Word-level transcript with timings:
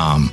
um, 0.00 0.32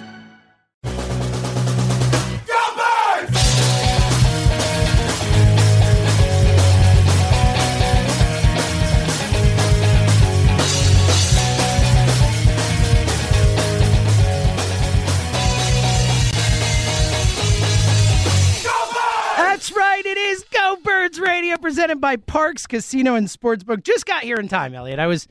Radio 21.51 21.61
presented 21.61 21.99
by 21.99 22.15
Parx 22.15 22.65
Casino 22.65 23.15
and 23.15 23.27
Sportsbook. 23.27 23.83
Just 23.83 24.05
got 24.05 24.23
here 24.23 24.37
in 24.37 24.47
time, 24.47 24.73
Elliot. 24.73 24.99
I 24.99 25.07
was 25.07 25.27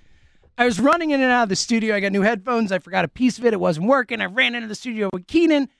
I 0.58 0.66
was 0.66 0.78
running 0.78 1.12
in 1.12 1.22
and 1.22 1.32
out 1.32 1.44
of 1.44 1.48
the 1.48 1.56
studio. 1.56 1.96
I 1.96 2.00
got 2.00 2.12
new 2.12 2.20
headphones. 2.20 2.72
I 2.72 2.78
forgot 2.78 3.06
a 3.06 3.08
piece 3.08 3.38
of 3.38 3.46
it. 3.46 3.54
It 3.54 3.60
wasn't 3.60 3.86
working. 3.86 4.20
I 4.20 4.26
ran 4.26 4.54
into 4.54 4.68
the 4.68 4.74
studio 4.74 5.08
with 5.14 5.26
Keenan. 5.28 5.70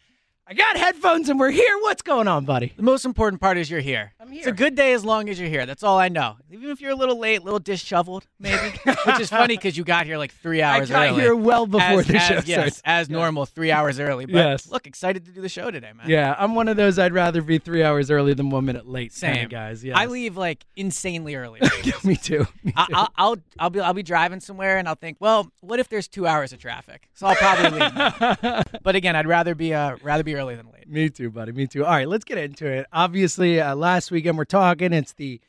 I 0.51 0.55
got 0.55 0.77
headphones 0.77 1.29
and 1.29 1.39
we're 1.39 1.53
here. 1.53 1.79
What's 1.83 2.03
going 2.03 2.27
on, 2.27 2.45
buddy? 2.45 2.73
The 2.77 2.83
most 2.83 3.05
important 3.05 3.41
part 3.41 3.57
is 3.57 3.71
you're 3.71 3.79
here. 3.79 4.15
I'm 4.19 4.33
here. 4.33 4.39
It's 4.41 4.49
a 4.49 4.53
good 4.53 4.75
day 4.75 4.95
as 4.95 5.05
long 5.05 5.29
as 5.29 5.39
you're 5.39 5.49
here. 5.49 5.65
That's 5.65 5.85
all 5.85 5.97
I 5.97 6.09
know. 6.09 6.39
Even 6.51 6.71
if 6.71 6.81
you're 6.81 6.91
a 6.91 6.97
little 6.97 7.21
late, 7.21 7.41
a 7.41 7.45
little 7.45 7.61
disheveled, 7.61 8.27
maybe, 8.41 8.77
which 9.07 9.21
is 9.21 9.31
funny 9.31 9.57
because 9.57 9.77
you 9.77 9.85
got 9.85 10.07
here 10.07 10.19
like 10.19 10.33
three 10.33 10.61
hours 10.61 10.91
I 10.91 10.97
hours 10.97 11.07
got 11.07 11.09
early. 11.11 11.21
here 11.23 11.37
well 11.37 11.67
before 11.69 12.01
as, 12.01 12.07
the 12.09 12.17
as- 12.17 12.27
show 12.27 12.35
yes, 12.35 12.45
starts. 12.53 12.83
as 12.85 13.09
normal, 13.09 13.47
three 13.47 13.71
hours 13.71 14.01
early. 14.01 14.27
But 14.27 14.35
Yes. 14.35 14.69
look, 14.69 14.89
excited 14.89 15.25
to 15.27 15.31
do 15.31 15.41
the 15.41 15.49
show 15.49 15.71
today, 15.71 15.93
man. 15.97 16.11
Yeah, 16.11 16.35
I'm 16.37 16.57
one 16.57 16.67
of 16.67 16.77
those. 16.77 16.99
I'd 16.99 17.13
rather 17.13 17.43
be 17.43 17.59
three 17.59 17.85
hours 17.85 18.11
early 18.11 18.35
than 18.35 18.51
one 18.51 18.65
minute 18.65 18.89
late. 18.89 19.13
Same 19.13 19.35
kinda 19.35 19.49
guys. 19.51 19.85
Yeah, 19.85 19.97
I 19.97 20.07
leave 20.07 20.37
like 20.37 20.67
insanely 20.75 21.37
early. 21.37 21.61
Me 22.03 22.17
too. 22.17 22.45
Me 22.65 22.73
I, 22.77 22.87
too. 22.87 22.95
I'll, 22.97 23.09
I'll 23.17 23.37
I'll 23.61 23.71
be 23.71 23.79
I'll 23.79 23.95
be 23.95 24.03
driving 24.03 24.41
somewhere 24.41 24.79
and 24.79 24.89
I'll 24.89 24.97
think, 24.97 25.19
well, 25.21 25.49
what 25.61 25.79
if 25.79 25.89
there's 25.89 26.09
two 26.09 26.27
hours 26.27 26.53
of 26.53 26.59
traffic? 26.59 27.09
So 27.15 27.29
I'll 27.29 27.37
probably 27.37 27.79
leave. 27.79 28.65
but 28.83 28.97
again, 28.97 29.15
I'd 29.15 29.29
rather 29.29 29.55
be 29.55 29.73
uh 29.75 29.97
rather 30.03 30.25
be 30.25 30.35
early 30.41 30.57
than 30.57 30.71
late. 30.73 30.89
Me 30.89 31.09
too, 31.09 31.31
buddy. 31.31 31.53
Me 31.53 31.67
too. 31.67 31.85
All 31.85 31.93
right, 31.93 32.09
let's 32.09 32.25
get 32.25 32.39
into 32.39 32.67
it. 32.67 32.87
Obviously, 32.93 33.61
uh, 33.61 33.75
last 33.75 34.11
weekend 34.11 34.39
we're 34.39 34.45
talking. 34.45 34.93
It's 34.93 35.13
the, 35.13 35.41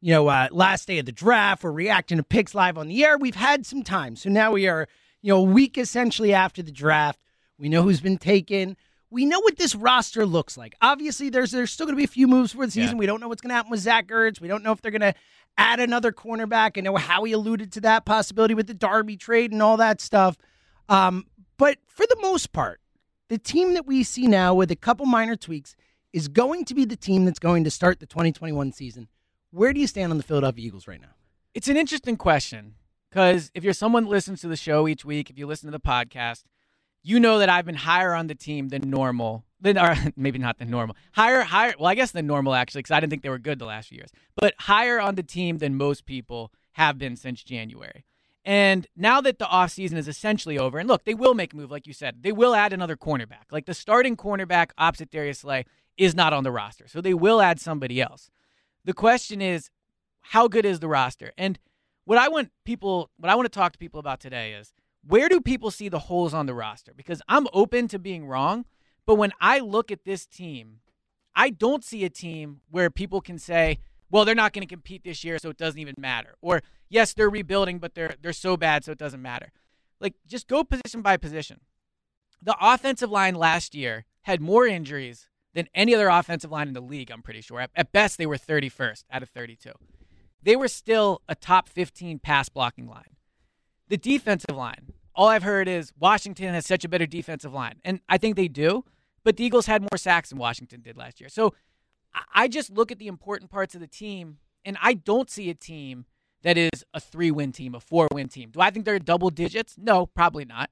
you 0.00 0.12
know, 0.12 0.28
uh, 0.28 0.48
last 0.50 0.86
day 0.86 0.98
of 0.98 1.06
the 1.06 1.12
draft. 1.12 1.62
We're 1.62 1.72
reacting 1.72 2.16
to 2.16 2.24
picks 2.24 2.54
live 2.54 2.78
on 2.78 2.88
the 2.88 3.04
air. 3.04 3.18
We've 3.18 3.34
had 3.34 3.66
some 3.66 3.82
time, 3.82 4.16
so 4.16 4.30
now 4.30 4.52
we 4.52 4.66
are, 4.66 4.88
you 5.22 5.32
know, 5.32 5.40
a 5.40 5.44
week 5.44 5.78
essentially 5.78 6.32
after 6.32 6.62
the 6.62 6.72
draft. 6.72 7.20
We 7.58 7.68
know 7.68 7.82
who's 7.82 8.00
been 8.00 8.18
taken. 8.18 8.76
We 9.10 9.26
know 9.26 9.40
what 9.40 9.56
this 9.56 9.74
roster 9.74 10.24
looks 10.24 10.56
like. 10.56 10.74
Obviously, 10.80 11.30
there's 11.30 11.50
there's 11.50 11.70
still 11.70 11.86
going 11.86 11.96
to 11.96 12.00
be 12.00 12.04
a 12.04 12.08
few 12.08 12.26
moves 12.26 12.52
for 12.52 12.64
the 12.64 12.72
season. 12.72 12.96
Yeah. 12.96 13.00
We 13.00 13.06
don't 13.06 13.20
know 13.20 13.28
what's 13.28 13.42
going 13.42 13.50
to 13.50 13.54
happen 13.54 13.70
with 13.70 13.80
Zach 13.80 14.06
Ertz. 14.08 14.40
We 14.40 14.48
don't 14.48 14.62
know 14.62 14.72
if 14.72 14.80
they're 14.80 14.90
going 14.92 15.00
to 15.02 15.14
add 15.58 15.80
another 15.80 16.12
cornerback. 16.12 16.78
I 16.78 16.80
know 16.80 16.96
how 16.96 17.24
he 17.24 17.32
alluded 17.32 17.72
to 17.72 17.80
that 17.82 18.04
possibility 18.04 18.54
with 18.54 18.66
the 18.66 18.74
Darby 18.74 19.16
trade 19.16 19.52
and 19.52 19.62
all 19.62 19.76
that 19.76 20.00
stuff. 20.00 20.36
Um, 20.88 21.26
but 21.58 21.78
for 21.88 22.06
the 22.06 22.16
most 22.20 22.52
part, 22.52 22.79
the 23.30 23.38
team 23.38 23.74
that 23.74 23.86
we 23.86 24.02
see 24.02 24.26
now 24.26 24.52
with 24.52 24.72
a 24.72 24.76
couple 24.76 25.06
minor 25.06 25.36
tweaks 25.36 25.76
is 26.12 26.26
going 26.26 26.64
to 26.64 26.74
be 26.74 26.84
the 26.84 26.96
team 26.96 27.24
that's 27.24 27.38
going 27.38 27.62
to 27.62 27.70
start 27.70 28.00
the 28.00 28.06
2021 28.06 28.72
season. 28.72 29.08
Where 29.52 29.72
do 29.72 29.78
you 29.78 29.86
stand 29.86 30.10
on 30.10 30.18
the 30.18 30.24
Philadelphia 30.24 30.66
Eagles 30.66 30.88
right 30.88 31.00
now? 31.00 31.14
It's 31.54 31.68
an 31.68 31.76
interesting 31.76 32.16
question 32.16 32.74
because 33.08 33.52
if 33.54 33.62
you're 33.62 33.72
someone 33.72 34.04
that 34.04 34.10
listens 34.10 34.40
to 34.40 34.48
the 34.48 34.56
show 34.56 34.88
each 34.88 35.04
week, 35.04 35.30
if 35.30 35.38
you 35.38 35.46
listen 35.46 35.68
to 35.68 35.70
the 35.70 35.80
podcast, 35.80 36.42
you 37.04 37.20
know 37.20 37.38
that 37.38 37.48
I've 37.48 37.64
been 37.64 37.76
higher 37.76 38.14
on 38.14 38.26
the 38.26 38.34
team 38.34 38.68
than 38.68 38.90
normal. 38.90 39.44
Than, 39.60 39.78
or 39.78 39.94
maybe 40.16 40.40
not 40.40 40.58
than 40.58 40.68
normal. 40.68 40.96
Higher, 41.12 41.42
higher. 41.42 41.74
Well, 41.78 41.86
I 41.86 41.94
guess 41.94 42.10
than 42.10 42.26
normal 42.26 42.52
actually, 42.52 42.80
because 42.80 42.96
I 42.96 42.98
didn't 42.98 43.10
think 43.10 43.22
they 43.22 43.28
were 43.28 43.38
good 43.38 43.60
the 43.60 43.64
last 43.64 43.90
few 43.90 43.98
years. 43.98 44.10
But 44.34 44.54
higher 44.58 45.00
on 45.00 45.14
the 45.14 45.22
team 45.22 45.58
than 45.58 45.76
most 45.76 46.04
people 46.04 46.52
have 46.72 46.98
been 46.98 47.14
since 47.14 47.44
January. 47.44 48.04
And 48.44 48.86
now 48.96 49.20
that 49.20 49.38
the 49.38 49.44
offseason 49.44 49.96
is 49.96 50.08
essentially 50.08 50.58
over, 50.58 50.78
and 50.78 50.88
look, 50.88 51.04
they 51.04 51.14
will 51.14 51.34
make 51.34 51.52
a 51.52 51.56
move, 51.56 51.70
like 51.70 51.86
you 51.86 51.92
said. 51.92 52.22
They 52.22 52.32
will 52.32 52.54
add 52.54 52.72
another 52.72 52.96
cornerback. 52.96 53.50
Like 53.50 53.66
the 53.66 53.74
starting 53.74 54.16
cornerback 54.16 54.70
opposite 54.78 55.10
Darius 55.10 55.40
Slay 55.40 55.66
is 55.98 56.14
not 56.14 56.32
on 56.32 56.44
the 56.44 56.50
roster. 56.50 56.88
So 56.88 57.00
they 57.00 57.14
will 57.14 57.42
add 57.42 57.60
somebody 57.60 58.00
else. 58.00 58.30
The 58.84 58.94
question 58.94 59.42
is, 59.42 59.70
how 60.20 60.48
good 60.48 60.64
is 60.64 60.80
the 60.80 60.88
roster? 60.88 61.32
And 61.36 61.58
what 62.04 62.18
I 62.18 62.28
want 62.28 62.50
people, 62.64 63.10
what 63.18 63.30
I 63.30 63.34
want 63.34 63.46
to 63.46 63.56
talk 63.56 63.72
to 63.72 63.78
people 63.78 64.00
about 64.00 64.20
today 64.20 64.52
is 64.54 64.72
where 65.06 65.28
do 65.28 65.40
people 65.40 65.70
see 65.70 65.88
the 65.88 65.98
holes 65.98 66.32
on 66.32 66.46
the 66.46 66.54
roster? 66.54 66.92
Because 66.96 67.20
I'm 67.28 67.46
open 67.52 67.88
to 67.88 67.98
being 67.98 68.26
wrong, 68.26 68.64
but 69.06 69.16
when 69.16 69.32
I 69.40 69.58
look 69.58 69.90
at 69.90 70.04
this 70.04 70.26
team, 70.26 70.80
I 71.34 71.50
don't 71.50 71.84
see 71.84 72.04
a 72.04 72.10
team 72.10 72.60
where 72.70 72.90
people 72.90 73.20
can 73.20 73.38
say, 73.38 73.78
well, 74.10 74.24
they're 74.24 74.34
not 74.34 74.52
going 74.52 74.66
to 74.66 74.72
compete 74.72 75.04
this 75.04 75.24
year, 75.24 75.38
so 75.38 75.50
it 75.50 75.56
doesn't 75.56 75.78
even 75.78 75.94
matter. 75.98 76.34
Or 76.40 76.62
yes, 76.90 77.14
they're 77.14 77.30
rebuilding, 77.30 77.78
but 77.78 77.94
they're 77.94 78.14
they're 78.20 78.32
so 78.32 78.56
bad, 78.56 78.84
so 78.84 78.92
it 78.92 78.98
doesn't 78.98 79.22
matter. 79.22 79.52
Like 80.00 80.14
just 80.26 80.48
go 80.48 80.64
position 80.64 81.00
by 81.02 81.16
position. 81.16 81.60
The 82.42 82.56
offensive 82.60 83.10
line 83.10 83.34
last 83.34 83.74
year 83.74 84.04
had 84.22 84.40
more 84.40 84.66
injuries 84.66 85.28
than 85.54 85.68
any 85.74 85.94
other 85.94 86.08
offensive 86.08 86.50
line 86.50 86.68
in 86.68 86.74
the 86.74 86.80
league. 86.80 87.10
I'm 87.10 87.22
pretty 87.22 87.40
sure. 87.40 87.60
At, 87.60 87.70
at 87.74 87.92
best, 87.92 88.18
they 88.18 88.26
were 88.26 88.36
31st 88.36 89.04
out 89.10 89.22
of 89.22 89.28
32. 89.30 89.72
They 90.42 90.56
were 90.56 90.68
still 90.68 91.20
a 91.28 91.34
top 91.34 91.68
15 91.68 92.18
pass 92.18 92.48
blocking 92.48 92.86
line. 92.86 93.16
The 93.88 93.96
defensive 93.96 94.56
line, 94.56 94.92
all 95.14 95.28
I've 95.28 95.42
heard 95.42 95.68
is 95.68 95.92
Washington 95.98 96.54
has 96.54 96.64
such 96.66 96.84
a 96.84 96.88
better 96.88 97.06
defensive 97.06 97.52
line. 97.52 97.80
And 97.84 98.00
I 98.08 98.16
think 98.16 98.36
they 98.36 98.48
do, 98.48 98.84
but 99.24 99.36
the 99.36 99.44
Eagles 99.44 99.66
had 99.66 99.82
more 99.82 99.96
sacks 99.98 100.30
than 100.30 100.38
Washington 100.38 100.80
did 100.80 100.96
last 100.96 101.20
year. 101.20 101.28
So 101.28 101.52
I- 102.14 102.44
I 102.44 102.48
just 102.48 102.70
look 102.70 102.90
at 102.90 102.98
the 102.98 103.08
important 103.08 103.50
parts 103.50 103.74
of 103.74 103.80
the 103.80 103.86
team, 103.86 104.38
and 104.64 104.78
I 104.80 104.94
don't 104.94 105.28
see 105.28 105.50
a 105.50 105.54
team 105.54 106.06
that 106.42 106.56
is 106.56 106.84
a 106.94 107.00
three 107.00 107.30
win 107.30 107.52
team, 107.52 107.74
a 107.74 107.80
four 107.80 108.08
win 108.12 108.28
team. 108.28 108.50
Do 108.50 108.60
I 108.60 108.70
think 108.70 108.84
they're 108.84 108.98
double 108.98 109.30
digits? 109.30 109.76
No, 109.78 110.06
probably 110.06 110.44
not. 110.44 110.70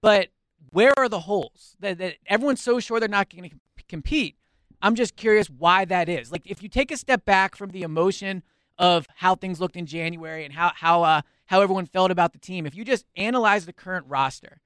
But 0.00 0.28
where 0.70 0.92
are 0.98 1.08
the 1.08 1.20
holes? 1.20 1.76
That, 1.80 1.98
that 1.98 2.16
everyone's 2.26 2.62
so 2.62 2.80
sure 2.80 2.98
they're 2.98 3.08
not 3.08 3.28
going 3.28 3.50
to 3.50 3.56
compete. 3.88 4.36
I'm 4.80 4.94
just 4.94 5.16
curious 5.16 5.48
why 5.48 5.84
that 5.84 6.08
is. 6.08 6.32
Like, 6.32 6.42
if 6.46 6.62
you 6.62 6.68
take 6.68 6.90
a 6.90 6.96
step 6.96 7.24
back 7.24 7.54
from 7.54 7.70
the 7.70 7.82
emotion 7.82 8.42
of 8.78 9.06
how 9.16 9.34
things 9.34 9.60
looked 9.60 9.76
in 9.76 9.86
January 9.86 10.44
and 10.44 10.54
how 10.54 10.72
how 10.74 11.02
uh, 11.02 11.20
how 11.46 11.60
everyone 11.60 11.86
felt 11.86 12.10
about 12.10 12.32
the 12.32 12.38
team, 12.38 12.66
if 12.66 12.74
you 12.74 12.84
just 12.84 13.04
analyze 13.16 13.66
the 13.66 13.72
current 13.72 14.06
roster, 14.08 14.61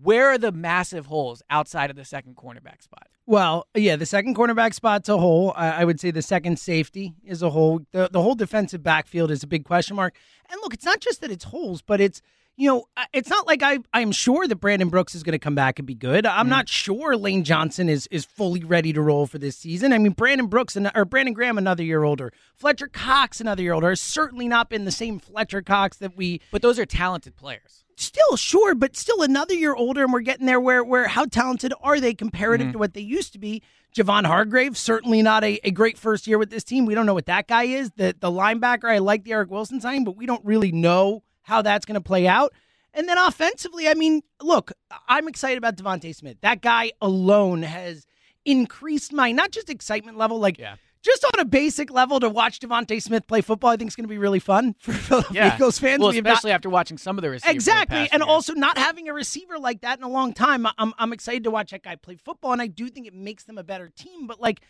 where 0.00 0.28
are 0.28 0.38
the 0.38 0.52
massive 0.52 1.06
holes 1.06 1.42
outside 1.50 1.90
of 1.90 1.96
the 1.96 2.04
second 2.04 2.36
cornerback 2.36 2.82
spot? 2.82 3.08
Well, 3.26 3.66
yeah, 3.74 3.96
the 3.96 4.06
second 4.06 4.36
cornerback 4.36 4.74
spot's 4.74 5.08
a 5.08 5.18
hole. 5.18 5.52
I, 5.56 5.84
would 5.84 6.00
say 6.00 6.10
the 6.10 6.22
second 6.22 6.58
safety 6.58 7.14
is 7.24 7.42
a 7.42 7.50
hole. 7.50 7.80
The, 7.92 8.08
the 8.10 8.22
whole 8.22 8.34
defensive 8.34 8.82
backfield 8.82 9.30
is 9.30 9.42
a 9.42 9.46
big 9.46 9.64
question 9.64 9.96
mark. 9.96 10.14
And 10.50 10.58
look, 10.62 10.72
it's 10.72 10.84
not 10.84 11.00
just 11.00 11.20
that 11.20 11.30
it's 11.30 11.44
holes, 11.44 11.82
but 11.82 12.00
it's 12.00 12.22
you 12.58 12.68
know, 12.68 12.88
it's 13.12 13.30
not 13.30 13.46
like 13.46 13.62
I 13.62 13.78
I'm 13.94 14.10
sure 14.10 14.48
that 14.48 14.56
Brandon 14.56 14.88
Brooks 14.88 15.14
is 15.14 15.22
going 15.22 15.32
to 15.32 15.38
come 15.38 15.54
back 15.54 15.78
and 15.78 15.86
be 15.86 15.94
good. 15.94 16.26
I'm 16.26 16.40
mm-hmm. 16.40 16.50
not 16.50 16.68
sure 16.68 17.16
Lane 17.16 17.44
Johnson 17.44 17.88
is 17.88 18.08
is 18.08 18.24
fully 18.24 18.64
ready 18.64 18.92
to 18.92 19.00
roll 19.00 19.28
for 19.28 19.38
this 19.38 19.56
season. 19.56 19.92
I 19.92 19.98
mean, 19.98 20.10
Brandon 20.10 20.48
Brooks 20.48 20.74
and 20.74 20.90
or 20.96 21.04
Brandon 21.04 21.34
Graham 21.34 21.56
another 21.56 21.84
year 21.84 22.02
older, 22.02 22.32
Fletcher 22.56 22.88
Cox 22.88 23.40
another 23.40 23.62
year 23.62 23.74
older 23.74 23.90
has 23.90 24.00
certainly 24.00 24.48
not 24.48 24.70
been 24.70 24.86
the 24.86 24.90
same 24.90 25.20
Fletcher 25.20 25.62
Cox 25.62 25.98
that 25.98 26.16
we 26.16 26.40
But 26.50 26.62
those 26.62 26.80
are 26.80 26.86
talented 26.86 27.36
players. 27.36 27.84
Still 28.00 28.36
sure, 28.36 28.76
but 28.76 28.96
still 28.96 29.22
another 29.22 29.54
year 29.54 29.74
older, 29.74 30.04
and 30.04 30.12
we're 30.12 30.20
getting 30.20 30.46
there. 30.46 30.60
Where 30.60 30.84
where 30.84 31.08
how 31.08 31.24
talented 31.24 31.74
are 31.82 31.98
they 31.98 32.14
comparative 32.14 32.66
mm-hmm. 32.66 32.72
to 32.74 32.78
what 32.78 32.94
they 32.94 33.00
used 33.00 33.32
to 33.32 33.40
be? 33.40 33.60
Javon 33.92 34.24
Hargrave 34.24 34.78
certainly 34.78 35.20
not 35.20 35.42
a, 35.42 35.58
a 35.64 35.72
great 35.72 35.98
first 35.98 36.28
year 36.28 36.38
with 36.38 36.50
this 36.50 36.62
team. 36.62 36.86
We 36.86 36.94
don't 36.94 37.06
know 37.06 37.14
what 37.14 37.26
that 37.26 37.48
guy 37.48 37.64
is. 37.64 37.90
The 37.96 38.14
the 38.16 38.30
linebacker, 38.30 38.88
I 38.88 38.98
like 38.98 39.24
the 39.24 39.32
Eric 39.32 39.50
Wilson 39.50 39.80
signing, 39.80 40.04
but 40.04 40.16
we 40.16 40.26
don't 40.26 40.44
really 40.44 40.70
know 40.70 41.24
how 41.42 41.60
that's 41.60 41.84
going 41.84 41.96
to 41.96 42.00
play 42.00 42.28
out. 42.28 42.52
And 42.94 43.08
then 43.08 43.18
offensively, 43.18 43.88
I 43.88 43.94
mean, 43.94 44.22
look, 44.40 44.70
I'm 45.08 45.26
excited 45.26 45.58
about 45.58 45.74
DeVonta 45.74 46.14
Smith. 46.14 46.36
That 46.42 46.62
guy 46.62 46.92
alone 47.02 47.62
has 47.62 48.06
increased 48.44 49.12
my 49.12 49.32
not 49.32 49.50
just 49.50 49.70
excitement 49.70 50.16
level, 50.16 50.38
like 50.38 50.56
Yeah. 50.56 50.76
Just 51.10 51.24
on 51.24 51.40
a 51.40 51.44
basic 51.44 51.90
level 51.90 52.20
to 52.20 52.28
watch 52.28 52.60
DeVonta 52.60 53.00
Smith 53.02 53.26
play 53.26 53.40
football. 53.40 53.70
I 53.70 53.76
think 53.76 53.88
is 53.88 53.96
going 53.96 54.04
to 54.04 54.08
be 54.08 54.18
really 54.18 54.40
fun 54.40 54.74
for 54.78 54.92
Philadelphia 55.08 55.42
Yeah. 55.44 55.54
Eagles 55.54 55.78
fans. 55.78 56.00
Well, 56.00 56.10
We 56.10 56.16
have 56.16 56.24
not- 56.24 56.32
especially 56.34 56.52
after 56.52 56.68
watching 56.68 56.98
some 56.98 57.16
of 57.16 57.22
the 57.22 57.30
receivers. 57.30 57.44
over 57.48 57.52
the 57.52 57.56
Exactly. 57.56 58.08
And 58.12 58.22
year. 58.22 58.28
also 58.30 58.52
not 58.52 58.76
having 58.76 59.08
a 59.08 59.14
receiver 59.14 59.58
like 59.58 59.80
that 59.80 59.98
in 59.98 60.04
a 60.04 60.08
long 60.08 60.34
time. 60.34 60.66
I'm, 60.76 60.92
I'm 60.98 61.12
excited 61.12 61.44
to 61.44 61.50
watch 61.50 61.70
that 61.70 61.82
guy 61.82 61.96
play 61.96 62.16
football, 62.16 62.52
and 62.52 62.60
I 62.60 62.66
do 62.66 62.88
think 62.88 63.06
it 63.06 63.14
makes 63.14 63.44
them 63.44 63.56
a 63.58 63.64
better 63.64 63.88
team. 63.96 64.26
But, 64.26 64.40
like, 64.40 64.60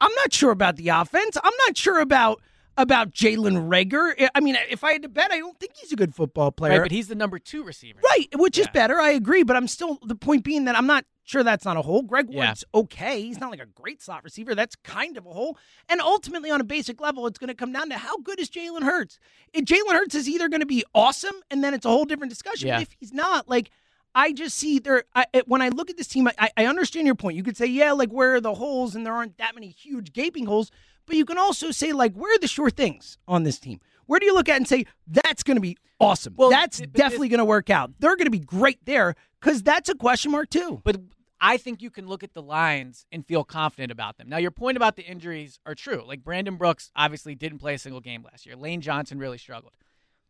I'm 0.00 0.12
not 0.16 0.32
sure 0.32 0.50
about 0.52 0.76
the 0.76 0.88
offense. 0.88 1.36
I'm 1.42 1.52
not 1.66 1.76
sure 1.76 2.00
about 2.00 2.40
about 2.78 3.10
Jalen 3.10 3.68
Reagor. 3.68 4.30
I 4.34 4.40
mean, 4.40 4.56
if 4.70 4.82
I 4.82 4.92
had 4.92 5.02
to 5.02 5.08
bet, 5.10 5.30
I 5.30 5.38
don't 5.38 5.60
think 5.60 5.72
he's 5.76 5.92
a 5.92 5.96
good 5.96 6.14
football 6.14 6.50
player. 6.50 6.72
right, 6.80 6.82
but 6.86 6.90
he's 6.90 7.08
the 7.08 7.14
number 7.14 7.38
two 7.38 7.62
receiver. 7.64 8.00
Right, 8.02 8.28
which 8.36 8.56
is 8.56 8.66
better. 8.68 8.98
I 8.98 9.10
agree, 9.10 9.42
but 9.42 9.56
I'm 9.56 9.68
still 9.68 9.98
the 10.06 10.14
point 10.14 10.42
being 10.44 10.64
that 10.64 10.76
I'm 10.78 10.86
not 10.86 11.04
sure 11.24 11.42
that's 11.42 11.64
not 11.64 11.76
a 11.76 11.82
hole. 11.82 12.02
Greg 12.02 12.28
Yeah. 12.30 12.54
Okay. 12.74 13.22
He's 13.22 13.40
not 13.40 13.50
like 13.50 13.62
a 13.62 13.66
great 13.66 14.02
slot 14.02 14.24
receiver. 14.24 14.54
That's 14.54 14.76
kind 14.76 15.16
of 15.16 15.26
a 15.26 15.30
hole. 15.30 15.58
And 15.88 16.00
ultimately, 16.00 16.50
on 16.50 16.60
a 16.60 16.64
basic 16.64 17.00
level, 17.00 17.26
it's 17.26 17.38
going 17.38 17.48
to 17.48 17.54
come 17.54 17.72
down 17.72 17.88
to 17.90 17.98
how 17.98 18.18
good 18.18 18.40
is 18.40 18.50
Jalen 18.50 18.82
Hurts. 18.82 19.18
If 19.52 19.64
Jalen 19.64 19.92
Hurts 19.92 20.14
is 20.14 20.28
either 20.28 20.48
going 20.48 20.60
to 20.60 20.66
be 20.66 20.84
awesome, 20.94 21.34
and 21.50 21.62
then 21.62 21.74
it's 21.74 21.86
a 21.86 21.90
whole 21.90 22.04
different 22.04 22.30
discussion. 22.30 22.68
Yeah. 22.68 22.76
But 22.78 22.82
if 22.82 22.96
he's 22.98 23.12
not, 23.12 23.48
like. 23.48 23.70
I 24.14 24.34
just 24.34 24.58
see 24.58 24.78
there. 24.78 25.04
I, 25.14 25.24
when 25.46 25.62
I 25.62 25.70
look 25.70 25.88
at 25.88 25.96
this 25.96 26.06
team, 26.06 26.28
I, 26.38 26.50
I 26.54 26.66
understand 26.66 27.06
your 27.06 27.14
point. 27.14 27.34
You 27.34 27.42
could 27.42 27.56
say, 27.56 27.64
yeah, 27.64 27.92
like 27.92 28.10
where 28.10 28.34
are 28.34 28.42
the 28.42 28.52
holes, 28.52 28.94
and 28.94 29.06
there 29.06 29.14
aren't 29.14 29.38
that 29.38 29.54
many 29.54 29.68
huge 29.68 30.12
gaping 30.12 30.44
holes. 30.44 30.70
But 31.06 31.16
you 31.16 31.24
can 31.24 31.38
also 31.38 31.70
say, 31.70 31.94
like, 31.94 32.12
where 32.12 32.34
are 32.34 32.38
the 32.38 32.46
sure 32.46 32.68
things 32.68 33.16
on 33.26 33.44
this 33.44 33.58
team? 33.58 33.80
Where 34.12 34.20
do 34.20 34.26
you 34.26 34.34
look 34.34 34.50
at 34.50 34.58
and 34.58 34.68
say 34.68 34.84
that's 35.06 35.42
going 35.42 35.56
to 35.56 35.62
be 35.62 35.78
awesome? 35.98 36.34
Well, 36.36 36.50
that's 36.50 36.76
th- 36.76 36.92
but 36.92 36.98
definitely 36.98 37.30
going 37.30 37.38
to 37.38 37.46
work 37.46 37.70
out. 37.70 37.92
They're 37.98 38.14
going 38.14 38.26
to 38.26 38.30
be 38.30 38.40
great 38.40 38.84
there 38.84 39.14
because 39.40 39.62
that's 39.62 39.88
a 39.88 39.94
question 39.94 40.32
mark 40.32 40.50
too. 40.50 40.82
But 40.84 41.00
I 41.40 41.56
think 41.56 41.80
you 41.80 41.88
can 41.88 42.06
look 42.06 42.22
at 42.22 42.34
the 42.34 42.42
lines 42.42 43.06
and 43.10 43.26
feel 43.26 43.42
confident 43.42 43.90
about 43.90 44.18
them. 44.18 44.28
Now, 44.28 44.36
your 44.36 44.50
point 44.50 44.76
about 44.76 44.96
the 44.96 45.02
injuries 45.02 45.60
are 45.64 45.74
true. 45.74 46.04
Like 46.06 46.22
Brandon 46.22 46.56
Brooks 46.56 46.90
obviously 46.94 47.34
didn't 47.34 47.60
play 47.60 47.72
a 47.72 47.78
single 47.78 48.02
game 48.02 48.22
last 48.22 48.44
year. 48.44 48.54
Lane 48.54 48.82
Johnson 48.82 49.18
really 49.18 49.38
struggled. 49.38 49.72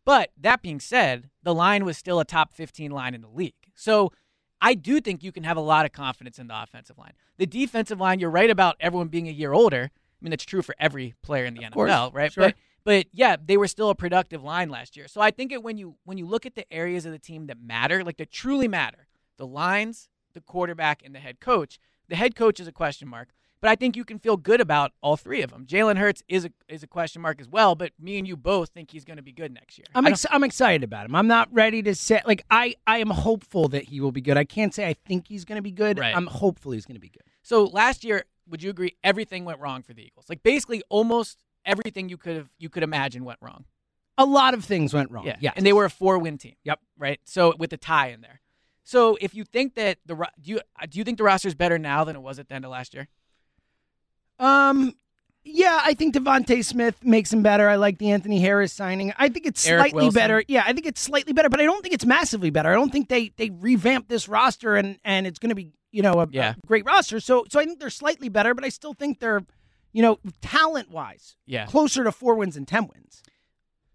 But 0.05 0.31
that 0.41 0.63
being 0.63 0.79
said, 0.79 1.31
the 1.43 1.53
line 1.53 1.85
was 1.85 1.99
still 1.99 2.21
a 2.21 2.25
top 2.25 2.55
15 2.55 2.93
line 2.93 3.15
in 3.17 3.21
the 3.21 3.29
league. 3.29 3.55
So 3.75 4.13
I 4.61 4.75
do 4.75 5.01
think 5.01 5.25
you 5.25 5.33
can 5.33 5.43
have 5.43 5.57
a 5.57 5.61
lot 5.61 5.87
of 5.87 5.93
confidence 5.93 6.39
in 6.39 6.47
the 6.47 6.63
offensive 6.63 6.99
line. 6.99 7.15
The 7.37 7.47
defensive 7.47 7.99
line, 7.99 8.21
you're 8.21 8.31
right 8.31 8.49
about 8.49 8.77
everyone 8.79 9.09
being 9.09 9.27
a 9.27 9.33
year 9.33 9.53
older. 9.53 9.91
I 9.91 10.25
mean, 10.25 10.31
that's 10.31 10.45
true 10.45 10.63
for 10.63 10.77
every 10.79 11.15
player 11.21 11.47
in 11.47 11.55
the 11.55 11.69
course, 11.71 11.91
NFL, 11.91 12.15
right? 12.15 12.33
sure. 12.33 12.45
But 12.45 12.55
but 12.85 13.07
yeah, 13.13 13.37
they 13.43 13.57
were 13.57 13.69
still 13.69 13.91
a 13.91 13.95
productive 13.95 14.43
line 14.43 14.69
last 14.69 14.97
year. 14.97 15.09
So 15.09 15.21
I 15.21 15.31
think 15.31 15.53
it, 15.53 15.63
when 15.63 15.79
you 15.79 15.97
when 16.05 16.19
you 16.19 16.27
look 16.27 16.47
at 16.47 16.55
the 16.55 16.71
areas 16.73 17.07
of 17.07 17.13
the 17.13 17.19
team 17.19 17.47
that 17.47 17.61
matter, 17.61 18.05
like 18.05 18.17
that 18.19 18.31
truly 18.31 18.69
matter, 18.69 19.07
the 19.37 19.47
lines, 19.47 20.09
the 20.35 20.41
quarterback, 20.41 21.03
and 21.05 21.15
the 21.15 21.21
head 21.21 21.41
coach. 21.41 21.79
The 22.09 22.17
head 22.17 22.35
coach 22.35 22.61
is 22.61 22.67
a 22.67 22.73
question 22.73 23.09
mark, 23.09 23.29
but 23.63 23.71
I 23.71 23.77
think 23.77 23.97
you 23.97 24.05
can 24.05 24.19
feel 24.19 24.37
good 24.37 24.61
about 24.61 24.93
all 25.01 25.17
three 25.17 25.41
of 25.41 25.51
them. 25.51 25.65
Jalen 25.67 25.97
Hurts 25.97 26.23
is 26.29 26.45
a 26.45 26.51
is 26.69 26.83
a 26.83 26.87
question 26.87 27.23
mark 27.23 27.41
as 27.41 27.49
well, 27.49 27.75
but 27.75 27.93
me 27.99 28.19
and 28.19 28.27
you 28.27 28.37
both 28.37 28.71
think 28.71 28.91
he's 28.91 29.05
going 29.05 29.17
to 29.17 29.23
be 29.23 29.33
good 29.33 29.55
next 29.55 29.79
year. 29.79 29.87
I'm 29.95 30.07
ex- 30.07 30.27
I'm 30.31 30.45
excited 30.45 30.83
about 30.83 31.07
him. 31.07 31.15
I'm 31.15 31.29
not 31.29 31.49
ready 31.53 31.83
to 31.85 31.95
say 31.95 32.21
like 32.27 32.45
I 32.51 32.75
I 32.87 32.99
am 32.99 33.11
hopeful 33.11 33.69
that 33.69 33.85
he 33.85 34.01
will 34.01 34.13
be 34.13 34.21
good. 34.21 34.37
I 34.37 34.45
can't 34.45 34.75
say 34.75 34.87
I 34.87 34.95
think 34.95 35.29
he's 35.29 35.45
going 35.45 35.57
to 35.57 35.63
be 35.63 35.71
good. 35.71 35.99
Right. 35.99 36.15
I'm 36.15 36.27
hopeful 36.27 36.73
he's 36.73 36.85
going 36.85 36.97
to 36.97 37.01
be 37.01 37.09
good. 37.09 37.23
So 37.43 37.65
last 37.65 38.05
year, 38.05 38.25
would 38.49 38.63
you 38.63 38.71
agree 38.71 38.97
everything 39.05 39.45
went 39.45 39.61
wrong 39.61 39.83
for 39.83 39.95
the 39.95 40.03
Eagles? 40.03 40.27
Like 40.29 40.43
basically 40.43 40.83
almost 40.89 41.41
everything 41.65 42.09
you 42.09 42.17
could 42.17 42.37
have 42.37 42.49
you 42.59 42.69
could 42.69 42.83
imagine 42.83 43.25
went 43.25 43.39
wrong. 43.41 43.65
A 44.19 44.25
lot 44.25 44.55
of 44.55 44.65
things 44.65 44.93
went 44.93 45.11
wrong. 45.11 45.27
Yeah. 45.27 45.37
Yes. 45.41 45.55
And 45.57 45.65
they 45.65 45.73
were 45.73 45.85
a 45.87 45.91
four 45.91 46.19
win 46.19 46.39
team. 46.39 46.55
Yep. 46.65 46.81
Right. 46.99 47.21
So 47.25 47.55
with 47.59 47.73
a 47.73 47.77
tie 47.79 48.09
in 48.09 48.21
there. 48.21 48.41
So 48.85 49.17
if 49.21 49.35
you 49.35 49.45
think 49.45 49.75
that 49.77 49.99
the 50.07 50.15
do 50.41 50.51
you 50.53 50.61
do 50.91 50.99
you 50.99 51.05
think 51.05 51.19
the 51.19 51.25
roster 51.25 51.49
is 51.49 51.55
better 51.55 51.79
now 51.79 52.05
than 52.05 52.17
it 52.17 52.23
was 52.23 52.39
at 52.39 52.49
the 52.49 52.55
end 52.55 52.65
of 52.65 52.71
last 52.71 52.95
year? 52.95 53.09
Um, 54.39 54.95
yeah, 55.45 55.81
I 55.83 55.95
think 55.95 56.15
DeVonta 56.15 56.65
Smith 56.65 57.03
makes 57.05 57.33
him 57.33 57.43
better. 57.43 57.69
I 57.69 57.77
like 57.77 57.99
the 57.99 58.11
Anthony 58.11 58.41
Harris 58.41 58.73
signing. 58.73 59.13
I 59.17 59.29
think 59.29 59.47
it's 59.47 59.61
slightly 59.61 60.11
better. 60.11 60.43
Yeah, 60.47 60.63
I 60.67 60.73
think 60.73 60.87
it's 60.87 61.01
slightly 61.01 61.33
better, 61.33 61.49
but 61.49 61.61
I 61.61 61.65
don't 61.65 61.83
think 61.83 61.95
it's 61.95 62.07
massively 62.07 62.51
better. 62.51 62.71
I 62.71 62.75
don't 62.75 62.91
think 62.93 63.09
they 63.09 63.33
they 63.37 63.51
revamped 63.51 64.09
this 64.09 64.29
roster 64.29 64.77
and 64.77 64.99
and 65.05 65.27
it's 65.27 65.39
going 65.39 65.51
to 65.51 65.55
be 65.57 65.73
you 65.91 66.03
know 66.03 66.15
a, 66.21 66.29
Yeah. 66.31 66.55
a 66.63 66.67
great 66.67 66.85
roster. 66.85 67.19
So 67.21 67.45
so 67.51 67.59
I 67.61 67.65
think 67.65 67.81
they're 67.81 67.91
slightly 67.91 68.29
better, 68.29 68.55
but 68.55 68.65
I 68.65 68.69
still 68.69 68.95
think 68.95 69.19
they're 69.21 69.43
you 69.93 70.03
know 70.03 70.19
talent 70.41 70.91
wise 70.91 71.37
Yeah. 71.47 71.67
closer 71.67 72.05
to 72.05 72.13
four 72.13 72.35
wins 72.35 72.57
and 72.57 72.67
ten 72.67 72.87
wins. 72.87 73.23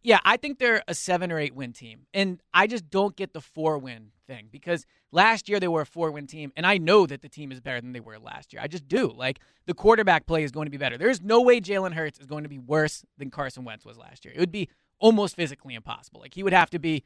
Yeah, 0.03 0.19
I 0.23 0.38
think 0.38 0.59
they're 0.59 0.83
a 0.88 0.94
seven 0.94 1.31
or 1.33 1.39
eight 1.39 1.53
win 1.53 1.73
team. 1.73 2.05
And 2.13 2.39
I 2.53 2.67
just 2.67 2.89
don't 2.89 3.15
get 3.17 3.33
the 3.33 3.41
four 3.41 3.77
win 3.77 4.11
thing 4.25 4.47
because 4.49 4.85
last 5.11 5.49
year 5.49 5.59
they 5.59 5.67
were 5.67 5.81
a 5.81 5.85
four 5.85 6.11
win 6.11 6.27
team. 6.27 6.53
And 6.55 6.65
I 6.65 6.77
know 6.77 7.05
that 7.07 7.21
the 7.21 7.27
team 7.27 7.51
is 7.51 7.59
better 7.59 7.81
than 7.81 7.91
they 7.91 7.99
were 7.99 8.17
last 8.17 8.53
year. 8.53 8.61
I 8.61 8.67
just 8.67 8.88
do. 8.88 9.11
Like 9.11 9.39
the 9.65 9.73
quarterback 9.73 10.25
play 10.25 10.44
is 10.44 10.51
going 10.51 10.65
to 10.67 10.71
be 10.71 10.77
better. 10.77 10.97
There's 10.97 11.21
no 11.21 11.41
way 11.41 11.59
Jalen 11.59 11.94
Hurts 11.94 12.19
is 12.19 12.25
going 12.25 12.44
to 12.44 12.49
be 12.49 12.59
worse 12.59 13.03
than 13.17 13.31
Carson 13.31 13.65
Wentz 13.65 13.83
was 13.83 13.97
last 13.97 14.23
year. 14.23 14.33
It 14.33 14.39
would 14.39 14.51
be 14.51 14.69
almost 14.99 15.35
physically 15.35 15.73
impossible. 15.75 16.21
Like 16.21 16.35
he 16.35 16.44
would 16.44 16.53
have 16.53 16.69
to 16.69 16.79
be. 16.79 17.03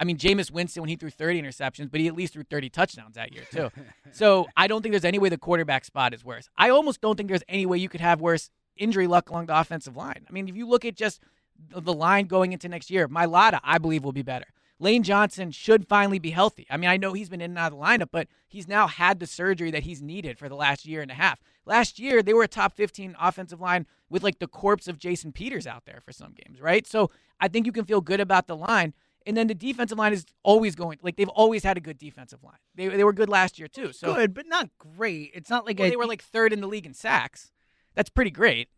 I 0.00 0.04
mean, 0.04 0.16
Jameis 0.16 0.50
Winston 0.50 0.80
when 0.80 0.88
he 0.88 0.96
threw 0.96 1.10
30 1.10 1.42
interceptions, 1.42 1.90
but 1.90 2.00
he 2.00 2.08
at 2.08 2.14
least 2.14 2.32
threw 2.32 2.42
30 2.42 2.70
touchdowns 2.70 3.16
that 3.16 3.34
year 3.34 3.44
too. 3.52 3.70
so 4.12 4.48
I 4.56 4.66
don't 4.66 4.80
think 4.80 4.94
there's 4.94 5.04
any 5.04 5.18
way 5.18 5.28
the 5.28 5.36
quarterback 5.38 5.84
spot 5.84 6.14
is 6.14 6.24
worse. 6.24 6.48
I 6.56 6.70
almost 6.70 7.02
don't 7.02 7.16
think 7.16 7.28
there's 7.28 7.44
any 7.48 7.66
way 7.66 7.76
you 7.76 7.90
could 7.90 8.00
have 8.00 8.20
worse 8.20 8.50
injury 8.78 9.06
luck 9.06 9.28
along 9.28 9.46
the 9.46 9.60
offensive 9.60 9.96
line. 9.96 10.26
I 10.28 10.32
mean, 10.32 10.48
if 10.48 10.56
you 10.56 10.66
look 10.66 10.86
at 10.86 10.96
just 10.96 11.20
the, 11.68 11.92
line 11.92 12.26
going 12.26 12.54
into 12.54 12.68
next 12.68 12.90
year, 12.90 13.06
Mailata, 13.08 13.60
I 13.62 13.76
believe, 13.76 14.02
will 14.02 14.12
be 14.12 14.22
better. 14.22 14.46
Lane 14.78 15.02
Johnson 15.02 15.50
should 15.50 15.86
finally 15.86 16.18
be 16.18 16.30
healthy. 16.30 16.66
I 16.70 16.78
mean, 16.78 16.88
I 16.88 16.96
know 16.96 17.12
he's 17.12 17.28
been 17.28 17.42
in 17.42 17.50
and 17.50 17.58
out 17.58 17.72
of 17.72 17.78
the 17.78 17.84
lineup, 17.84 18.08
but 18.10 18.28
he's 18.48 18.66
now 18.66 18.86
had 18.86 19.20
the 19.20 19.26
surgery 19.26 19.70
that 19.70 19.82
he's 19.82 20.00
needed 20.00 20.38
for 20.38 20.48
the 20.48 20.54
last 20.54 20.86
year 20.86 21.02
and 21.02 21.10
a 21.10 21.14
half. 21.14 21.38
Last 21.66 21.98
year, 21.98 22.22
they 22.22 22.32
were 22.32 22.44
a 22.44 22.48
top 22.48 22.74
15 22.74 23.14
offensive 23.20 23.60
line 23.60 23.86
with 24.08 24.22
like 24.22 24.38
the 24.38 24.46
corpse 24.46 24.88
of 24.88 24.98
Jason 24.98 25.32
Peters 25.32 25.66
out 25.66 25.84
there 25.84 26.00
for 26.02 26.12
some 26.12 26.32
games, 26.32 26.62
right? 26.62 26.86
So 26.86 27.10
I 27.38 27.48
think 27.48 27.66
you 27.66 27.72
can 27.72 27.84
feel 27.84 28.00
good 28.00 28.20
about 28.20 28.46
the 28.46 28.56
line. 28.56 28.94
And 29.30 29.36
then 29.36 29.46
the 29.46 29.54
defensive 29.54 29.96
line 29.96 30.12
is 30.12 30.26
always 30.42 30.74
going, 30.74 30.98
like, 31.02 31.14
they've 31.14 31.28
always 31.28 31.62
had 31.62 31.76
a 31.76 31.80
good 31.80 31.98
defensive 31.98 32.42
line. 32.42 32.58
They, 32.74 32.88
they 32.88 33.04
were 33.04 33.12
good 33.12 33.28
last 33.28 33.60
year, 33.60 33.68
too. 33.68 33.92
So 33.92 34.12
Good, 34.12 34.34
but 34.34 34.48
not 34.48 34.70
great. 34.76 35.30
It's 35.34 35.48
not 35.48 35.64
like 35.64 35.78
well, 35.78 35.86
a, 35.86 35.90
they 35.90 35.94
were 35.94 36.08
like 36.08 36.20
third 36.20 36.52
in 36.52 36.60
the 36.60 36.66
league 36.66 36.84
in 36.84 36.94
sacks. 36.94 37.52
That's 37.94 38.10
pretty 38.10 38.32
great. 38.32 38.70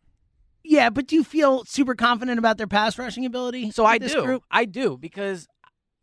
yeah. 0.62 0.90
But 0.90 1.06
do 1.06 1.16
you 1.16 1.24
feel 1.24 1.64
super 1.64 1.94
confident 1.94 2.38
about 2.38 2.58
their 2.58 2.66
pass 2.66 2.98
rushing 2.98 3.24
ability? 3.24 3.70
So 3.70 3.86
I 3.86 3.96
do. 3.96 4.22
Group? 4.26 4.44
I 4.50 4.66
do 4.66 4.98
because 4.98 5.48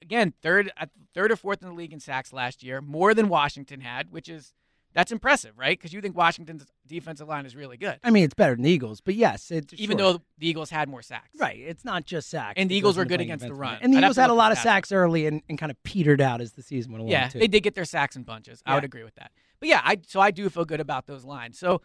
again, 0.02 0.34
third 0.42 0.72
uh, 0.82 0.88
third 1.14 1.32
or 1.32 1.36
fourth 1.36 1.62
in 1.62 1.68
the 1.70 1.76
league 1.76 1.94
in 1.94 2.00
sacks 2.00 2.34
last 2.34 2.64
year, 2.64 2.82
more 2.82 3.14
than 3.14 3.30
Washington 3.30 3.82
had, 3.82 4.12
which 4.12 4.28
is 4.28 4.56
that's 4.94 5.12
impressive, 5.12 5.58
right? 5.58 5.78
Because 5.78 5.94
you 5.94 6.02
think 6.02 6.18
Washington's 6.18 6.66
defensive 6.88 7.28
line 7.28 7.46
is 7.46 7.56
really 7.56 7.78
good, 7.78 8.00
I 8.04 8.10
mean, 8.10 8.24
it's 8.24 8.34
better 8.34 8.56
than 8.56 8.64
the 8.64 8.72
Eagles, 8.72 9.02
but 9.02 9.16
yes, 9.16 9.52
it's 9.52 9.74
even 9.78 9.98
sure. 9.98 10.14
though 10.14 10.22
the 10.38 10.48
Eagles 10.48 10.70
had 10.70 10.90
more 10.90 11.02
sacks. 11.02 11.30
Right. 11.40 11.60
It's 11.60 11.86
not 11.86 12.06
just 12.06 12.30
sacks. 12.30 12.56
And 12.58 12.70
the 12.70 12.76
Eagles 12.76 12.98
were 12.98 13.06
good 13.06 13.22
against 13.22 13.46
the 13.46 13.54
run. 13.54 13.78
And 13.82 13.94
the 13.94 13.98
I'd 13.98 14.04
Eagles 14.04 14.18
had 14.18 14.30
a 14.30 14.34
lot 14.34 14.52
of 14.52 14.58
sacks 14.58 14.92
early 14.92 15.26
and, 15.28 15.42
and 15.50 15.58
kind 15.58 15.72
of 15.72 15.82
petered 15.84 16.22
out 16.22 16.42
as 16.42 16.54
the 16.54 16.62
season 16.62 16.92
went 16.92 17.02
along. 17.02 17.12
Yeah, 17.12 17.28
too. 17.28 17.40
they 17.40 17.48
did 17.48 17.62
get 17.62 17.76
their 17.76 17.86
sacks 17.86 18.16
in 18.16 18.24
bunches. 18.24 18.62
I 18.66 18.76
would 18.76 18.84
agree 18.84 19.04
with 19.04 19.16
that. 19.16 19.32
But 19.60 19.70
yeah, 19.70 19.82
I 19.84 19.98
so 20.08 20.20
I 20.20 20.32
do 20.32 20.50
feel 20.50 20.66
good 20.66 20.80
about 20.80 21.06
those 21.06 21.26
lines. 21.26 21.60
So, 21.60 21.82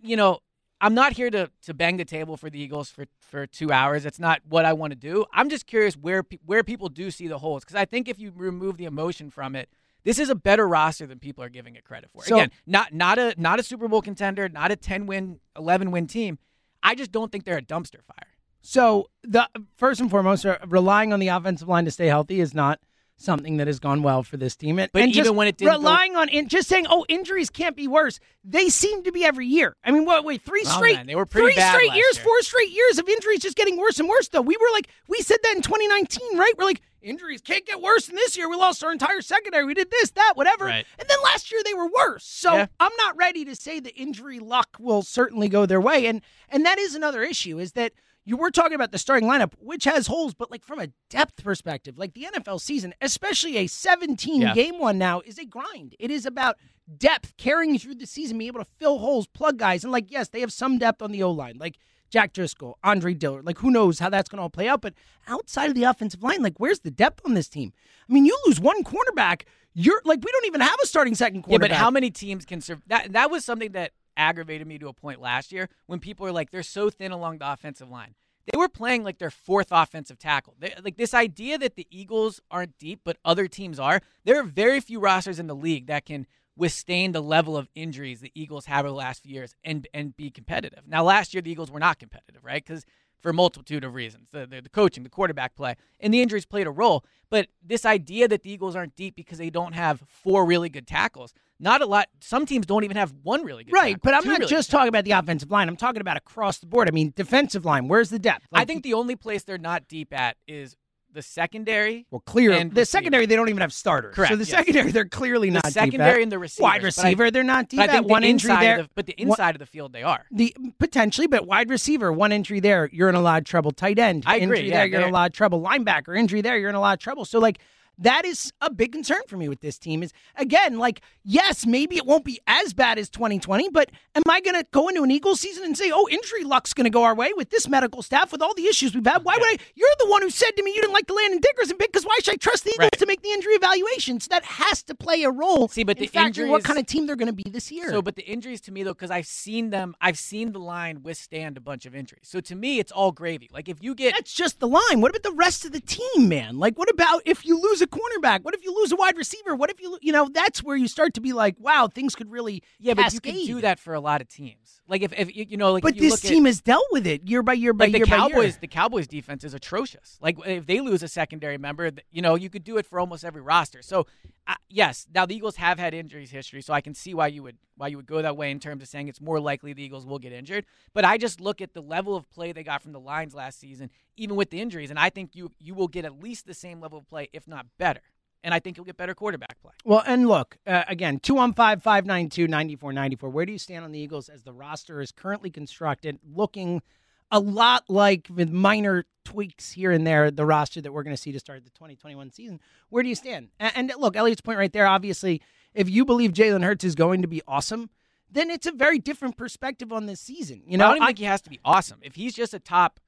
you 0.00 0.16
know, 0.16 0.40
I'm 0.80 0.94
not 0.94 1.14
here 1.14 1.30
to 1.30 1.50
to 1.62 1.74
bang 1.74 1.96
the 1.96 2.04
table 2.04 2.36
for 2.36 2.48
the 2.48 2.60
Eagles 2.60 2.90
for 2.90 3.06
for 3.18 3.46
two 3.46 3.72
hours. 3.72 4.04
That's 4.04 4.20
not 4.20 4.40
what 4.48 4.64
I 4.64 4.72
want 4.72 4.92
to 4.92 4.98
do. 4.98 5.26
I'm 5.32 5.50
just 5.50 5.66
curious 5.66 5.96
where 5.96 6.22
pe- 6.22 6.38
where 6.44 6.62
people 6.62 6.88
do 6.88 7.10
see 7.10 7.28
the 7.28 7.38
holes 7.38 7.64
because 7.64 7.76
I 7.76 7.84
think 7.84 8.08
if 8.08 8.18
you 8.18 8.32
remove 8.34 8.76
the 8.76 8.84
emotion 8.84 9.30
from 9.30 9.56
it, 9.56 9.68
this 10.04 10.18
is 10.18 10.30
a 10.30 10.34
better 10.34 10.66
roster 10.66 11.06
than 11.06 11.18
people 11.18 11.42
are 11.44 11.48
giving 11.48 11.76
it 11.76 11.84
credit 11.84 12.10
for. 12.12 12.24
So- 12.24 12.36
Again, 12.36 12.50
not 12.66 12.92
not 12.92 13.18
a 13.18 13.34
not 13.36 13.58
a 13.60 13.62
Super 13.62 13.88
Bowl 13.88 14.02
contender, 14.02 14.48
not 14.48 14.70
a 14.70 14.76
10 14.76 15.06
win, 15.06 15.40
11 15.56 15.90
win 15.90 16.06
team. 16.06 16.38
I 16.82 16.94
just 16.94 17.12
don't 17.12 17.30
think 17.30 17.44
they're 17.44 17.58
a 17.58 17.62
dumpster 17.62 18.02
fire. 18.04 18.26
So 18.62 19.08
the 19.22 19.48
first 19.76 20.00
and 20.00 20.10
foremost, 20.10 20.44
uh, 20.44 20.58
relying 20.66 21.12
on 21.12 21.20
the 21.20 21.28
offensive 21.28 21.68
line 21.68 21.84
to 21.86 21.90
stay 21.90 22.06
healthy 22.06 22.40
is 22.40 22.54
not 22.54 22.78
something 23.16 23.58
that 23.58 23.66
has 23.66 23.78
gone 23.78 24.02
well 24.02 24.22
for 24.22 24.38
this 24.38 24.56
team. 24.56 24.78
And, 24.78 24.90
But 24.92 25.02
and 25.02 25.14
even 25.14 25.34
when 25.36 25.46
it 25.46 25.58
didn't 25.58 25.72
go- 25.72 25.78
relying 25.78 26.16
on 26.16 26.30
in, 26.30 26.48
just 26.48 26.68
saying, 26.68 26.86
oh, 26.88 27.04
injuries 27.08 27.50
can't 27.50 27.76
be 27.76 27.86
worse. 27.86 28.18
They 28.44 28.70
seem 28.70 29.02
to 29.04 29.12
be 29.12 29.24
every 29.26 29.46
year. 29.46 29.76
I 29.84 29.90
mean, 29.90 30.06
what? 30.06 30.24
Wait, 30.24 30.42
three 30.42 30.62
Oh, 30.66 30.70
straight. 30.70 30.96
man, 30.96 31.06
they 31.06 31.14
were 31.16 31.26
pretty 31.26 31.52
three 31.52 31.62
straight 31.62 31.92
years, 31.94 32.16
year. 32.16 32.24
four 32.24 32.40
straight 32.40 32.70
years 32.70 32.98
of 32.98 33.06
injuries, 33.10 33.40
just 33.40 33.56
getting 33.58 33.76
worse 33.76 33.98
and 34.00 34.08
worse. 34.08 34.28
Though 34.28 34.40
we 34.40 34.56
were 34.58 34.72
like, 34.72 34.88
we 35.08 35.18
said 35.20 35.36
that 35.42 35.54
in 35.56 35.60
2019, 35.62 36.38
right? 36.38 36.52
We're 36.56 36.64
like, 36.64 36.80
injuries 37.02 37.40
can't 37.40 37.66
get 37.66 37.80
worse 37.80 38.06
than 38.06 38.16
this 38.16 38.36
year. 38.36 38.48
We 38.48 38.56
lost 38.56 38.82
our 38.84 38.92
entire 38.92 39.20
secondary. 39.22 39.64
We 39.64 39.74
did 39.74 39.90
this, 39.90 40.10
that, 40.12 40.32
whatever. 40.36 40.66
Right. 40.66 40.86
And 40.98 41.08
then 41.08 41.18
last 41.24 41.50
year 41.52 41.60
they 41.64 41.74
were 41.74 41.88
worse. 41.88 42.24
So 42.24 42.54
Yeah. 42.54 42.66
I'm 42.78 42.92
not 42.98 43.16
ready 43.16 43.44
to 43.46 43.54
say 43.56 43.80
the 43.80 43.94
injury 43.94 44.38
luck 44.38 44.76
will 44.78 45.02
certainly 45.02 45.48
go 45.48 45.66
their 45.66 45.80
way. 45.80 46.06
And 46.06 46.20
and 46.48 46.64
that 46.66 46.78
is 46.78 46.94
another 46.94 47.22
issue 47.22 47.58
is 47.58 47.72
that 47.72 47.92
you 48.26 48.36
were 48.36 48.50
talking 48.50 48.74
about 48.74 48.92
the 48.92 48.98
starting 48.98 49.28
lineup, 49.28 49.54
which 49.58 49.84
has 49.84 50.06
holes, 50.06 50.34
but 50.34 50.50
like 50.50 50.62
from 50.62 50.78
a 50.78 50.88
depth 51.08 51.42
perspective, 51.42 51.98
like 51.98 52.12
the 52.12 52.26
NFL 52.32 52.60
season, 52.60 52.92
especially 53.00 53.56
a 53.56 53.66
17 53.66 54.42
Yeah. 54.42 54.54
game 54.54 54.78
one 54.78 54.98
now, 54.98 55.20
is 55.24 55.38
a 55.38 55.46
grind. 55.46 55.96
It 55.98 56.10
is 56.10 56.26
about 56.26 56.56
depth 56.98 57.36
carrying 57.38 57.78
through 57.78 57.94
the 57.94 58.06
season, 58.06 58.36
being 58.38 58.48
able 58.48 58.62
to 58.62 58.70
fill 58.78 58.98
holes, 58.98 59.26
plug 59.26 59.56
guys, 59.58 59.84
and 59.84 59.92
like 59.92 60.10
yes, 60.10 60.28
they 60.28 60.40
have 60.40 60.52
some 60.52 60.76
depth 60.78 61.00
on 61.02 61.12
the 61.12 61.22
O 61.22 61.30
line. 61.30 61.56
Like 61.58 61.78
Jack 62.10 62.32
Driscoll, 62.32 62.78
Andre 62.84 63.14
Dillard. 63.14 63.46
Like, 63.46 63.58
who 63.58 63.70
knows 63.70 63.98
how 63.98 64.10
that's 64.10 64.28
going 64.28 64.38
to 64.38 64.42
all 64.42 64.50
play 64.50 64.68
out? 64.68 64.82
But 64.82 64.94
outside 65.28 65.68
of 65.68 65.74
the 65.74 65.84
offensive 65.84 66.22
line, 66.22 66.42
like, 66.42 66.58
where's 66.58 66.80
the 66.80 66.90
depth 66.90 67.20
on 67.24 67.34
this 67.34 67.48
team? 67.48 67.72
I 68.08 68.12
mean, 68.12 68.26
you 68.26 68.36
lose 68.46 68.60
one 68.60 68.82
cornerback, 68.84 69.42
you're 69.72 70.02
like, 70.04 70.20
we 70.24 70.30
don't 70.32 70.46
even 70.46 70.60
have 70.60 70.76
a 70.82 70.86
starting 70.86 71.14
second 71.14 71.44
Yeah, 71.46 71.58
but 71.58 71.70
how 71.70 71.90
many 71.90 72.10
teams 72.10 72.44
can 72.44 72.60
serve 72.60 72.82
that? 72.88 73.12
That 73.12 73.30
was 73.30 73.44
something 73.44 73.72
that 73.72 73.92
aggravated 74.16 74.66
me 74.66 74.78
to 74.78 74.88
a 74.88 74.92
point 74.92 75.20
last 75.20 75.52
year 75.52 75.68
when 75.86 76.00
people 76.00 76.24
were 76.24 76.32
like, 76.32 76.50
they're 76.50 76.62
so 76.62 76.90
thin 76.90 77.12
along 77.12 77.38
the 77.38 77.50
offensive 77.50 77.88
line. 77.88 78.14
They 78.50 78.58
were 78.58 78.68
playing 78.68 79.04
like 79.04 79.18
their 79.18 79.30
fourth 79.30 79.68
offensive 79.70 80.18
tackle. 80.18 80.56
They, 80.58 80.74
like 80.82 80.96
this 80.96 81.14
idea 81.14 81.58
that 81.58 81.76
the 81.76 81.86
Eagles 81.90 82.40
aren't 82.50 82.76
deep, 82.78 83.00
but 83.04 83.18
other 83.24 83.46
teams 83.46 83.78
are. 83.78 84.00
There 84.24 84.40
are 84.40 84.44
very 84.44 84.80
few 84.80 84.98
rosters 84.98 85.38
in 85.38 85.46
the 85.46 85.54
league 85.54 85.86
that 85.86 86.04
can 86.04 86.26
withstand 86.60 87.14
the 87.14 87.22
level 87.22 87.56
of 87.56 87.68
injuries 87.74 88.20
the 88.20 88.30
Eagles 88.34 88.66
have 88.66 88.80
over 88.80 88.90
the 88.90 88.94
last 88.94 89.22
few 89.22 89.32
years 89.32 89.56
and 89.64 89.88
and 89.94 90.14
be 90.14 90.30
competitive. 90.30 90.84
Now, 90.86 91.02
last 91.02 91.32
year 91.32 91.40
the 91.40 91.50
Eagles 91.50 91.70
were 91.70 91.80
not 91.80 91.98
competitive, 91.98 92.44
right? 92.44 92.62
Because 92.64 92.84
for 93.18 93.30
a 93.30 93.34
multitude 93.34 93.82
of 93.82 93.94
reasons, 93.94 94.28
the, 94.30 94.46
the 94.46 94.60
the 94.60 94.68
coaching, 94.68 95.02
the 95.02 95.10
quarterback 95.10 95.56
play, 95.56 95.74
and 95.98 96.12
the 96.12 96.20
injuries 96.20 96.44
played 96.44 96.66
a 96.66 96.70
role. 96.70 97.04
But 97.30 97.48
this 97.64 97.86
idea 97.86 98.28
that 98.28 98.42
the 98.42 98.52
Eagles 98.52 98.76
aren't 98.76 98.94
deep 98.94 99.16
because 99.16 99.38
they 99.38 99.50
don't 99.50 99.72
have 99.72 100.02
four 100.06 100.44
really 100.44 100.68
good 100.68 100.86
tackles, 100.86 101.32
not 101.58 101.80
a 101.80 101.86
lot. 101.86 102.08
Some 102.20 102.44
teams 102.44 102.66
don't 102.66 102.84
even 102.84 102.98
have 102.98 103.14
one 103.22 103.42
really 103.42 103.64
good. 103.64 103.72
Right, 103.72 103.94
tackle, 103.94 104.00
but 104.04 104.14
I'm 104.14 104.26
not 104.26 104.38
really 104.40 104.50
just 104.50 104.70
talking 104.70 104.88
about 104.88 105.04
the 105.04 105.12
offensive 105.12 105.50
line. 105.50 105.68
I'm 105.68 105.76
talking 105.76 106.02
about 106.02 106.18
across 106.18 106.58
the 106.58 106.66
board. 106.66 106.88
I 106.88 106.92
mean, 106.92 107.14
defensive 107.16 107.64
line. 107.64 107.88
Where's 107.88 108.10
the 108.10 108.18
depth? 108.18 108.46
I 108.52 108.66
think 108.66 108.82
the 108.82 108.94
only 108.94 109.16
place 109.16 109.44
they're 109.44 109.58
not 109.58 109.88
deep 109.88 110.12
at 110.12 110.36
is 110.46 110.76
the 111.12 111.22
secondary. 111.22 112.06
well, 112.10 112.20
clear 112.20 112.52
and 112.52 112.70
the 112.70 112.80
receiver. 112.80 112.84
secondary. 112.84 113.26
They 113.26 113.36
don't 113.36 113.48
even 113.48 113.60
have 113.60 113.72
starters. 113.72 114.14
Correct, 114.14 114.30
So 114.32 114.36
the 114.36 114.44
yes. 114.44 114.50
secondary, 114.50 114.90
they're 114.92 115.04
clearly 115.08 115.50
not 115.50 115.64
deep 115.64 115.72
secondary 115.72 116.20
at. 116.20 116.22
and 116.22 116.32
the 116.32 116.38
receivers, 116.38 116.62
wide 116.62 116.78
but 116.78 116.82
I- 116.82 116.84
receiver. 116.86 117.30
they're 117.30 117.42
not 117.42 117.68
deep 117.68 117.78
But 117.78 117.90
I 117.90 117.92
at. 117.92 117.96
think 117.98 118.10
One 118.10 118.22
the 118.22 118.28
injury 118.28 118.50
inside 118.52 118.64
there. 118.64 118.78
of 118.80 118.86
the, 118.86 118.90
but 118.94 119.06
the 119.06 119.14
One- 119.18 119.28
inside 119.28 119.54
of 119.54 119.58
the 119.58 119.66
field 119.66 119.92
they 119.92 120.02
are. 120.02 120.24
The 120.30 120.54
potentially, 120.78 121.26
but 121.26 121.46
wide 121.46 121.68
receiver, 121.70 122.12
one 122.12 122.32
injury 122.32 122.60
there, 122.60 122.88
you're 122.92 123.08
in 123.08 123.14
a 123.14 123.20
lot 123.20 123.38
of 123.38 123.44
trouble. 123.44 123.72
Tight 123.72 123.98
end, 123.98 124.24
I 124.26 124.36
agree, 124.36 124.58
injury 124.58 124.68
yeah, 124.70 124.76
there, 124.78 124.86
you're 124.86 125.00
in 125.02 125.08
a 125.08 125.12
lot 125.12 125.30
of 125.30 125.36
trouble. 125.36 125.60
Linebacker, 125.60 126.16
injury 126.18 126.40
there, 126.40 126.56
you're 126.58 126.70
in 126.70 126.74
a 126.76 126.80
lot 126.80 126.94
of 126.94 126.98
trouble. 127.00 127.24
So 127.24 127.38
like 127.38 127.58
that 128.00 128.24
is 128.24 128.52
a 128.60 128.70
big 128.70 128.92
concern 128.92 129.20
for 129.28 129.36
me 129.36 129.48
with 129.48 129.60
this 129.60 129.78
team. 129.78 130.02
Is 130.02 130.12
again, 130.36 130.78
like, 130.78 131.00
yes, 131.24 131.66
maybe 131.66 131.96
it 131.96 132.06
won't 132.06 132.24
be 132.24 132.40
as 132.46 132.72
bad 132.72 132.98
as 132.98 133.08
2020, 133.10 133.68
but 133.70 133.90
am 134.14 134.22
I 134.28 134.40
going 134.40 134.56
to 134.56 134.66
go 134.72 134.88
into 134.88 135.02
an 135.02 135.10
Eagles 135.10 135.40
season 135.40 135.64
and 135.64 135.76
say, 135.76 135.90
oh, 135.92 136.08
injury 136.10 136.44
luck's 136.44 136.72
going 136.74 136.84
to 136.84 136.90
go 136.90 137.04
our 137.04 137.14
way 137.14 137.32
with 137.36 137.50
this 137.50 137.68
medical 137.68 138.02
staff, 138.02 138.32
with 138.32 138.42
all 138.42 138.54
the 138.54 138.66
issues 138.66 138.94
we've 138.94 139.06
had? 139.06 139.24
Why 139.24 139.36
would 139.36 139.46
I? 139.46 139.58
You're 139.74 139.88
the 139.98 140.08
one 140.08 140.22
who 140.22 140.30
said 140.30 140.52
to 140.52 140.62
me 140.62 140.74
you 140.74 140.80
didn't 140.80 140.94
like 140.94 141.06
the 141.06 141.14
Landon 141.14 141.40
Dickerson 141.40 141.76
pick 141.76 141.92
because 141.92 142.04
why 142.04 142.18
should 142.22 142.34
I 142.34 142.36
trust 142.36 142.64
the 142.64 142.70
Eagles 142.70 142.80
Right. 142.80 142.98
to 142.98 143.06
make 143.06 143.22
the 143.22 143.30
injury 143.30 143.52
evaluations? 143.54 144.28
That 144.28 144.44
has 144.44 144.82
to 144.84 144.94
play 144.94 145.22
a 145.22 145.30
role. 145.30 145.68
See, 145.68 145.84
but 145.84 145.98
the 145.98 146.08
factoring 146.08 146.48
what 146.48 146.64
kind 146.64 146.78
of 146.78 146.86
team 146.86 147.06
they're 147.06 147.16
going 147.16 147.26
to 147.26 147.32
be 147.32 147.48
this 147.50 147.70
year. 147.70 147.90
So, 147.90 148.00
but 148.00 148.16
the 148.16 148.22
injuries 148.22 148.60
to 148.62 148.72
me 148.72 148.82
though, 148.82 148.94
because 148.94 149.10
I've 149.10 149.26
seen 149.26 149.70
them, 149.70 149.94
I've 150.00 150.18
seen 150.18 150.52
the 150.52 150.58
line 150.58 151.02
withstand 151.02 151.56
a 151.56 151.60
bunch 151.60 151.84
of 151.86 151.94
injuries. 151.94 152.22
So 152.24 152.40
to 152.40 152.54
me, 152.54 152.78
it's 152.78 152.92
all 152.92 153.12
gravy. 153.12 153.50
Like 153.52 153.68
if 153.68 153.82
you 153.82 153.94
get 153.94 154.14
That's 154.14 154.32
just 154.32 154.60
the 154.60 154.68
line. 154.68 155.00
What 155.00 155.10
about 155.10 155.22
the 155.22 155.36
rest 155.36 155.64
of 155.64 155.72
the 155.72 155.80
team, 155.80 156.28
man? 156.28 156.58
Like, 156.58 156.78
what 156.78 156.90
about 156.90 157.22
if 157.24 157.44
you 157.44 157.60
lose 157.60 157.82
a 157.82 157.86
cornerback? 157.90 158.42
What 158.42 158.54
if 158.54 158.64
you 158.64 158.74
lose 158.74 158.92
a 158.92 158.96
wide 158.96 159.16
receiver? 159.16 159.54
What 159.54 159.70
if 159.70 159.80
you, 159.80 159.98
you 160.00 160.12
know, 160.12 160.28
that's 160.32 160.62
where 160.62 160.76
you 160.76 160.88
start 160.88 161.14
to 161.14 161.20
be 161.20 161.32
like, 161.32 161.56
wow, 161.58 161.88
things 161.88 162.14
could 162.14 162.30
really 162.30 162.62
yeah, 162.78 162.94
but 162.94 163.02
cascade. 163.02 163.34
you 163.34 163.46
can 163.46 163.56
do 163.56 163.60
that 163.62 163.78
for 163.78 163.94
a 163.94 164.00
lot 164.00 164.20
of 164.20 164.28
teams. 164.28 164.80
Like 164.88 165.02
if, 165.02 165.12
if 165.12 165.30
you 165.34 165.56
know, 165.56 165.72
like 165.72 165.82
But 165.82 165.96
this 165.96 166.20
team 166.20 166.46
at, 166.46 166.50
has 166.50 166.60
dealt 166.60 166.86
with 166.90 167.06
it 167.06 167.28
year 167.28 167.42
by 167.42 167.52
year 167.52 167.72
by 167.72 167.86
like 167.86 167.92
the 167.92 167.98
year 167.98 168.06
by 168.06 168.16
Cowboys, 168.16 168.44
year. 168.44 168.58
the 168.60 168.68
Cowboys 168.68 169.06
defense 169.06 169.44
is 169.44 169.54
atrocious. 169.54 170.18
Like 170.20 170.38
if 170.46 170.66
they 170.66 170.80
lose 170.80 171.02
a 171.02 171.08
secondary 171.08 171.58
member, 171.58 171.90
you 172.10 172.22
know, 172.22 172.34
you 172.34 172.50
could 172.50 172.64
do 172.64 172.76
it 172.78 172.86
for 172.86 172.98
almost 172.98 173.24
every 173.24 173.42
roster. 173.42 173.82
So, 173.82 174.06
uh, 174.50 174.54
yes, 174.68 175.06
now 175.14 175.24
the 175.24 175.36
Eagles 175.36 175.54
have 175.56 175.78
had 175.78 175.94
injuries 175.94 176.32
history, 176.32 176.60
so 176.60 176.74
I 176.74 176.80
can 176.80 176.92
see 176.92 177.14
why 177.14 177.28
you 177.28 177.40
would 177.44 177.56
why 177.76 177.86
you 177.86 177.96
would 177.96 178.06
go 178.06 178.20
that 178.20 178.36
way 178.36 178.50
in 178.50 178.58
terms 178.58 178.82
of 178.82 178.88
saying 178.88 179.06
it's 179.06 179.20
more 179.20 179.38
likely 179.38 179.72
the 179.72 179.82
Eagles 179.82 180.04
will 180.04 180.18
get 180.18 180.32
injured. 180.32 180.66
But 180.92 181.04
I 181.04 181.18
just 181.18 181.40
look 181.40 181.60
at 181.60 181.72
the 181.72 181.80
level 181.80 182.16
of 182.16 182.28
play 182.30 182.50
they 182.50 182.64
got 182.64 182.82
from 182.82 182.90
the 182.90 182.98
lines 182.98 183.32
last 183.32 183.60
season, 183.60 183.90
even 184.16 184.34
with 184.34 184.50
the 184.50 184.60
injuries, 184.60 184.90
and 184.90 184.98
I 184.98 185.08
think 185.08 185.36
you 185.36 185.52
you 185.60 185.76
will 185.76 185.86
get 185.86 186.04
at 186.04 186.20
least 186.20 186.46
the 186.46 186.54
same 186.54 186.80
level 186.80 186.98
of 186.98 187.08
play, 187.08 187.28
if 187.32 187.46
not 187.46 187.66
better. 187.78 188.00
And 188.42 188.52
I 188.52 188.58
think 188.58 188.76
you'll 188.76 188.86
get 188.86 188.96
better 188.96 189.14
quarterback 189.14 189.60
play. 189.60 189.72
Well, 189.84 190.02
and 190.04 190.26
look, 190.26 190.56
uh, 190.66 190.82
again, 190.88 191.20
215 191.20 191.80
592 191.80 192.48
9494. 192.48 193.30
Where 193.30 193.46
do 193.46 193.52
you 193.52 193.58
stand 193.58 193.84
on 193.84 193.92
the 193.92 194.00
Eagles 194.00 194.28
as 194.28 194.42
the 194.42 194.52
roster 194.52 195.00
is 195.00 195.12
currently 195.12 195.50
constructed, 195.50 196.18
looking 196.34 196.82
a 197.30 197.40
lot 197.40 197.84
like, 197.88 198.28
with 198.34 198.50
minor 198.50 199.04
tweaks 199.24 199.72
here 199.72 199.90
and 199.92 200.06
there, 200.06 200.30
the 200.30 200.44
roster 200.46 200.80
that 200.80 200.92
we're 200.92 201.02
going 201.02 201.14
to 201.14 201.20
see 201.20 201.32
to 201.32 201.38
start 201.38 201.64
the 201.64 201.70
2021 201.70 202.30
season? 202.30 202.60
Where 202.88 203.02
do 203.02 203.08
you 203.08 203.14
stand? 203.14 203.48
And, 203.58 203.90
and 203.90 203.92
look, 204.00 204.16
Elliot's 204.16 204.40
point 204.40 204.58
right 204.58 204.72
there, 204.72 204.86
obviously, 204.86 205.40
if 205.74 205.88
you 205.88 206.04
believe 206.04 206.32
Jalen 206.32 206.64
Hurts 206.64 206.84
is 206.84 206.94
going 206.94 207.22
to 207.22 207.28
be 207.28 207.42
awesome, 207.46 207.90
then 208.30 208.50
it's 208.50 208.66
a 208.66 208.72
very 208.72 208.98
different 208.98 209.36
perspective 209.36 209.92
on 209.92 210.06
this 210.06 210.20
season. 210.20 210.62
You 210.66 210.78
know, 210.78 210.86
I 210.88 210.94
don't 210.94 211.02
I- 211.02 211.06
think 211.06 211.18
he 211.18 211.24
has 211.24 211.42
to 211.42 211.50
be 211.50 211.60
awesome. 211.64 211.98
If 212.02 212.14
he's 212.16 212.34
just 212.34 212.54
a 212.54 212.58
top 212.58 212.98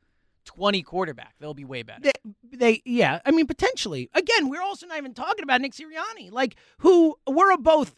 twenty 0.44 0.82
quarterback, 0.82 1.34
they'll 1.38 1.54
be 1.54 1.64
way 1.64 1.82
better. 1.84 2.00
they, 2.02 2.12
they 2.52 2.82
yeah 2.84 3.20
i 3.24 3.30
mean 3.30 3.46
potentially 3.46 4.10
again 4.12 4.48
we're 4.48 4.60
also 4.60 4.86
not 4.88 4.98
even 4.98 5.14
talking 5.14 5.44
about 5.44 5.60
nick 5.60 5.72
sirianni 5.72 6.32
like 6.32 6.56
who 6.78 7.14
we're 7.28 7.56
both 7.58 7.94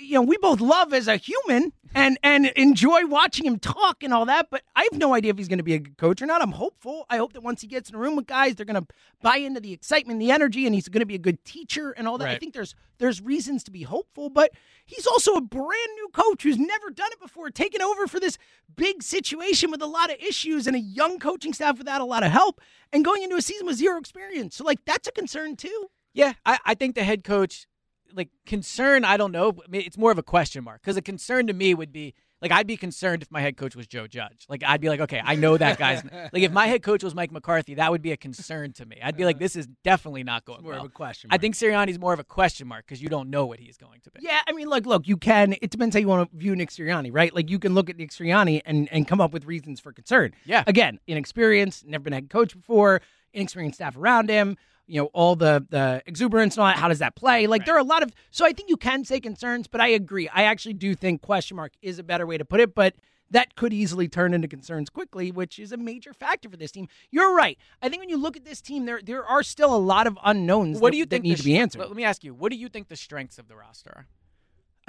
you 0.00 0.14
know 0.14 0.22
we 0.22 0.36
both 0.38 0.60
love 0.60 0.92
as 0.92 1.08
a 1.08 1.16
human 1.16 1.72
and 1.94 2.18
and 2.22 2.46
enjoy 2.46 3.06
watching 3.06 3.44
him 3.44 3.58
talk 3.58 4.02
and 4.02 4.12
all 4.12 4.24
that 4.26 4.48
but 4.50 4.62
i 4.76 4.82
have 4.90 4.98
no 4.98 5.14
idea 5.14 5.30
if 5.30 5.38
he's 5.38 5.48
going 5.48 5.58
to 5.58 5.64
be 5.64 5.74
a 5.74 5.78
good 5.78 5.96
coach 5.98 6.22
or 6.22 6.26
not. 6.26 6.42
I'm 6.42 6.52
hopeful. 6.52 7.06
I 7.10 7.16
hope 7.16 7.32
that 7.34 7.42
once 7.42 7.60
he 7.60 7.66
gets 7.66 7.90
in 7.90 7.96
a 7.96 7.98
room 7.98 8.16
with 8.16 8.26
guys 8.26 8.54
they're 8.54 8.66
going 8.66 8.82
to 8.82 8.86
buy 9.22 9.36
into 9.36 9.60
the 9.60 9.72
excitement 9.72 10.20
the 10.20 10.30
energy 10.30 10.66
and 10.66 10.74
he's 10.74 10.88
going 10.88 11.00
to 11.00 11.06
be 11.06 11.14
a 11.14 11.18
good 11.18 11.44
teacher 11.44 11.90
and 11.92 12.06
all 12.08 12.18
that. 12.18 12.28
I 12.28 12.38
think 12.38 12.54
there's 12.54 12.74
there's 12.98 13.20
reasons 13.20 13.64
to 13.64 13.70
be 13.70 13.82
hopeful 13.82 14.30
but 14.30 14.52
he's 14.84 15.06
also 15.06 15.34
a 15.34 15.40
brand 15.40 15.90
new 15.96 16.08
coach 16.12 16.42
who's 16.42 16.58
never 16.58 16.90
done 16.90 17.10
it 17.12 17.20
before 17.20 17.50
taking 17.50 17.82
over 17.82 18.06
for 18.06 18.20
this 18.20 18.38
big 18.76 19.02
situation 19.02 19.70
with 19.70 19.82
a 19.82 19.86
lot 19.86 20.10
of 20.10 20.16
issues 20.20 20.66
and 20.66 20.76
a 20.76 20.80
young 20.80 21.18
coaching 21.18 21.52
staff 21.52 21.78
without 21.78 22.00
a 22.00 22.04
lot 22.04 22.22
of 22.22 22.30
help 22.30 22.60
and 22.92 23.04
going 23.04 23.22
into 23.22 23.36
a 23.36 23.42
season 23.42 23.66
with 23.66 23.76
zero 23.76 23.98
experience. 23.98 24.56
So 24.56 24.64
like 24.64 24.84
that's 24.84 25.08
a 25.08 25.12
concern 25.12 25.56
too. 25.56 25.88
Yeah, 26.12 26.32
I, 26.44 26.58
I 26.64 26.74
think 26.74 26.94
the 26.96 27.04
head 27.04 27.22
coach, 27.22 27.66
like 28.14 28.28
concern, 28.46 29.04
I 29.04 29.16
don't 29.16 29.32
know. 29.32 29.52
but 29.52 29.66
I 29.66 29.70
mean, 29.70 29.82
It's 29.86 29.98
more 29.98 30.12
of 30.12 30.18
a 30.18 30.22
question 30.22 30.64
mark 30.64 30.80
because 30.82 30.96
a 30.96 31.02
concern 31.02 31.46
to 31.46 31.52
me 31.52 31.74
would 31.74 31.92
be 31.92 32.14
like 32.42 32.52
I'd 32.52 32.66
be 32.66 32.76
concerned 32.76 33.22
if 33.22 33.30
my 33.30 33.40
head 33.40 33.56
coach 33.56 33.76
was 33.76 33.86
Joe 33.86 34.06
Judge. 34.06 34.46
Like 34.48 34.62
I'd 34.64 34.80
be 34.80 34.88
like, 34.88 35.00
okay, 35.00 35.20
I 35.22 35.34
know 35.34 35.56
that 35.56 35.78
guy's 35.78 36.02
like 36.32 36.42
if 36.42 36.52
my 36.52 36.66
head 36.66 36.82
coach 36.82 37.04
was 37.04 37.14
Mike 37.14 37.30
McCarthy, 37.30 37.74
that 37.74 37.90
would 37.90 38.00
be 38.02 38.12
a 38.12 38.16
concern 38.16 38.72
to 38.74 38.86
me. 38.86 38.98
I'd 39.02 39.16
be 39.16 39.24
like, 39.24 39.38
this 39.38 39.56
is 39.56 39.66
definitely 39.84 40.24
not 40.24 40.44
going 40.44 40.62
more 40.62 40.72
well. 40.72 40.80
of 40.80 40.86
a 40.86 40.90
question 40.90 41.28
I 41.32 41.38
think 41.38 41.54
Sirianni's 41.54 41.98
more 41.98 42.12
of 42.14 42.18
a 42.18 42.24
question 42.24 42.66
mark 42.66 42.86
because 42.86 43.02
you 43.02 43.08
don't 43.08 43.28
know 43.28 43.44
what 43.46 43.58
he's 43.60 43.76
going 43.76 44.00
to 44.00 44.10
be. 44.10 44.20
Yeah, 44.22 44.40
I 44.46 44.52
mean, 44.52 44.68
look, 44.68 44.86
look, 44.86 45.06
you 45.06 45.16
can. 45.16 45.54
It 45.60 45.70
depends 45.70 45.94
how 45.94 46.00
you 46.00 46.08
want 46.08 46.30
to 46.30 46.36
view 46.36 46.56
Nick 46.56 46.70
Sirianni, 46.70 47.10
right? 47.12 47.34
Like 47.34 47.50
you 47.50 47.58
can 47.58 47.74
look 47.74 47.90
at 47.90 47.96
Nick 47.96 48.10
Sirianni 48.10 48.62
and 48.64 48.88
and 48.90 49.06
come 49.06 49.20
up 49.20 49.32
with 49.32 49.44
reasons 49.44 49.78
for 49.80 49.92
concern. 49.92 50.32
Yeah. 50.44 50.64
Again, 50.66 50.98
inexperienced, 51.06 51.86
never 51.86 52.04
been 52.04 52.12
a 52.14 52.16
head 52.16 52.30
coach 52.30 52.54
before, 52.56 53.02
inexperienced 53.34 53.76
staff 53.78 53.96
around 53.96 54.30
him. 54.30 54.56
You 54.90 55.02
know, 55.02 55.10
all 55.12 55.36
the 55.36 55.66
the 55.70 56.02
exuberance 56.06 56.56
and 56.56 56.62
all 56.62 56.68
that. 56.68 56.78
How 56.78 56.88
does 56.88 56.98
that 56.98 57.14
play? 57.14 57.46
Like 57.46 57.64
there 57.64 57.74
are 57.76 57.78
a 57.78 57.84
lot 57.84 58.02
of. 58.02 58.12
So 58.30 58.44
I 58.44 58.52
think 58.52 58.68
you 58.68 58.76
can 58.76 59.04
say 59.04 59.20
concerns, 59.20 59.66
but 59.66 59.80
I 59.80 59.88
agree. 59.88 60.28
I 60.28 60.42
actually 60.44 60.74
do 60.74 60.94
think 60.94 61.22
question 61.22 61.56
mark 61.56 61.72
is 61.80 61.98
a 61.98 62.02
better 62.02 62.26
way 62.26 62.38
to 62.38 62.44
put 62.44 62.60
it, 62.60 62.74
but. 62.74 62.94
That 63.32 63.54
could 63.54 63.72
easily 63.72 64.08
turn 64.08 64.34
into 64.34 64.48
concerns 64.48 64.90
quickly, 64.90 65.30
which 65.30 65.60
is 65.60 65.70
a 65.70 65.76
major 65.76 66.12
factor 66.12 66.48
for 66.48 66.56
this 66.56 66.72
team. 66.72 66.88
You're 67.12 67.32
right. 67.32 67.56
I 67.80 67.88
think 67.88 68.02
when 68.02 68.08
you 68.08 68.16
look 68.16 68.36
at 68.36 68.44
this 68.44 68.60
team, 68.60 68.86
there 68.86 69.00
there 69.00 69.24
are 69.24 69.44
still 69.44 69.72
a 69.72 69.78
lot 69.78 70.08
of 70.08 70.18
unknowns 70.24 70.80
What 70.80 70.88
that, 70.88 70.92
do 70.94 70.98
you 70.98 71.06
think 71.06 71.22
need 71.22 71.36
to 71.36 71.44
be 71.44 71.56
answered. 71.56 71.78
Let 71.78 71.94
me 71.94 72.02
ask 72.02 72.24
you. 72.24 72.34
What 72.34 72.50
do 72.50 72.58
you 72.58 72.68
think 72.68 72.88
the 72.88 72.96
strengths 72.96 73.38
of 73.38 73.46
the 73.46 73.54
roster 73.54 73.92
are? 73.94 74.06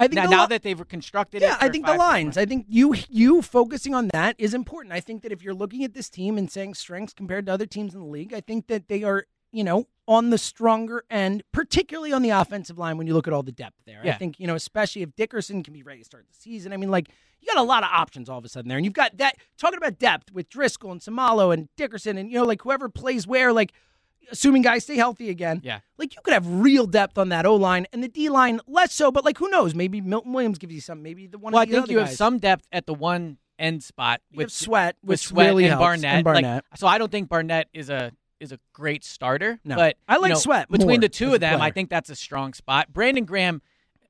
I 0.00 0.08
think 0.08 0.16
Now, 0.16 0.24
the 0.24 0.30
now 0.30 0.46
that 0.46 0.64
they've 0.64 0.80
reconstructed 0.80 1.42
it. 1.42 1.46
Yeah, 1.46 1.56
I 1.60 1.68
think 1.68 1.86
the 1.86 1.94
lines. 1.94 2.36
I 2.36 2.44
think 2.44 2.66
you 2.68 2.96
you 3.08 3.42
focusing 3.42 3.94
on 3.94 4.08
that 4.08 4.34
is 4.38 4.54
important. 4.54 4.92
I 4.92 4.98
think 4.98 5.22
that 5.22 5.30
if 5.30 5.44
you're 5.44 5.54
looking 5.54 5.84
at 5.84 5.94
this 5.94 6.10
team 6.10 6.36
and 6.36 6.50
saying 6.50 6.74
strengths 6.74 7.12
compared 7.14 7.46
to 7.46 7.52
other 7.52 7.66
teams 7.66 7.94
in 7.94 8.00
the 8.00 8.06
league, 8.06 8.34
I 8.34 8.40
think 8.40 8.66
that 8.66 8.88
they 8.88 9.04
are, 9.04 9.26
you 9.52 9.62
know, 9.64 9.86
on 10.08 10.30
the 10.30 10.38
stronger 10.38 11.04
end, 11.10 11.42
particularly 11.52 12.12
on 12.12 12.22
the 12.22 12.30
offensive 12.30 12.76
line 12.78 12.98
when 12.98 13.06
you 13.06 13.14
look 13.14 13.28
at 13.28 13.32
all 13.32 13.42
the 13.42 13.52
depth 13.52 13.76
there. 13.86 14.00
I 14.04 14.12
think, 14.12 14.40
you 14.40 14.46
know, 14.46 14.54
especially 14.54 15.02
if 15.02 15.14
Dickerson 15.14 15.62
can 15.62 15.72
be 15.72 15.82
ready 15.82 16.00
to 16.00 16.04
start 16.04 16.26
the 16.28 16.34
season. 16.34 16.72
I 16.72 16.76
mean, 16.76 16.90
like 16.90 17.08
you 17.40 17.46
got 17.46 17.58
a 17.58 17.62
lot 17.62 17.82
of 17.84 17.90
options 17.92 18.28
all 18.28 18.38
of 18.38 18.44
a 18.44 18.48
sudden 18.48 18.68
there. 18.68 18.78
And 18.78 18.84
you've 18.84 18.94
got 18.94 19.16
that 19.18 19.36
talking 19.58 19.76
about 19.76 19.98
depth 19.98 20.32
with 20.32 20.48
Driscoll 20.48 20.90
and 20.92 21.00
Seumalo 21.00 21.54
and 21.54 21.68
Dickerson 21.76 22.18
and 22.18 22.30
you 22.30 22.38
know, 22.38 22.44
like 22.44 22.62
whoever 22.62 22.88
plays 22.88 23.26
where, 23.26 23.52
like 23.52 23.72
assuming 24.30 24.62
guys 24.62 24.84
stay 24.84 24.96
healthy 24.96 25.28
again. 25.30 25.60
Yeah. 25.62 25.80
Like 25.98 26.14
you 26.14 26.20
could 26.22 26.34
have 26.34 26.46
real 26.46 26.86
depth 26.86 27.18
on 27.18 27.28
that 27.30 27.46
O 27.46 27.54
line 27.56 27.86
and 27.92 28.02
the 28.02 28.08
D 28.08 28.28
line 28.28 28.60
less 28.66 28.92
so, 28.92 29.10
but 29.12 29.24
like 29.24 29.38
who 29.38 29.48
knows? 29.48 29.74
Maybe 29.74 30.00
Milton 30.00 30.32
Williams 30.32 30.58
gives 30.58 30.74
you 30.74 30.80
some. 30.80 31.02
Maybe 31.02 31.26
the 31.26 31.38
one. 31.38 31.52
Well, 31.52 31.62
I 31.62 31.66
think 31.66 31.90
you 31.90 31.98
have 31.98 32.10
some 32.10 32.38
depth 32.38 32.66
at 32.72 32.86
the 32.86 32.94
one 32.94 33.38
end 33.58 33.82
spot 33.84 34.20
with 34.34 34.50
Sweat, 34.50 34.96
with 35.04 35.20
Sweat 35.20 35.46
really 35.48 35.66
and 35.66 35.78
Barnett. 35.78 36.04
and 36.16 36.26
Like, 36.26 36.42
Barnett. 36.42 36.64
so 36.76 36.86
I 36.86 36.98
don't 36.98 37.12
think 37.12 37.28
Barnett 37.28 37.68
is 37.72 37.90
a 37.90 38.12
is 38.42 38.52
a 38.52 38.58
great 38.72 39.04
starter. 39.04 39.60
No. 39.64 39.76
but 39.76 39.96
I 40.08 40.16
you 40.16 40.22
like 40.22 40.32
know, 40.32 40.38
Sweat 40.38 40.68
between 40.68 40.88
more 40.88 40.98
the 40.98 41.08
two 41.08 41.32
of 41.34 41.40
them. 41.40 41.60
I 41.60 41.70
think 41.70 41.88
that's 41.88 42.10
a 42.10 42.16
strong 42.16 42.52
spot. 42.52 42.92
Brandon 42.92 43.24
Graham, 43.24 43.62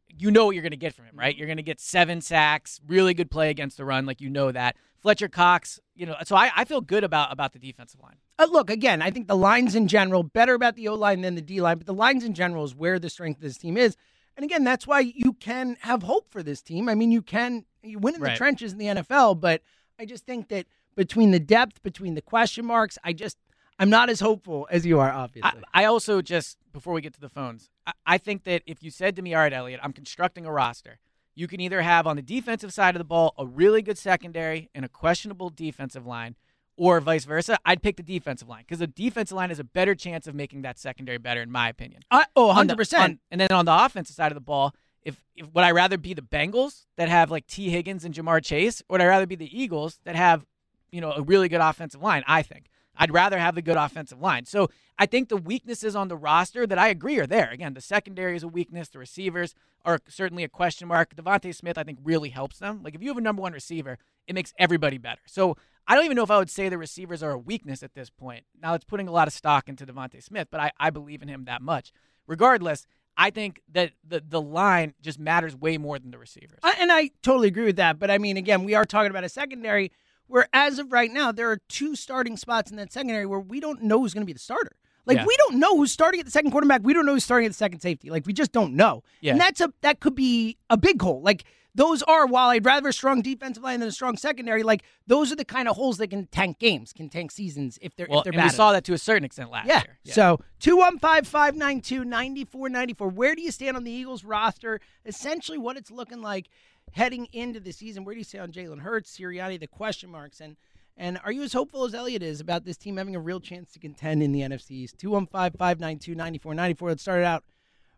you 0.09 0.31
know 0.31 0.47
what 0.47 0.55
you're 0.55 0.63
going 0.63 0.73
to 0.73 0.77
get 0.77 0.95
from 0.95 1.05
him, 1.05 1.17
right? 1.17 1.37
You're 1.37 1.47
going 1.47 1.59
to 1.59 1.63
get 1.63 1.81
seven 1.81 2.21
sacks, 2.21 2.81
really 2.87 3.15
good 3.15 3.31
play 3.31 3.51
against 3.51 3.77
the 3.77 3.85
run, 3.85 4.07
like 4.07 4.21
you 4.21 4.31
know 4.31 4.51
that. 4.51 4.77
Fletcher 5.01 5.29
Cox, 5.29 5.81
you 5.95 6.07
know, 6.07 6.17
so 6.25 6.37
I, 6.37 6.51
I 6.57 6.65
feel 6.65 6.81
good 6.81 7.05
about 7.05 7.33
about 7.33 7.53
the 7.53 7.59
defensive 7.59 8.01
line. 8.01 8.17
Uh, 8.39 8.47
look, 8.51 8.71
again, 8.71 9.03
I 9.03 9.11
think 9.11 9.27
the 9.27 9.37
lines 9.37 9.75
in 9.75 9.89
general 9.89 10.23
better 10.23 10.55
about 10.55 10.77
the 10.77 10.89
O 10.89 10.95
line 10.95 11.21
than 11.21 11.35
the 11.35 11.43
D 11.43 11.61
line, 11.61 11.79
but 11.79 11.87
the 11.87 11.95
lines 11.95 12.25
in 12.25 12.35
general 12.35 12.65
is 12.65 12.75
where 12.75 12.99
the 12.99 13.11
strength 13.11 13.39
of 13.39 13.43
this 13.43 13.59
team 13.59 13.77
is. 13.77 13.97
And 14.37 14.45
again, 14.45 14.65
that's 14.65 14.87
why 14.87 15.01
you 15.01 15.35
can 15.35 15.77
have 15.81 16.05
hope 16.05 16.31
for 16.31 16.43
this 16.43 16.63
team. 16.63 16.89
I 16.89 16.95
mean, 16.95 17.11
you 17.11 17.21
can 17.21 17.65
you 17.83 17.99
win 17.99 18.15
in 18.15 18.21
the 18.21 18.35
trenches 18.37 18.73
in 18.73 18.79
the 18.79 18.87
NFL, 18.87 19.41
but 19.41 19.63
I 19.99 20.07
just 20.07 20.25
think 20.25 20.49
that 20.49 20.67
between 20.95 21.31
the 21.31 21.41
depth, 21.41 21.83
between 21.83 22.15
the 22.15 22.23
question 22.23 22.65
marks. 22.65 22.99
I 23.03 23.13
just, 23.13 23.39
I'm 23.79 23.91
not 23.91 24.11
as 24.11 24.21
hopeful 24.21 24.69
as 24.71 24.87
you 24.87 25.01
are, 25.01 25.11
obviously. 25.11 25.61
I, 25.75 25.83
I 25.83 25.85
also 25.87 26.23
just 26.23 26.59
before 26.73 26.93
we 26.93 27.01
get 27.01 27.15
to 27.15 27.21
the 27.21 27.29
phones, 27.29 27.71
I, 27.87 27.93
I 28.07 28.19
think 28.19 28.45
that 28.45 28.63
if 28.67 28.83
you 28.83 28.91
said 28.91 29.17
to 29.17 29.23
me, 29.23 29.35
"All 29.35 29.41
right, 29.41 29.53
Elliot, 29.53 29.81
I'm 29.83 29.93
constructing 29.93 30.47
a 30.47 30.53
roster," 30.53 30.99
you 31.35 31.49
can 31.49 31.61
either 31.61 31.83
have 31.83 32.07
on 32.07 32.17
the 32.17 32.23
defensive 32.23 32.73
side 32.73 32.95
of 32.95 33.01
the 33.01 33.05
ball 33.05 33.35
a 33.39 33.47
really 33.47 33.83
good 33.83 33.99
secondary 33.99 34.71
and 34.75 34.85
a 34.85 34.89
questionable 34.89 35.51
defensive 35.51 36.07
line, 36.07 36.37
or 36.77 37.01
vice 37.01 37.25
versa. 37.25 37.59
I'd 37.65 37.83
pick 37.83 37.97
the 37.97 38.03
defensive 38.03 38.49
line 38.49 38.63
because 38.63 38.79
the 38.79 38.87
defensive 38.87 39.37
line 39.37 39.49
has 39.49 39.59
a 39.59 39.65
better 39.65 39.95
chance 39.95 40.27
of 40.27 40.35
making 40.35 40.63
that 40.63 40.79
secondary 40.79 41.19
better, 41.19 41.43
in 41.43 41.51
my 41.51 41.69
opinion. 41.69 42.03
I, 42.11 42.27
oh, 42.37 42.51
On 42.51 42.67
the- 42.67 42.75
100%. 42.77 42.99
on- 43.01 43.19
and 43.31 43.41
then 43.41 43.51
on 43.51 43.65
the 43.65 43.85
offensive 43.85 44.15
side 44.15 44.31
of 44.31 44.37
the 44.37 44.41
ball, 44.43 44.75
if, 45.03 45.25
if 45.35 45.53
would 45.53 45.65
I 45.65 45.73
rather 45.73 45.99
be 45.99 46.15
the 46.15 46.23
Bengals 46.23 46.85
that 46.97 47.09
have 47.09 47.31
like 47.31 47.47
Tee 47.49 47.71
Higgins 47.71 48.05
and 48.05 48.15
Ja'Marr 48.15 48.45
Chase, 48.45 48.83
or 48.89 48.95
would 48.95 49.01
I 49.01 49.07
rather 49.07 49.27
be 49.27 49.35
the 49.35 49.59
Eagles 49.61 49.99
that 50.05 50.15
have 50.15 50.47
you 50.93 51.01
know 51.01 51.11
a 51.13 51.23
really 51.23 51.49
good 51.49 51.61
offensive 51.61 52.01
line? 52.03 52.23
I 52.29 52.43
think 52.43 52.67
I'd 52.97 53.13
rather 53.13 53.39
have 53.39 53.55
the 53.55 53.63
good 53.63 53.77
offensive 53.77 54.21
line. 54.21 54.45
So 54.45 54.69
I 54.99 55.07
think 55.07 55.29
the 55.29 55.37
weaknesses 55.37 55.97
on 55.97 56.09
the 56.09 56.17
roster 56.17 56.67
that 56.67 56.79
I 56.79 56.89
agree 56.89 57.19
are 57.19 57.27
there. 57.27 57.51
Again, 57.51 57.75
the 57.75 57.81
secondary 57.81 58.37
is 58.37 58.43
a 58.43 58.49
weakness. 58.49 58.89
The 58.89 58.99
receivers 58.99 59.55
are 59.85 59.99
certainly 60.09 60.45
a 60.45 60.49
question 60.49 60.89
mark. 60.89 61.17
DeVonta 61.17 61.55
Smith, 61.55 61.79
I 61.79 61.85
think, 61.85 61.99
really 62.05 62.29
helps 62.31 62.59
them. 62.59 62.83
Like 62.83 62.95
if 62.95 63.03
you 63.03 63.09
have 63.09 63.17
a 63.17 63.23
number 63.23 63.43
one 63.43 63.53
receiver, 63.53 63.99
it 64.27 64.35
makes 64.35 64.53
everybody 64.59 64.99
better. 64.99 65.23
So 65.27 65.57
I 65.87 65.95
don't 65.95 66.05
even 66.05 66.17
know 66.17 66.23
if 66.23 66.31
I 66.31 66.39
would 66.39 66.51
say 66.51 66.69
the 66.69 66.79
receivers 66.79 67.23
are 67.23 67.33
a 67.33 67.39
weakness 67.39 67.83
at 67.83 67.95
this 67.95 68.11
point. 68.11 68.45
Now 68.61 68.75
it's 68.75 68.85
putting 68.85 69.09
a 69.09 69.13
lot 69.13 69.27
of 69.27 69.35
stock 69.35 69.69
into 69.69 69.87
DeVonta 69.87 70.23
Smith, 70.23 70.49
but 70.51 70.61
I, 70.61 70.71
I 70.79 70.91
believe 70.91 71.23
in 71.23 71.29
him 71.29 71.47
that 71.47 71.63
much. 71.63 71.93
Regardless, 72.27 72.87
I 73.17 73.31
think 73.31 73.63
that 73.73 73.93
the 74.07 74.23
the 74.27 74.41
line 74.41 74.95
just 75.03 75.19
matters 75.19 75.57
way 75.57 75.77
more 75.77 75.99
than 75.99 76.11
the 76.11 76.19
receivers. 76.19 76.61
And 76.79 76.91
I 76.93 77.11
totally 77.23 77.49
agree 77.49 77.65
with 77.65 77.77
that. 77.77 77.99
But 77.99 78.11
I 78.11 78.19
mean, 78.19 78.37
again, 78.37 78.65
we 78.65 78.75
are 78.75 78.85
talking 78.85 79.11
about 79.11 79.25
a 79.25 79.29
secondary 79.29 79.93
where, 80.33 80.49
as 80.53 80.79
of 80.79 80.91
right 80.93 81.11
now, 81.13 81.31
there 81.31 81.51
are 81.51 81.59
two 81.69 81.95
starting 81.95 82.37
spots 82.37 82.71
in 82.71 82.77
that 82.79 82.93
secondary 82.93 83.27
where 83.27 83.39
we 83.41 83.61
don't 83.61 83.83
know 83.83 84.01
who's 84.01 84.15
going 84.15 84.23
to 84.23 84.27
be 84.27 84.33
the 84.33 84.39
starter. 84.39 84.73
Like 85.05 85.19
Yeah. 85.19 85.27
we 85.27 85.37
don't 85.37 85.59
know 85.59 85.77
who's 85.77 85.93
starting 85.93 86.21
at 86.21 86.27
the 86.27 86.33
second 86.33 86.53
quarterback. 86.53 86.81
We 86.85 86.95
don't 86.95 87.05
know 87.05 87.13
who's 87.15 87.25
starting 87.25 87.47
at 87.47 87.51
the 87.51 87.55
second 87.59 87.81
safety. 87.81 88.09
Like 88.11 88.25
we 88.27 88.33
just 88.33 88.53
don't 88.53 88.75
know. 88.75 89.03
Yeah. 89.21 89.33
And 89.33 89.41
that's 89.41 89.61
a 89.61 89.73
that 89.83 90.01
could 90.01 90.15
be 90.15 90.57
a 90.71 90.77
big 90.77 91.03
hole. 91.03 91.21
Like 91.23 91.45
those 91.75 92.03
are 92.03 92.27
while 92.27 92.51
I'd 92.51 92.65
rather 92.67 92.91
a 92.91 92.93
strong 92.93 93.21
defensive 93.23 93.63
line 93.65 93.81
than 93.81 93.89
a 93.89 93.93
strong 93.93 94.17
secondary. 94.17 94.63
Like 94.63 94.83
those 95.09 95.33
are 95.33 95.37
the 95.37 95.45
kind 95.45 95.67
of 95.69 95.75
holes 95.75 95.97
that 95.99 96.09
can 96.11 96.27
tank 96.27 96.59
games, 96.61 96.93
can 96.93 97.09
tank 97.09 97.31
seasons 97.33 97.79
if 97.83 97.97
they're 97.97 98.07
well, 98.09 98.21
if 98.21 98.25
they're 98.25 98.33
and 98.33 98.39
bad. 98.39 98.45
we 98.53 98.57
saw 98.57 98.71
that 98.73 98.85
to 98.85 98.93
a 98.93 98.99
certain 98.99 99.25
extent 99.25 99.51
last 99.51 99.67
Yeah. 99.67 99.83
year. 100.05 100.15
So 100.15 100.39
215 100.61 101.25
592 101.25 102.05
9494. 102.05 103.09
Where 103.09 103.35
do 103.35 103.43
you 103.43 103.51
stand 103.51 103.77
on 103.77 103.85
the 103.85 103.91
Eagles 103.91 104.23
roster? 104.23 104.81
Essentially, 105.05 105.59
what 105.59 105.77
it's 105.77 105.91
looking 105.91 106.23
like 106.23 106.49
heading 106.93 107.29
into 107.33 107.61
the 107.61 107.73
season. 107.73 108.05
Where 108.05 108.15
do 108.15 108.19
you 108.19 108.25
stand 108.25 108.43
on 108.45 108.53
Jalen 108.53 108.81
Hurts, 108.81 109.17
Sirianni, 109.17 109.59
the 109.61 109.67
question 109.67 110.11
marks? 110.11 110.41
And 110.41 110.57
and 110.97 111.19
are 111.25 111.33
you 111.33 111.43
as 111.43 111.53
hopeful 111.55 111.85
as 111.85 111.95
Elliot 111.95 112.23
is 112.23 112.41
about 112.41 112.65
this 112.65 112.77
team 112.77 112.99
having 112.99 113.17
a 113.17 113.21
real 113.21 113.41
chance 113.41 113.73
to 113.73 113.79
contend 113.79 114.23
in 114.23 114.33
the 114.33 114.41
NFC 114.41 114.73
East? 114.73 114.99
215 114.99 115.59
592 115.59 116.15
9494. 116.15 116.89
Let's 116.91 117.03
start 117.03 117.21
it 117.21 117.25
out 117.25 117.45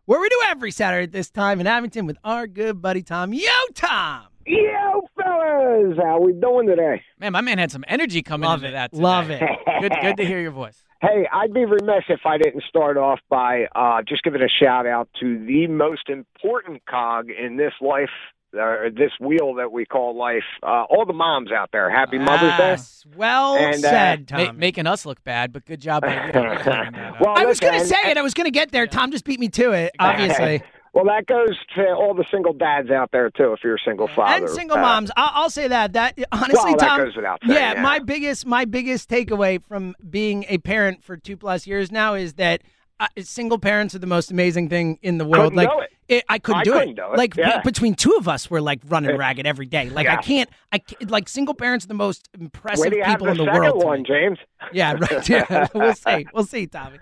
where 0.05 0.19
we 0.21 0.29
do 0.29 0.39
every 0.47 0.71
Saturday 0.71 1.03
at 1.03 1.11
this 1.11 1.29
time 1.29 1.59
in 1.59 1.67
Abington 1.67 2.05
with 2.05 2.17
our 2.23 2.47
good 2.47 2.81
buddy 2.81 3.01
Tom. 3.03 3.33
Yo, 3.33 3.49
Tom! 3.73 4.27
Yo, 4.47 5.01
fellas, 5.17 5.97
how 6.01 6.21
we 6.21 6.31
doing 6.33 6.67
today? 6.67 7.01
man, 7.19 7.31
my 7.33 7.41
man 7.41 7.57
had 7.57 7.71
some 7.71 7.83
energy 7.87 8.21
coming 8.21 8.47
Love 8.47 8.59
into 8.63 8.69
it. 8.69 8.71
that. 8.73 8.91
Today. 8.91 9.03
Love 9.03 9.29
it. 9.31 9.41
Good, 9.81 9.91
good 10.01 10.17
to 10.17 10.25
hear 10.25 10.39
your 10.39 10.51
voice. 10.51 10.83
Hey, 11.01 11.27
I'd 11.33 11.53
be 11.53 11.65
remiss 11.65 12.05
if 12.07 12.21
I 12.25 12.37
didn't 12.37 12.63
start 12.67 12.95
off 12.95 13.19
by 13.29 13.65
uh, 13.75 14.01
just 14.07 14.23
giving 14.23 14.41
a 14.41 14.47
shout 14.47 14.87
out 14.87 15.09
to 15.19 15.45
the 15.45 15.67
most 15.67 16.07
important 16.07 16.85
cog 16.85 17.29
in 17.29 17.57
this 17.57 17.73
life, 17.81 18.09
uh, 18.53 18.89
this 18.95 19.11
wheel 19.19 19.55
that 19.55 19.71
we 19.71 19.85
call 19.85 20.17
life. 20.17 20.43
Uh, 20.63 20.83
all 20.89 21.05
the 21.05 21.13
moms 21.13 21.51
out 21.51 21.69
there. 21.71 21.89
Happy 21.89 22.17
Mother's 22.17 22.57
Day. 22.57 22.77
Well 23.17 23.55
And, 23.57 23.75
uh, 23.83 23.89
said, 23.89 24.31
Ma- 24.31 24.37
Tom. 24.45 24.57
making 24.57 24.87
us 24.87 25.05
look 25.05 25.23
bad, 25.23 25.51
but 25.53 25.65
good 25.65 25.81
job 25.81 26.03
by 26.03 26.13
you. 26.27 26.33
for 26.33 26.57
clearing 26.63 26.91
that 26.93 27.13
up. 27.15 27.21
well, 27.21 27.33
I 27.35 27.45
was 27.45 27.59
going 27.59 27.79
to 27.79 27.85
say 27.85 27.97
it. 28.05 28.17
I 28.17 28.21
was 28.21 28.33
going 28.33 28.45
to 28.45 28.51
get 28.51 28.71
there. 28.71 28.87
Tom 28.87 29.11
just 29.11 29.25
beat 29.25 29.39
me 29.39 29.49
to 29.49 29.71
it, 29.71 29.91
obviously. 29.99 30.63
Well, 30.93 31.03
that 31.05 31.25
goes 31.25 31.57
to 31.75 31.87
all 31.93 32.13
the 32.13 32.23
single 32.31 32.53
dads 32.53 32.89
out 32.89 33.11
there 33.11 33.29
too. 33.29 33.51
If 33.51 33.59
you're 33.65 33.75
a 33.75 33.79
single 33.85 34.07
father 34.07 34.45
and 34.45 34.49
single 34.55 34.77
Uh, 34.77 34.81
moms. 34.81 35.11
I'll, 35.17 35.31
I'll 35.43 35.49
say 35.49 35.67
that. 35.67 35.91
That 35.91 36.17
honestly, 36.31 36.55
Well, 36.71 36.77
that 36.77 36.87
Tom. 36.87 37.03
goes 37.03 37.15
without 37.17 37.39
saying, 37.45 37.59
yeah, 37.59 37.73
yeah. 37.73 37.81
my 37.81 37.99
biggest 37.99 38.45
my 38.45 38.63
biggest 38.63 39.09
takeaway 39.09 39.61
from 39.61 39.93
being 40.09 40.45
a 40.47 40.57
parent 40.59 41.03
for 41.03 41.17
two 41.17 41.35
plus 41.35 41.67
years 41.67 41.91
now 41.91 42.13
is 42.13 42.35
that 42.35 42.61
uh, 42.99 43.07
single 43.19 43.59
parents 43.59 43.93
are 43.95 43.99
the 43.99 44.07
most 44.07 44.31
amazing 44.31 44.69
thing 44.69 44.99
in 45.01 45.17
the 45.17 45.25
world. 45.25 45.53
Couldn't 45.53 45.57
like 45.57 45.69
do 45.69 46.15
it. 46.15 46.23
I 46.29 46.39
couldn't 46.39 46.61
I 46.61 46.63
do 46.63 46.71
couldn't 46.73 46.89
it. 46.89 46.95
do 46.95 47.03
it. 47.13 47.17
Like 47.17 47.35
Yeah. 47.35 47.57
be- 47.57 47.63
between 47.69 47.95
two 47.95 48.15
of 48.17 48.27
us, 48.27 48.49
we're 48.49 48.61
like 48.61 48.79
running 48.87 49.17
ragged 49.17 49.45
every 49.45 49.65
day. 49.65 49.89
Like 49.89 50.07
I 50.07 50.17
can't. 50.17 50.49
I 50.71 50.77
can't, 50.79 51.09
like 51.11 51.27
single 51.27 51.53
parents 51.55 51.85
are 51.85 51.87
the 51.89 51.93
most 51.95 52.29
impressive 52.39 52.79
Where 52.79 52.89
do 52.91 52.97
you 52.97 53.03
have 53.03 53.19
people 53.19 53.25
the 53.27 53.31
in 53.41 53.45
the 53.45 53.59
world. 53.59 53.83
one. 53.83 54.05
James? 54.05 54.37
Yeah, 54.73 54.93
right. 54.93 55.29
Yeah, 55.29 55.67
we'll 55.73 55.93
see. 55.93 56.27
We'll 56.33 56.43
see, 56.45 56.67
Tommy. 56.67 56.99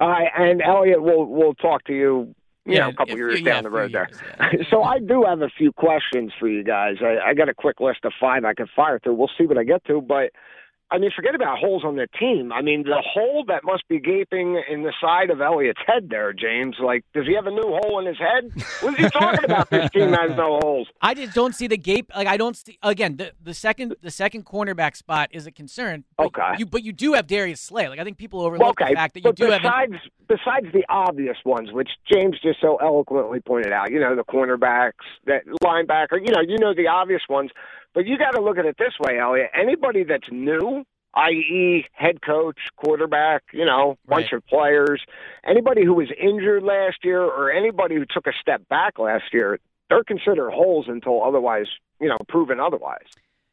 All 0.00 0.08
right, 0.10 0.28
and 0.36 0.60
Elliot, 0.62 1.02
we'll 1.02 1.24
we'll 1.26 1.54
talk 1.54 1.84
to 1.84 1.92
you. 1.94 2.34
You 2.64 2.74
Yeah, 2.74 2.80
know, 2.80 2.88
a 2.88 2.94
couple 2.94 3.14
a 3.14 3.16
years 3.16 3.40
yeah, 3.40 3.52
down 3.54 3.62
the 3.64 3.70
road 3.70 3.92
there. 3.92 4.08
years, 4.10 4.20
yeah. 4.60 4.70
so 4.70 4.82
I 4.82 4.98
do 4.98 5.22
have 5.22 5.40
a 5.40 5.48
few 5.48 5.70
questions 5.72 6.32
for 6.38 6.48
you 6.48 6.64
guys. 6.64 6.96
I, 7.00 7.18
I 7.30 7.34
got 7.34 7.48
a 7.48 7.54
quick 7.54 7.78
list 7.80 8.00
of 8.04 8.12
five 8.20 8.44
I 8.44 8.54
can 8.54 8.66
fire 8.74 8.98
through. 8.98 9.14
We'll 9.14 9.30
see 9.38 9.46
what 9.46 9.56
I 9.56 9.62
get 9.64 9.84
to, 9.84 10.00
but 10.00 10.32
I 10.90 10.98
mean, 10.98 11.10
forget 11.14 11.34
about 11.34 11.58
holes 11.58 11.82
on 11.84 11.96
the 11.96 12.06
team. 12.18 12.52
I 12.52 12.62
mean, 12.62 12.84
the 12.84 13.02
hole 13.04 13.44
that 13.48 13.64
must 13.64 13.88
be 13.88 13.98
gaping 13.98 14.62
in 14.70 14.82
the 14.82 14.92
side 15.00 15.30
of 15.30 15.40
Elliot's 15.40 15.80
head 15.86 16.08
there, 16.10 16.32
James. 16.32 16.76
Like, 16.80 17.04
does 17.12 17.26
he 17.26 17.34
have 17.34 17.46
a 17.46 17.50
new 17.50 17.78
hole 17.82 17.98
in 17.98 18.06
his 18.06 18.18
head? 18.18 18.52
What 18.80 18.98
is 18.98 19.06
he 19.06 19.10
talking 19.10 19.44
about? 19.44 19.68
This 19.70 19.90
team 19.90 20.12
has 20.12 20.30
no 20.36 20.58
holes. 20.62 20.88
I 21.02 21.14
just 21.14 21.34
don't 21.34 21.54
see 21.54 21.66
the 21.66 21.76
gape. 21.76 22.12
Like 22.14 22.28
I 22.28 22.36
don't 22.36 22.56
see 22.56 22.78
again 22.82 23.16
the, 23.16 23.32
the 23.42 23.54
second 23.54 23.96
the 24.00 24.10
second 24.10 24.46
cornerback 24.46 24.96
spot 24.96 25.30
is 25.32 25.46
a 25.46 25.50
concern. 25.50 26.04
But 26.16 26.26
Okay. 26.26 26.54
You 26.58 26.66
but 26.66 26.82
you 26.82 26.92
do 26.92 27.14
have 27.14 27.26
Darius 27.26 27.60
Slay. 27.60 27.88
Like 27.88 27.98
I 27.98 28.04
think 28.04 28.18
people 28.18 28.40
overlook 28.42 28.80
okay, 28.80 28.90
the 28.90 28.96
fact 28.96 29.14
that 29.14 29.20
you 29.20 29.30
but 29.30 29.36
do 29.36 29.50
have. 29.50 29.62
besides 29.62 29.94
besides 30.28 30.66
the 30.72 30.84
obvious 30.88 31.36
ones, 31.44 31.72
which 31.72 31.90
James 32.12 32.36
just 32.42 32.60
so 32.60 32.76
eloquently 32.76 33.40
pointed 33.40 33.72
out, 33.72 33.90
you 33.90 34.00
know, 34.00 34.14
the 34.16 34.24
cornerbacks, 34.24 34.92
that 35.26 35.46
linebacker, 35.62 36.18
you 36.20 36.32
know, 36.34 36.40
you 36.46 36.58
know 36.58 36.74
the 36.74 36.88
obvious 36.88 37.22
ones, 37.28 37.50
but 37.96 38.06
you 38.06 38.16
got 38.18 38.32
to 38.32 38.40
look 38.40 38.58
at 38.58 38.66
it 38.66 38.76
this 38.78 38.92
way, 39.00 39.18
Elliot. 39.18 39.50
Anybody 39.54 40.04
that's 40.04 40.30
new, 40.30 40.84
i.e., 41.14 41.86
head 41.92 42.20
coach, 42.22 42.58
quarterback, 42.76 43.42
you 43.52 43.64
know, 43.64 43.96
bunch 44.06 44.26
Right. 44.26 44.32
of 44.34 44.46
players, 44.46 45.02
anybody 45.44 45.82
who 45.84 45.94
was 45.94 46.08
injured 46.20 46.62
last 46.62 46.98
year, 47.02 47.22
or 47.22 47.50
anybody 47.50 47.94
who 47.96 48.04
took 48.04 48.26
a 48.26 48.32
step 48.40 48.68
back 48.68 48.98
last 48.98 49.32
year, 49.32 49.58
they're 49.88 50.04
considered 50.04 50.50
holes 50.50 50.86
until 50.88 51.24
otherwise, 51.24 51.66
you 52.00 52.08
know, 52.08 52.18
proven 52.28 52.60
otherwise. 52.60 53.06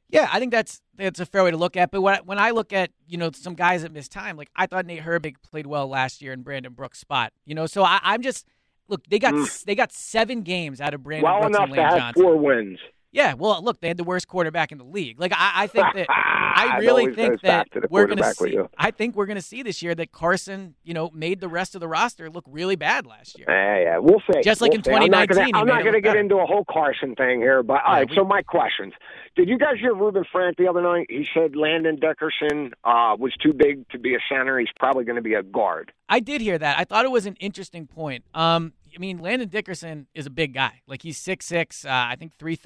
Yeah, 0.09 0.27
I 0.31 0.39
think 0.39 0.51
that's 0.51 0.81
that's 0.95 1.19
a 1.19 1.25
fair 1.25 1.43
way 1.43 1.51
to 1.51 1.57
look 1.57 1.75
at. 1.77 1.89
But 1.89 2.01
when 2.01 2.15
I, 2.15 2.19
when 2.19 2.37
I 2.37 2.51
look 2.51 2.71
at 2.73 2.91
you 3.07 3.17
know 3.17 3.31
some 3.31 3.55
guys 3.55 3.81
that 3.81 3.91
missed 3.91 4.11
time, 4.11 4.35
like 4.37 4.49
I 4.55 4.67
thought 4.67 4.85
Nate 4.85 5.01
Herbig 5.03 5.35
played 5.41 5.65
well 5.65 5.87
last 5.87 6.21
year 6.21 6.33
in 6.33 6.41
Brandon 6.43 6.71
Brooks' 6.73 6.99
spot. 6.99 7.33
You 7.45 7.55
know, 7.55 7.65
so 7.65 7.83
I, 7.83 7.99
I'm 8.03 8.21
just 8.21 8.45
look 8.89 9.07
they 9.07 9.17
got 9.17 9.33
they 9.65 9.73
got 9.73 9.91
seven 9.91 10.41
games 10.41 10.81
out 10.81 10.93
of 10.93 11.01
Brandon 11.01 11.27
Mm. 11.27 11.31
well 11.31 11.49
Brooks 11.49 11.55
enough 11.57 11.67
and 11.69 11.75
to 11.77 11.81
have 11.83 11.97
Johnson. 11.97 12.23
four 12.23 12.37
wins. 12.37 12.79
Yeah, 13.13 13.35
well, 13.35 13.61
look, 13.63 13.79
they 13.79 13.87
had 13.87 13.97
the 13.97 14.03
worst 14.03 14.27
quarterback 14.27 14.71
in 14.71 14.79
the 14.79 14.83
league. 14.83 15.19
Like 15.19 15.31
I, 15.35 15.51
I 15.63 15.67
think 15.67 15.85
that 15.93 16.07
I 16.09 16.77
really 16.79 17.03
always 17.03 17.15
think 17.15 17.41
that 17.41 17.67
we're 17.91 18.07
going 18.07 18.17
to 18.17 18.33
see. 18.33 18.57
I 18.77 18.89
think 18.89 19.15
we're 19.15 19.27
going 19.27 19.35
to 19.37 19.41
see 19.41 19.61
this 19.61 19.83
year 19.83 19.93
that 19.95 20.11
Carson, 20.11 20.73
you 20.83 20.95
know, 20.95 21.11
made 21.13 21.39
the 21.39 21.47
rest 21.47 21.75
of 21.75 21.81
the 21.81 21.87
roster 21.87 22.29
look 22.31 22.43
really 22.47 22.75
bad 22.75 23.05
last 23.05 23.37
year. 23.37 23.45
Yeah, 23.47 23.79
yeah, 23.79 23.97
we'll 23.99 24.21
see. 24.31 24.41
Just 24.41 24.61
like 24.61 24.71
We'll 24.71 24.79
in 24.79 24.83
see. 24.83 24.91
I'm 24.93 25.11
not 25.11 25.27
2019, 25.29 25.55
I'm 25.55 25.67
not 25.67 25.83
going 25.83 25.93
to 25.93 26.01
get 26.01 26.09
better. 26.09 26.19
into 26.19 26.37
a 26.37 26.45
whole 26.47 26.65
Carson 26.67 27.13
thing 27.15 27.39
here, 27.39 27.61
but 27.61 27.83
all 27.85 27.93
Yeah, 27.93 27.99
right. 27.99 28.09
we- 28.09 28.15
So 28.15 28.25
my 28.25 28.41
questions: 28.41 28.93
Did 29.35 29.47
you 29.47 29.59
guys 29.59 29.75
hear 29.79 29.93
Reuben 29.93 30.25
Frank 30.31 30.57
the 30.57 30.67
other 30.67 30.81
night? 30.81 31.05
He 31.09 31.27
said 31.35 31.55
Landon 31.55 31.97
Dickerson 31.97 32.73
uh, 32.83 33.15
was 33.19 33.33
too 33.35 33.53
big 33.53 33.87
to 33.89 33.99
be 33.99 34.15
a 34.15 34.19
center. 34.27 34.57
He's 34.57 34.69
probably 34.79 35.03
going 35.05 35.17
to 35.17 35.21
be 35.21 35.35
a 35.35 35.43
guard. 35.43 35.91
I 36.09 36.19
did 36.19 36.41
hear 36.41 36.57
that. 36.57 36.79
I 36.79 36.83
thought 36.83 37.05
it 37.05 37.11
was 37.11 37.27
an 37.27 37.35
interesting 37.39 37.85
point. 37.85 38.23
Um, 38.33 38.73
I 38.95 38.99
mean, 38.99 39.19
Landon 39.19 39.49
Dickerson 39.49 40.07
is 40.13 40.25
a 40.25 40.29
big 40.29 40.53
guy. 40.53 40.81
Like 40.87 41.01
he's 41.01 41.17
six 41.17 41.45
six, 41.45 41.85
uh, 41.85 41.89
I 41.91 42.15
think 42.15 42.35
three 42.37 42.57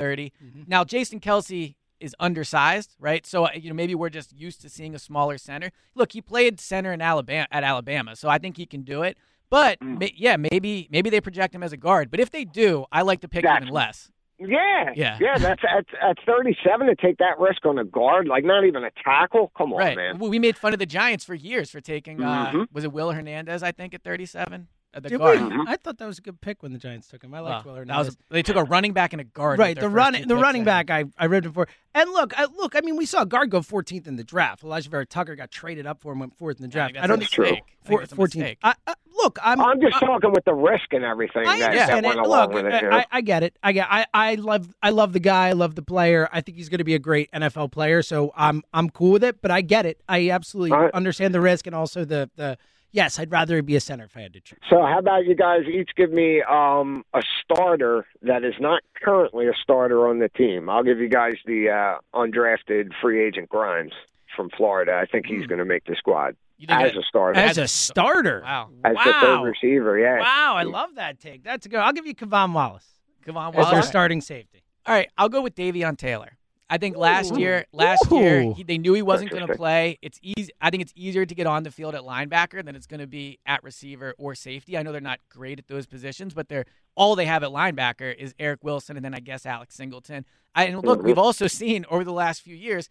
Now 0.67 0.83
Jason 0.83 1.19
Kelce 1.19 1.75
is 1.99 2.15
undersized, 2.19 2.95
right? 2.99 3.25
So 3.25 3.45
uh, 3.45 3.49
you 3.55 3.69
know 3.69 3.75
maybe 3.75 3.95
we're 3.95 4.09
just 4.09 4.33
used 4.33 4.61
to 4.61 4.69
seeing 4.69 4.93
a 4.95 4.99
smaller 4.99 5.37
center. 5.37 5.71
Look, 5.95 6.11
he 6.11 6.21
played 6.21 6.59
center 6.59 6.93
in 6.93 7.01
Alabama 7.01 7.47
at 7.51 7.63
Alabama, 7.63 8.15
so 8.15 8.29
I 8.29 8.37
think 8.37 8.57
he 8.57 8.65
can 8.65 8.81
do 8.83 9.01
it. 9.03 9.17
But 9.49 9.79
Mm. 9.79 10.11
yeah, 10.15 10.35
maybe 10.37 10.87
maybe 10.91 11.09
they 11.09 11.21
project 11.21 11.55
him 11.55 11.63
as 11.63 11.73
a 11.73 11.77
guard. 11.77 12.11
But 12.11 12.19
if 12.19 12.29
they 12.31 12.43
do, 12.45 12.85
I 12.91 13.01
like 13.01 13.21
to 13.21 13.27
pick 13.27 13.43
That's- 13.43 13.61
even 13.63 13.73
less. 13.73 14.11
Yeah, 14.39 14.91
Yeah. 14.95 15.17
yeah. 15.19 15.39
That's 15.39 15.63
at 15.67 15.85
at 15.99 16.17
37 16.23 16.85
to 16.87 16.95
take 16.95 17.17
that 17.17 17.39
risk 17.39 17.65
on 17.65 17.79
a 17.79 17.83
guard, 17.83 18.27
like 18.27 18.43
not 18.43 18.65
even 18.65 18.83
a 18.83 18.91
tackle. 19.03 19.51
Come 19.57 19.73
on, 19.73 19.79
right. 19.79 19.97
man. 19.97 20.19
Well, 20.19 20.29
We 20.29 20.37
made 20.37 20.55
fun 20.57 20.73
of 20.73 20.79
the 20.79 20.85
Giants 20.85 21.25
for 21.25 21.33
years 21.33 21.71
for 21.71 21.81
taking. 21.81 22.21
Uh, 22.21 22.51
Mhm. 22.51 22.67
Was 22.71 22.83
it 22.83 22.91
Will 22.93 23.11
Hernandez? 23.13 23.63
I 23.63 23.71
think 23.71 23.95
at 23.95 24.03
37. 24.03 24.67
Uh, 24.93 25.01
the 25.01 25.09
Did 25.09 25.19
guard. 25.19 25.41
we? 25.51 25.65
I 25.67 25.75
thought 25.75 25.97
that 25.97 26.05
was 26.07 26.17
a 26.17 26.21
good 26.21 26.39
pick 26.39 26.63
when 26.63 26.71
the 26.71 26.79
Giants 26.79 27.07
took 27.07 27.23
him. 27.23 27.33
I 27.33 27.39
liked 27.41 27.65
Well, 27.65 27.75
Will 27.75 27.85
that 27.85 27.97
was 27.97 28.17
they 28.31 28.41
took 28.41 28.55
a 28.55 28.63
running 28.63 28.93
back 28.93 29.13
and 29.13 29.19
a 29.19 29.25
guard. 29.25 29.59
Right, 29.59 29.77
the 29.77 29.89
running 29.89 30.27
the 30.27 30.35
running 30.37 30.63
back. 30.63 30.89
I, 30.89 31.05
I 31.17 31.25
ribbed 31.25 31.45
him 31.45 31.53
for. 31.53 31.67
And 31.93 32.09
look, 32.11 32.37
I, 32.39 32.45
look, 32.45 32.75
I 32.75 32.81
mean, 32.81 32.95
we 32.95 33.05
saw 33.05 33.23
a 33.23 33.25
guard 33.25 33.49
go 33.49 33.59
14th 33.59 34.07
in 34.07 34.15
the 34.15 34.23
draft. 34.23 34.63
Alijah 34.63 34.87
Vera-Tucker 34.87 35.35
got 35.35 35.51
traded 35.51 35.85
up 35.85 35.99
for 35.99 36.13
him, 36.13 36.19
went 36.19 36.37
fourth 36.37 36.57
in 36.59 36.63
the 36.63 36.67
Yeah, 36.69 36.87
draft. 36.89 36.93
think 36.93 37.03
I 37.03 37.07
don't 37.07 37.19
think 37.19 37.31
a 37.31 37.33
true. 37.33 37.43
mistake. 37.45 37.63
I 37.83 37.87
think 37.87 37.99
that's 38.01 38.13
a 38.13 38.15
14th. 38.15 38.21
mistake. 38.35 38.57
I, 38.63 38.73
I, 38.87 38.93
look, 39.17 39.39
I'm 39.43 39.59
I'm 39.61 39.81
just 39.81 39.95
I, 39.97 39.99
talking 40.05 40.31
with 40.31 40.45
the 40.45 40.53
risk 40.53 40.93
and 40.93 41.03
everything 41.03 41.45
I 41.47 41.59
that, 41.59 41.71
understand 41.71 42.05
that 42.05 42.09
went 42.09 42.19
it. 42.19 42.25
along 42.25 42.47
Look, 42.53 42.63
with 42.63 42.73
it. 42.73 42.81
you 42.83 42.89
know? 42.89 42.95
I, 42.97 43.05
I 43.11 43.21
get 43.21 43.43
it. 43.43 43.57
I 43.61 43.71
get. 43.73 43.87
I, 43.89 44.05
I 44.13 44.35
love. 44.35 44.73
I 44.81 44.91
love 44.91 45.11
the 45.13 45.19
guy. 45.19 45.49
I 45.49 45.53
love 45.53 45.75
the 45.75 45.81
player. 45.81 46.29
I 46.31 46.41
think 46.41 46.57
he's 46.57 46.69
going 46.69 46.77
to 46.79 46.83
be 46.85 46.95
a 46.95 46.99
great 46.99 47.29
NFL 47.33 47.71
player. 47.71 48.01
So 48.01 48.31
I'm 48.37 48.63
I'm 48.73 48.89
cool 48.89 49.11
with 49.11 49.23
it. 49.23 49.41
But 49.41 49.51
I 49.51 49.61
get 49.61 49.85
it. 49.85 50.01
I 50.07 50.29
absolutely 50.29 50.71
All 50.71 50.83
right. 50.83 50.93
understand 50.93 51.33
the 51.33 51.41
risk 51.41 51.67
and 51.67 51.75
also 51.75 52.05
the 52.05 52.29
the. 52.35 52.57
Yes, 52.91 53.19
I'd 53.19 53.31
rather 53.31 53.61
be 53.61 53.75
a 53.75 53.79
center 53.81 54.05
if 54.05 54.15
I 54.17 54.21
had 54.21 54.33
to 54.33 54.39
choose. 54.39 54.59
So 54.69 54.81
how 54.81 54.97
about 54.99 55.25
you 55.25 55.35
guys 55.35 55.61
each 55.71 55.91
give 55.95 56.11
me 56.11 56.41
um, 56.41 57.03
a 57.13 57.21
starter 57.43 58.05
that 58.23 58.43
is 58.43 58.53
not 58.59 58.81
currently 59.03 59.47
a 59.47 59.53
starter 59.61 60.07
on 60.07 60.19
the 60.19 60.29
team? 60.29 60.69
I'll 60.69 60.83
give 60.83 60.99
you 60.99 61.09
guys 61.09 61.33
the 61.45 61.69
uh, 61.69 62.17
undrafted 62.17 62.91
free 63.01 63.23
agent 63.25 63.49
Grimes 63.49 63.91
from 64.35 64.49
Florida. 64.55 64.93
I 65.01 65.05
think 65.05 65.25
he's 65.25 65.45
going 65.47 65.59
to 65.59 65.65
make 65.65 65.83
the 65.85 65.95
squad 65.97 66.35
You 66.57 66.67
think 66.67 66.79
as 66.81 66.91
it- 66.91 66.97
a 66.97 67.03
starter. 67.03 67.39
As 67.39 67.51
As 67.51 67.57
a 67.57 67.61
a 67.63 67.67
starter. 67.67 68.41
Wow. 68.43 68.69
as 68.85 68.95
the 68.95 69.13
third 69.21 69.41
receiver, 69.43 69.99
yeah. 69.99 70.19
Wow, 70.19 70.53
I 70.55 70.63
love 70.63 70.95
that 70.95 71.19
take. 71.19 71.43
That's 71.43 71.65
a 71.65 71.69
good. 71.69 71.79
I'll 71.79 71.93
give 71.93 72.07
you 72.07 72.15
K'Von 72.15 72.53
Wallace 72.53 72.87
Come 73.25 73.35
Wallace, 73.35 73.55
as 73.57 73.65
their 73.65 73.73
Wallace. 73.73 73.87
starting 73.89 74.21
safety. 74.21 74.63
All 74.85 74.93
right, 74.95 75.09
I'll 75.17 75.29
go 75.29 75.41
with 75.41 75.55
Davion 75.55 75.97
Taylor. 75.97 76.37
I 76.69 76.77
think 76.77 76.97
last 76.97 77.33
Ooh. 77.33 77.39
year, 77.39 77.65
last 77.71 78.11
year 78.11 78.53
he, 78.53 78.63
they 78.63 78.77
knew 78.77 78.93
he 78.93 79.01
wasn't 79.01 79.31
going 79.31 79.47
to 79.47 79.55
play. 79.55 79.97
It's 80.01 80.19
easy. 80.21 80.51
I 80.59 80.69
think 80.69 80.81
it's 80.81 80.93
easier 80.95 81.25
to 81.25 81.35
get 81.35 81.47
on 81.47 81.63
the 81.63 81.71
field 81.71 81.95
at 81.95 82.01
linebacker 82.01 82.63
than 82.63 82.75
it's 82.75 82.87
going 82.87 82.99
to 82.99 83.07
be 83.07 83.39
at 83.45 83.63
receiver 83.63 84.13
or 84.17 84.35
safety. 84.35 84.77
I 84.77 84.83
know 84.83 84.91
they're 84.91 84.99
not 84.99 85.19
great 85.29 85.59
at 85.59 85.67
those 85.67 85.85
positions, 85.85 86.33
but 86.33 86.49
they're 86.49 86.65
all 86.95 87.15
they 87.15 87.25
have 87.25 87.43
at 87.43 87.49
linebacker 87.49 88.13
is 88.13 88.35
Eric 88.37 88.63
Wilson 88.63 88.97
and 88.97 89.05
then 89.05 89.13
I 89.13 89.19
guess 89.19 89.45
Alex 89.45 89.75
Singleton. 89.75 90.25
I, 90.55 90.65
and 90.65 90.83
look, 90.83 91.03
we've 91.03 91.15
mm-hmm. 91.15 91.19
also 91.19 91.47
seen 91.47 91.85
over 91.89 92.03
the 92.03 92.11
last 92.11 92.41
few 92.41 92.55
years 92.55 92.89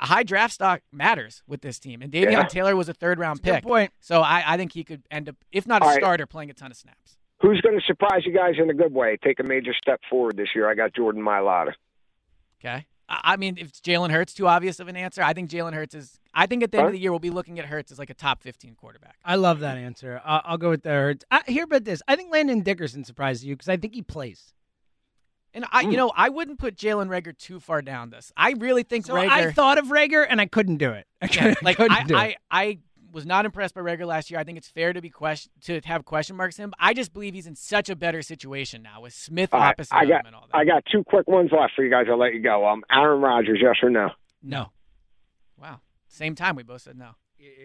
a 0.00 0.06
high 0.06 0.22
draft 0.22 0.54
stock 0.54 0.80
matters 0.92 1.42
with 1.46 1.60
this 1.60 1.78
team, 1.78 2.02
and 2.02 2.12
Davion 2.12 2.30
Yeah. 2.30 2.42
Taylor 2.44 2.76
was 2.76 2.88
a 2.88 2.94
third 2.94 3.18
round 3.18 3.42
Good 3.42 3.54
pick. 3.54 3.64
point. 3.64 3.92
So 4.00 4.20
I, 4.20 4.42
I 4.46 4.56
think 4.56 4.72
he 4.72 4.84
could 4.84 5.02
end 5.10 5.28
up, 5.28 5.36
if 5.50 5.66
not 5.66 5.82
a 5.82 5.84
All 5.84 5.90
right. 5.90 6.00
starter, 6.00 6.26
playing 6.26 6.50
a 6.50 6.54
ton 6.54 6.70
of 6.70 6.76
snaps. 6.76 7.16
Who's 7.40 7.60
going 7.60 7.78
to 7.78 7.84
surprise 7.84 8.22
you 8.24 8.32
guys 8.32 8.54
in 8.58 8.70
a 8.70 8.74
good 8.74 8.92
way? 8.92 9.16
Take 9.22 9.38
a 9.40 9.44
major 9.44 9.72
step 9.74 10.00
forward 10.08 10.36
this 10.36 10.48
year. 10.54 10.68
I 10.68 10.74
got 10.74 10.94
Jordan 10.94 11.22
Mailata. 11.22 11.72
Okay. 12.60 12.86
I 13.08 13.20
I 13.24 13.36
mean, 13.36 13.56
if 13.58 13.72
Jalen 13.72 14.10
Hurts 14.10 14.34
too 14.34 14.46
obvious 14.46 14.80
of 14.80 14.88
an 14.88 14.96
answer, 14.96 15.22
I 15.22 15.32
think 15.32 15.50
Jalen 15.50 15.74
Hurts 15.74 15.94
is. 15.94 16.18
I 16.34 16.46
think 16.46 16.62
at 16.62 16.70
the 16.70 16.78
end 16.78 16.88
of 16.88 16.92
the 16.92 16.98
year 16.98 17.10
we'll 17.10 17.18
be 17.18 17.30
looking 17.30 17.58
at 17.58 17.66
Hurts 17.66 17.90
as 17.90 17.98
like 17.98 18.10
a 18.10 18.14
top 18.14 18.42
fifteen 18.42 18.74
quarterback. 18.74 19.16
I 19.24 19.36
love 19.36 19.60
that 19.60 19.76
answer. 19.76 20.20
I'll, 20.24 20.42
I'll 20.44 20.58
go 20.58 20.70
with 20.70 20.82
the 20.82 20.90
Hurts. 20.90 21.24
I, 21.30 21.42
here 21.46 21.64
about 21.64 21.84
this. 21.84 22.02
I 22.06 22.16
think 22.16 22.32
Landon 22.32 22.60
Dickerson 22.60 23.04
surprises 23.04 23.44
you 23.44 23.54
because 23.54 23.68
I 23.68 23.76
think 23.76 23.94
he 23.94 24.02
plays. 24.02 24.52
And 25.54 25.64
I, 25.72 25.80
you 25.80 25.88
hmm. 25.88 25.94
know, 25.96 26.12
I 26.14 26.28
wouldn't 26.28 26.58
put 26.58 26.76
Jalen 26.76 27.08
Reagor 27.08 27.36
too 27.36 27.58
far 27.58 27.80
down 27.80 28.10
this. 28.10 28.32
I 28.36 28.52
really 28.58 28.82
think 28.82 29.06
So 29.06 29.14
Reagor. 29.14 29.28
I 29.28 29.52
thought 29.52 29.78
of 29.78 29.86
Reagor 29.86 30.26
and 30.28 30.40
I 30.40 30.46
couldn't 30.46 30.76
do 30.76 30.92
it. 30.92 31.06
I 31.22 31.26
yeah, 31.26 31.30
couldn't, 31.30 31.62
like 31.62 31.76
couldn't 31.76 31.96
I, 31.96 32.04
do 32.04 32.14
it. 32.14 32.18
I, 32.18 32.36
I 32.50 32.78
was 33.12 33.26
not 33.26 33.44
impressed 33.44 33.74
by 33.74 33.80
Reagor 33.80 34.06
last 34.06 34.30
year. 34.30 34.38
I 34.38 34.44
think 34.44 34.58
it's 34.58 34.68
fair 34.68 34.92
to 34.92 35.00
be 35.00 35.10
question 35.10 35.50
to 35.62 35.80
have 35.84 36.04
question 36.04 36.36
marks 36.36 36.58
in 36.58 36.64
him. 36.64 36.74
I 36.78 36.94
just 36.94 37.12
believe 37.12 37.34
he's 37.34 37.46
in 37.46 37.56
such 37.56 37.88
a 37.88 37.96
better 37.96 38.22
situation 38.22 38.82
now 38.82 39.02
with 39.02 39.12
Smith 39.12 39.52
right, 39.52 39.70
opposite 39.70 39.94
I 39.94 40.04
got 40.06 40.20
him 40.20 40.26
and 40.26 40.36
all 40.36 40.46
that. 40.50 40.56
I 40.56 40.64
got 40.64 40.84
two 40.90 41.04
quick 41.04 41.26
ones 41.28 41.50
left 41.52 41.72
for 41.74 41.84
you 41.84 41.90
guys. 41.90 42.06
I'll 42.10 42.18
let 42.18 42.34
you 42.34 42.42
go. 42.42 42.66
Um, 42.66 42.82
Aaron 42.90 43.20
Rodgers, 43.20 43.58
yes 43.62 43.76
or 43.82 43.90
no? 43.90 44.10
no. 44.42 44.66
wow. 45.60 45.80
Same 46.08 46.34
time 46.34 46.56
we 46.56 46.62
both 46.62 46.82
said 46.82 46.96
no. 46.96 47.10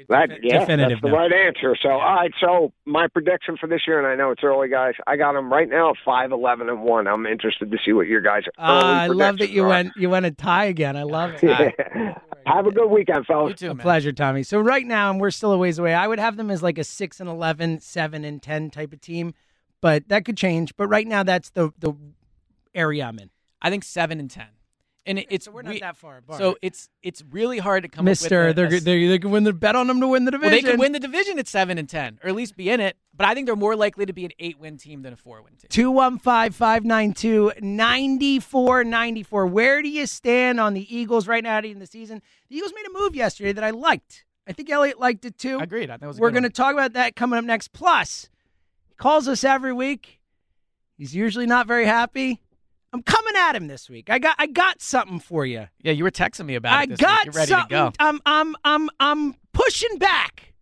That, 0.10 0.30
Defi- 0.30 0.42
yeah, 0.44 0.60
definitive 0.60 0.90
that's 0.90 1.02
the 1.02 1.08
no. 1.10 1.16
right 1.18 1.32
answer. 1.34 1.76
So, 1.82 1.90
all 1.90 2.00
right. 2.16 2.32
So, 2.40 2.74
my 2.86 3.08
prediction 3.08 3.58
for 3.60 3.68
this 3.68 3.82
year, 3.88 3.98
and 3.98 4.08
I 4.08 4.16
know 4.16 4.32
it's 4.32 4.44
early, 4.44 4.70
guys. 4.70 4.94
I 5.08 5.16
got 5.16 5.34
them 5.34 5.52
right 5.52 5.68
now, 5.70 5.94
five, 6.06 6.32
eleven, 6.32 6.70
and 6.70 6.82
one. 6.82 7.08
I'm 7.08 7.26
interested 7.26 7.72
to 7.72 7.78
see 7.86 7.94
what 7.94 8.08
your 8.08 8.22
guys. 8.22 8.44
Ah, 8.58 9.02
I 9.02 9.08
love 9.08 9.38
that 9.40 9.50
you 9.50 9.64
predictions 9.64 9.94
went 9.94 9.98
you 9.98 10.10
went 10.10 10.26
a 10.26 10.32
tie 10.32 10.66
again. 10.66 10.96
I 10.98 11.04
love 11.04 11.32
it. 11.42 11.44
are. 11.44 12.22
Have 12.46 12.68
a 12.68 12.72
good 12.72 12.90
weekend, 12.90 13.26
fellas. 13.26 13.52
You 13.52 13.56
too, 13.68 13.72
A 13.72 13.76
man. 13.76 13.82
pleasure, 13.84 14.12
Tommy. 14.12 14.44
So 14.44 14.60
right 14.60 14.86
now, 14.86 15.10
and 15.12 15.20
we're 15.22 15.32
still 15.32 15.54
a 15.54 15.58
ways 15.58 15.80
away. 15.80 15.94
I 15.94 16.08
would 16.08 16.20
have 16.20 16.36
them 16.36 16.52
as 16.52 16.62
like 16.62 16.78
a 16.78 16.84
six 16.84 17.22
and 17.22 17.30
11, 17.30 17.80
7 17.80 18.26
and 18.26 18.42
ten 18.44 18.70
type 18.70 18.92
of 18.92 19.00
team, 19.00 19.34
but 19.80 20.10
that 20.10 20.26
could 20.26 20.36
change. 20.36 20.76
But 20.76 20.88
right 20.88 21.08
now, 21.08 21.24
that's 21.24 21.50
the 21.52 21.72
the 21.80 21.94
area 22.76 23.06
I'm 23.06 23.18
in. 23.20 23.30
I 23.62 23.70
think 23.70 23.86
seven 23.86 24.20
and 24.20 24.30
ten, 24.30 24.48
and 25.06 25.20
it, 25.20 25.28
it's 25.30 25.46
so 25.46 25.52
we're 25.52 25.62
not 25.62 25.74
we- 25.74 25.80
that 25.80 25.98
far 25.98 26.18
apart. 26.18 26.40
So 26.40 26.58
it's 26.62 26.90
it's 27.02 27.24
really 27.32 27.60
hard 27.60 27.84
to 27.84 27.90
come 27.90 28.06
Mister, 28.06 28.44
up 28.44 28.48
with 28.48 28.58
a- 28.58 28.68
they're, 28.70 28.78
a 28.78 28.80
they 28.80 29.08
they 29.08 29.20
can 29.20 29.32
win 29.32 29.44
the 29.44 29.54
bet 29.54 29.76
on 29.76 29.88
them 29.88 30.00
to 30.00 30.08
win 30.08 30.26
the 30.26 30.32
division. 30.32 30.52
Well, 30.52 30.62
they 30.62 30.70
can 30.72 30.80
win 30.80 30.92
the 30.92 31.00
division 31.00 31.40
at 31.40 31.48
seven 31.48 31.78
and 31.78 31.90
ten, 31.90 32.20
or 32.24 32.30
at 32.30 32.36
least 32.36 32.56
be 32.56 32.70
in 32.70 32.80
it. 32.80 32.98
But 33.16 33.28
I 33.28 33.36
think 33.36 33.46
they're 33.46 33.56
more 33.56 33.76
likely 33.76 34.06
to 34.08 34.14
be 34.14 34.26
an 34.26 34.32
eight-win 34.40 34.78
team 34.78 35.04
than 35.04 35.14
a 35.14 35.16
four-win 35.16 35.54
team. 35.54 35.68
215 35.70 36.52
592 36.52 37.52
9494. 37.62 39.48
Where 39.48 39.84
do 39.84 39.90
you 39.90 40.08
stand 40.08 40.60
on 40.60 40.74
the 40.74 40.96
Eagles 40.96 41.28
right 41.28 41.44
now 41.44 41.60
in 41.60 41.78
the 41.78 41.86
season? 41.86 42.24
The 42.50 42.56
Eagles 42.58 42.74
made 42.76 42.88
a 42.88 43.00
move 43.00 43.16
yesterday 43.16 43.52
that 43.54 43.64
I 43.64 43.70
liked. 43.70 44.26
I 44.48 44.54
think 44.54 44.70
Elliot 44.70 45.00
liked 45.00 45.26
it 45.26 45.38
too. 45.38 45.60
Agreed. 45.60 45.90
I 45.90 45.98
think 45.98 46.08
was 46.08 46.20
We're 46.20 46.32
going 46.32 46.44
to 46.44 46.50
talk 46.50 46.74
about 46.74 46.94
that 46.94 47.16
coming 47.16 47.38
up 47.38 47.46
next. 47.46 47.72
Plus, 47.72 48.30
he 48.90 48.96
calls 48.96 49.28
us 49.28 49.44
every 49.44 49.74
week. 49.74 50.20
He's 50.98 51.16
usually 51.16 51.46
not 51.46 51.68
very 51.68 51.86
happy. 51.86 52.42
I'm 52.94 53.02
coming 53.02 53.34
at 53.36 53.56
him 53.56 53.68
this 53.68 53.90
week. 53.90 54.10
I 54.10 54.20
got 54.20 54.36
I 54.38 54.46
got 54.46 54.82
something 54.82 55.20
for 55.20 55.46
you. 55.46 55.68
Yeah, 55.82 55.94
you 55.94 56.04
were 56.04 56.12
texting 56.12 56.46
me 56.46 56.56
about 56.56 56.74
I 56.80 56.84
it. 56.84 56.90
This 56.90 57.00
got 57.00 57.26
week. 57.26 57.34
You're 57.34 57.34
ready 57.34 57.50
something. 57.50 57.70
to 57.70 57.74
go. 57.74 57.92
I'm 58.00 58.20
I'm 58.26 58.56
I'm 58.64 58.90
I'm 59.00 59.34
pushing 59.52 59.98
back 59.98 60.54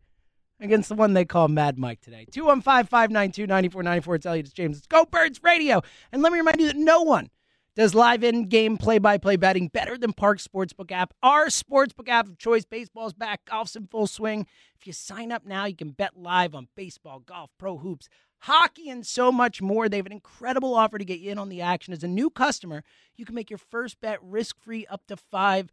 against 0.61 0.89
the 0.89 0.95
one 0.95 1.13
they 1.13 1.25
call 1.25 1.47
Mad 1.49 1.77
Mike 1.77 2.01
today. 2.01 2.25
215-592-9494. 2.31 4.15
It's 4.15 4.25
Elliot. 4.25 4.45
It's 4.45 4.53
James. 4.53 4.77
It's 4.77 4.87
Go 4.87 5.05
Birds 5.05 5.41
Radio. 5.43 5.81
And 6.11 6.21
let 6.21 6.31
me 6.31 6.39
remind 6.39 6.61
you 6.61 6.67
that 6.67 6.77
no 6.77 7.01
one 7.01 7.29
does 7.75 7.95
live 7.95 8.23
in-game 8.23 8.77
play-by-play 8.77 9.37
betting 9.37 9.69
better 9.69 9.97
than 9.97 10.13
Park 10.13 10.39
Sportsbook 10.39 10.91
app. 10.91 11.13
Our 11.23 11.47
sportsbook 11.47 12.09
app 12.09 12.27
of 12.27 12.37
choice. 12.37 12.63
Baseball's 12.65 13.13
back. 13.13 13.45
Golf's 13.49 13.75
in 13.75 13.87
full 13.87 14.07
swing. 14.07 14.45
If 14.79 14.85
you 14.85 14.93
sign 14.93 15.31
up 15.31 15.45
now, 15.45 15.65
you 15.65 15.75
can 15.75 15.91
bet 15.91 16.17
live 16.17 16.53
on 16.53 16.67
baseball, 16.75 17.19
golf, 17.19 17.49
pro 17.57 17.77
hoops, 17.77 18.07
hockey, 18.41 18.89
and 18.89 19.05
so 19.05 19.31
much 19.31 19.61
more. 19.61 19.87
They 19.87 19.97
have 19.97 20.05
an 20.05 20.11
incredible 20.11 20.75
offer 20.75 20.97
to 20.97 21.05
get 21.05 21.19
you 21.19 21.31
in 21.31 21.37
on 21.37 21.49
the 21.49 21.61
action. 21.61 21.93
As 21.93 22.03
a 22.03 22.07
new 22.07 22.29
customer, 22.29 22.83
you 23.15 23.25
can 23.25 23.35
make 23.35 23.49
your 23.49 23.59
first 23.59 24.01
bet 24.01 24.19
risk-free 24.21 24.85
up 24.87 25.05
to 25.07 25.15
$500. 25.15 25.69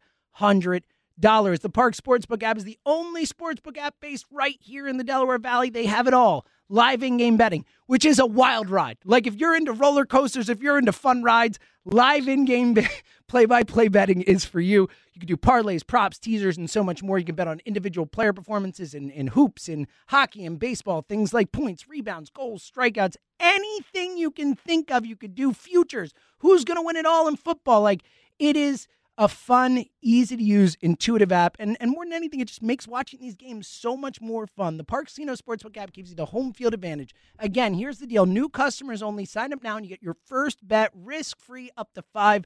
The 1.19 1.69
Park 1.69 1.95
Sportsbook 1.95 2.43
app 2.43 2.57
is 2.57 2.63
the 2.63 2.79
only 2.85 3.25
sportsbook 3.25 3.77
app 3.77 3.95
based 3.99 4.25
right 4.31 4.57
here 4.61 4.87
in 4.87 4.97
the 4.97 5.03
Delaware 5.03 5.39
Valley. 5.39 5.69
They 5.69 5.85
have 5.87 6.07
it 6.07 6.13
all. 6.13 6.45
Live 6.71 7.01
in 7.01 7.17
game 7.17 7.35
betting, 7.35 7.65
which 7.87 8.05
is 8.05 8.19
a 8.19 8.27
wild 8.27 8.69
ride. 8.69 8.99
Like 9.03 9.25
if 9.25 9.35
you're 9.35 9.55
into 9.55 9.73
roller 9.73 10.05
coasters, 10.05 10.49
if 10.49 10.61
you're 10.61 10.77
into 10.77 10.91
fun 10.91 11.23
rides, 11.23 11.57
live 11.83 12.27
in 12.27 12.45
game 12.45 12.77
play 13.27 13.45
by 13.45 13.63
play 13.63 13.87
betting 13.87 14.21
is 14.21 14.45
for 14.45 14.59
you. 14.59 14.87
You 15.13 15.19
can 15.19 15.27
do 15.27 15.35
parlays, 15.35 15.85
props, 15.85 16.19
teasers, 16.19 16.57
and 16.57 16.69
so 16.69 16.83
much 16.83 17.01
more. 17.01 17.17
You 17.17 17.25
can 17.25 17.33
bet 17.33 17.47
on 17.47 17.59
individual 17.65 18.05
player 18.05 18.33
performances 18.33 18.93
in, 18.93 19.09
in 19.09 19.27
hoops, 19.27 19.67
in 19.67 19.87
hockey, 20.09 20.45
and 20.45 20.59
baseball, 20.59 21.01
things 21.01 21.33
like 21.33 21.51
points, 21.51 21.87
rebounds, 21.89 22.29
goals, 22.29 22.69
strikeouts, 22.69 23.15
anything 23.39 24.17
you 24.17 24.29
can 24.29 24.55
think 24.55 24.91
of, 24.91 25.07
you 25.07 25.15
could 25.15 25.33
do. 25.33 25.53
Futures, 25.53 26.13
who's 26.37 26.63
going 26.63 26.77
to 26.77 26.85
win 26.85 26.95
it 26.95 27.07
all 27.07 27.27
in 27.27 27.35
football? 27.35 27.81
Like 27.81 28.03
it 28.37 28.55
is 28.55 28.87
a 29.19 29.27
fun, 29.27 29.83
easy 30.01 30.37
to 30.37 30.43
use, 30.43 30.77
intuitive 30.79 31.29
app. 31.29 31.57
And, 31.59 31.75
and 31.81 31.91
more 31.91 32.05
than 32.05 32.13
anything, 32.13 32.39
it 32.39 32.47
just 32.47 32.63
makes 32.63 32.87
watching 32.87 33.19
these 33.19 33.35
games 33.35 33.67
so 33.67 33.97
much 33.97 34.21
more 34.21 34.47
fun. 34.47 34.77
The 34.77 34.85
Park 34.85 35.07
Casino 35.07 35.33
Sportsbook 35.33 35.75
app 35.75 35.91
gives 35.91 36.09
you 36.09 36.15
the 36.15 36.27
home 36.27 36.53
field 36.53 36.73
advantage. 36.73 37.13
Again, 37.37 37.73
here's 37.73 37.99
the 37.99 38.07
deal 38.07 38.25
new 38.25 38.47
customers 38.47 39.03
only. 39.03 39.25
Sign 39.25 39.51
up 39.51 39.61
now 39.61 39.75
and 39.75 39.85
you 39.85 39.89
get 39.89 40.01
your 40.01 40.15
first 40.25 40.65
bet 40.65 40.91
risk 40.95 41.37
free 41.37 41.69
up 41.75 41.93
to 41.95 42.03
$500. 42.15 42.45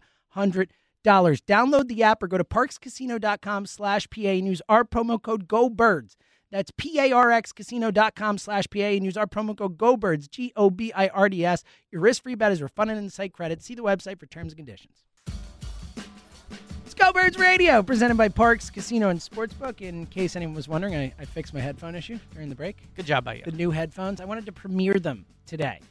Download 1.05 1.87
the 1.87 2.01
app 2.01 2.23
or 2.23 2.27
go 2.27 2.39
to 2.39 2.43
parxcasino.com 2.43 3.67
slash 3.67 4.09
PA 4.09 4.21
and 4.21 4.47
use 4.47 4.61
our 4.67 4.83
promo 4.83 5.21
code 5.21 5.47
GOBIRDS. 5.47 6.15
That's 6.49 6.71
P-A-R-X-casino.com 6.75 8.37
slash 8.39 8.65
PA 8.73 8.79
and 8.79 9.05
use 9.05 9.17
our 9.17 9.27
promo 9.27 9.55
code 9.55 9.77
GOBIRDS, 9.77 10.27
G-O-B-I-R-D-S. 10.27 11.63
Your 11.91 12.01
risk-free 12.01 12.35
bet 12.35 12.51
is 12.51 12.63
refunded 12.63 12.97
in 12.97 13.11
site 13.11 13.33
credit. 13.33 13.61
See 13.61 13.75
the 13.75 13.83
website 13.83 14.19
for 14.19 14.25
terms 14.25 14.53
and 14.53 14.57
conditions. 14.57 15.03
Go 17.03 17.11
Birds 17.11 17.37
Radio, 17.37 17.83
presented 17.83 18.15
by 18.15 18.29
Parx 18.29 18.71
Casino 18.71 19.09
and 19.09 19.19
Sportsbook. 19.19 19.81
In 19.81 20.05
case 20.05 20.37
anyone 20.37 20.55
was 20.55 20.69
wondering, 20.69 20.95
I, 20.95 21.13
I 21.19 21.25
fixed 21.25 21.53
my 21.53 21.59
headphone 21.59 21.95
issue 21.95 22.17
during 22.33 22.47
the 22.47 22.55
break. 22.55 22.77
Good 22.95 23.05
job 23.05 23.25
by 23.25 23.33
you. 23.35 23.41
The 23.43 23.51
new 23.51 23.71
headphones, 23.71 24.21
I 24.21 24.25
wanted 24.25 24.45
to 24.45 24.53
premiere 24.53 24.93
them 24.99 25.25
today. 25.45 25.81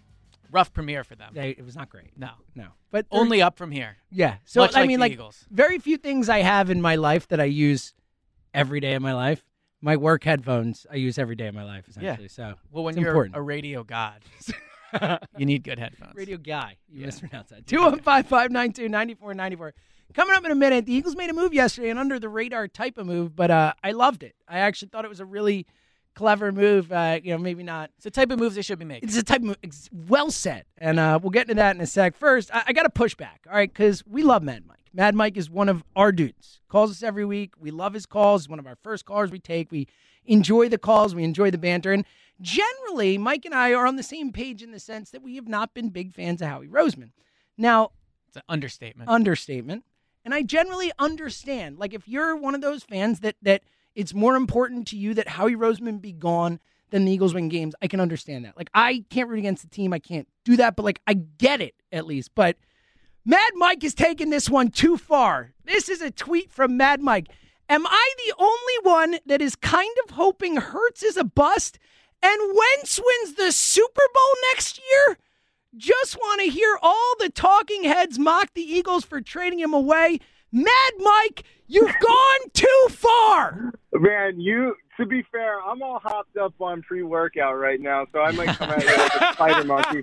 Rough 0.50 0.72
premiere 0.72 1.04
for 1.04 1.14
them. 1.14 1.32
They, 1.34 1.50
it 1.50 1.62
was 1.66 1.76
not 1.76 1.90
great. 1.90 2.16
No, 2.16 2.30
No, 2.54 2.68
but 2.90 3.04
they're- 3.10 3.20
only 3.20 3.42
up 3.42 3.58
from 3.58 3.70
here. 3.70 3.96
yeah. 4.10 4.36
So 4.46 4.60
Much 4.62 4.74
I 4.74 4.80
like 4.80 4.88
mean, 4.88 5.00
the 5.00 5.02
like 5.02 5.12
Eagles. 5.12 5.44
very 5.50 5.78
few 5.78 5.98
things 5.98 6.30
I 6.30 6.38
have 6.38 6.70
in 6.70 6.80
my 6.80 6.94
life 6.96 7.28
that 7.28 7.40
I 7.40 7.44
use 7.44 7.92
every 8.54 8.80
day 8.80 8.94
of 8.94 9.02
my 9.02 9.12
life. 9.12 9.44
My 9.82 9.96
work 9.98 10.24
headphones 10.24 10.86
I 10.90 10.94
use 10.96 11.18
every 11.18 11.36
day 11.36 11.48
of 11.48 11.54
my 11.54 11.64
life, 11.64 11.88
essentially. 11.88 12.28
So 12.28 12.54
Well, 12.70 12.84
when 12.84 12.94
it's 12.94 13.00
you're 13.00 13.10
important. 13.10 13.36
a 13.36 13.42
radio 13.42 13.84
god, 13.84 14.22
you 15.36 15.44
need 15.44 15.62
good 15.62 15.78
headphones. 15.78 16.14
Radio 16.14 16.38
guy. 16.38 16.76
You 16.88 17.00
Yeah. 17.00 17.06
mispronounced 17.06 17.50
that. 17.50 17.66
215 17.66 18.22
592 18.30 18.88
9494. 18.88 19.74
Coming 20.14 20.34
up 20.34 20.44
in 20.44 20.50
a 20.50 20.54
minute, 20.56 20.86
the 20.86 20.92
Eagles 20.94 21.16
made 21.16 21.30
a 21.30 21.32
move 21.32 21.54
yesterday, 21.54 21.88
an 21.90 21.98
under 21.98 22.18
the 22.18 22.28
radar 22.28 22.68
type 22.68 22.98
of 22.98 23.06
move, 23.06 23.34
but 23.34 23.50
uh, 23.50 23.72
I 23.82 23.92
loved 23.92 24.22
it. 24.22 24.34
I 24.46 24.58
actually 24.58 24.88
thought 24.88 25.04
it 25.04 25.08
was 25.08 25.20
a 25.20 25.24
really 25.24 25.66
clever 26.14 26.52
move. 26.52 26.92
Uh, 26.92 27.18
you 27.22 27.32
know, 27.32 27.38
maybe 27.38 27.62
not. 27.62 27.90
It's 27.96 28.04
the 28.04 28.10
type 28.10 28.30
of 28.30 28.38
moves 28.38 28.54
they 28.54 28.62
should 28.62 28.78
be 28.78 28.84
making. 28.84 29.08
It's 29.08 29.16
a 29.16 29.22
type 29.22 29.42
of 29.42 29.56
well 30.08 30.30
said, 30.30 30.64
and 30.76 30.98
uh, 30.98 31.18
we'll 31.22 31.30
get 31.30 31.42
into 31.42 31.54
that 31.54 31.74
in 31.74 31.80
a 31.80 31.86
sec. 31.86 32.14
First, 32.16 32.50
I, 32.54 32.64
I 32.68 32.72
got 32.72 32.82
to 32.82 32.90
push 32.90 33.14
back, 33.14 33.46
all 33.48 33.54
right, 33.54 33.72
because 33.72 34.04
we 34.06 34.22
love 34.22 34.42
Mad 34.42 34.66
Mike. 34.66 34.78
Mad 34.92 35.14
Mike 35.14 35.38
is 35.38 35.48
one 35.48 35.70
of 35.70 35.82
our 35.96 36.12
dudes. 36.12 36.60
Calls 36.68 36.90
us 36.90 37.02
every 37.02 37.24
week. 37.24 37.54
We 37.58 37.70
love 37.70 37.94
his 37.94 38.04
calls. 38.04 38.48
One 38.48 38.58
of 38.58 38.66
our 38.66 38.76
first 38.82 39.06
callers 39.06 39.30
we 39.30 39.38
take. 39.38 39.72
We 39.72 39.88
enjoy 40.26 40.68
the 40.68 40.76
calls. 40.76 41.14
We 41.14 41.24
enjoy 41.24 41.50
the 41.50 41.56
banter, 41.58 41.92
and 41.92 42.04
generally, 42.40 43.16
Mike 43.16 43.46
and 43.46 43.54
I 43.54 43.72
are 43.72 43.86
on 43.86 43.96
the 43.96 44.02
same 44.02 44.30
page 44.32 44.62
in 44.62 44.72
the 44.72 44.80
sense 44.80 45.10
that 45.10 45.22
we 45.22 45.36
have 45.36 45.48
not 45.48 45.72
been 45.72 45.88
big 45.88 46.12
fans 46.12 46.42
of 46.42 46.48
Howie 46.48 46.68
Roseman. 46.68 47.12
Now, 47.56 47.92
It's 48.28 48.36
an 48.36 48.42
understatement. 48.48 49.08
understatement. 49.08 49.84
And 50.24 50.34
I 50.34 50.42
generally 50.42 50.92
understand. 50.98 51.78
Like 51.78 51.94
if 51.94 52.06
you're 52.06 52.36
one 52.36 52.54
of 52.54 52.60
those 52.60 52.84
fans 52.84 53.20
that 53.20 53.36
that 53.42 53.62
it's 53.94 54.14
more 54.14 54.36
important 54.36 54.86
to 54.88 54.96
you 54.96 55.14
that 55.14 55.28
Howie 55.28 55.54
Roseman 55.54 56.00
be 56.00 56.12
gone 56.12 56.60
than 56.90 57.04
the 57.04 57.12
Eagles 57.12 57.34
win 57.34 57.48
games, 57.48 57.74
I 57.82 57.88
can 57.88 58.00
understand 58.00 58.44
that. 58.44 58.56
Like 58.56 58.70
I 58.74 59.04
can't 59.10 59.28
root 59.28 59.38
against 59.38 59.62
the 59.62 59.68
team. 59.68 59.92
I 59.92 59.98
can't 59.98 60.28
do 60.44 60.56
that, 60.56 60.76
but 60.76 60.84
like 60.84 61.00
I 61.06 61.14
get 61.14 61.60
it 61.60 61.74
at 61.90 62.06
least. 62.06 62.30
But 62.34 62.56
Mad 63.24 63.52
Mike 63.54 63.84
is 63.84 63.94
taking 63.94 64.30
this 64.30 64.50
one 64.50 64.70
too 64.70 64.96
far. 64.96 65.52
This 65.64 65.88
is 65.88 66.00
a 66.02 66.10
tweet 66.10 66.50
from 66.52 66.76
Mad 66.76 67.00
Mike. 67.00 67.28
Am 67.68 67.86
I 67.86 68.12
the 68.26 68.34
only 68.38 68.78
one 68.82 69.18
that 69.26 69.40
is 69.40 69.56
kind 69.56 69.94
of 70.04 70.16
hoping 70.16 70.56
Hurts 70.56 71.02
is 71.02 71.16
a 71.16 71.24
bust 71.24 71.78
and 72.22 72.40
Wentz 72.54 72.98
wins 72.98 73.36
the 73.36 73.52
Super 73.52 74.02
Bowl 74.14 74.32
next 74.52 74.78
year? 74.78 75.18
Just 75.76 76.16
want 76.16 76.40
to 76.42 76.48
hear 76.48 76.78
all 76.82 77.14
the 77.18 77.30
talking 77.30 77.84
heads 77.84 78.18
mock 78.18 78.52
the 78.54 78.62
Eagles 78.62 79.04
for 79.04 79.20
trading 79.20 79.58
him 79.58 79.72
away. 79.72 80.20
Mad 80.52 80.92
Mike, 80.98 81.44
you've 81.66 81.94
gone 82.00 82.50
too 82.52 82.86
far. 82.90 83.72
Man, 83.92 84.38
you 84.40 84.74
to 84.98 85.06
be 85.06 85.22
fair, 85.32 85.60
I'm 85.62 85.82
all 85.82 85.98
hopped 85.98 86.36
up 86.36 86.54
on 86.60 86.82
pre 86.82 87.02
workout 87.02 87.58
right 87.58 87.80
now, 87.80 88.06
so 88.12 88.20
I 88.20 88.32
might 88.32 88.56
come 88.56 88.70
at 88.70 88.82
you 88.82 88.88
like 88.96 89.14
a 89.14 89.32
spider 89.32 89.64
monkey. 89.64 90.02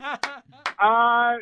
Uh 0.79 1.36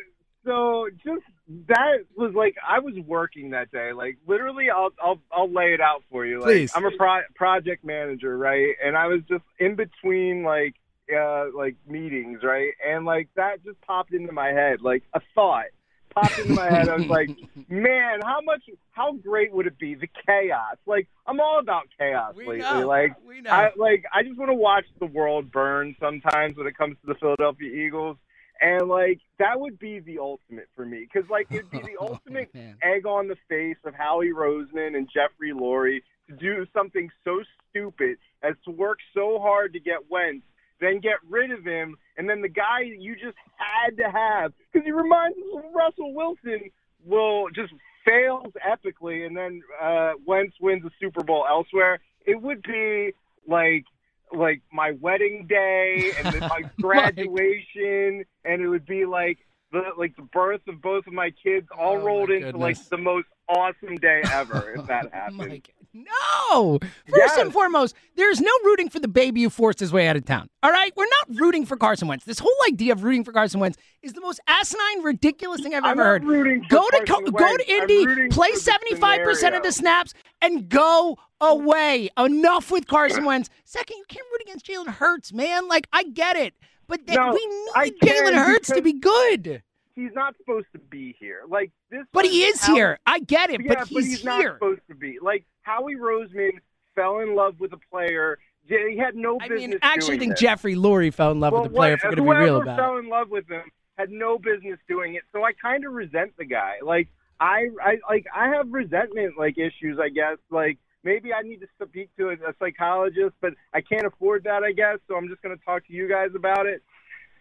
so 0.44 0.88
just 1.04 1.24
that 1.68 2.04
was 2.16 2.32
like 2.34 2.56
I 2.66 2.78
was 2.80 2.94
working 3.06 3.50
that 3.50 3.70
day. 3.70 3.92
Like 3.92 4.18
literally 4.26 4.68
I'll 4.70 4.90
I'll 5.02 5.20
I'll 5.32 5.50
lay 5.50 5.72
it 5.72 5.80
out 5.80 6.02
for 6.10 6.26
you. 6.26 6.40
Like 6.40 6.46
Please. 6.46 6.72
I'm 6.74 6.84
a 6.84 6.90
pro- 6.90 7.22
project 7.34 7.84
manager, 7.84 8.36
right? 8.36 8.74
And 8.84 8.96
I 8.96 9.06
was 9.06 9.20
just 9.28 9.44
in 9.58 9.74
between 9.74 10.42
like 10.42 10.74
uh 11.14 11.46
like 11.56 11.76
meetings, 11.86 12.40
right? 12.42 12.72
And 12.86 13.04
like 13.04 13.28
that 13.36 13.64
just 13.64 13.80
popped 13.82 14.12
into 14.12 14.32
my 14.32 14.48
head 14.48 14.80
like 14.82 15.02
a 15.14 15.20
thought 15.34 15.66
popped 16.14 16.38
into 16.38 16.54
my 16.54 16.70
head. 16.70 16.88
I 16.88 16.96
was 16.96 17.06
like, 17.06 17.30
man, 17.68 18.20
how 18.24 18.40
much, 18.40 18.62
how 18.92 19.12
great 19.12 19.52
would 19.52 19.66
it 19.66 19.78
be 19.78 19.94
the 19.94 20.08
chaos? 20.26 20.76
Like, 20.86 21.06
I'm 21.26 21.40
all 21.40 21.58
about 21.58 21.88
chaos 21.98 22.34
We 22.36 22.46
lately. 22.46 22.58
know. 22.60 22.86
Like, 22.86 23.14
We 23.26 23.40
know. 23.40 23.50
I 23.50 23.70
like, 23.76 24.04
I 24.12 24.22
just 24.22 24.38
want 24.38 24.48
to 24.50 24.54
watch 24.54 24.86
the 24.98 25.06
world 25.06 25.50
burn 25.52 25.94
sometimes 26.00 26.56
when 26.56 26.66
it 26.66 26.76
comes 26.76 26.96
to 27.02 27.06
the 27.06 27.14
Philadelphia 27.14 27.70
Eagles, 27.86 28.16
and 28.60 28.88
like 28.88 29.20
that 29.38 29.60
would 29.60 29.78
be 29.78 30.00
the 30.00 30.18
ultimate 30.18 30.68
for 30.74 30.84
me 30.84 31.06
because 31.12 31.28
like 31.30 31.46
it'd 31.50 31.70
be 31.70 31.78
the 31.78 31.96
ultimate 32.00 32.52
man. 32.52 32.76
egg 32.82 33.06
on 33.06 33.28
the 33.28 33.36
face 33.48 33.76
of 33.84 33.94
Howie 33.94 34.32
Roseman 34.32 34.96
and 34.96 35.08
Jeffrey 35.12 35.52
Lurie 35.52 36.02
to 36.28 36.34
do 36.34 36.66
something 36.74 37.08
so 37.22 37.40
stupid 37.70 38.18
as 38.42 38.54
to 38.64 38.72
work 38.72 38.98
so 39.14 39.38
hard 39.38 39.74
to 39.74 39.78
get 39.80 40.10
Wentz, 40.10 40.44
then 40.80 41.00
get 41.00 41.16
rid 41.28 41.50
of 41.50 41.64
him, 41.64 41.96
and 42.16 42.28
then 42.28 42.40
the 42.42 42.48
guy 42.48 42.80
you 42.82 43.14
just 43.14 43.36
had 43.56 43.96
to 43.96 44.10
have 44.10 44.52
because 44.72 44.84
he 44.84 44.92
reminds 44.92 45.36
us 45.38 45.44
of 45.64 45.74
Russell 45.74 46.14
Wilson 46.14 46.70
will 47.04 47.48
just 47.54 47.72
fails 48.04 48.52
epically, 48.66 49.26
and 49.26 49.36
then 49.36 49.62
uh, 49.82 50.12
Wentz 50.26 50.56
wins 50.60 50.82
the 50.82 50.90
Super 51.00 51.22
Bowl 51.22 51.44
elsewhere. 51.48 52.00
It 52.26 52.40
would 52.40 52.62
be 52.62 53.12
like 53.46 53.84
like 54.32 54.60
my 54.72 54.92
wedding 55.00 55.46
day 55.48 56.12
and 56.18 56.34
then 56.34 56.40
my 56.48 56.62
graduation, 56.80 58.24
and 58.44 58.62
it 58.62 58.68
would 58.68 58.86
be 58.86 59.04
like 59.04 59.38
the 59.72 59.82
like 59.96 60.16
the 60.16 60.22
birth 60.22 60.60
of 60.68 60.80
both 60.80 61.06
of 61.06 61.12
my 61.12 61.30
kids 61.30 61.66
all 61.76 61.94
Oh, 61.96 62.04
rolled 62.04 62.30
into 62.30 62.56
like 62.56 62.82
the 62.88 62.96
most 62.98 63.26
awesome 63.48 63.96
day 63.96 64.22
ever 64.32 64.72
if 64.76 64.86
that 64.86 65.12
happened. 65.12 65.66
No. 65.94 66.78
First 66.80 66.92
Yes. 67.16 67.36
and 67.38 67.52
foremost, 67.52 67.94
there's 68.16 68.40
no 68.40 68.50
rooting 68.64 68.88
for 68.88 69.00
the 69.00 69.08
baby 69.08 69.42
who 69.42 69.50
forced 69.50 69.80
his 69.80 69.92
way 69.92 70.06
out 70.08 70.16
of 70.16 70.24
town. 70.24 70.48
All 70.62 70.70
right? 70.70 70.92
We're 70.96 71.06
not 71.28 71.40
rooting 71.40 71.64
for 71.66 71.76
Carson 71.76 72.08
Wentz. 72.08 72.24
This 72.24 72.38
whole 72.38 72.54
idea 72.68 72.92
of 72.92 73.02
rooting 73.04 73.24
for 73.24 73.32
Carson 73.32 73.60
Wentz 73.60 73.78
is 74.02 74.12
the 74.12 74.20
most 74.20 74.40
asinine, 74.46 75.02
ridiculous 75.02 75.60
thing 75.60 75.74
I've 75.74 75.84
I'm 75.84 75.98
ever 75.98 76.18
not 76.20 76.28
heard. 76.28 76.68
go 76.68 76.88
to 76.90 77.04
Co- 77.04 77.20
go 77.22 77.56
to 77.56 77.70
Indy, 77.70 78.28
play 78.28 78.52
75% 78.52 79.56
of 79.56 79.62
the 79.62 79.72
snaps, 79.72 80.14
and 80.40 80.68
go 80.68 81.18
away. 81.40 82.08
Enough 82.18 82.70
with 82.70 82.86
Carson 82.86 83.24
Wentz. 83.24 83.48
Second, 83.64 83.96
you 83.98 84.04
can't 84.08 84.26
root 84.32 84.42
against 84.42 84.66
Jalen 84.66 84.94
Hurts, 84.94 85.32
man. 85.32 85.68
Like, 85.68 85.88
I 85.92 86.04
get 86.04 86.36
it. 86.36 86.54
But 86.86 87.06
th- 87.06 87.18
No, 87.18 87.32
we 87.32 87.46
need 87.46 87.94
Jalen 88.00 88.34
Hurts 88.34 88.68
to 88.72 88.80
be 88.82 88.94
good. 88.94 89.62
He's 89.94 90.12
not 90.14 90.36
supposed 90.36 90.68
to 90.72 90.78
be 90.78 91.16
here. 91.18 91.42
Like 91.48 91.72
this, 91.90 92.04
But 92.12 92.24
he 92.24 92.44
is 92.44 92.62
how- 92.62 92.74
here. 92.74 92.98
I 93.04 93.18
get 93.18 93.50
it, 93.50 93.60
Yeah, 93.62 93.74
but 93.74 93.88
he's, 93.88 94.22
not 94.24 94.40
here. 94.40 94.54
supposed 94.54 94.80
to 94.88 94.94
be. 94.94 95.18
Like 95.20 95.44
Howie 95.68 95.96
Roseman 95.96 96.52
fell 96.94 97.20
in 97.20 97.34
love 97.34 97.60
with 97.60 97.72
a 97.72 97.78
player. 97.90 98.38
He 98.66 98.98
had 98.98 99.14
no 99.14 99.38
I 99.40 99.48
business. 99.48 99.68
mean, 99.68 99.78
I 99.82 99.92
actually 99.92 100.18
doing 100.18 100.20
think 100.20 100.32
this. 100.32 100.40
Jeffrey 100.40 100.74
Lurie 100.74 101.12
fell 101.12 101.32
in 101.32 101.40
love 101.40 101.52
well, 101.52 101.62
with 101.62 101.72
the 101.72 101.76
player. 101.76 101.94
if 101.94 102.00
we're 102.04 102.14
going 102.14 102.28
to 102.28 102.34
be 102.34 102.44
real 102.44 102.62
about 102.62 102.78
it. 102.78 102.82
fell 102.82 102.98
in 102.98 103.08
love 103.08 103.30
with 103.30 103.48
him 103.48 103.62
had 103.98 104.10
no 104.10 104.38
business 104.38 104.78
doing 104.88 105.16
it. 105.16 105.22
So 105.32 105.44
I 105.44 105.52
kind 105.52 105.84
of 105.84 105.92
resent 105.92 106.32
the 106.38 106.44
guy. 106.44 106.76
Like 106.82 107.08
I, 107.40 107.68
I 107.82 107.98
like 108.08 108.26
I 108.34 108.48
have 108.54 108.70
resentment 108.70 109.34
like 109.36 109.58
issues. 109.58 109.98
I 110.00 110.08
guess 110.08 110.38
like 110.50 110.78
maybe 111.02 111.32
I 111.32 111.42
need 111.42 111.60
to 111.60 111.66
speak 111.84 112.10
to 112.16 112.28
a, 112.28 112.32
a 112.34 112.54
psychologist, 112.58 113.34
but 113.40 113.54
I 113.74 113.80
can't 113.80 114.06
afford 114.06 114.44
that. 114.44 114.62
I 114.62 114.72
guess 114.72 114.98
so. 115.08 115.16
I'm 115.16 115.28
just 115.28 115.42
going 115.42 115.56
to 115.56 115.64
talk 115.64 115.86
to 115.88 115.92
you 115.92 116.08
guys 116.08 116.30
about 116.34 116.66
it. 116.66 116.82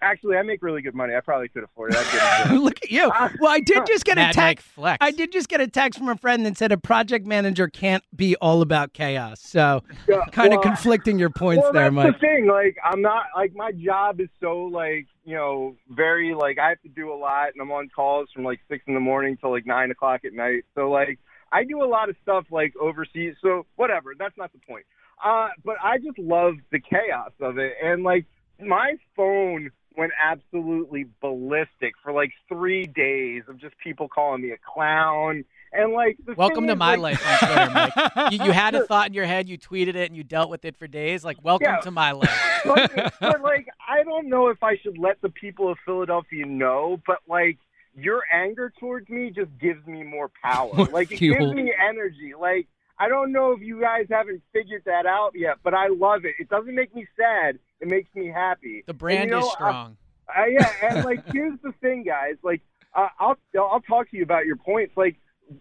Actually, 0.02 0.38
I 0.38 0.42
make 0.44 0.62
really 0.64 0.82
good 0.82 0.96
money. 0.96 1.16
I 1.16 1.20
probably 1.22 1.48
could 1.50 1.64
afford 1.64 1.94
it. 1.94 1.98
I'd 1.98 2.12
get 2.46 2.52
it. 2.52 2.60
Look 2.60 2.78
at 2.84 2.92
you. 2.92 3.10
Well, 3.40 3.52
I 3.52 3.60
did 3.60 3.84
just 3.88 4.06
get 4.06 4.18
a 4.18 4.32
text. 4.34 4.66
flex. 4.68 4.98
I 5.02 5.12
did 5.12 5.32
just 5.32 5.50
get 5.50 5.62
a 5.62 5.68
text 5.68 6.00
from 6.00 6.10
a 6.10 6.16
friend 6.16 6.46
that 6.46 6.58
said 6.58 6.72
a 6.72 6.78
project 6.78 7.26
manager 7.26 7.68
can't 7.68 8.04
be 8.16 8.36
all 8.38 8.62
about 8.62 8.94
chaos. 8.94 9.42
So, 9.42 9.84
Yeah, 10.08 10.22
kind 10.32 10.54
of 10.54 10.62
conflicting 10.62 11.18
your 11.20 11.30
points 11.30 11.64
well, 11.64 11.74
there, 11.74 11.84
that's 11.84 11.94
Mike. 11.96 12.14
the 12.14 12.20
thing. 12.20 12.48
Like, 12.48 12.78
I'm 12.84 13.02
not 13.02 13.26
like 13.36 13.56
my 13.56 13.72
job 13.72 14.20
is 14.20 14.30
so 14.40 14.64
like 14.64 15.08
you 15.26 15.36
know 15.36 15.76
very 15.90 16.34
like 16.34 16.58
I 16.60 16.70
have 16.70 16.82
to 16.84 16.90
do 16.90 17.12
a 17.12 17.16
lot, 17.16 17.50
and 17.54 17.62
I'm 17.62 17.72
on 17.72 17.90
calls 17.96 18.30
from 18.34 18.44
like 18.44 18.60
six 18.70 18.84
in 18.88 18.94
the 18.94 19.00
morning 19.00 19.38
till 19.38 19.52
like 19.52 19.66
nine 19.66 19.92
o'clock 19.92 20.22
at 20.26 20.34
night. 20.34 20.64
So 20.76 20.90
like 20.90 21.20
I 21.52 21.64
do 21.64 21.82
a 21.82 21.86
lot 21.88 22.10
of 22.10 22.16
stuff 22.24 22.46
like 22.52 22.74
overseas. 22.80 23.36
So 23.42 23.66
whatever, 23.76 24.14
that's 24.18 24.38
not 24.38 24.52
the 24.52 24.60
point. 24.60 24.86
Uh, 25.24 25.50
but 25.66 25.76
I 25.84 25.98
just 25.98 26.20
love 26.20 26.56
the 26.72 26.80
chaos 26.80 27.32
of 27.42 27.58
it, 27.58 27.74
and 27.84 28.04
like 28.04 28.26
my 28.60 28.96
phone 29.16 29.72
went 29.98 30.12
absolutely 30.24 31.08
ballistic 31.22 31.94
for 32.04 32.14
like 32.14 32.32
three 32.48 32.86
days 32.86 33.44
of 33.48 33.58
just 33.60 33.76
people 33.84 34.08
calling 34.08 34.42
me 34.42 34.52
a 34.52 34.58
clown. 34.74 35.44
And 35.74 35.92
like, 35.92 36.18
the 36.26 36.34
Welcome 36.34 36.68
to 36.68 36.76
my 36.76 36.96
like, 36.96 37.20
life 37.22 37.44
on 37.44 37.48
Twitter, 37.50 37.72
Mike. 38.16 38.32
You, 38.32 38.46
you 38.46 38.52
had 38.52 38.74
a 38.76 38.86
thought 38.86 39.08
in 39.08 39.14
your 39.14 39.26
head, 39.26 39.50
you 39.50 39.58
tweeted 39.58 39.96
it, 39.96 40.08
and 40.08 40.16
you 40.16 40.24
dealt 40.24 40.50
with 40.50 40.64
it 40.64 40.78
for 40.78 40.88
days. 40.88 41.26
Like, 41.26 41.44
welcome 41.44 41.68
Yeah. 41.68 41.80
to 41.82 41.92
my 41.92 42.12
life. 42.12 42.62
but, 42.66 43.14
but 43.20 43.42
like 43.42 43.68
I 43.88 44.04
don't 44.04 44.30
know 44.30 44.48
if 44.48 44.64
I 44.64 44.78
should 44.78 44.98
let 44.98 45.22
the 45.22 45.30
people 45.30 45.70
of 45.72 45.78
Philadelphia 45.86 46.46
know, 46.46 47.02
but 47.06 47.18
like 47.28 47.58
your 47.96 48.22
anger 48.32 48.72
towards 48.80 49.10
me 49.10 49.32
just 49.32 49.50
gives 49.60 49.86
me 49.88 50.04
more 50.04 50.30
power. 50.44 50.74
Like 50.92 51.12
it 51.12 51.20
gives 51.20 51.54
me 51.54 51.74
energy. 51.78 52.34
Like 52.40 52.68
I 53.00 53.10
don't 53.10 53.32
know 53.32 53.52
if 53.52 53.62
you 53.62 53.80
guys 53.80 54.08
haven't 54.10 54.42
figured 54.54 54.84
that 54.86 55.06
out 55.06 55.32
yet, 55.36 55.58
but 55.64 55.74
I 55.74 55.88
love 55.88 56.26
it. 56.26 56.36
It 56.40 56.50
doesn't 56.50 56.74
make 56.74 56.96
me 56.96 57.08
sad. 57.16 57.60
It 57.80 57.88
makes 57.88 58.14
me 58.16 58.28
happy. 58.28 58.84
The 58.88 58.94
brand 58.94 59.24
And, 59.24 59.30
you 59.30 59.36
know, 59.38 59.48
is 59.48 59.52
strong. 59.54 59.98
I, 60.34 60.42
I, 60.42 60.46
yeah, 60.48 60.72
and 60.84 61.06
like 61.06 61.24
here's 61.32 61.60
the 61.62 61.74
thing, 61.82 62.04
guys. 62.04 62.36
Like 62.44 62.62
uh, 62.96 63.10
I'll 63.20 63.38
I'll 63.58 63.82
talk 63.82 64.10
to 64.12 64.18
you 64.18 64.24
about 64.24 64.46
your 64.46 64.56
points. 64.56 64.98
Like 64.98 65.18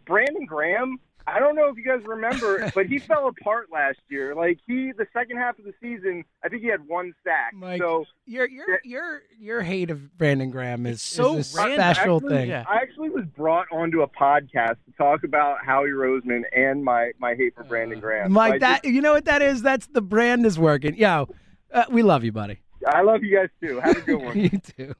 Brandon 0.07 0.47
Graham. 0.47 0.99
I 1.29 1.41
don't 1.41 1.57
know 1.57 1.69
if 1.69 1.77
you 1.77 1.85
guys 1.85 2.07
remember, 2.07 2.71
but 2.75 2.87
he 2.87 2.99
fell 2.99 3.27
apart 3.27 3.69
last 3.73 3.99
year. 4.09 4.35
Like 4.35 4.59
he, 4.67 4.93
the 4.97 5.07
second 5.13 5.39
half 5.39 5.59
of 5.59 5.65
the 5.65 5.75
season, 5.81 6.25
I 6.45 6.49
think 6.49 6.63
he 6.63 6.69
had 6.69 6.87
one 6.87 7.15
sack. 7.25 7.53
Mike, 7.53 7.81
so 7.81 8.05
Your 8.27 8.49
your 8.49 8.81
your 8.85 9.23
your 9.39 9.63
hate 9.63 9.91
of 9.91 10.17
Brandon 10.17 10.51
Graham 10.51 10.87
is, 10.87 11.03
so 11.03 11.37
is 11.37 11.49
a 11.49 11.51
special 11.51 11.81
actually, 11.81 12.29
thing. 12.29 12.49
Yeah. 12.51 12.65
I 12.69 12.77
actually 12.77 13.11
was 13.11 13.25
brought 13.37 13.67
onto 13.73 14.03
a 14.03 14.09
podcast 14.09 14.77
to 14.87 14.93
talk 14.97 15.25
about 15.25 15.65
Howie 15.65 15.91
Roseman 15.91 16.43
and 16.55 16.85
my 16.85 17.11
my 17.19 17.35
hate 17.35 17.55
for 17.57 17.65
Brandon 17.65 17.99
Graham. 17.99 18.33
So 18.33 18.41
I 18.41 18.51
Mike, 18.51 18.61
that 18.61 18.85
you 18.85 19.01
know 19.01 19.13
what 19.13 19.25
that 19.25 19.43
is? 19.43 19.63
That's 19.63 19.89
the 19.89 20.03
brand 20.03 20.47
is 20.47 20.59
working. 20.59 20.97
Yo, 20.97 21.29
uh, 21.73 21.85
we 21.91 22.03
love 22.03 22.23
you, 22.23 22.33
buddy. 22.33 22.61
I 22.87 23.03
love 23.03 23.25
you 23.25 23.37
guys 23.37 23.49
too. 23.61 23.81
Have 23.81 23.97
a 23.97 24.01
good 24.01 24.23
one. 24.23 24.39
you 24.39 24.51
too. 24.51 24.95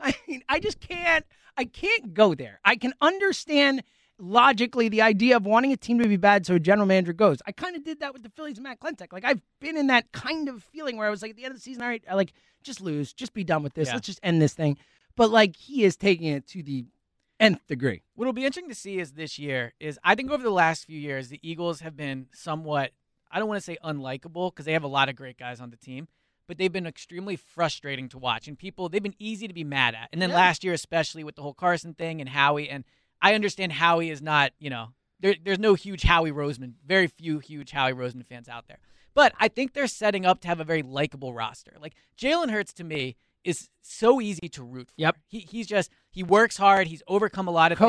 I 0.00 0.14
mean, 0.28 0.42
I 0.48 0.60
just 0.60 0.80
can't. 0.80 1.24
I 1.56 1.64
can't 1.64 2.14
go 2.14 2.34
there. 2.34 2.60
I 2.64 2.76
can 2.76 2.92
understand 3.00 3.82
logically 4.18 4.88
the 4.88 5.02
idea 5.02 5.36
of 5.36 5.44
wanting 5.44 5.72
a 5.72 5.76
team 5.76 5.98
to 5.98 6.08
be 6.08 6.16
bad 6.16 6.46
so 6.46 6.54
a 6.54 6.60
general 6.60 6.86
manager 6.86 7.12
goes. 7.12 7.38
I 7.46 7.52
kind 7.52 7.74
of 7.76 7.84
did 7.84 8.00
that 8.00 8.12
with 8.12 8.22
the 8.22 8.30
Phillies 8.30 8.56
and 8.58 8.64
Matt 8.64 8.80
Klentak. 8.80 9.12
Like 9.12 9.24
I've 9.24 9.40
been 9.60 9.76
in 9.76 9.88
that 9.88 10.12
kind 10.12 10.48
of 10.48 10.62
feeling 10.62 10.96
where 10.96 11.06
I 11.06 11.10
was 11.10 11.22
like 11.22 11.32
at 11.32 11.36
the 11.36 11.44
end 11.44 11.52
of 11.52 11.56
the 11.58 11.62
season, 11.62 11.82
all 11.82 11.88
right, 11.88 12.04
I 12.08 12.14
like 12.14 12.32
just 12.62 12.80
lose, 12.80 13.12
just 13.12 13.32
be 13.32 13.44
done 13.44 13.62
with 13.62 13.74
this. 13.74 13.88
Yeah. 13.88 13.94
Let's 13.94 14.06
just 14.06 14.20
end 14.22 14.40
this 14.40 14.54
thing. 14.54 14.78
But 15.16 15.30
like 15.30 15.56
he 15.56 15.84
is 15.84 15.96
taking 15.96 16.28
it 16.28 16.46
to 16.48 16.62
the 16.62 16.86
nth 17.40 17.66
degree. 17.66 18.02
What'll 18.14 18.32
be 18.32 18.44
interesting 18.44 18.68
to 18.68 18.74
see 18.74 18.98
is 18.98 19.12
this 19.12 19.38
year 19.38 19.72
is 19.80 19.98
I 20.04 20.14
think 20.14 20.30
over 20.30 20.42
the 20.42 20.50
last 20.50 20.84
few 20.84 20.98
years 20.98 21.28
the 21.28 21.40
Eagles 21.42 21.80
have 21.80 21.96
been 21.96 22.26
somewhat 22.32 22.92
I 23.32 23.38
don't 23.38 23.48
want 23.48 23.58
to 23.58 23.64
say 23.64 23.78
unlikable 23.82 24.52
because 24.52 24.66
they 24.66 24.74
have 24.74 24.84
a 24.84 24.88
lot 24.88 25.08
of 25.08 25.16
great 25.16 25.38
guys 25.38 25.58
on 25.58 25.70
the 25.70 25.76
team, 25.76 26.06
but 26.46 26.58
they've 26.58 26.70
been 26.72 26.86
extremely 26.86 27.34
frustrating 27.34 28.08
to 28.10 28.18
watch. 28.18 28.46
And 28.46 28.58
people, 28.58 28.90
they've 28.90 29.02
been 29.02 29.14
easy 29.18 29.48
to 29.48 29.54
be 29.54 29.64
mad 29.64 29.94
at. 29.94 30.10
And 30.12 30.20
then 30.20 30.28
Yeah. 30.28 30.36
last 30.36 30.62
year, 30.62 30.74
especially 30.74 31.24
with 31.24 31.36
the 31.36 31.42
whole 31.42 31.54
Carson 31.54 31.94
thing 31.94 32.20
and 32.20 32.28
Howie, 32.28 32.68
and 32.68 32.84
I 33.22 33.34
understand 33.34 33.72
Howie 33.72 34.10
is 34.10 34.20
not, 34.20 34.52
you 34.58 34.68
know, 34.68 34.88
there, 35.20 35.36
there's 35.42 35.58
no 35.60 35.74
huge 35.74 36.02
Howie 36.02 36.32
Roseman, 36.32 36.72
very 36.84 37.06
few 37.06 37.38
huge 37.38 37.70
Howie 37.70 37.92
Roseman 37.92 38.26
fans 38.26 38.48
out 38.48 38.66
there. 38.68 38.78
But 39.14 39.32
I 39.38 39.48
think 39.48 39.72
they're 39.72 39.86
setting 39.86 40.26
up 40.26 40.40
to 40.40 40.48
have 40.48 40.58
a 40.60 40.64
very 40.64 40.82
likable 40.82 41.32
roster. 41.32 41.72
Like 41.80 41.94
Jalen 42.18 42.50
Hurts 42.50 42.72
to 42.74 42.84
me 42.84 43.16
is 43.44 43.68
so 43.82 44.20
easy 44.20 44.48
to 44.48 44.62
root 44.62 44.88
for. 44.88 44.94
Yep. 44.98 45.16
He, 45.28 45.40
he's 45.40 45.66
just, 45.66 45.90
he 46.10 46.22
works 46.22 46.56
hard. 46.56 46.86
He's 46.86 47.02
overcome 47.08 47.48
a 47.48 47.50
lot 47.50 47.72
of 47.72 47.78
things. 47.78 47.88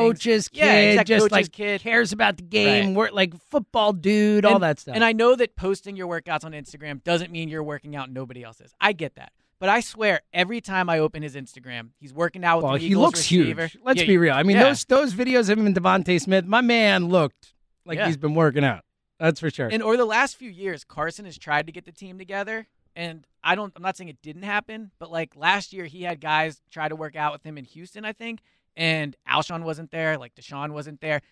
Kid, 0.50 0.58
Yeah, 0.58 0.72
exactly. 0.74 1.14
just 1.14 1.22
Coach's 1.22 1.32
like 1.32 1.52
kid. 1.52 1.80
cares 1.80 2.12
about 2.12 2.36
the 2.36 2.42
game, 2.42 2.88
Right. 2.88 2.96
work 2.96 3.12
like 3.12 3.34
football 3.50 3.92
dude, 3.92 4.44
all 4.44 4.58
that 4.60 4.80
stuff. 4.80 4.94
And 4.96 5.04
I 5.04 5.12
know 5.12 5.34
that 5.36 5.56
posting 5.56 5.96
your 5.96 6.08
workouts 6.08 6.44
on 6.44 6.52
Instagram 6.52 7.02
doesn't 7.04 7.30
mean 7.30 7.48
you're 7.48 7.62
working 7.62 7.94
out 7.96 8.06
and 8.06 8.14
nobody 8.14 8.42
else 8.42 8.60
is. 8.60 8.72
I 8.80 8.92
get 8.92 9.14
that. 9.14 9.32
But 9.64 9.70
I 9.70 9.80
swear, 9.80 10.20
every 10.30 10.60
time 10.60 10.90
I 10.90 10.98
open 10.98 11.22
his 11.22 11.34
Instagram, 11.36 11.92
he's 11.98 12.12
working 12.12 12.44
out 12.44 12.58
with 12.58 12.64
well, 12.64 12.72
the 12.74 12.80
he 12.80 12.94
looks 12.94 13.20
receiver. 13.20 13.62
huge. 13.68 13.82
Let's 13.82 13.98
Yeah, 14.02 14.06
be 14.06 14.18
real. 14.18 14.34
I 14.34 14.42
mean, 14.42 14.58
yeah. 14.58 14.64
those 14.64 14.84
those 14.84 15.14
videos 15.14 15.48
of 15.48 15.56
him 15.58 15.64
and 15.64 15.74
DeVonta 15.74 16.20
Smith, 16.20 16.44
my 16.44 16.60
man 16.60 17.06
looked 17.08 17.54
like 17.86 17.96
Yeah. 17.96 18.06
he's 18.06 18.18
been 18.18 18.34
working 18.34 18.62
out. 18.62 18.84
That's 19.18 19.40
for 19.40 19.48
sure. 19.48 19.70
And 19.72 19.82
over 19.82 19.96
the 19.96 20.04
last 20.04 20.36
few 20.36 20.50
years, 20.50 20.84
Carson 20.84 21.24
has 21.24 21.38
tried 21.38 21.64
to 21.64 21.72
get 21.72 21.86
the 21.86 21.92
team 21.92 22.18
together, 22.18 22.66
and 22.94 23.26
I 23.42 23.54
don't. 23.54 23.72
I'm 23.74 23.80
not 23.80 23.96
saying 23.96 24.10
it 24.10 24.20
didn't 24.20 24.42
happen, 24.42 24.90
but 24.98 25.10
like 25.10 25.34
last 25.34 25.72
year, 25.72 25.86
he 25.86 26.02
had 26.02 26.20
guys 26.20 26.60
try 26.70 26.90
to 26.90 26.94
work 26.94 27.16
out 27.16 27.32
with 27.32 27.42
him 27.42 27.56
in 27.56 27.64
Houston, 27.64 28.04
I 28.04 28.12
think, 28.12 28.40
and 28.76 29.16
Alshon 29.26 29.62
wasn't 29.62 29.90
there, 29.90 30.18
like 30.18 30.34
DeSean 30.34 30.72
wasn't 30.72 31.00
there. 31.00 31.22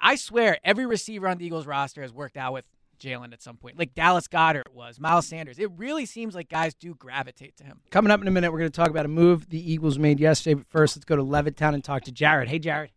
I 0.00 0.16
swear, 0.16 0.58
every 0.64 0.86
receiver 0.86 1.28
on 1.28 1.38
the 1.38 1.46
Eagles 1.46 1.68
roster 1.68 2.02
has 2.02 2.12
worked 2.12 2.36
out 2.36 2.52
with 2.52 2.64
Jalen 3.00 3.32
at 3.32 3.42
some 3.42 3.56
point. 3.56 3.78
Like 3.78 3.94
Dallas 3.94 4.28
Goedert 4.28 4.72
was, 4.72 5.00
Miles 5.00 5.26
Sanders. 5.26 5.58
It 5.58 5.70
really 5.76 6.06
seems 6.06 6.34
like 6.34 6.48
guys 6.48 6.74
do 6.74 6.94
gravitate 6.94 7.56
to 7.56 7.64
him. 7.64 7.80
Coming 7.90 8.12
up 8.12 8.20
in 8.20 8.28
a 8.28 8.30
minute, 8.30 8.52
we're 8.52 8.58
going 8.58 8.70
to 8.70 8.76
talk 8.76 8.90
about 8.90 9.04
a 9.06 9.08
move 9.08 9.48
the 9.48 9.72
Eagles 9.72 9.98
made 9.98 10.20
yesterday. 10.20 10.54
But 10.54 10.66
first, 10.68 10.96
let's 10.96 11.04
go 11.04 11.16
to 11.16 11.22
Levittown 11.24 11.74
and 11.74 11.82
talk 11.82 12.02
to 12.04 12.12
Jared. 12.12 12.48
Hey, 12.48 12.58
Jared. 12.58 12.90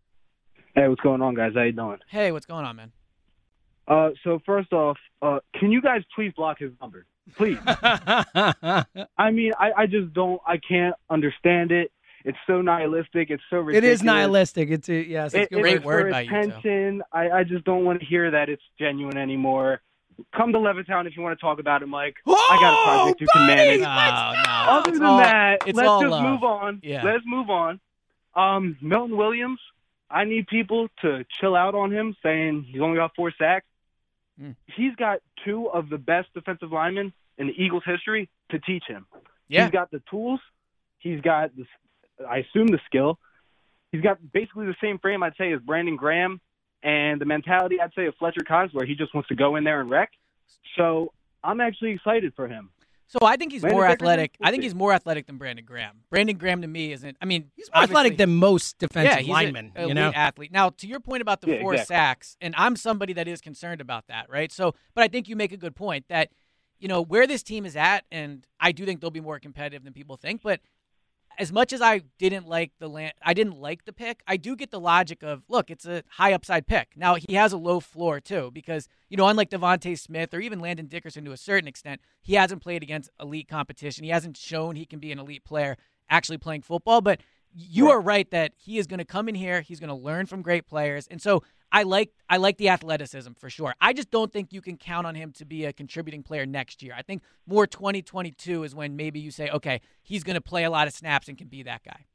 Hey, 0.76 0.88
what's 0.88 1.02
going 1.02 1.22
on, 1.22 1.34
guys? 1.36 1.54
How 1.56 1.63
you 1.63 1.72
doing? 1.72 1.98
Hey, 2.10 2.32
what's 2.32 2.46
going 2.46 2.66
on, 2.66 2.76
man? 2.76 2.92
Uh, 3.88 4.10
so 4.24 4.39
first 4.46 4.72
off, 4.74 4.98
uh, 5.22 5.39
can 5.60 5.72
you 5.72 5.82
guys 5.82 6.02
please 6.16 6.32
block 6.36 6.58
his 6.60 6.72
number, 6.82 7.06
please? 7.36 7.58
I 7.68 9.32
mean, 9.32 9.52
I, 9.60 9.72
I 9.78 9.86
just 9.88 10.13
don't, 10.13 10.42
I 10.48 10.58
can't 10.58 10.96
understand 11.10 11.72
it. 11.72 11.92
It's 12.26 12.38
so 12.48 12.62
nihilistic. 12.62 13.30
It's 13.30 13.44
so 13.50 13.58
ridiculous. 13.58 14.00
is 14.00 14.04
nihilistic. 14.04 14.70
It's 14.70 14.88
a, 14.88 14.94
yes, 15.06 15.34
it's 15.34 15.36
It, 15.36 15.52
a 15.52 15.56
good 15.56 15.62
Great 15.62 15.76
it's 15.78 15.86
word 15.86 16.06
for 16.06 16.12
by 16.12 16.22
you, 16.22 16.30
too. 16.30 16.36
attention. 16.38 17.02
I, 17.12 17.30
I 17.30 17.44
just 17.44 17.66
don't 17.66 17.84
want 17.84 18.00
to 18.00 18.06
hear 18.06 18.32
that 18.32 18.48
it's 18.48 18.63
genuine 18.80 19.18
anymore. 19.18 19.82
Come 20.36 20.54
to 20.54 20.60
Levittown 20.60 21.08
if 21.08 21.15
you 21.15 21.23
want 21.23 21.38
to 21.38 21.41
talk 21.41 21.60
about 21.60 21.82
it, 21.84 21.88
Mike. 21.88 22.15
I 22.28 22.58
got 22.60 22.73
a 22.73 22.84
project 22.84 23.21
you 23.21 23.28
can 23.34 23.47
manage. 23.47 23.82
No, 23.82 23.86
no. 23.88 24.71
Other 24.71 24.89
It's 24.89 24.99
than 24.99 25.08
all- 25.08 25.17
that, 25.19 25.65
let's 25.65 25.78
just 25.78 26.06
love. 26.12 26.23
move 26.23 26.43
on. 26.43 26.80
Yeah. 26.84 27.04
Let's 27.04 27.23
move 27.26 27.49
on. 27.49 27.80
Um, 28.36 28.78
Milton 28.82 29.15
Williams, 29.17 29.60
I 30.10 30.26
need 30.26 30.47
people 30.47 30.88
to 31.02 31.26
chill 31.39 31.56
out 31.56 31.76
on 31.76 31.91
him, 31.91 32.15
saying 32.23 32.63
he's 32.69 32.82
only 32.82 32.97
got 32.97 33.15
four 33.15 33.32
sacks. 33.38 33.65
Mm. 34.41 34.56
He's 34.76 34.95
got 34.95 35.19
two 35.45 35.67
of 35.67 35.89
the 35.89 35.97
best 35.97 36.30
defensive 36.34 36.71
linemen 36.71 37.13
in 37.38 37.47
the 37.47 37.54
Eagles' 37.63 37.84
history 37.86 38.30
to 38.49 38.60
teach 38.60 38.84
him. 38.88 39.06
Yeah. 39.47 39.63
He's 39.65 39.71
got 39.71 39.91
the 39.91 40.02
tools. 40.10 40.39
He's 40.99 41.21
got, 41.21 41.52
the, 41.56 41.65
I 42.28 42.38
assume, 42.38 42.67
the 42.67 42.80
skill. 42.86 43.19
He's 43.91 44.02
got 44.02 44.17
basically 44.32 44.65
the 44.65 44.76
same 44.82 44.97
frame, 44.97 45.21
I'd 45.21 45.36
say, 45.38 45.52
as 45.54 45.62
Brandon 45.62 45.95
Graham, 45.95 46.41
and 46.84 47.19
the 47.19 47.26
mentality, 47.26 47.78
I'd 47.82 47.93
say, 47.96 48.06
of 48.08 48.15
Fletcher 48.19 48.43
Cox, 48.48 48.74
where 48.74 48.86
he 48.86 48.96
just 48.96 49.13
wants 49.13 49.30
to 49.30 49.36
go 49.36 49.56
in 49.56 49.63
there 49.63 49.80
and 49.82 49.89
wreck. 49.89 50.12
So 50.78 51.13
I'm 51.43 51.62
actually 51.62 51.91
excited 51.91 52.34
for 52.36 52.48
him. 52.48 52.69
So 53.08 53.19
I 53.22 53.36
think 53.38 53.52
he's 53.52 53.62
Brandon 53.62 53.78
more 53.78 53.88
athletic. 53.88 54.36
I 54.41 54.50
think 54.50 54.63
he's 54.63 54.74
more 54.74 54.91
athletic 54.91 55.28
than 55.28 55.38
Brandon 55.38 55.63
Graham. 55.63 56.02
Brandon 56.10 56.36
Graham 56.36 56.62
to 56.62 56.67
me 56.67 56.91
isn't. 56.93 57.15
I 57.22 57.26
mean, 57.26 57.52
He's 57.56 57.69
more 57.74 57.84
athletic 57.84 58.17
than 58.17 58.36
most 58.36 58.80
defensive 58.80 59.12
yeah, 59.12 59.19
he's 59.19 59.30
linemen. 59.30 59.72
a, 59.76 59.88
you 59.88 59.93
know, 59.93 60.12
athlete. 60.15 60.52
Now, 60.52 60.69
to 60.69 60.88
your 60.88 61.00
point 61.00 61.22
about 61.22 61.41
the 61.41 61.48
Yeah, 61.48 61.62
four 61.62 61.74
exactly. 61.74 61.96
sacks, 61.96 62.38
and 62.41 62.56
I'm 62.58 62.76
somebody 62.76 63.13
that 63.13 63.28
is 63.28 63.39
concerned 63.39 63.82
about 63.82 64.08
that, 64.08 64.30
right? 64.30 64.52
So, 64.52 64.74
but 64.96 65.04
I 65.04 65.08
think 65.10 65.28
you 65.30 65.36
make 65.36 65.52
a 65.52 65.58
good 65.58 65.76
point 65.76 66.06
that 66.08 66.32
you 66.80 66.88
know 66.88 67.02
where 67.04 67.28
this 67.28 67.43
team 67.43 67.65
is 67.65 67.76
at, 67.76 68.04
and 68.12 68.48
I 68.60 68.72
do 68.72 68.84
think 68.84 69.00
they'll 69.00 69.12
be 69.12 69.22
more 69.22 69.39
competitive 69.39 69.84
than 69.84 69.93
people 69.93 70.17
think. 70.17 70.41
But 70.41 70.60
as 71.38 71.52
much 71.52 71.74
as 71.74 71.82
I 71.82 72.02
didn't 72.17 72.48
like 72.48 72.72
the 72.80 72.88
land, 72.88 73.13
I 73.22 73.34
didn't 73.34 73.60
like 73.60 73.86
the 73.86 73.93
pick. 73.93 74.22
I 74.28 74.38
do 74.38 74.56
get 74.56 74.72
the 74.72 74.80
logic 74.80 75.24
of 75.24 75.43
look, 75.48 75.69
it's 75.69 75.86
a 75.86 76.04
high 76.10 76.34
upside 76.34 76.67
pick. 76.67 76.89
Now 76.96 77.15
he 77.15 77.34
has 77.36 77.54
a 77.54 77.58
low 77.58 77.80
floor 77.80 78.19
too, 78.19 78.52
because 78.54 78.88
you 79.10 79.17
know, 79.17 79.28
unlike 79.28 79.50
DeVonta 79.50 79.98
Smith 79.98 80.34
or 80.34 80.39
even 80.39 80.60
Landon 80.60 80.88
Dickerson 80.88 81.26
to 81.26 81.32
a 81.32 81.38
certain 81.38 81.67
extent, 81.67 82.02
he 82.22 82.36
hasn't 82.36 82.62
played 82.62 82.84
against 82.84 83.10
elite 83.19 83.48
competition. 83.48 84.04
He 84.04 84.10
hasn't 84.10 84.38
shown 84.38 84.76
he 84.76 84.86
can 84.86 85.00
be 85.00 85.12
an 85.12 85.19
elite 85.19 85.43
player 85.43 85.78
actually 86.10 86.38
playing 86.38 86.62
football. 86.62 87.02
But 87.02 87.22
you 87.54 87.89
are 87.91 88.02
right 88.02 88.30
that 88.32 88.54
he 88.58 88.78
is 88.78 88.88
going 88.88 89.00
to 89.00 89.06
come 89.06 89.30
in 89.30 89.36
here. 89.36 89.62
He's 89.62 89.80
going 89.80 89.89
to 89.89 89.96
learn 89.96 90.26
from 90.26 90.41
great 90.41 90.67
players, 90.67 91.08
and 91.08 91.22
so 91.22 91.43
I 91.73 91.83
like 91.83 92.12
I 92.29 92.38
like 92.38 92.57
the 92.57 92.69
athleticism 92.69 93.31
for 93.33 93.49
sure. 93.49 93.73
I 93.81 93.93
just 93.93 94.12
don't 94.12 94.31
think 94.31 94.53
you 94.53 94.62
can 94.62 94.77
count 94.77 95.07
on 95.07 95.15
him 95.15 95.31
to 95.33 95.45
be 95.45 95.65
a 95.65 95.73
contributing 95.73 96.21
player 96.21 96.45
next 96.45 96.83
year. 96.83 96.93
I 96.95 97.01
think 97.01 97.23
more 97.47 97.65
2022 97.65 98.63
is 98.63 98.75
when 98.75 98.95
maybe 98.95 99.19
you 99.19 99.31
say, 99.31 99.49
okay, 99.49 99.81
he's 100.03 100.23
going 100.23 100.36
to 100.36 100.41
play 100.41 100.63
a 100.63 100.69
lot 100.69 100.88
of 100.88 100.93
snaps 100.93 101.27
and 101.27 101.38
can 101.38 101.47
be 101.47 101.63
that 101.63 101.83
guy. 101.83 102.05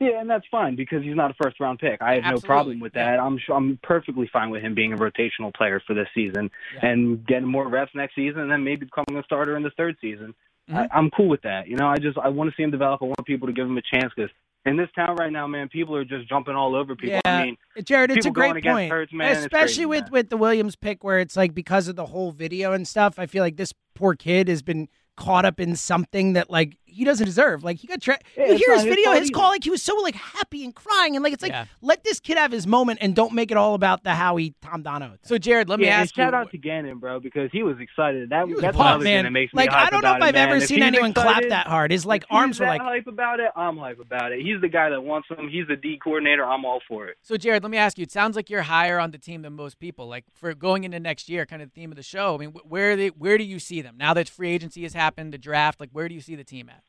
Yeah, 0.00 0.20
and 0.20 0.28
that's 0.28 0.44
fine 0.50 0.74
because 0.74 1.04
he's 1.04 1.14
not 1.14 1.30
a 1.30 1.34
first 1.40 1.60
round 1.60 1.78
pick. 1.78 2.02
I 2.02 2.14
have 2.20 2.34
no 2.34 2.40
problem 2.40 2.80
with 2.80 2.92
yeah. 2.96 3.12
that. 3.12 3.20
I'm 3.20 3.38
sure 3.38 3.56
I'm 3.56 3.78
perfectly 3.82 4.28
fine 4.32 4.50
with 4.50 4.60
him 4.60 4.74
being 4.74 4.92
a 4.92 4.96
rotational 4.96 5.54
player 5.54 5.80
for 5.86 5.94
this 5.94 6.08
season 6.12 6.50
Yeah. 6.74 6.88
and 6.88 7.24
getting 7.24 7.46
more 7.46 7.68
reps 7.68 7.92
next 7.94 8.16
season, 8.16 8.40
and 8.40 8.50
then 8.50 8.64
maybe 8.64 8.86
becoming 8.86 9.20
a 9.20 9.24
starter 9.24 9.56
in 9.56 9.62
the 9.62 9.70
third 9.76 9.96
season. 10.00 10.34
Mm-hmm. 10.68 10.76
I, 10.76 10.88
I'm 10.92 11.10
cool 11.10 11.28
with 11.28 11.42
that. 11.42 11.68
You 11.68 11.76
know, 11.76 11.86
I 11.86 11.96
just 11.98 12.18
I 12.18 12.28
want 12.28 12.50
to 12.50 12.56
see 12.56 12.64
him 12.64 12.72
develop. 12.72 13.02
I 13.02 13.04
want 13.04 13.24
people 13.24 13.46
to 13.46 13.54
give 13.54 13.66
him 13.66 13.78
a 13.78 13.82
chance 13.82 14.12
because 14.16 14.32
in 14.66 14.76
this 14.76 14.88
town 14.96 15.16
right 15.16 15.30
now, 15.30 15.46
man, 15.46 15.68
people 15.68 15.94
are 15.96 16.04
just 16.04 16.28
jumping 16.28 16.54
all 16.54 16.74
over 16.74 16.96
people. 16.96 17.20
Yeah. 17.24 17.38
I 17.38 17.44
mean, 17.44 17.56
Jared, 17.82 18.10
it's 18.10 18.26
a 18.26 18.30
great 18.30 18.64
point, 18.64 18.90
Hurts, 18.90 19.12
man, 19.12 19.36
especially 19.36 19.66
crazy, 19.66 19.86
with 19.86 20.02
man. 20.04 20.10
with 20.12 20.30
the 20.30 20.36
Williams 20.36 20.76
pick, 20.76 21.04
where 21.04 21.18
it's 21.18 21.36
like 21.36 21.54
because 21.54 21.88
of 21.88 21.96
the 21.96 22.06
whole 22.06 22.32
video 22.32 22.72
and 22.72 22.88
stuff. 22.88 23.18
I 23.18 23.26
feel 23.26 23.42
like 23.42 23.56
this 23.56 23.72
poor 23.94 24.14
kid 24.14 24.48
has 24.48 24.62
been 24.62 24.88
caught 25.16 25.44
up 25.44 25.60
in 25.60 25.76
something 25.76 26.32
that 26.32 26.50
like 26.50 26.78
he 26.94 27.04
doesn't 27.04 27.26
deserve. 27.26 27.62
Like 27.64 27.78
he 27.78 27.86
got 27.86 28.00
tra- 28.00 28.18
Yeah, 28.36 28.46
you 28.46 28.56
hear 28.56 28.74
his 28.74 28.84
his 28.84 28.94
video, 28.94 29.12
his 29.12 29.28
either. 29.30 29.30
call, 29.38 29.50
like 29.50 29.64
he 29.64 29.70
was 29.70 29.82
so 29.82 29.94
like 29.96 30.14
happy 30.14 30.64
and 30.64 30.74
crying, 30.74 31.16
and 31.16 31.22
like 31.22 31.32
it's 31.32 31.42
like 31.42 31.52
Yeah. 31.52 31.66
let 31.82 32.04
this 32.04 32.20
kid 32.20 32.38
have 32.38 32.52
his 32.52 32.66
moment 32.66 32.98
and 33.02 33.14
don't 33.14 33.32
make 33.34 33.50
it 33.50 33.56
all 33.56 33.74
about 33.74 34.04
the 34.04 34.14
Howie 34.14 34.54
Tom 34.62 34.82
Dono. 34.82 35.08
thing. 35.10 35.18
So 35.22 35.38
Jared, 35.38 35.68
let 35.68 35.78
me 35.80 35.86
yeah, 35.86 35.94
and 35.96 36.02
ask 36.02 36.16
you. 36.16 36.22
shout 36.24 36.34
out 36.34 36.50
to 36.52 36.58
Gannon, 36.58 36.98
bro, 36.98 37.20
because 37.20 37.50
he 37.52 37.62
was 37.62 37.76
excited. 37.80 38.30
That 38.30 38.48
was 38.48 38.60
that's 38.60 38.76
pumped, 38.76 39.04
man. 39.04 39.24
that 39.24 39.30
makes 39.30 39.52
like 39.54 39.70
me 39.70 39.74
hype 39.76 39.86
I 39.86 39.90
don't 39.90 40.02
know 40.02 40.14
if 40.16 40.22
I've 40.22 40.34
man. 40.34 40.48
ever 40.48 40.56
If 40.56 40.66
seen 40.66 40.78
he's 40.78 40.86
anyone 40.86 41.12
clap 41.12 41.42
that 41.48 41.66
hard. 41.66 41.90
His 41.90 42.06
like 42.06 42.22
if 42.22 42.28
he's 42.30 42.36
arms 42.36 42.60
were 42.60 42.66
that 42.66 42.70
like 42.72 42.82
hype 42.82 43.06
about 43.06 43.40
it. 43.40 43.50
I'm 43.56 43.76
hype 43.76 44.00
about 44.00 44.32
it. 44.32 44.40
He's 44.40 44.60
the 44.60 44.68
guy 44.68 44.90
that 44.90 45.02
wants 45.02 45.28
him. 45.28 45.48
He's 45.48 45.66
the 45.66 45.76
D 45.76 45.98
coordinator. 46.02 46.44
I'm 46.44 46.64
all 46.64 46.80
for 46.86 47.06
it. 47.08 47.16
So 47.22 47.36
Jared, 47.36 47.62
let 47.62 47.70
me 47.70 47.78
ask 47.78 47.98
you. 47.98 48.02
It 48.02 48.12
sounds 48.12 48.36
like 48.36 48.48
you're 48.50 48.62
higher 48.62 48.98
on 49.00 49.10
the 49.10 49.18
team 49.18 49.42
than 49.42 49.54
most 49.54 49.78
people. 49.78 50.06
Like 50.06 50.24
for 50.34 50.54
going 50.54 50.84
into 50.84 51.00
next 51.00 51.28
year, 51.28 51.44
kind 51.46 51.60
of 51.62 51.68
the 51.68 51.74
theme 51.74 51.90
of 51.90 51.96
the 51.96 52.02
show. 52.02 52.34
I 52.34 52.38
mean, 52.38 52.50
wh- 52.52 52.70
where 52.70 52.94
they, 52.96 53.08
where 53.08 53.38
do 53.38 53.44
you 53.44 53.58
see 53.58 53.80
them 53.82 53.96
now 53.98 54.14
that 54.14 54.28
free 54.28 54.50
agency 54.50 54.82
has 54.84 54.92
happened, 54.94 55.32
the 55.32 55.38
draft? 55.38 55.80
Like, 55.80 55.90
where 55.92 56.08
do 56.08 56.14
you 56.14 56.20
see 56.20 56.34
the 56.36 56.44
team 56.44 56.68
at? 56.68 56.82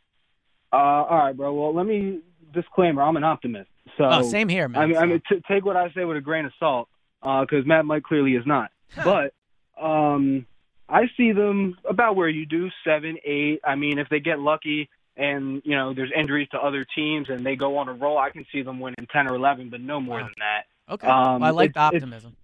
Uh, 0.75 1.03
all 1.09 1.17
right, 1.17 1.35
bro. 1.37 1.53
Well, 1.53 1.73
let 1.73 1.85
me 1.85 2.19
disclaimer. 2.53 3.01
I'm 3.01 3.15
an 3.17 3.23
optimist. 3.23 3.69
So 3.97 4.03
Oh, 4.05 4.21
same 4.23 4.49
here, 4.49 4.67
man. 4.67 4.81
I 4.81 4.85
mean, 4.87 4.97
I 4.97 5.05
mean, 5.05 5.21
t- 5.29 5.41
take 5.47 5.63
what 5.65 5.77
I 5.77 5.89
say 5.93 6.03
with 6.05 6.17
a 6.17 6.21
grain 6.21 6.45
of 6.45 6.51
salt, 6.59 6.89
because 7.21 7.65
Matt 7.65 7.85
Mike 7.85 8.03
clearly 8.03 8.35
is 8.35 8.45
not. 8.45 8.71
but 9.03 9.33
um, 9.81 10.45
I 10.89 11.03
see 11.17 11.31
them 11.31 11.77
about 11.89 12.15
where 12.15 12.27
you 12.29 12.45
do, 12.45 12.69
seven, 12.83 13.17
eight. 13.23 13.61
I 13.63 13.75
mean, 13.75 13.99
if 13.99 14.09
they 14.09 14.19
get 14.19 14.39
lucky 14.39 14.89
and 15.17 15.61
you 15.63 15.75
know 15.77 15.93
there's 15.93 16.11
injuries 16.15 16.49
to 16.51 16.57
other 16.59 16.85
teams 16.95 17.29
and 17.29 17.45
they 17.45 17.55
go 17.55 17.77
on 17.77 17.87
a 17.87 17.93
roll, 17.93 18.17
I 18.17 18.29
can 18.31 18.45
see 18.51 18.61
them 18.63 18.79
winning 18.81 19.07
ten 19.11 19.27
or 19.29 19.35
eleven, 19.35 19.69
but 19.69 19.79
no 19.81 20.01
more 20.01 20.19
Wow. 20.19 20.23
than 20.25 20.33
that. 20.39 20.93
okay. 20.93 21.07
um, 21.07 21.39
well, 21.41 21.43
I 21.45 21.49
like 21.51 21.73
the 21.73 21.79
it's- 21.79 21.93
optimism. 22.03 22.35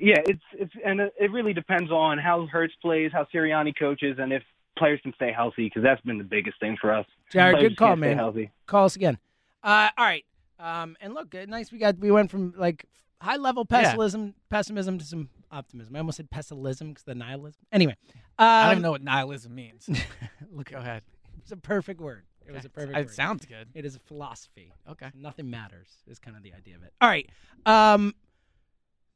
Yeah, 0.00 0.20
it's 0.26 0.42
it's 0.52 0.72
and 0.84 1.00
it 1.00 1.12
it 1.18 1.32
really 1.32 1.52
depends 1.52 1.90
on 1.90 2.18
how 2.18 2.46
Hurts 2.46 2.74
plays, 2.80 3.10
how 3.12 3.26
Sirianni 3.34 3.76
coaches, 3.76 4.16
and 4.20 4.32
if 4.32 4.42
players 4.78 5.00
can 5.02 5.12
stay 5.14 5.32
healthy, 5.32 5.66
because 5.66 5.82
that's 5.82 6.00
been 6.02 6.18
the 6.18 6.24
biggest 6.24 6.58
thing 6.60 6.76
for 6.80 6.92
us. 6.92 7.06
Jared, 7.32 7.56
Players 7.56 7.68
good 7.70 7.76
call, 7.78 7.96
man. 7.96 8.16
Healthy. 8.16 8.50
call 8.66 8.84
us 8.86 8.96
again. 8.96 9.18
Uh, 9.62 9.88
all 9.98 10.04
right. 10.04 10.24
Um, 10.60 10.96
and 11.00 11.14
look, 11.14 11.34
uh, 11.34 11.44
nice. 11.48 11.70
We 11.70 11.78
got 11.78 11.98
we 11.98 12.10
went 12.10 12.30
from 12.30 12.54
like 12.56 12.84
high 13.20 13.36
level 13.36 13.66
Yeah. 13.70 13.80
pessimism, 13.82 14.34
pessimism 14.48 14.98
to 14.98 15.04
some 15.04 15.28
optimism. 15.50 15.94
I 15.94 15.98
almost 16.00 16.16
said 16.16 16.30
pessimism 16.30 16.88
because 16.88 17.04
the 17.04 17.14
nihilism. 17.14 17.60
Anyway, 17.72 17.96
um, 18.38 18.46
I 18.46 18.62
don't 18.64 18.72
even 18.72 18.82
know 18.82 18.90
what 18.92 19.02
nihilism 19.02 19.54
means. 19.54 19.88
Look, 20.52 20.70
Go 20.70 20.78
ahead. 20.78 21.02
it's 21.42 21.52
a 21.52 21.56
perfect 21.56 22.00
word. 22.00 22.24
It 22.46 22.52
was 22.52 22.64
a 22.64 22.70
perfect. 22.70 22.96
It 22.96 23.06
word. 23.06 23.10
sounds 23.14 23.44
good. 23.44 23.68
It 23.74 23.84
is 23.84 23.94
a 23.96 23.98
philosophy. 24.00 24.72
Okay. 24.90 25.10
Nothing 25.14 25.50
matters 25.50 25.88
is 26.06 26.18
kind 26.18 26.36
of 26.36 26.42
the 26.42 26.54
idea 26.54 26.76
of 26.76 26.82
it. 26.82 26.92
All 27.00 27.08
right. 27.08 27.28
Um, 27.66 28.14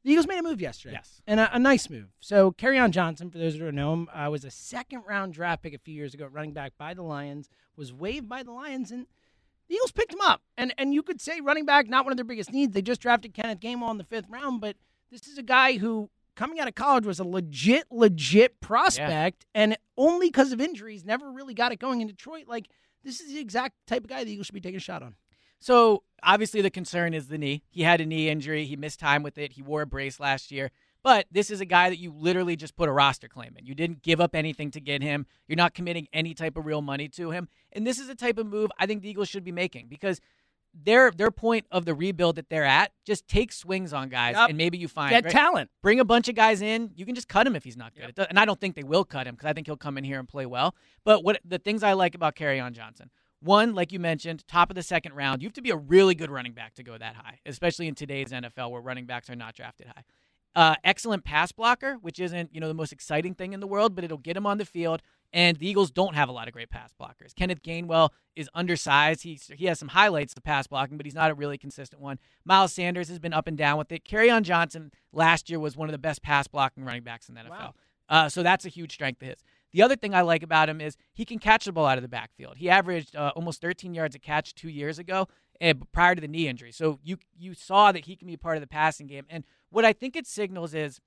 the 0.03 0.11
Eagles 0.11 0.27
made 0.27 0.37
a 0.37 0.43
move 0.43 0.59
yesterday. 0.59 0.95
Yes. 0.95 1.21
And 1.25 1.39
a, 1.39 1.55
a 1.55 1.59
nice 1.59 1.89
move. 1.89 2.07
So, 2.19 2.53
on 2.61 2.91
Johnson, 2.91 3.29
for 3.29 3.37
those 3.37 3.53
who 3.53 3.59
don't 3.59 3.75
know 3.75 3.93
him, 3.93 4.09
uh, 4.13 4.29
was 4.29 4.43
a 4.43 4.51
second 4.51 5.03
round 5.07 5.33
draft 5.33 5.63
pick 5.63 5.73
a 5.73 5.77
few 5.77 5.93
years 5.93 6.13
ago, 6.13 6.27
running 6.27 6.53
back 6.53 6.73
by 6.77 6.93
the 6.93 7.03
Lions, 7.03 7.49
was 7.75 7.93
waived 7.93 8.27
by 8.27 8.43
the 8.43 8.51
Lions, 8.51 8.91
and 8.91 9.07
the 9.69 9.75
Eagles 9.75 9.91
picked 9.91 10.13
him 10.13 10.21
up. 10.21 10.41
And 10.57 10.73
and 10.77 10.93
you 10.93 11.03
could 11.03 11.21
say 11.21 11.39
running 11.39 11.65
back, 11.65 11.87
not 11.87 12.05
one 12.05 12.11
of 12.11 12.17
their 12.17 12.25
biggest 12.25 12.51
needs. 12.51 12.73
They 12.73 12.81
just 12.81 13.01
drafted 13.01 13.33
Kenneth 13.33 13.59
Gainwell 13.59 13.91
in 13.91 13.97
the 13.97 14.03
fifth 14.03 14.29
round, 14.29 14.59
but 14.61 14.75
this 15.09 15.27
is 15.27 15.37
a 15.37 15.43
guy 15.43 15.77
who 15.77 16.09
coming 16.35 16.59
out 16.59 16.67
of 16.67 16.75
college 16.75 17.05
was 17.05 17.19
a 17.19 17.23
legit, 17.23 17.85
legit 17.91 18.59
prospect, 18.59 19.45
and 19.53 19.77
only 19.97 20.27
because 20.27 20.51
of 20.51 20.59
injuries, 20.59 21.05
never 21.05 21.31
really 21.31 21.53
got 21.53 21.71
it 21.71 21.79
going 21.79 22.01
in 22.01 22.07
Detroit. 22.07 22.47
Like 22.47 22.67
this 23.03 23.21
is 23.21 23.33
the 23.33 23.39
exact 23.39 23.75
type 23.87 24.03
of 24.03 24.09
guy 24.09 24.23
the 24.23 24.31
Eagles 24.31 24.47
should 24.47 24.55
be 24.55 24.61
taking 24.61 24.77
a 24.77 24.81
shot 24.81 25.03
on. 25.03 25.15
So 25.63 26.03
obviously 26.21 26.61
the 26.61 26.69
concern 26.69 27.13
is 27.13 27.27
the 27.29 27.37
knee. 27.37 27.63
He 27.69 27.83
had 27.83 28.01
a 28.01 28.05
knee 28.05 28.27
injury. 28.29 28.65
He 28.65 28.75
missed 28.75 28.99
time 28.99 29.23
with 29.23 29.37
it. 29.37 29.53
He 29.53 29.61
wore 29.61 29.81
a 29.81 29.85
brace 29.85 30.19
last 30.19 30.51
year. 30.51 30.71
But 31.03 31.25
this 31.31 31.49
is 31.51 31.61
a 31.61 31.65
guy 31.65 31.89
that 31.89 31.99
you 31.99 32.13
literally 32.13 32.55
just 32.55 32.75
put 32.75 32.87
a 32.89 32.91
roster 32.91 33.27
claim 33.27 33.55
in. 33.57 33.65
You 33.65 33.73
didn't 33.75 34.01
give 34.03 34.19
up 34.21 34.35
anything 34.35 34.71
to 34.71 34.79
get 34.81 35.01
him. 35.01 35.25
You're 35.47 35.55
not 35.57 35.73
committing 35.73 36.07
any 36.13 36.33
type 36.33 36.57
of 36.57 36.65
real 36.65 36.81
money 36.81 37.07
to 37.09 37.31
him. 37.31 37.47
And 37.71 37.87
this 37.87 37.97
is 37.99 38.09
a 38.09 38.15
type 38.15 38.37
of 38.37 38.45
move 38.47 38.71
I 38.77 38.85
think 38.85 39.01
the 39.03 39.09
Eagles 39.09 39.29
should 39.29 39.43
be 39.45 39.51
making 39.53 39.87
because 39.87 40.19
their 40.73 41.11
their 41.11 41.29
point 41.29 41.65
of 41.71 41.85
the 41.85 41.93
rebuild 41.93 42.35
that 42.37 42.49
they're 42.49 42.63
at 42.65 42.91
just 43.05 43.27
take 43.27 43.51
swings 43.51 43.93
on 43.93 44.09
guys 44.09 44.35
Yep. 44.35 44.49
and 44.49 44.57
maybe 44.57 44.77
you 44.79 44.87
find 44.87 45.11
Get 45.11 45.25
right? 45.25 45.31
talent. 45.31 45.69
bring 45.81 45.99
a 45.99 46.05
bunch 46.05 46.27
of 46.29 46.35
guys 46.35 46.61
in. 46.61 46.91
You 46.95 47.05
can 47.05 47.13
just 47.15 47.27
cut 47.27 47.45
him 47.45 47.55
if 47.55 47.63
he's 47.63 47.77
not 47.77 47.93
good. 47.95 48.15
Does- 48.15 48.25
And 48.27 48.39
I 48.39 48.45
don't 48.45 48.59
think 48.59 48.75
they 48.75 48.83
will 48.83 49.05
cut 49.05 49.27
him 49.27 49.35
because 49.35 49.47
I 49.47 49.53
think 49.53 49.67
he'll 49.67 49.77
come 49.77 49.97
in 49.97 50.03
here 50.03 50.19
and 50.19 50.27
play 50.27 50.45
well. 50.45 50.73
But 51.03 51.23
what 51.23 51.39
the 51.45 51.59
things 51.59 51.83
I 51.83 51.93
like 51.93 52.15
about 52.15 52.41
on 52.41 52.73
Johnson, 52.73 53.11
one, 53.43 53.73
like 53.73 53.91
you 53.91 53.99
mentioned, 53.99 54.47
top 54.47 54.69
of 54.69 54.75
the 54.75 54.83
second 54.83 55.13
round, 55.13 55.41
you 55.41 55.47
have 55.47 55.53
to 55.53 55.61
be 55.61 55.69
a 55.69 55.75
really 55.75 56.15
good 56.15 56.31
running 56.31 56.53
back 56.53 56.73
to 56.75 56.83
go 56.83 56.97
that 56.97 57.15
high, 57.15 57.39
especially 57.45 57.87
in 57.87 57.95
today's 57.95 58.29
NFL 58.29 58.71
where 58.71 58.81
running 58.81 59.05
backs 59.05 59.29
are 59.29 59.35
not 59.35 59.55
drafted 59.55 59.87
high. 59.87 60.03
Uh, 60.55 60.75
excellent 60.83 61.23
pass 61.23 61.51
blocker, 61.51 61.95
which 62.01 62.19
isn't 62.19 62.53
you 62.53 62.61
know 62.61 62.67
the 62.67 62.75
most 62.75 62.91
exciting 62.91 63.33
thing 63.33 63.53
in 63.53 63.59
the 63.59 63.67
world, 63.67 63.95
but 63.95 64.03
it'll 64.03 64.19
get 64.19 64.37
him 64.37 64.45
on 64.45 64.59
the 64.59 64.65
field. 64.65 65.01
And 65.35 65.57
the 65.57 65.67
Eagles 65.67 65.89
don't 65.89 66.13
have 66.13 66.29
a 66.29 66.31
lot 66.31 66.47
of 66.47 66.53
great 66.53 66.69
pass 66.69 66.91
blockers. 66.93 67.33
Kenneth 67.35 67.63
Gainwell 67.63 68.09
is 68.35 68.47
undersized. 68.53 69.23
He 69.23 69.39
he 69.55 69.65
has 69.65 69.79
some 69.79 69.87
highlights 69.87 70.35
to 70.35 70.41
pass 70.41 70.67
blocking, 70.67 70.95
but 70.95 71.07
he's 71.07 71.15
not 71.15 71.31
a 71.31 71.33
really 71.33 71.57
consistent 71.57 72.03
one. 72.03 72.19
Miles 72.45 72.71
Sanders 72.71 73.09
has 73.09 73.17
been 73.17 73.33
up 73.33 73.47
and 73.47 73.57
down 73.57 73.79
with 73.79 73.91
it. 73.91 74.03
on 74.29 74.43
Johnson 74.43 74.91
last 75.11 75.49
year 75.49 75.59
was 75.59 75.75
one 75.75 75.89
of 75.89 75.91
the 75.91 75.97
best 75.97 76.21
pass 76.21 76.47
blocking 76.47 76.85
running 76.85 77.03
backs 77.03 77.29
in 77.29 77.35
the 77.35 77.41
NFL. 77.41 77.49
Wow. 77.49 77.73
Uh, 78.07 78.29
so 78.29 78.43
that's 78.43 78.65
a 78.65 78.69
huge 78.69 78.93
strength 78.93 79.23
of 79.23 79.29
his. 79.29 79.43
The 79.73 79.81
other 79.81 79.95
thing 79.95 80.13
I 80.13 80.21
like 80.21 80.43
about 80.43 80.69
him 80.69 80.79
is 80.79 80.95
he 81.13 81.25
can 81.25 81.39
catch 81.39 81.65
the 81.65 81.71
ball 81.71 81.85
out 81.87 81.97
of 81.97 82.01
the 82.03 82.07
backfield. 82.07 82.57
He 82.57 82.69
averaged 82.69 83.15
uh, 83.15 83.31
almost 83.35 83.59
13 83.61 83.93
yards 83.93 84.15
a 84.15 84.19
catch 84.19 84.53
two 84.55 84.69
years 84.69 84.99
ago, 84.99 85.27
eh, 85.59 85.73
prior 85.91 86.15
to 86.15 86.21
the 86.21 86.27
knee 86.27 86.47
injury. 86.47 86.71
So 86.71 86.99
you 87.03 87.17
you 87.37 87.53
saw 87.53 87.91
that 87.91 88.05
he 88.05 88.15
can 88.15 88.27
be 88.27 88.37
part 88.37 88.55
of 88.57 88.61
the 88.61 88.67
passing 88.67 89.07
game. 89.07 89.25
And 89.29 89.43
what 89.69 89.83
I 89.83 89.91
think 89.93 90.15
it 90.15 90.27
signals 90.27 90.73
is 90.73 90.99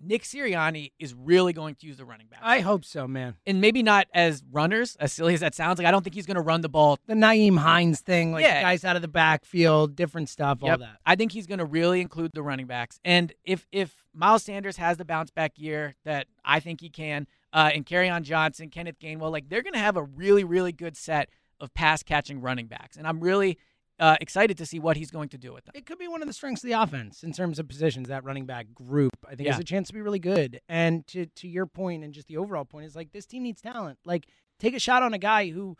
Nick 0.00 0.22
Sirianni 0.24 0.90
is 0.98 1.14
really 1.14 1.52
going 1.52 1.76
to 1.76 1.86
use 1.86 1.96
the 1.98 2.04
running 2.04 2.26
back. 2.26 2.40
I 2.42 2.60
hope 2.60 2.84
so, 2.84 3.06
man. 3.06 3.36
and 3.46 3.60
maybe 3.60 3.82
not 3.82 4.06
as 4.12 4.42
runners, 4.50 4.96
as 4.96 5.12
silly 5.12 5.34
as 5.34 5.40
that 5.40 5.54
sounds. 5.54 5.78
Like 5.78 5.86
I 5.86 5.92
don't 5.92 6.02
think 6.02 6.14
he's 6.14 6.26
going 6.26 6.34
to 6.34 6.42
run 6.42 6.60
the 6.62 6.68
ball. 6.68 6.98
The 7.06 7.14
Nyheim 7.14 7.56
Hines 7.58 8.00
thing, 8.00 8.32
like 8.32 8.42
Yeah. 8.42 8.60
guys 8.60 8.84
out 8.84 8.96
of 8.96 9.02
the 9.02 9.08
backfield, 9.08 9.94
different 9.94 10.28
stuff, 10.28 10.58
all 10.62 10.76
that. 10.76 10.98
I 11.06 11.14
think 11.14 11.30
he's 11.32 11.46
going 11.46 11.60
to 11.60 11.64
really 11.64 12.00
include 12.00 12.32
the 12.34 12.42
running 12.42 12.66
backs. 12.66 12.98
And 13.04 13.32
if 13.44 13.66
if 13.70 14.04
Miles 14.12 14.42
Sanders 14.42 14.76
has 14.78 14.96
the 14.96 15.04
bounce 15.04 15.30
back 15.30 15.52
year 15.56 15.94
that 16.04 16.26
I 16.44 16.58
think 16.60 16.80
he 16.80 16.90
can, 16.90 17.26
uh, 17.54 17.70
and 17.72 17.86
on 18.10 18.22
Johnson, 18.24 18.68
Kenneth 18.68 18.98
Gainwell, 18.98 19.30
like 19.32 19.48
they're 19.48 19.62
going 19.62 19.72
to 19.74 19.78
have 19.78 19.96
a 19.96 20.02
really 20.02 20.44
really 20.44 20.72
good 20.72 20.96
set 20.96 21.30
of 21.60 21.72
pass 21.72 22.02
catching 22.02 22.40
running 22.40 22.66
backs. 22.66 22.96
And 22.96 23.06
I'm 23.06 23.20
really 23.20 23.58
uh, 24.00 24.16
excited 24.20 24.58
to 24.58 24.66
see 24.66 24.80
what 24.80 24.96
he's 24.96 25.10
going 25.12 25.28
to 25.28 25.38
do 25.38 25.52
with 25.54 25.64
them. 25.66 25.72
It 25.76 25.86
could 25.86 25.98
be 25.98 26.08
one 26.08 26.20
of 26.20 26.26
the 26.26 26.34
strengths 26.34 26.64
of 26.64 26.68
the 26.68 26.74
offense 26.82 27.22
in 27.22 27.32
terms 27.32 27.60
of 27.60 27.68
positions. 27.68 28.08
That 28.08 28.24
running 28.24 28.44
back 28.44 28.74
group, 28.74 29.12
I 29.24 29.36
think, 29.36 29.46
Yeah. 29.46 29.52
has 29.52 29.60
a 29.60 29.64
chance 29.64 29.86
to 29.88 29.94
be 29.94 30.00
really 30.02 30.18
good. 30.18 30.60
And 30.68 31.06
to 31.08 31.26
to 31.26 31.48
your 31.48 31.66
point, 31.66 32.02
and 32.04 32.12
just 32.12 32.26
the 32.26 32.36
overall 32.36 32.64
point 32.64 32.86
is 32.86 32.96
like 32.96 33.12
this 33.12 33.24
team 33.24 33.44
needs 33.44 33.60
talent. 33.62 33.98
Like 34.04 34.26
take 34.58 34.74
a 34.74 34.80
shot 34.80 35.02
on 35.04 35.14
a 35.14 35.18
guy 35.18 35.48
who 35.50 35.76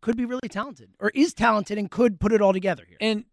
could 0.00 0.16
be 0.16 0.24
really 0.24 0.48
talented 0.48 0.90
or 1.00 1.10
is 1.12 1.34
talented 1.34 1.76
and 1.76 1.90
could 1.90 2.20
put 2.20 2.32
it 2.32 2.40
all 2.40 2.52
together 2.52 2.84
here. 2.88 2.98
and 3.00 3.24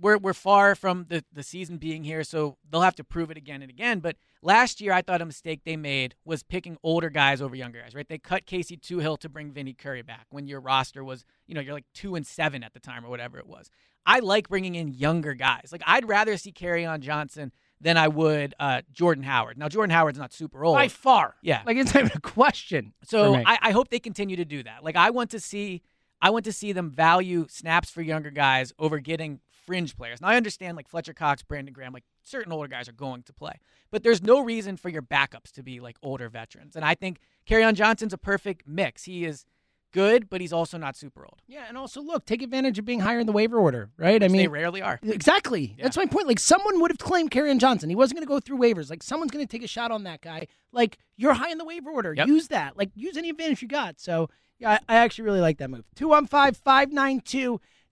we're 0.00 0.18
we're 0.18 0.32
far 0.32 0.74
from 0.74 1.06
the 1.08 1.24
the 1.32 1.42
season 1.42 1.78
being 1.78 2.04
here, 2.04 2.22
so 2.24 2.56
they'll 2.70 2.80
have 2.82 2.94
to 2.96 3.04
prove 3.04 3.30
it 3.30 3.36
again 3.36 3.62
and 3.62 3.70
again. 3.70 4.00
But 4.00 4.16
last 4.42 4.80
year, 4.80 4.92
I 4.92 5.02
thought 5.02 5.20
a 5.22 5.26
mistake 5.26 5.60
they 5.64 5.76
made 5.76 6.14
was 6.24 6.42
picking 6.42 6.76
older 6.82 7.10
guys 7.10 7.40
over 7.42 7.54
younger 7.56 7.80
guys. 7.80 7.94
Right? 7.94 8.08
They 8.08 8.18
cut 8.18 8.46
Casey 8.46 8.76
Toohill 8.76 9.18
to 9.20 9.28
bring 9.28 9.52
Vinny 9.52 9.72
Curry 9.74 10.02
back 10.02 10.26
when 10.30 10.46
your 10.46 10.60
roster 10.60 11.02
was, 11.04 11.24
you 11.46 11.54
know, 11.54 11.60
you're 11.60 11.74
like 11.74 11.86
two 11.94 12.14
and 12.14 12.26
seven 12.26 12.62
at 12.62 12.74
the 12.74 12.80
time 12.80 13.04
or 13.04 13.08
whatever 13.08 13.38
it 13.38 13.46
was. 13.46 13.70
I 14.08 14.20
like 14.20 14.48
bringing 14.48 14.76
in 14.76 14.88
younger 14.88 15.34
guys. 15.34 15.70
Like 15.72 15.82
I'd 15.86 16.08
rather 16.08 16.36
see 16.36 16.52
Kerryon 16.52 17.00
Johnson 17.00 17.50
than 17.80 17.96
I 17.96 18.08
would 18.08 18.54
uh, 18.60 18.82
Jordan 18.92 19.24
Howard. 19.24 19.58
Now 19.58 19.68
Jordan 19.68 19.90
Howard's 19.90 20.18
not 20.18 20.32
super 20.32 20.64
old. 20.64 20.76
By 20.76 20.88
far, 20.88 21.34
Yeah. 21.42 21.62
like 21.66 21.76
it's 21.76 21.92
not 21.92 22.04
even 22.04 22.16
a 22.16 22.20
question. 22.20 22.92
So. 23.02 23.34
I, 23.34 23.58
I 23.60 23.70
hope 23.72 23.88
they 23.88 23.98
continue 23.98 24.36
to 24.36 24.44
do 24.44 24.62
that. 24.62 24.84
Like 24.84 24.96
I 24.96 25.10
want 25.10 25.30
to 25.32 25.40
see 25.40 25.82
I 26.22 26.30
want 26.30 26.44
to 26.46 26.52
see 26.52 26.72
them 26.72 26.90
value 26.90 27.46
snaps 27.48 27.90
for 27.90 28.00
younger 28.00 28.30
guys 28.30 28.72
over 28.78 28.98
getting 29.00 29.40
fringe 29.66 29.96
players. 29.96 30.20
Now 30.20 30.28
I 30.28 30.36
understand 30.36 30.76
like 30.76 30.88
Fletcher 30.88 31.12
Cox, 31.12 31.42
Brandon 31.42 31.72
Graham, 31.72 31.92
like 31.92 32.04
certain 32.22 32.52
older 32.52 32.68
guys 32.68 32.88
are 32.88 32.92
going 32.92 33.22
to 33.24 33.32
play. 33.32 33.58
But 33.90 34.02
there's 34.02 34.22
no 34.22 34.40
reason 34.40 34.76
for 34.76 34.88
your 34.88 35.02
backups 35.02 35.52
to 35.52 35.62
be 35.62 35.80
like 35.80 35.96
older 36.02 36.28
veterans. 36.28 36.76
And 36.76 36.84
I 36.84 36.94
think 36.94 37.18
on 37.50 37.74
Johnson's 37.74 38.12
a 38.12 38.18
perfect 38.18 38.66
mix. 38.66 39.04
He 39.04 39.24
is 39.24 39.44
good, 39.92 40.28
but 40.28 40.40
he's 40.40 40.52
also 40.52 40.76
not 40.76 40.94
super 40.94 41.24
old. 41.24 41.40
yeah, 41.46 41.64
and 41.68 41.78
also 41.78 42.02
look, 42.02 42.26
take 42.26 42.42
advantage 42.42 42.78
of 42.78 42.84
being 42.84 43.00
higher 43.00 43.18
in 43.18 43.26
the 43.26 43.32
waiver 43.32 43.58
order, 43.58 43.88
right? 43.96 44.22
I 44.22 44.28
mean, 44.28 44.42
they 44.42 44.48
rarely 44.48 44.82
are. 44.82 45.00
Exactly. 45.02 45.74
Yeah. 45.78 45.84
That's 45.84 45.96
my 45.96 46.04
point. 46.06 46.26
Like 46.26 46.38
someone 46.38 46.80
would 46.80 46.90
have 46.90 46.98
claimed 46.98 47.30
Kerryon 47.30 47.58
Johnson. 47.58 47.88
He 47.88 47.96
wasn't 47.96 48.18
going 48.18 48.26
to 48.26 48.28
go 48.28 48.40
through 48.40 48.58
waivers. 48.58 48.90
Like 48.90 49.02
someone's 49.02 49.30
going 49.30 49.46
to 49.46 49.50
take 49.50 49.64
a 49.64 49.68
shot 49.68 49.90
on 49.90 50.04
that 50.04 50.20
guy. 50.20 50.48
Like 50.72 50.98
you're 51.16 51.32
high 51.32 51.50
in 51.50 51.58
the 51.58 51.64
waiver 51.64 51.90
order. 51.90 52.12
Yep. 52.14 52.26
Use 52.26 52.48
that. 52.48 52.76
Like 52.76 52.90
use 52.94 53.16
any 53.16 53.30
advantage 53.30 53.62
you 53.62 53.68
got. 53.68 53.98
So 53.98 54.28
yeah, 54.58 54.72
I, 54.72 54.96
I 54.96 54.96
actually 54.96 55.24
really 55.24 55.40
like 55.40 55.58
that 55.58 55.70
move. 55.70 55.84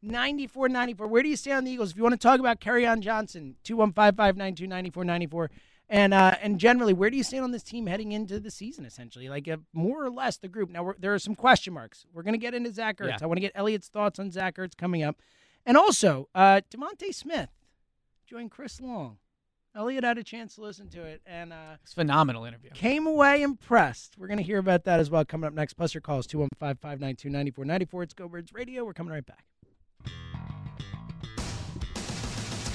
215-592 0.04 0.10
9494. 0.70 1.06
Where 1.08 1.22
do 1.22 1.28
you 1.28 1.36
stand 1.36 1.58
on 1.58 1.64
the 1.64 1.70
Eagles? 1.70 1.90
If 1.90 1.96
you 1.96 2.02
want 2.02 2.12
to 2.14 2.18
talk 2.18 2.40
about 2.40 2.60
Kerryon 2.60 3.00
Johnson, 3.00 3.56
215-592-9494. 3.64 5.48
And 5.90 6.14
uh, 6.14 6.36
and 6.40 6.58
generally, 6.58 6.94
where 6.94 7.10
do 7.10 7.16
you 7.18 7.22
stand 7.22 7.44
on 7.44 7.50
this 7.50 7.62
team 7.62 7.86
heading 7.86 8.12
into 8.12 8.40
the 8.40 8.50
season? 8.50 8.86
Essentially, 8.86 9.28
like 9.28 9.46
uh, 9.46 9.58
more 9.74 10.02
or 10.02 10.10
less 10.10 10.38
the 10.38 10.48
group. 10.48 10.70
Now 10.70 10.82
we're, 10.82 10.94
there 10.98 11.12
are 11.12 11.18
some 11.18 11.34
question 11.34 11.74
marks. 11.74 12.06
We're 12.12 12.22
going 12.22 12.32
to 12.32 12.38
get 12.38 12.54
into 12.54 12.72
Zach 12.72 12.96
Ertz. 12.98 13.08
Yeah. 13.08 13.18
I 13.20 13.26
want 13.26 13.36
to 13.36 13.42
get 13.42 13.52
Elliot's 13.54 13.88
thoughts 13.88 14.18
on 14.18 14.30
Zach 14.30 14.56
Ertz 14.56 14.74
coming 14.76 15.02
up. 15.02 15.16
And 15.66 15.76
also, 15.76 16.28
uh, 16.34 16.62
DeVonta 16.70 17.14
Smith 17.14 17.50
joined 18.26 18.50
Chris 18.50 18.80
Long. 18.80 19.18
Elliot 19.76 20.04
had 20.04 20.16
a 20.18 20.22
chance 20.24 20.54
to 20.54 20.62
listen 20.62 20.88
to 20.90 21.02
it 21.02 21.20
and 21.26 21.52
uh, 21.52 21.76
It's 21.82 21.92
a 21.92 21.96
phenomenal 21.96 22.44
interview. 22.44 22.70
came 22.70 23.06
away 23.06 23.42
impressed. 23.42 24.14
We're 24.16 24.28
going 24.28 24.38
to 24.38 24.44
hear 24.44 24.58
about 24.58 24.84
that 24.84 25.00
as 25.00 25.10
well 25.10 25.24
coming 25.24 25.48
up 25.48 25.52
next. 25.52 25.74
Plus, 25.74 25.92
your 25.92 26.00
calls 26.00 26.26
215 26.28 26.76
592 26.80 27.28
9494. 27.28 28.02
It's 28.04 28.14
Go 28.14 28.28
Birds 28.28 28.52
Radio. 28.54 28.84
We're 28.84 28.92
coming 28.94 29.12
right 29.12 29.26
back. 29.26 29.44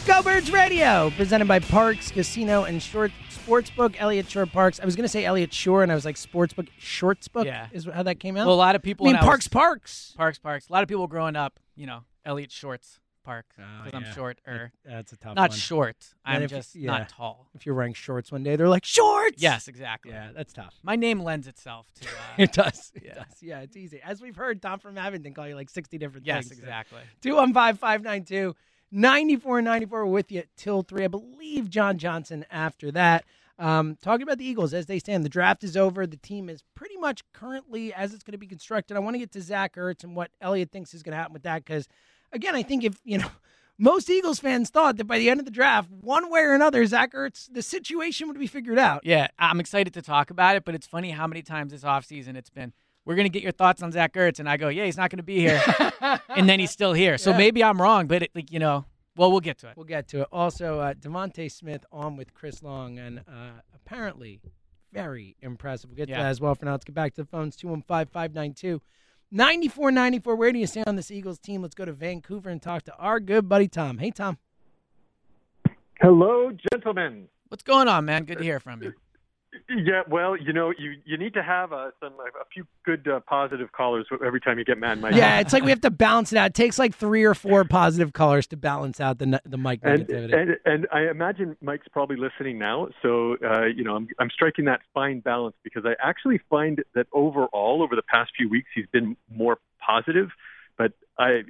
Go 0.10 0.24
Birds 0.24 0.52
Radio, 0.52 1.12
presented 1.12 1.48
by 1.48 1.60
Parx 1.60 2.12
Casino 2.12 2.64
and 2.64 2.82
Short 2.82 3.12
Sportsbook. 3.30 3.96
Elliot 4.00 4.28
Shorr-Parks. 4.30 4.80
I 4.80 4.86
was 4.86 4.96
going 4.96 5.04
to 5.04 5.10
say 5.10 5.24
Elliot 5.24 5.54
Shore, 5.54 5.84
and 5.84 5.92
I 5.92 5.96
was 5.96 6.04
like 6.04 6.16
Sportsbook 6.16 6.68
Shortsbook. 6.80 7.46
Yeah. 7.46 7.68
is 7.72 7.86
how 7.86 8.02
that 8.04 8.20
came 8.20 8.36
out. 8.36 8.48
Well, 8.48 8.56
a 8.56 8.58
lot 8.58 8.76
of 8.76 8.82
people 8.82 9.06
I 9.06 9.10
mean 9.10 9.14
when 9.18 9.24
I 9.24 9.26
was- 9.26 9.30
Parks 9.30 9.48
Parks. 9.48 10.14
Parks, 10.18 10.40
Parks. 10.40 10.68
A 10.68 10.74
lot 10.74 10.82
of 10.82 10.90
people 10.90 11.06
growing 11.06 11.36
up, 11.36 11.60
you 11.76 11.86
know, 11.86 12.06
Elliot 12.26 12.52
Shorts 12.52 13.00
Park 13.24 13.46
because 13.56 13.94
I'm 13.94 14.12
short 14.16 14.40
or 14.48 14.72
That's 14.84 15.12
a 15.14 15.18
tough 15.18 15.36
not 15.36 15.52
one. 15.52 15.58
short. 15.60 15.98
I'm 16.26 16.42
if- 16.42 16.50
just 16.50 16.76
yeah. 16.76 16.90
not 16.92 17.10
tall. 17.10 17.48
If 17.54 17.68
you're 17.68 17.76
wearing 17.76 17.94
shorts 17.94 18.32
one 18.32 18.42
day, 18.42 18.56
they're 18.56 18.68
like 18.68 18.86
shorts. 18.86 19.40
Yes, 19.42 19.68
exactly. 19.68 20.12
Yeah, 20.12 20.30
that's 20.36 20.54
tough. 20.54 20.74
My 20.82 20.96
name 20.96 21.20
lends 21.22 21.48
itself 21.48 21.86
to. 22.02 22.08
Uh, 22.10 22.22
It 22.40 22.52
does. 22.54 22.92
It 22.96 23.04
Yeah. 23.06 23.14
does. 23.14 23.26
Yeah, 23.42 23.60
it's 23.60 23.78
easy. 23.78 24.02
As 24.04 24.22
we've 24.22 24.36
heard, 24.36 24.60
Tom 24.62 24.80
from 24.80 24.98
Abington 24.98 25.36
call 25.36 25.48
you 25.48 25.56
like 25.56 25.70
60 25.70 25.98
different 26.00 26.26
things. 26.26 26.36
yes, 26.36 26.48
things. 26.48 26.60
exactly. 26.60 27.02
215 28.92 29.40
592 29.40 29.90
9494 30.02 30.06
with 30.06 30.32
you 30.32 30.44
till 30.56 30.82
3. 30.82 31.04
I 31.04 31.08
believe 31.08 31.70
John 31.70 31.98
Johnson 31.98 32.46
after 32.50 32.92
that. 32.92 33.26
Um, 33.58 33.98
talking 34.02 34.24
about 34.24 34.38
the 34.38 34.46
Eagles 34.46 34.74
as 34.74 34.86
they 34.86 35.00
stand. 35.00 35.26
The 35.26 35.30
draft 35.30 35.64
is 35.66 35.76
over. 35.76 36.08
The 36.08 36.18
team 36.18 36.50
is 36.50 36.64
pretty 36.76 36.96
much 36.96 37.24
currently 37.34 37.94
as 37.94 38.14
it's 38.14 38.24
going 38.24 38.32
to 38.32 38.38
be 38.38 38.48
constructed. 38.48 38.96
I 38.96 39.02
want 39.02 39.16
to 39.16 39.20
get 39.20 39.32
to 39.34 39.42
Zach 39.42 39.76
Ertz 39.76 40.04
and 40.04 40.16
what 40.16 40.32
Elliott 40.40 40.72
thinks 40.72 40.94
is 40.94 41.04
going 41.04 41.12
to 41.12 41.18
happen 41.18 41.34
with 41.34 41.44
that 41.44 41.66
because, 41.66 41.88
again, 42.32 42.56
I 42.56 42.64
think 42.64 42.86
if, 42.86 43.00
you 43.04 43.18
know, 43.18 43.30
most 43.78 44.10
Eagles 44.10 44.40
fans 44.40 44.70
thought 44.70 44.96
that 44.98 45.08
by 45.08 45.20
the 45.20 45.30
end 45.30 45.42
of 45.42 45.46
the 45.46 45.52
draft, 45.52 45.90
one 45.92 46.32
way 46.32 46.40
or 46.42 46.54
another, 46.54 46.86
Zach 46.86 47.14
Ertz, 47.14 47.50
the 47.52 47.62
situation 47.62 48.30
would 48.30 48.40
be 48.40 48.48
figured 48.48 48.80
out. 48.80 49.02
Yeah, 49.04 49.28
I'm 49.38 49.60
excited 49.60 49.94
to 49.96 50.02
talk 50.02 50.30
about 50.30 50.56
it, 50.56 50.64
but 50.64 50.74
it's 50.74 50.88
funny 50.88 51.12
how 51.12 51.28
many 51.28 51.42
times 51.42 51.74
this 51.74 51.84
offseason 51.84 52.38
it's 52.38 52.50
been. 52.50 52.72
We're 53.10 53.16
gonna 53.16 53.30
get 53.30 53.42
your 53.42 53.52
thoughts 53.54 53.82
on 53.82 53.92
Zach 53.92 54.14
Ertz, 54.14 54.40
and 54.40 54.48
I 54.48 54.56
go, 54.58 54.68
yeah, 54.68 54.86
he's 54.86 54.96
not 54.96 55.10
gonna 55.10 55.24
be 55.24 55.40
here, 55.40 55.60
and 56.30 56.48
then 56.48 56.60
he's 56.60 56.70
still 56.70 56.94
here. 56.94 57.18
So 57.18 57.32
Yeah. 57.32 57.38
maybe 57.38 57.64
I'm 57.64 57.82
wrong, 57.82 58.06
but 58.06 58.22
it, 58.22 58.30
like 58.36 58.52
you 58.52 58.60
know, 58.60 58.86
well, 59.18 59.32
we'll 59.32 59.40
get 59.40 59.58
to 59.62 59.70
it. 59.70 59.78
We'll 59.78 59.88
get 59.88 60.08
to 60.10 60.22
it. 60.22 60.28
Also, 60.32 60.80
uh, 60.80 60.94
DeVonta 60.94 61.52
Smith 61.52 61.84
on 61.92 62.18
with 62.18 62.36
Chris 62.36 62.62
Long, 62.62 63.00
and 63.00 63.22
uh, 63.28 63.62
apparently 63.74 64.42
very 64.94 65.36
impressive. 65.42 65.90
We'll 65.90 65.98
get 65.98 66.10
to 66.10 66.14
that 66.14 66.28
as 66.28 66.40
well. 66.40 66.54
For 66.54 66.66
now, 66.66 66.74
let's 66.74 66.86
get 66.86 66.94
back 66.94 67.16
to 67.16 67.24
the 67.24 67.28
phones 67.28 67.56
215 67.56 68.12
592 68.14 68.80
9494. 69.32 70.36
Where 70.36 70.52
do 70.52 70.60
you 70.60 70.68
stand 70.68 70.88
on 70.88 70.96
this 70.96 71.10
Eagles 71.10 71.40
team? 71.40 71.64
Let's 71.64 71.74
go 71.74 71.86
to 71.86 71.94
Vancouver 71.94 72.52
and 72.52 72.62
talk 72.62 72.84
to 72.84 72.96
our 72.98 73.20
good 73.20 73.50
buddy 73.50 73.68
Tom. 73.68 73.98
Hey, 73.98 74.12
Tom. 74.12 74.38
Hello, 76.00 76.52
gentlemen. 76.72 77.28
What's 77.48 77.64
going 77.64 77.88
on, 77.88 78.06
man? 78.06 78.26
Good 78.26 78.38
to 78.38 78.44
hear 78.44 78.60
from 78.60 78.84
you. 78.84 78.94
Yeah, 79.68 80.04
well, 80.08 80.36
you 80.38 80.54
know, 80.54 80.72
you 80.78 80.96
you 81.06 81.18
need 81.18 81.34
to 81.34 81.42
have 81.42 81.74
uh, 81.74 81.90
some 82.00 82.14
a 82.14 82.46
few 82.54 82.66
good 82.86 83.08
uh, 83.08 83.20
positive 83.22 83.72
callers 83.72 84.06
every 84.24 84.40
time 84.40 84.60
you 84.60 84.66
get 84.66 84.78
mad 84.78 85.02
Mike. 85.02 85.16
Yeah, 85.16 85.40
it's 85.40 85.54
like 85.54 85.64
we 85.64 85.72
have 85.72 85.82
to 85.82 85.90
balance 85.90 86.32
it 86.32 86.38
out. 86.38 86.48
It 86.48 86.54
takes 86.54 86.78
like 86.78 86.94
three 86.96 87.24
or 87.24 87.34
four 87.34 87.64
positive 87.66 88.14
callers 88.14 88.46
to 88.48 88.58
balance 88.58 89.00
out 89.00 89.18
the 89.18 89.42
the 89.46 89.58
Mike 89.58 89.80
and, 89.82 90.08
negativity. 90.08 90.40
and 90.40 90.58
and 90.66 90.88
I 90.92 91.10
imagine 91.10 91.58
Mike's 91.62 91.88
probably 91.88 92.16
listening 92.16 92.60
now. 92.60 92.90
So 93.02 93.38
uh, 93.44 93.66
you 93.66 93.84
know, 93.84 93.96
I'm 93.96 94.08
I'm 94.20 94.30
striking 94.30 94.66
that 94.66 94.82
fine 94.94 95.20
balance 95.20 95.56
because 95.64 95.84
I 95.84 95.94
actually 96.00 96.40
find 96.50 96.84
that 96.94 97.08
overall, 97.12 97.82
over 97.82 97.96
the 97.96 98.04
past 98.04 98.32
few 98.38 98.50
weeks, 98.50 98.70
he's 98.76 98.88
been 98.92 99.18
more 99.34 99.58
positive. 99.80 100.30
But 100.78 100.94
I, 101.18 101.42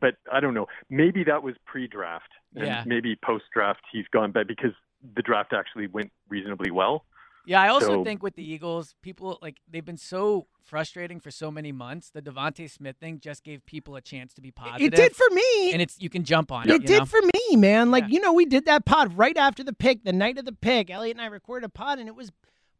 but 0.00 0.16
I 0.32 0.40
don't 0.40 0.54
know. 0.54 0.66
Maybe 0.88 1.24
that 1.24 1.42
was 1.42 1.56
pre-draft, 1.64 2.28
and 2.54 2.66
Yeah. 2.66 2.84
maybe 2.86 3.16
post-draft 3.16 3.80
he's 3.90 4.06
gone 4.12 4.30
bad 4.30 4.46
because 4.46 4.72
the 5.16 5.22
draft 5.22 5.52
actually 5.52 5.88
went 5.88 6.12
reasonably 6.28 6.70
well. 6.70 7.04
Yeah, 7.46 7.62
I 7.62 7.68
also 7.68 7.86
So- 7.86 8.04
think 8.04 8.22
with 8.22 8.34
the 8.34 8.42
Eagles, 8.42 8.94
people 9.02 9.38
like 9.40 9.58
they've 9.70 9.84
been 9.84 9.96
so 9.96 10.48
frustrating 10.64 11.20
for 11.20 11.30
so 11.30 11.48
many 11.50 11.70
months. 11.70 12.10
The 12.10 12.20
DeVonta 12.20 12.68
Smith 12.68 12.96
thing 13.00 13.20
just 13.20 13.44
gave 13.44 13.64
people 13.66 13.94
a 13.94 14.00
chance 14.00 14.34
to 14.34 14.40
be 14.40 14.50
positive. 14.50 14.92
it 14.92 14.96
did 14.96 15.14
for 15.14 15.28
me. 15.32 15.72
and 15.72 15.80
it's 15.80 15.96
you 16.00 16.10
can 16.10 16.24
jump 16.24 16.50
on 16.50 16.68
It 16.68 16.74
it. 16.74 16.82
you 16.82 16.86
did 16.88 16.98
know? 17.00 17.04
for 17.04 17.20
me, 17.22 17.56
man. 17.56 17.92
Like, 17.92 18.04
Yeah. 18.04 18.08
you 18.14 18.20
know, 18.20 18.32
we 18.32 18.46
did 18.46 18.64
that 18.66 18.84
pod 18.84 19.16
right 19.16 19.36
after 19.36 19.62
the 19.62 19.72
pick, 19.72 20.02
the 20.02 20.12
night 20.12 20.38
of 20.38 20.44
the 20.44 20.52
pick. 20.52 20.90
Elliot 20.90 21.16
and 21.16 21.22
I 21.22 21.26
recorded 21.26 21.64
a 21.66 21.68
pod, 21.68 22.00
and 22.00 22.08
it 22.08 22.16
was 22.16 22.32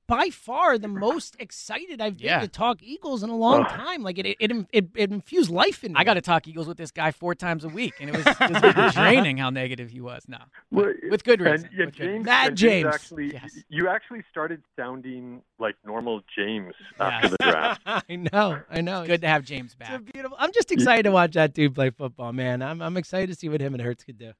by 0.09 0.31
far 0.31 0.79
the 0.79 0.89
most 0.89 1.35
excited 1.39 2.01
I've 2.01 2.17
been 2.17 2.27
Yeah. 2.27 2.41
to 2.41 2.49
talk 2.49 2.83
Eagles 2.83 3.23
in 3.23 3.31
a 3.31 3.37
long 3.37 3.63
Ugh. 3.63 3.69
time. 3.69 4.03
Like, 4.03 4.19
it, 4.19 4.37
it, 4.39 4.53
it, 4.73 4.87
it 4.95 5.11
infused 5.11 5.51
life 5.51 5.83
in 5.83 5.93
me. 5.93 5.97
I 5.99 6.05
got 6.05 6.15
to 6.15 6.21
talk 6.21 6.47
Eagles 6.47 6.69
with 6.69 6.77
this 6.77 6.91
guy 6.91 7.11
four 7.11 7.35
times 7.35 7.65
a 7.65 7.69
week, 7.69 7.95
and 8.01 8.11
it 8.11 8.17
was, 8.17 8.27
it 8.27 8.77
was 8.77 8.95
draining 8.95 9.39
how 9.39 9.51
negative 9.51 9.91
he 9.91 10.01
was. 10.01 10.23
Now, 10.29 10.45
Well, 10.71 10.93
with 11.11 11.25
good 11.25 11.41
And, 11.41 11.51
reason. 11.53 11.71
yeah, 11.77 11.85
with 11.87 11.95
James, 11.95 12.09
reason. 12.09 12.23
Mad 12.25 12.49
and 12.49 12.57
James. 12.57 12.87
Actually, 12.95 13.33
Yes. 13.33 13.59
you 13.69 13.89
actually 13.89 14.23
started 14.31 14.63
sounding 14.79 15.43
like 15.59 15.75
normal 15.85 16.23
James 16.37 16.75
Yeah. 16.99 17.07
after 17.09 17.29
the 17.31 17.37
draft. 17.41 17.83
I 17.87 18.17
know. 18.33 18.61
I 18.71 18.81
know. 18.83 19.05
Good 19.07 19.23
to 19.23 19.29
have 19.29 19.45
James 19.45 19.75
back. 19.75 19.91
a 19.91 19.99
beautiful. 19.99 20.37
I'm 20.41 20.53
just 20.53 20.71
excited 20.71 21.03
to 21.05 21.11
watch 21.11 21.33
that 21.33 21.53
dude 21.55 21.75
play 21.75 21.91
football, 21.91 22.33
man. 22.33 22.63
I'm, 22.63 22.81
I'm 22.81 22.97
excited 22.97 23.29
to 23.31 23.35
see 23.35 23.49
what 23.49 23.61
him 23.61 23.75
and 23.75 23.83
Hurts 23.83 24.05
could 24.05 24.19
do. 24.19 24.33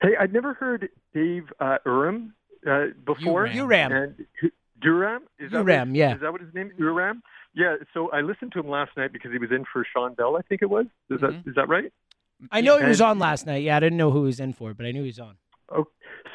Hey, 0.00 0.10
I'd 0.18 0.32
never 0.32 0.54
heard 0.54 0.88
Dave 1.12 1.52
uh, 1.58 1.78
Uram 1.84 2.30
uh, 2.68 2.86
before. 3.04 3.46
You 3.46 3.64
Uram. 3.64 3.90
And 4.04 4.26
who- 4.40 4.50
Duram? 4.84 5.20
Is 5.38 5.50
that 5.52 5.64
what, 5.64 5.94
yeah. 5.96 6.14
Is 6.14 6.20
that 6.20 6.32
what 6.32 6.40
his 6.40 6.52
name? 6.54 6.68
is? 6.72 6.78
Uram. 6.78 7.20
Yeah. 7.54 7.76
So 7.94 8.10
I 8.10 8.20
listened 8.20 8.52
to 8.52 8.60
him 8.60 8.68
last 8.68 8.90
night 8.96 9.12
because 9.12 9.32
he 9.32 9.38
was 9.38 9.50
in 9.50 9.64
for 9.72 9.84
Sean 9.92 10.14
Bell. 10.14 10.36
I 10.36 10.42
think 10.42 10.62
it 10.62 10.70
was. 10.70 10.86
Is 11.10 11.18
Mhm. 11.18 11.20
that 11.20 11.48
is 11.50 11.54
that 11.56 11.68
right? 11.68 11.92
I 12.52 12.60
know 12.60 12.78
he 12.78 12.84
was 12.86 13.00
on 13.00 13.18
last 13.18 13.46
night. 13.46 13.62
Yeah, 13.64 13.76
I 13.76 13.80
didn't 13.80 13.98
know 13.98 14.10
who 14.12 14.20
he 14.20 14.26
was 14.26 14.38
in 14.40 14.52
for, 14.52 14.72
but 14.74 14.86
I 14.86 14.92
knew 14.92 15.00
he 15.02 15.08
was 15.08 15.18
on. 15.18 15.36
Oh, 15.70 15.86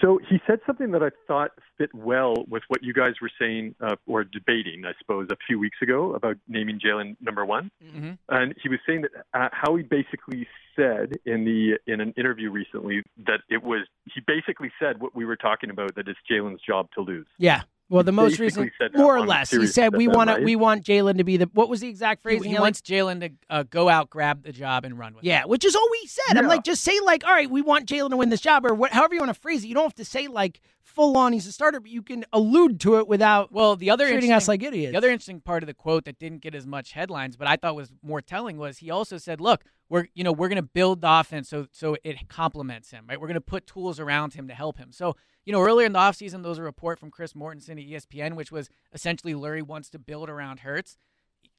so 0.01 0.19
he 0.29 0.39
said 0.45 0.59
something 0.67 0.91
that 0.91 1.01
I 1.01 1.09
thought 1.27 1.51
fit 1.77 1.89
well 1.95 2.35
with 2.47 2.61
what 2.67 2.83
you 2.83 2.93
guys 2.93 3.13
were 3.21 3.31
saying 3.39 3.73
uh, 3.81 3.95
or 4.05 4.23
debating, 4.25 4.83
I 4.85 4.91
suppose, 4.99 5.27
a 5.31 5.37
few 5.47 5.57
weeks 5.57 5.77
ago 5.81 6.13
about 6.13 6.35
naming 6.47 6.77
Jalen 6.79 7.15
number 7.21 7.43
one. 7.45 7.71
Mhm. 7.83 8.17
And 8.29 8.53
he 8.61 8.67
was 8.69 8.79
saying 8.85 9.03
that 9.03 9.11
uh, 9.33 9.49
how 9.53 9.75
he 9.75 9.83
basically 9.83 10.45
said 10.75 11.13
in 11.25 11.45
the 11.45 11.79
in 11.87 12.01
an 12.01 12.13
interview 12.17 12.51
recently 12.51 13.01
that 13.25 13.39
it 13.49 13.63
was 13.63 13.87
he 14.13 14.19
basically 14.27 14.71
said 14.79 14.99
what 14.99 15.15
we 15.15 15.23
were 15.25 15.37
talking 15.37 15.69
about 15.69 15.95
that 15.95 16.07
it's 16.07 16.19
Jalen's 16.29 16.61
job 16.61 16.89
to 16.95 17.01
lose. 17.01 17.27
Yeah. 17.37 17.61
Well, 17.89 18.03
the 18.03 18.11
most 18.11 18.37
basically 18.39 18.71
recent, 18.79 18.97
more 18.97 19.15
or 19.15 19.25
less, 19.25 19.51
he 19.51 19.67
said 19.67 19.95
we 19.95 20.07
want 20.07 20.29
right? 20.29 20.43
we 20.43 20.55
want 20.55 20.83
Jalen 20.83 21.17
to 21.17 21.23
be 21.23 21.37
the. 21.37 21.49
What 21.53 21.69
was 21.69 21.81
the 21.81 21.89
exact 21.89 22.21
He, 22.21 22.23
phrasing? 22.23 22.51
he 22.51 22.57
wants 22.57 22.81
Jalen 22.81 23.19
to 23.21 23.29
uh, 23.49 23.63
go 23.63 23.89
out, 23.89 24.09
grab 24.09 24.43
the 24.43 24.51
job, 24.51 24.85
and 24.85 24.97
run 24.97 25.13
with 25.13 25.23
it. 25.23 25.27
Yeah, 25.27 25.45
which 25.45 25.63
is 25.65 25.75
all 25.75 25.87
we 25.91 26.07
said. 26.07 26.37
I'm 26.37 26.47
like, 26.47 26.63
just 26.63 26.83
say 26.83 26.99
like, 27.01 27.23
all 27.25 27.31
right, 27.31 27.49
we 27.49 27.61
want 27.61 27.87
Jalen 27.87 28.09
to 28.11 28.17
win 28.17 28.29
this 28.29 28.41
job, 28.41 28.65
or 28.65 28.73
what, 28.73 28.91
however 28.91 29.13
you 29.13 29.19
want 29.19 29.33
to 29.33 29.39
phrase 29.39 29.63
it. 29.63 29.67
You 29.67 29.75
don't 29.75 29.83
have 29.83 29.95
to 29.95 30.05
say 30.05 30.27
like 30.27 30.61
full 30.81 31.17
on 31.17 31.33
he's 31.33 31.47
a 31.47 31.51
starter, 31.51 31.79
but 31.79 31.91
you 31.91 32.01
can 32.01 32.25
allude 32.33 32.79
to 32.81 32.97
it 32.97 33.07
without 33.07 33.51
Well, 33.51 33.75
the 33.75 33.89
other 33.89 34.07
treating 34.09 34.31
us 34.31 34.47
like 34.47 34.63
idiots. 34.63 34.91
The 34.91 34.97
other 34.97 35.09
interesting 35.09 35.41
part 35.41 35.63
of 35.63 35.67
the 35.67 35.73
quote 35.73 36.05
that 36.05 36.19
didn't 36.19 36.39
get 36.39 36.55
as 36.55 36.65
much 36.65 36.93
headlines, 36.93 37.35
but 37.35 37.47
I 37.47 37.57
thought 37.57 37.75
was 37.75 37.91
more 38.01 38.21
telling, 38.21 38.57
was 38.57 38.77
he 38.77 38.89
also 38.89 39.17
said, 39.17 39.41
"Look, 39.41 39.63
we're 39.93 40.07
you 40.15 40.23
know 40.23 40.31
we're 40.31 40.49
going 40.49 40.55
to 40.55 40.61
build 40.79 41.01
the 41.01 41.19
offense 41.19 41.47
so 41.49 41.67
so 41.71 41.95
it 42.03 42.27
complements 42.27 42.89
him, 42.89 43.05
right? 43.07 43.21
We're 43.21 43.27
going 43.27 43.35
to 43.35 43.41
put 43.41 43.67
tools 43.67 43.99
around 43.99 44.33
him 44.33 44.47
to 44.47 44.53
help 44.55 44.77
him." 44.79 44.91
So 44.91 45.15
you 45.45 45.53
know, 45.53 45.61
earlier 45.61 45.85
in 45.85 45.93
the 45.93 45.99
offseason, 45.99 46.41
there 46.41 46.49
was 46.49 46.57
a 46.57 46.63
report 46.63 46.99
from 46.99 47.11
Chris 47.11 47.33
Mortensen 47.33 47.71
at 47.79 47.87
ESPN, 47.87 48.35
which 48.35 48.51
was 48.51 48.69
essentially 48.91 49.33
Lurie 49.33 49.61
wants 49.61 49.89
to 49.91 49.99
build 49.99 50.29
around 50.29 50.61
Hurts. 50.61 50.97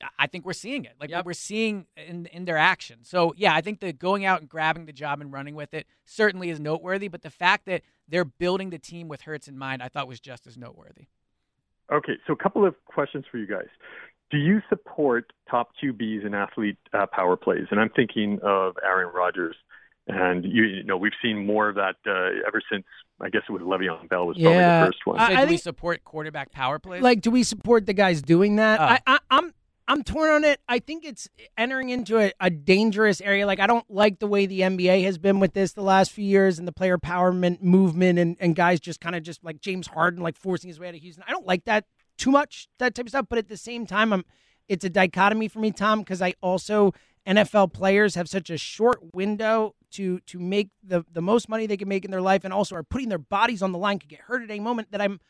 I- 0.02 0.08
I 0.18 0.26
think 0.26 0.44
we're 0.44 0.52
seeing 0.54 0.84
it. 0.84 0.94
Like 0.98 1.10
Yep. 1.10 1.24
we're 1.26 1.32
seeing 1.34 1.86
in 1.96 2.26
in 2.26 2.44
their 2.44 2.56
action. 2.58 3.04
So 3.04 3.32
yeah, 3.36 3.54
I 3.54 3.60
think 3.60 3.78
the 3.78 3.92
going 3.92 4.24
out 4.24 4.40
and 4.40 4.48
grabbing 4.50 4.86
the 4.86 4.92
job 4.92 5.20
and 5.20 5.32
running 5.32 5.54
with 5.54 5.72
it 5.72 5.86
certainly 6.04 6.50
is 6.50 6.58
noteworthy. 6.58 7.06
But 7.08 7.22
the 7.22 7.30
fact 7.30 7.66
that 7.66 7.82
they're 8.08 8.24
building 8.24 8.70
the 8.70 8.78
team 8.80 9.06
with 9.06 9.22
Hurts 9.22 9.46
in 9.46 9.56
mind, 9.56 9.80
I 9.80 9.88
thought 9.88 10.08
was 10.08 10.18
just 10.20 10.46
as 10.48 10.58
noteworthy. 10.58 11.06
Okay, 11.92 12.14
so 12.26 12.32
a 12.32 12.36
couple 12.36 12.64
of 12.66 12.74
questions 12.86 13.26
for 13.30 13.38
you 13.38 13.46
guys. 13.46 13.68
Do 14.30 14.38
you 14.38 14.60
support 14.68 15.32
top 15.50 15.70
QBs 15.82 16.26
in 16.26 16.34
athlete 16.34 16.76
uh, 16.92 17.06
power 17.06 17.36
plays? 17.36 17.66
And 17.70 17.78
I'm 17.80 17.90
thinking 17.90 18.38
of 18.42 18.74
Aaron 18.84 19.12
Rodgers. 19.14 19.56
And 20.06 20.44
you, 20.44 20.64
you 20.64 20.84
know, 20.84 20.96
we've 20.98 21.12
seen 21.22 21.46
more 21.46 21.68
of 21.68 21.76
that 21.76 21.94
uh, 22.06 22.46
ever 22.46 22.60
since 22.70 22.84
I 23.20 23.30
guess 23.30 23.42
it 23.48 23.52
was 23.52 23.62
Le'Veon 23.62 24.08
Bell 24.08 24.26
was 24.26 24.36
probably 24.36 24.52
Yeah. 24.58 24.80
the 24.80 24.86
first 24.88 24.98
one. 25.06 25.18
I- 25.18 25.28
So 25.28 25.34
I 25.40 25.44
do 25.44 25.50
we 25.50 25.56
support 25.56 26.04
quarterback 26.04 26.50
power 26.52 26.78
plays? 26.78 27.02
like, 27.02 27.20
do 27.22 27.30
we 27.30 27.42
support 27.42 27.86
the 27.86 27.94
guys 27.94 28.20
doing 28.20 28.56
that? 28.56 28.80
Oh. 28.80 28.84
I, 28.84 28.98
I, 29.06 29.18
I'm 29.30 29.54
I'm 29.86 30.02
torn 30.02 30.30
on 30.30 30.44
it. 30.44 30.60
I 30.66 30.78
think 30.78 31.04
it's 31.04 31.28
entering 31.58 31.90
into 31.90 32.18
a, 32.18 32.32
a 32.40 32.48
dangerous 32.48 33.20
area. 33.20 33.46
Like, 33.46 33.60
I 33.60 33.66
don't 33.66 33.84
like 33.90 34.18
the 34.18 34.26
way 34.26 34.46
the 34.46 34.60
NBA 34.60 35.04
has 35.04 35.18
been 35.18 35.40
with 35.40 35.52
this 35.52 35.74
the 35.74 35.82
last 35.82 36.10
few 36.10 36.24
years 36.24 36.58
and 36.58 36.66
the 36.66 36.72
player 36.72 36.96
empowerment 36.96 37.60
movement 37.62 38.18
and, 38.18 38.36
and 38.40 38.56
guys 38.56 38.80
just 38.80 38.98
kind 39.02 39.14
of 39.14 39.22
just 39.22 39.44
like 39.44 39.60
James 39.60 39.86
Harden, 39.86 40.22
like 40.22 40.36
forcing 40.36 40.68
his 40.68 40.80
way 40.80 40.88
out 40.88 40.94
of 40.94 41.00
Houston. 41.02 41.22
I 41.28 41.32
don't 41.32 41.46
like 41.46 41.66
that 41.66 41.84
too 42.16 42.30
much, 42.30 42.68
that 42.78 42.94
type 42.94 43.06
of 43.06 43.10
stuff. 43.10 43.26
But 43.28 43.38
at 43.38 43.48
the 43.48 43.56
same 43.56 43.86
time, 43.86 44.12
I'm 44.12 44.24
it's 44.68 44.84
a 44.84 44.90
dichotomy 44.90 45.48
for 45.48 45.58
me, 45.58 45.70
Tom, 45.70 46.00
because 46.00 46.22
I 46.22 46.34
also 46.40 46.92
NFL 47.26 47.72
players 47.72 48.14
have 48.14 48.28
such 48.28 48.50
a 48.50 48.56
short 48.56 49.14
window 49.14 49.74
to 49.92 50.20
to 50.20 50.38
make 50.38 50.70
the 50.82 51.04
the 51.10 51.22
most 51.22 51.48
money 51.48 51.66
they 51.66 51.76
can 51.76 51.88
make 51.88 52.04
in 52.04 52.10
their 52.10 52.22
life, 52.22 52.44
and 52.44 52.52
also 52.52 52.74
are 52.76 52.82
putting 52.82 53.08
their 53.08 53.18
bodies 53.18 53.62
on 53.62 53.72
the 53.72 53.78
line, 53.78 53.98
could 53.98 54.08
get 54.08 54.20
hurt 54.20 54.42
at 54.42 54.50
any 54.50 54.60
moment. 54.60 54.90
That 54.90 55.00
I'm 55.00 55.20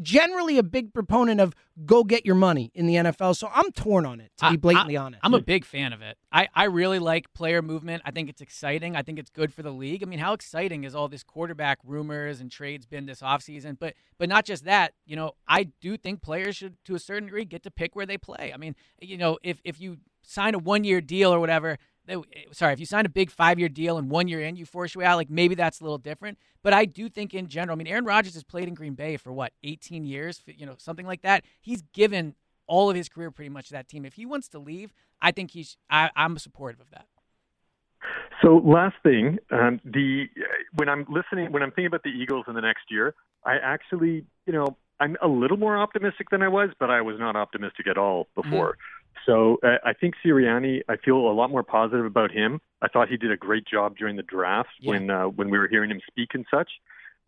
generally 0.00 0.58
a 0.58 0.62
big 0.62 0.92
proponent 0.94 1.40
of 1.40 1.54
go 1.84 2.04
get 2.04 2.24
your 2.24 2.34
money 2.34 2.70
in 2.74 2.86
the 2.86 2.94
NFL. 2.94 3.36
So 3.36 3.50
I'm 3.52 3.70
torn 3.72 4.06
on 4.06 4.20
it, 4.20 4.30
to 4.38 4.50
be 4.50 4.56
blatantly 4.56 4.96
I, 4.96 5.02
honest. 5.02 5.20
I'm 5.24 5.34
a 5.34 5.40
big 5.40 5.64
fan 5.64 5.92
of 5.92 6.00
it. 6.00 6.16
I, 6.30 6.48
I 6.54 6.64
really 6.64 6.98
like 6.98 7.32
player 7.34 7.62
movement. 7.62 8.02
I 8.04 8.10
think 8.10 8.28
it's 8.28 8.40
exciting. 8.40 8.96
I 8.96 9.02
think 9.02 9.18
it's 9.18 9.30
good 9.30 9.52
for 9.52 9.62
the 9.62 9.70
league. 9.70 10.02
I 10.02 10.06
mean, 10.06 10.18
how 10.18 10.32
exciting 10.32 10.84
is 10.84 10.94
all 10.94 11.08
this 11.08 11.22
quarterback 11.22 11.78
rumors 11.84 12.40
and 12.40 12.50
trades 12.50 12.86
been 12.86 13.06
this 13.06 13.20
offseason? 13.20 13.78
But 13.78 13.94
but 14.18 14.28
not 14.28 14.44
just 14.44 14.64
that, 14.64 14.94
you 15.04 15.16
know, 15.16 15.32
I 15.46 15.64
do 15.80 15.96
think 15.96 16.22
players 16.22 16.56
should 16.56 16.76
to 16.84 16.94
a 16.94 16.98
certain 16.98 17.26
degree 17.26 17.44
get 17.44 17.62
to 17.64 17.70
pick 17.70 17.94
where 17.94 18.06
they 18.06 18.18
play. 18.18 18.52
I 18.54 18.56
mean, 18.56 18.74
you 19.00 19.16
know, 19.16 19.38
if 19.42 19.60
if 19.64 19.80
you 19.80 19.98
sign 20.22 20.54
a 20.54 20.58
one 20.58 20.84
year 20.84 21.00
deal 21.00 21.32
or 21.34 21.40
whatever, 21.40 21.78
Eh, 22.08 22.16
sorry, 22.52 22.72
if 22.72 22.80
you 22.80 22.86
sign 22.86 23.06
a 23.06 23.08
big 23.08 23.30
five 23.30 23.58
year 23.58 23.68
deal 23.68 23.96
and 23.96 24.10
one 24.10 24.28
year 24.28 24.40
in 24.40 24.56
you 24.56 24.66
force 24.66 24.94
you 24.94 25.02
out, 25.02 25.16
like 25.16 25.30
maybe 25.30 25.54
that's 25.54 25.80
a 25.80 25.84
little 25.84 25.98
different. 25.98 26.38
But 26.62 26.72
I 26.72 26.84
do 26.84 27.08
think 27.08 27.34
in 27.34 27.48
general, 27.48 27.76
I 27.76 27.78
mean, 27.78 27.86
Aaron 27.86 28.04
Rodgers 28.04 28.34
has 28.34 28.44
played 28.44 28.68
in 28.68 28.74
Green 28.74 28.94
Bay 28.94 29.16
for 29.16 29.32
what, 29.32 29.52
18 29.62 30.04
years, 30.04 30.42
you 30.46 30.66
know, 30.66 30.74
something 30.78 31.06
like 31.06 31.22
that. 31.22 31.44
He's 31.60 31.82
given 31.92 32.34
all 32.66 32.90
of 32.90 32.96
his 32.96 33.08
career 33.08 33.30
pretty 33.30 33.50
much 33.50 33.66
to 33.68 33.72
that 33.72 33.88
team. 33.88 34.04
If 34.04 34.14
he 34.14 34.26
wants 34.26 34.48
to 34.48 34.58
leave, 34.58 34.92
I 35.20 35.30
think 35.30 35.52
he's. 35.52 35.76
I, 35.90 36.10
I'm 36.16 36.38
supportive 36.38 36.80
of 36.80 36.90
that. 36.90 37.06
So 38.42 38.56
last 38.64 38.96
thing, 39.02 39.38
um, 39.50 39.80
the 39.84 40.26
eh, 40.36 40.42
when 40.74 40.88
I'm 40.88 41.06
listening, 41.08 41.52
when 41.52 41.62
I'm 41.62 41.70
thinking 41.70 41.86
about 41.86 42.02
the 42.02 42.10
Eagles 42.10 42.46
in 42.48 42.54
the 42.54 42.60
next 42.60 42.90
year, 42.90 43.14
I 43.44 43.56
actually, 43.62 44.24
you 44.46 44.52
know, 44.52 44.76
I'm 44.98 45.16
a 45.22 45.28
little 45.28 45.56
more 45.56 45.76
optimistic 45.76 46.30
than 46.30 46.42
I 46.42 46.48
was, 46.48 46.70
but 46.78 46.90
I 46.90 47.00
was 47.02 47.18
not 47.18 47.36
optimistic 47.36 47.86
at 47.86 47.98
all 47.98 48.28
before. 48.34 48.72
Mm-hmm. 48.72 49.01
So 49.26 49.58
uh, 49.62 49.76
I 49.84 49.92
think 49.92 50.14
Sirianni, 50.24 50.82
I 50.88 50.96
feel 50.96 51.16
a 51.16 51.32
lot 51.32 51.50
more 51.50 51.62
positive 51.62 52.04
about 52.04 52.30
him. 52.32 52.60
I 52.80 52.88
thought 52.88 53.08
he 53.08 53.16
did 53.16 53.30
a 53.30 53.36
great 53.36 53.66
job 53.66 53.96
during 53.96 54.16
the 54.16 54.22
draft 54.22 54.70
Yeah. 54.80 54.90
when 54.90 55.10
uh, 55.10 55.24
when 55.28 55.50
we 55.50 55.58
were 55.58 55.68
hearing 55.68 55.90
him 55.90 56.00
speak 56.06 56.30
and 56.34 56.44
such. 56.50 56.70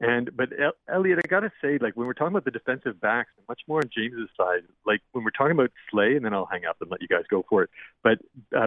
And 0.01 0.37
but 0.37 0.49
El- 0.59 0.73
Elliot, 0.93 1.21
I 1.25 1.29
gotta 1.29 1.53
say, 1.63 1.79
like 1.81 1.97
when 1.97 2.07
we're 2.07 2.15
talking 2.15 2.33
about 2.35 2.45
the 2.45 2.51
defensive 2.51 3.01
backs, 3.01 3.31
much 3.49 3.61
more 3.69 3.79
on 3.79 3.91
James's 3.97 4.29
side. 4.37 4.65
Like 4.85 5.01
when 5.13 5.25
we're 5.25 5.31
talking 5.31 5.53
about 5.53 5.71
Slay, 5.91 6.17
and 6.17 6.25
then 6.25 6.35
I'll 6.35 6.47
hang 6.47 6.65
up 6.65 6.77
and 6.81 6.91
let 6.91 7.01
you 7.01 7.09
guys 7.09 7.25
go 7.31 7.45
for 7.49 7.63
it. 7.63 7.71
But 8.03 8.19
uh, 8.57 8.67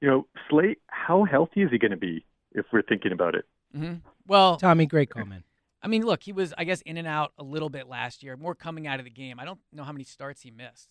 you 0.00 0.08
know, 0.08 0.26
Slay, 0.48 0.76
how 0.86 1.24
healthy 1.24 1.62
is 1.62 1.70
he 1.72 1.78
going 1.78 1.90
to 1.90 1.96
be 1.96 2.24
if 2.52 2.66
we're 2.72 2.82
thinking 2.82 3.10
about 3.12 3.34
it? 3.34 3.44
hmm 3.74 3.94
Well, 4.28 4.56
Tommy, 4.56 4.86
great 4.86 5.10
comment. 5.10 5.44
I 5.82 5.88
mean, 5.88 6.04
look, 6.04 6.22
he 6.22 6.32
was, 6.32 6.52
I 6.58 6.64
guess, 6.64 6.80
in 6.82 6.96
and 6.96 7.06
out 7.06 7.32
a 7.38 7.42
little 7.42 7.70
bit 7.70 7.88
last 7.88 8.22
year, 8.22 8.36
more 8.36 8.54
coming 8.54 8.86
out 8.86 8.98
of 8.98 9.04
the 9.04 9.10
game. 9.10 9.38
I 9.38 9.44
don't 9.44 9.60
know 9.72 9.84
how 9.84 9.92
many 9.92 10.04
starts 10.04 10.42
he 10.42 10.50
missed. 10.50 10.88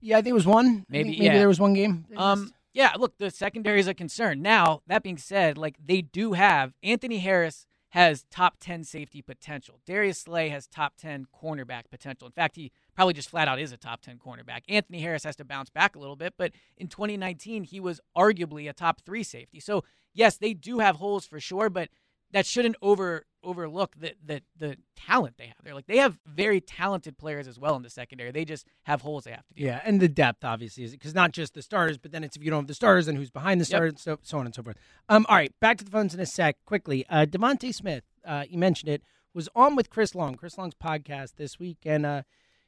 Yeah, 0.00 0.18
I 0.18 0.22
think 0.22 0.32
it 0.32 0.34
was 0.34 0.46
one. 0.46 0.84
Maybe, 0.88 1.10
maybe 1.10 1.24
yeah. 1.24 1.38
there 1.38 1.48
was 1.48 1.60
one 1.60 1.74
game. 1.74 2.04
Um, 2.16 2.52
yeah, 2.74 2.92
look, 2.98 3.16
the 3.18 3.30
secondary 3.30 3.80
is 3.80 3.88
a 3.88 3.94
concern. 3.94 4.42
Now, 4.42 4.82
that 4.86 5.02
being 5.02 5.18
said, 5.18 5.56
like 5.56 5.76
they 5.84 6.02
do 6.02 6.34
have 6.34 6.74
Anthony 6.82 7.18
Harris 7.18 7.66
has 7.92 8.24
top 8.30 8.56
10 8.60 8.84
safety 8.84 9.22
potential. 9.22 9.80
Darius 9.86 10.20
Slay 10.20 10.50
has 10.50 10.66
top 10.66 10.96
10 10.98 11.26
cornerback 11.34 11.84
potential. 11.90 12.26
In 12.26 12.32
fact, 12.32 12.56
he 12.56 12.70
probably 12.94 13.14
just 13.14 13.30
flat 13.30 13.48
out 13.48 13.58
is 13.58 13.72
a 13.72 13.78
top 13.78 14.02
10 14.02 14.18
cornerback. 14.18 14.60
Anthony 14.68 15.00
Harris 15.00 15.24
has 15.24 15.36
to 15.36 15.44
bounce 15.44 15.70
back 15.70 15.96
a 15.96 15.98
little 15.98 16.16
bit, 16.16 16.34
but 16.36 16.52
in 16.76 16.88
2019, 16.88 17.64
he 17.64 17.80
was 17.80 18.00
arguably 18.16 18.68
a 18.68 18.74
top 18.74 19.00
3 19.00 19.22
safety. 19.22 19.58
So, 19.58 19.84
yes, 20.12 20.36
they 20.36 20.52
do 20.52 20.80
have 20.80 20.96
holes 20.96 21.24
for 21.24 21.40
sure, 21.40 21.70
but 21.70 21.88
that 22.32 22.46
shouldn't 22.46 22.76
over 22.82 23.24
overlook 23.44 23.94
the, 23.98 24.14
the 24.24 24.42
the 24.58 24.76
talent 24.96 25.36
they 25.38 25.46
have. 25.46 25.56
They're 25.62 25.74
like 25.74 25.86
they 25.86 25.98
have 25.98 26.18
very 26.26 26.60
talented 26.60 27.16
players 27.18 27.46
as 27.48 27.58
well 27.58 27.76
in 27.76 27.82
the 27.82 27.90
secondary. 27.90 28.30
They 28.32 28.44
just 28.44 28.66
have 28.82 29.02
holes 29.02 29.24
they 29.24 29.30
have 29.30 29.46
to 29.46 29.54
deal. 29.54 29.66
Yeah, 29.66 29.80
and 29.84 30.00
the 30.00 30.08
depth 30.08 30.44
obviously 30.44 30.84
is 30.84 30.92
because 30.92 31.14
not 31.14 31.32
just 31.32 31.54
the 31.54 31.62
starters, 31.62 31.96
but 31.98 32.12
then 32.12 32.24
it's 32.24 32.36
if 32.36 32.42
you 32.42 32.50
don't 32.50 32.60
have 32.62 32.66
the 32.66 32.74
starters, 32.74 33.08
and 33.08 33.16
who's 33.16 33.30
behind 33.30 33.60
the 33.60 33.64
Yep. 33.64 33.68
starters, 33.68 34.00
so 34.00 34.18
so 34.22 34.38
on 34.38 34.46
and 34.46 34.54
so 34.54 34.62
forth. 34.62 34.76
Um, 35.08 35.24
all 35.28 35.36
right, 35.36 35.52
back 35.60 35.78
to 35.78 35.84
the 35.84 35.90
phones 35.90 36.14
in 36.14 36.20
a 36.20 36.26
sec. 36.26 36.56
Quickly, 36.66 37.04
uh, 37.08 37.26
DeVonta 37.26 37.72
Smith, 37.74 38.04
uh, 38.24 38.44
you 38.48 38.58
mentioned 38.58 38.90
it, 38.90 39.02
was 39.32 39.48
on 39.54 39.76
with 39.76 39.88
Chris 39.90 40.14
Long, 40.14 40.34
Chris 40.34 40.58
Long's 40.58 40.74
podcast 40.74 41.36
this 41.36 41.58
week, 41.58 41.78
and 41.84 42.04
uh, 42.04 42.22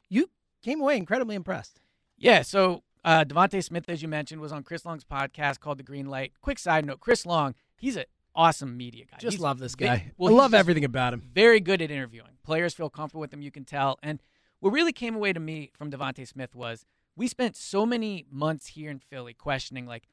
you 0.08 0.30
came 0.62 0.80
away 0.80 0.96
incredibly 0.96 1.34
impressed. 1.34 1.80
Yeah, 2.16 2.42
so 2.42 2.82
uh, 3.04 3.24
DeVonta 3.24 3.62
Smith, 3.64 3.86
as 3.88 4.02
you 4.02 4.08
mentioned, 4.08 4.40
was 4.40 4.52
on 4.52 4.62
Chris 4.62 4.84
Long's 4.84 5.04
podcast 5.04 5.58
called 5.61 5.78
The 5.78 5.82
Green 5.84 6.06
Light. 6.06 6.32
Quick 6.40 6.58
side 6.58 6.84
note: 6.86 7.00
Chris 7.00 7.26
Long, 7.26 7.54
he's 7.76 7.96
an 7.96 8.04
awesome 8.34 8.76
media 8.76 9.04
guy. 9.10 9.16
Just 9.18 9.34
He's 9.36 9.40
love 9.40 9.58
this 9.58 9.74
guy. 9.74 10.12
well, 10.16 10.32
I 10.32 10.36
love 10.36 10.54
everything 10.54 10.84
about 10.84 11.12
him. 11.12 11.22
Very 11.34 11.60
good 11.60 11.82
at 11.82 11.90
interviewing. 11.90 12.38
Players 12.44 12.74
feel 12.74 12.90
comfortable 12.90 13.20
with 13.20 13.32
him. 13.32 13.42
You 13.42 13.50
can 13.50 13.64
tell. 13.64 13.98
And 14.02 14.22
what 14.60 14.72
really 14.72 14.92
came 14.92 15.14
away 15.14 15.32
to 15.32 15.40
me 15.40 15.70
from 15.76 15.90
DeVonta 15.90 16.26
Smith 16.26 16.54
was 16.54 16.84
we 17.16 17.28
spent 17.28 17.56
so 17.56 17.84
many 17.84 18.26
months 18.30 18.68
here 18.68 18.90
in 18.90 18.98
Philly 18.98 19.34
questioning 19.34 19.86
like, 19.86 20.04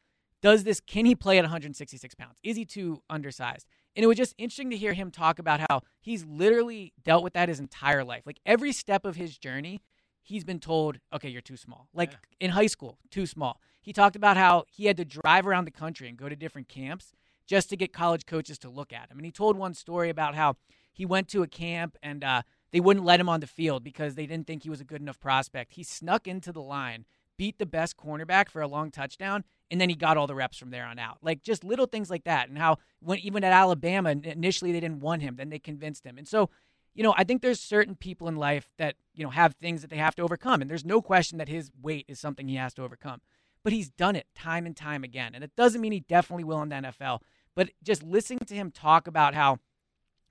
does 0.42 0.64
this 0.64 0.80
can 0.80 1.06
he 1.06 1.16
play 1.16 1.38
at 1.38 1.44
166 1.44 2.16
pounds? 2.16 2.38
Is 2.44 2.56
he 2.56 2.66
too 2.66 3.02
undersized? 3.10 3.66
And 3.96 4.04
it 4.04 4.08
was 4.08 4.18
just 4.18 4.36
interesting 4.38 4.70
to 4.70 4.78
hear 4.78 4.94
him 4.94 5.10
talk 5.10 5.40
about 5.40 5.60
how 5.70 5.82
he's 6.00 6.24
literally 6.26 6.94
dealt 7.04 7.24
with 7.24 7.34
that 7.34 7.50
his 7.50 7.60
entire 7.60 8.04
life. 8.04 8.24
Like 8.26 8.40
every 8.46 8.72
step 8.72 9.06
of 9.06 9.16
his 9.16 9.38
journey, 9.38 9.82
he's 10.22 10.44
been 10.44 10.60
told, 10.60 11.00
okay, 11.12 11.30
you're 11.30 11.42
too 11.42 11.58
small. 11.58 11.90
Like 11.94 12.14
in 12.40 12.52
high 12.52 12.68
school, 12.68 13.00
too 13.10 13.26
small. 13.26 13.60
He 13.82 13.94
talked 13.94 14.16
about 14.16 14.38
how 14.38 14.66
he 14.70 14.86
had 14.86 14.98
to 14.98 15.06
drive 15.06 15.48
around 15.48 15.66
the 15.66 15.72
country 15.72 16.08
and 16.08 16.18
go 16.18 16.30
to 16.30 16.36
different 16.36 16.68
camps 16.68 17.14
just 17.48 17.70
to 17.70 17.78
get 17.78 17.94
college 17.94 18.26
coaches 18.26 18.58
to 18.60 18.70
look 18.70 18.94
at 18.94 19.10
him. 19.10 19.18
And 19.18 19.26
he 19.26 19.32
told 19.32 19.58
one 19.58 19.74
story 19.74 20.10
about 20.10 20.36
how 20.36 20.58
he 20.94 21.06
went 21.06 21.28
to 21.30 21.44
a 21.44 21.48
camp 21.48 21.98
and 22.04 22.24
uh, 22.24 22.42
they 22.72 22.80
wouldn't 22.80 23.06
let 23.06 23.20
him 23.20 23.30
on 23.30 23.40
the 23.40 23.48
field 23.48 23.84
because 23.84 24.16
they 24.16 24.26
didn't 24.26 24.48
think 24.48 24.64
he 24.64 24.70
was 24.70 24.82
a 24.82 24.86
good 24.86 25.02
enough 25.02 25.20
prospect. 25.20 25.74
He 25.74 25.84
snuck 25.84 26.28
into 26.28 26.52
the 26.52 26.62
line, 26.62 27.06
beat 27.38 27.58
the 27.58 27.66
best 27.66 27.98
cornerback 27.98 28.50
for 28.50 28.62
a 28.62 28.68
long 28.68 28.92
touchdown, 28.92 29.44
and 29.72 29.80
then 29.80 29.90
he 29.90 29.96
got 29.96 30.18
all 30.18 30.28
the 30.28 30.36
reps 30.36 30.58
from 30.58 30.72
there 30.72 30.86
on 30.86 31.00
out. 31.00 31.18
Like 31.22 31.42
just 31.42 31.64
little 31.64 31.86
things 31.86 32.10
like 32.10 32.26
that. 32.26 32.50
And 32.50 32.58
how 32.58 32.78
when 33.00 33.20
even 33.20 33.44
at 33.44 33.54
Alabama 33.54 34.10
initially 34.10 34.72
they 34.72 34.80
didn't 34.80 35.00
want 35.00 35.22
him, 35.22 35.36
then 35.38 35.50
they 35.50 35.60
convinced 35.60 36.06
him. 36.06 36.18
And 36.18 36.28
so 36.28 36.50
you 36.98 37.04
know, 37.04 37.14
I 37.16 37.24
think 37.24 37.44
there's 37.44 37.60
certain 37.60 37.96
people 37.96 38.28
in 38.28 38.38
life 38.38 38.72
that, 38.80 38.96
you 39.14 39.24
know, 39.24 39.30
have 39.30 39.54
things 39.54 39.82
that 39.82 39.92
they 39.92 39.98
have 39.98 40.16
to 40.16 40.24
overcome. 40.24 40.62
And 40.62 40.70
there's 40.70 40.84
no 40.84 41.00
question 41.00 41.38
that 41.38 41.48
his 41.48 41.70
weight 41.80 42.06
is 42.08 42.20
something 42.20 42.48
he 42.48 42.56
has 42.56 42.74
to 42.74 42.82
overcome. 42.82 43.22
But 43.64 43.72
he's 43.72 43.92
done 43.92 44.16
it 44.16 44.26
time 44.34 44.66
and 44.66 44.76
time 44.76 45.04
again. 45.04 45.36
And 45.36 45.44
it 45.44 45.56
doesn't 45.56 45.80
mean 45.80 45.92
he 45.92 46.00
definitely 46.00 46.44
will 46.44 46.60
in 46.64 46.70
the 46.70 46.76
NFL. 46.76 47.20
But 47.58 47.72
just 47.84 48.04
listening 48.04 48.46
to 48.46 48.54
him 48.54 48.70
talk 48.70 49.08
about 49.08 49.34
how 49.34 49.58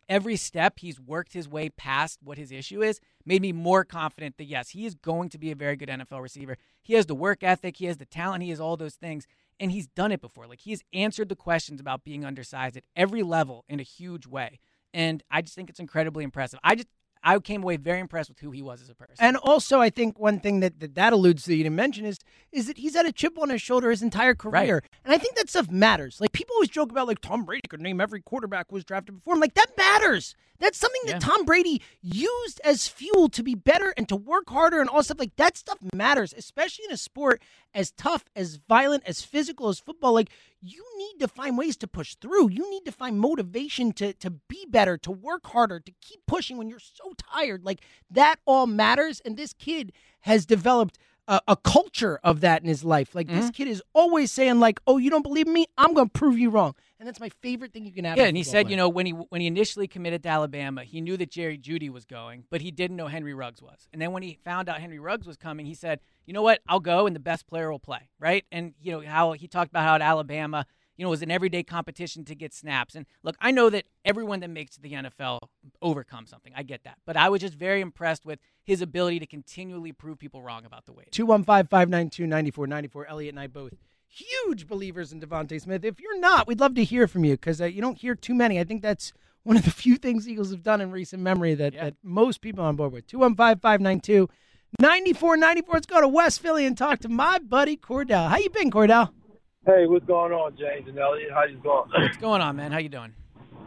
every 0.08 0.36
step 0.36 0.78
he's 0.78 1.00
worked 1.00 1.32
his 1.32 1.48
way 1.48 1.68
past 1.68 2.20
what 2.22 2.38
his 2.38 2.52
issue 2.52 2.84
is 2.84 3.00
made 3.24 3.42
me 3.42 3.50
more 3.50 3.84
confident 3.84 4.36
that, 4.36 4.44
yes, 4.44 4.70
he 4.70 4.86
is 4.86 4.94
going 4.94 5.28
to 5.30 5.38
be 5.38 5.50
a 5.50 5.56
very 5.56 5.74
good 5.74 5.88
NFL 5.88 6.22
receiver. 6.22 6.56
He 6.80 6.94
has 6.94 7.06
the 7.06 7.16
work 7.16 7.42
ethic, 7.42 7.78
he 7.78 7.86
has 7.86 7.96
the 7.96 8.04
talent, 8.06 8.44
he 8.44 8.50
has 8.50 8.60
all 8.60 8.76
those 8.76 8.94
things. 8.94 9.26
And 9.58 9.72
he's 9.72 9.88
done 9.88 10.12
it 10.12 10.20
before. 10.20 10.46
Like 10.46 10.60
he's 10.60 10.84
answered 10.92 11.28
the 11.28 11.34
questions 11.34 11.80
about 11.80 12.04
being 12.04 12.24
undersized 12.24 12.76
at 12.76 12.84
every 12.94 13.24
level 13.24 13.64
in 13.68 13.80
a 13.80 13.82
huge 13.82 14.28
way 14.28 14.60
and 14.96 15.22
I 15.30 15.42
just 15.42 15.54
think 15.54 15.68
it's 15.68 15.78
incredibly 15.78 16.24
impressive. 16.24 16.58
I 16.64 16.74
just 16.74 16.88
I 17.26 17.40
came 17.40 17.64
away 17.64 17.76
very 17.76 17.98
impressed 17.98 18.30
with 18.30 18.38
who 18.38 18.52
he 18.52 18.62
was 18.62 18.80
as 18.80 18.88
a 18.88 18.94
person. 18.94 19.16
And 19.18 19.36
also, 19.36 19.80
I 19.80 19.90
think 19.90 20.16
one 20.16 20.38
thing 20.38 20.60
that 20.60 20.78
that, 20.78 20.94
that 20.94 21.12
alludes 21.12 21.42
to 21.42 21.48
that 21.48 21.56
you 21.56 21.64
didn't 21.64 21.74
mention 21.74 22.06
is 22.06 22.20
is 22.52 22.68
that 22.68 22.78
he's 22.78 22.94
had 22.94 23.04
a 23.04 23.10
chip 23.10 23.36
on 23.36 23.50
his 23.50 23.60
shoulder 23.60 23.90
his 23.90 24.00
entire 24.00 24.34
career, 24.34 24.82
and 25.04 25.12
I 25.12 25.18
think 25.18 25.34
that 25.34 25.50
stuff 25.50 25.68
matters. 25.68 26.20
Like 26.20 26.32
people 26.32 26.54
always 26.54 26.68
joke 26.68 26.90
about 26.92 27.08
like 27.08 27.20
Tom 27.20 27.44
Brady 27.44 27.66
could 27.68 27.82
name 27.82 28.00
every 28.00 28.22
quarterback 28.22 28.66
who 28.70 28.74
was 28.74 28.84
drafted 28.84 29.16
before 29.16 29.34
him. 29.34 29.40
Like 29.40 29.54
that 29.54 29.76
matters. 29.76 30.36
That's 30.58 30.78
something 30.78 31.02
that 31.06 31.20
Tom 31.20 31.44
Brady 31.44 31.82
used 32.00 32.60
as 32.64 32.88
fuel 32.88 33.28
to 33.30 33.42
be 33.42 33.54
better 33.54 33.92
and 33.96 34.08
to 34.08 34.16
work 34.16 34.48
harder 34.48 34.80
and 34.80 34.88
all 34.88 35.02
stuff 35.02 35.18
like 35.18 35.36
that. 35.36 35.56
Stuff 35.56 35.78
matters, 35.92 36.32
especially 36.32 36.86
in 36.86 36.92
a 36.92 36.96
sport 36.96 37.42
as 37.76 37.92
tough, 37.92 38.24
as 38.34 38.58
violent, 38.68 39.04
as 39.06 39.20
physical 39.20 39.68
as 39.68 39.78
football. 39.78 40.14
Like 40.14 40.30
you 40.60 40.84
need 40.96 41.20
to 41.20 41.28
find 41.28 41.56
ways 41.56 41.76
to 41.76 41.86
push 41.86 42.16
through. 42.16 42.50
You 42.50 42.68
need 42.70 42.84
to 42.86 42.92
find 42.92 43.20
motivation 43.20 43.92
to 43.92 44.14
to 44.14 44.30
be 44.30 44.66
better, 44.68 44.96
to 44.98 45.12
work 45.12 45.46
harder, 45.46 45.78
to 45.78 45.92
keep 46.00 46.20
pushing 46.26 46.56
when 46.56 46.68
you're 46.68 46.80
so 46.80 47.12
tired. 47.16 47.62
Like 47.64 47.82
that 48.10 48.40
all 48.46 48.66
matters. 48.66 49.20
And 49.20 49.36
this 49.36 49.52
kid 49.52 49.92
has 50.20 50.46
developed 50.46 50.98
a, 51.28 51.40
a 51.48 51.56
culture 51.56 52.20
of 52.22 52.40
that 52.40 52.62
in 52.62 52.68
his 52.68 52.84
life. 52.84 53.14
Like 53.14 53.28
this 53.28 53.46
mm-hmm. 53.46 53.50
kid 53.50 53.68
is 53.68 53.82
always 53.92 54.32
saying, 54.32 54.60
like, 54.60 54.80
"Oh, 54.86 54.98
you 54.98 55.10
don't 55.10 55.22
believe 55.22 55.46
me? 55.46 55.66
I'm 55.76 55.94
going 55.94 56.08
to 56.08 56.12
prove 56.12 56.38
you 56.38 56.50
wrong." 56.50 56.74
And 56.98 57.06
that's 57.06 57.20
my 57.20 57.28
favorite 57.28 57.72
thing 57.72 57.84
you 57.84 57.92
can 57.92 58.04
have. 58.04 58.16
yeah, 58.16 58.24
and 58.24 58.36
he 58.36 58.42
said, 58.42 58.66
player. 58.66 58.70
you 58.70 58.76
know, 58.76 58.88
when 58.88 59.06
he 59.06 59.12
when 59.12 59.40
he 59.40 59.46
initially 59.46 59.86
committed 59.86 60.22
to 60.22 60.28
Alabama, 60.28 60.84
he 60.84 61.00
knew 61.00 61.16
that 61.18 61.30
Jerry 61.30 61.58
Jeudy 61.58 61.90
was 61.90 62.04
going, 62.04 62.44
but 62.50 62.62
he 62.62 62.70
didn't 62.70 62.96
know 62.96 63.06
Henry 63.06 63.34
Ruggs 63.34 63.60
was. 63.60 63.88
And 63.92 64.00
then 64.00 64.12
when 64.12 64.22
he 64.22 64.38
found 64.44 64.68
out 64.68 64.80
Henry 64.80 64.98
Ruggs 64.98 65.26
was 65.26 65.36
coming, 65.36 65.66
he 65.66 65.74
said, 65.74 66.00
you 66.24 66.32
know 66.32 66.42
what, 66.42 66.60
I'll 66.68 66.80
go, 66.80 67.06
and 67.06 67.14
the 67.14 67.20
best 67.20 67.46
player 67.46 67.70
will 67.70 67.78
play, 67.78 68.08
right? 68.18 68.44
And 68.50 68.74
you 68.80 68.92
know 68.92 69.00
how 69.06 69.32
he 69.32 69.46
talked 69.46 69.70
about 69.70 69.84
how 69.84 69.94
at 69.94 70.02
Alabama, 70.02 70.66
you 70.96 71.04
know, 71.04 71.08
it 71.08 71.10
was 71.10 71.22
an 71.22 71.30
everyday 71.30 71.62
competition 71.62 72.24
to 72.24 72.34
get 72.34 72.54
snaps. 72.54 72.94
And 72.94 73.06
look, 73.22 73.36
I 73.40 73.50
know 73.50 73.70
that 73.70 73.84
everyone 74.04 74.40
that 74.40 74.50
makes 74.50 74.76
the 74.76 74.92
NFL 74.92 75.40
overcomes 75.82 76.30
something. 76.30 76.52
I 76.56 76.62
get 76.62 76.84
that, 76.84 76.98
but 77.04 77.16
I 77.16 77.28
was 77.28 77.40
just 77.40 77.54
very 77.54 77.80
impressed 77.80 78.24
with 78.24 78.38
his 78.64 78.80
ability 78.80 79.20
to 79.20 79.26
continually 79.26 79.92
prove 79.92 80.18
people 80.18 80.42
wrong 80.42 80.64
about 80.64 80.86
the 80.86 80.92
weight. 80.92 81.12
215 81.12 81.68
592 81.68 82.26
9494. 82.26 83.06
Elliot 83.06 83.32
and 83.32 83.40
I 83.40 83.46
both 83.46 83.74
huge 84.08 84.66
believers 84.66 85.12
in 85.12 85.20
DeVonta 85.20 85.60
Smith. 85.60 85.84
If 85.84 86.00
you're 86.00 86.18
not, 86.18 86.46
we'd 86.46 86.60
love 86.60 86.74
to 86.76 86.84
hear 86.84 87.06
from 87.06 87.24
you 87.24 87.32
because 87.32 87.60
uh, 87.60 87.66
you 87.66 87.82
don't 87.82 87.98
hear 87.98 88.14
too 88.14 88.34
many. 88.34 88.58
I 88.58 88.64
think 88.64 88.82
that's 88.82 89.12
one 89.42 89.56
of 89.56 89.64
the 89.64 89.70
few 89.82 89.96
things 89.96 90.28
Eagles 90.28 90.50
have 90.50 90.62
done 90.62 90.80
in 90.80 90.90
recent 90.90 91.22
memory 91.22 91.54
that, 91.54 91.74
that 91.74 91.94
most 92.02 92.40
people 92.40 92.64
are 92.64 92.68
on 92.68 92.76
board 92.76 92.92
with. 92.92 93.06
215 93.06 93.60
592 93.60 94.28
9494. 94.80 95.74
Let's 95.74 95.86
go 95.86 96.00
to 96.00 96.08
West 96.08 96.40
Philly 96.40 96.66
and 96.66 96.76
talk 96.76 97.00
to 97.00 97.08
my 97.08 97.38
buddy 97.38 97.76
Cordell. 97.76 98.28
How 98.28 98.38
you 98.38 98.50
been, 98.50 98.70
Cordell? 98.70 99.10
Hey, 99.66 99.84
what's 99.86 100.06
going 100.06 100.30
on, 100.30 100.56
James 100.56 100.88
and 100.88 100.96
Elliot? 100.96 101.30
How 101.34 101.42
you 101.42 101.58
going? 101.58 101.90
What's 101.90 102.16
going 102.18 102.40
on, 102.40 102.54
man? 102.54 102.70
How 102.70 102.78
you 102.78 102.88
doing? 102.88 103.12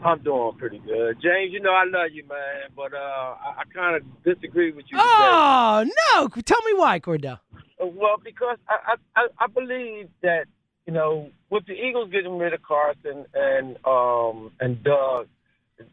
I'm 0.01 0.23
doing 0.23 0.53
pretty 0.57 0.79
good. 0.79 1.17
James, 1.21 1.51
you 1.51 1.59
know 1.59 1.73
I 1.73 1.83
love 1.83 2.11
you, 2.13 2.23
man, 2.25 2.69
but 2.73 2.93
uh, 2.93 2.97
I, 2.97 3.55
I 3.57 3.63
kind 3.73 3.97
of 3.97 4.03
disagree 4.23 4.71
with 4.71 4.85
you. 4.89 4.97
Oh, 4.97 5.85
no. 6.13 6.29
Tell 6.29 6.61
me 6.61 6.73
why, 6.75 7.01
Cordell. 7.01 7.39
Well, 7.81 8.15
because 8.23 8.57
I, 8.69 8.95
I 9.17 9.27
I 9.39 9.47
believe 9.47 10.07
that 10.21 10.45
you 10.87 10.93
know 10.93 11.31
with 11.49 11.65
the 11.65 11.73
Eagles 11.73 12.11
getting 12.11 12.37
rid 12.37 12.53
of 12.53 12.61
Carson 12.61 13.25
and 13.33 13.77
um 13.85 14.51
and 14.61 14.81
Doug, 14.81 15.27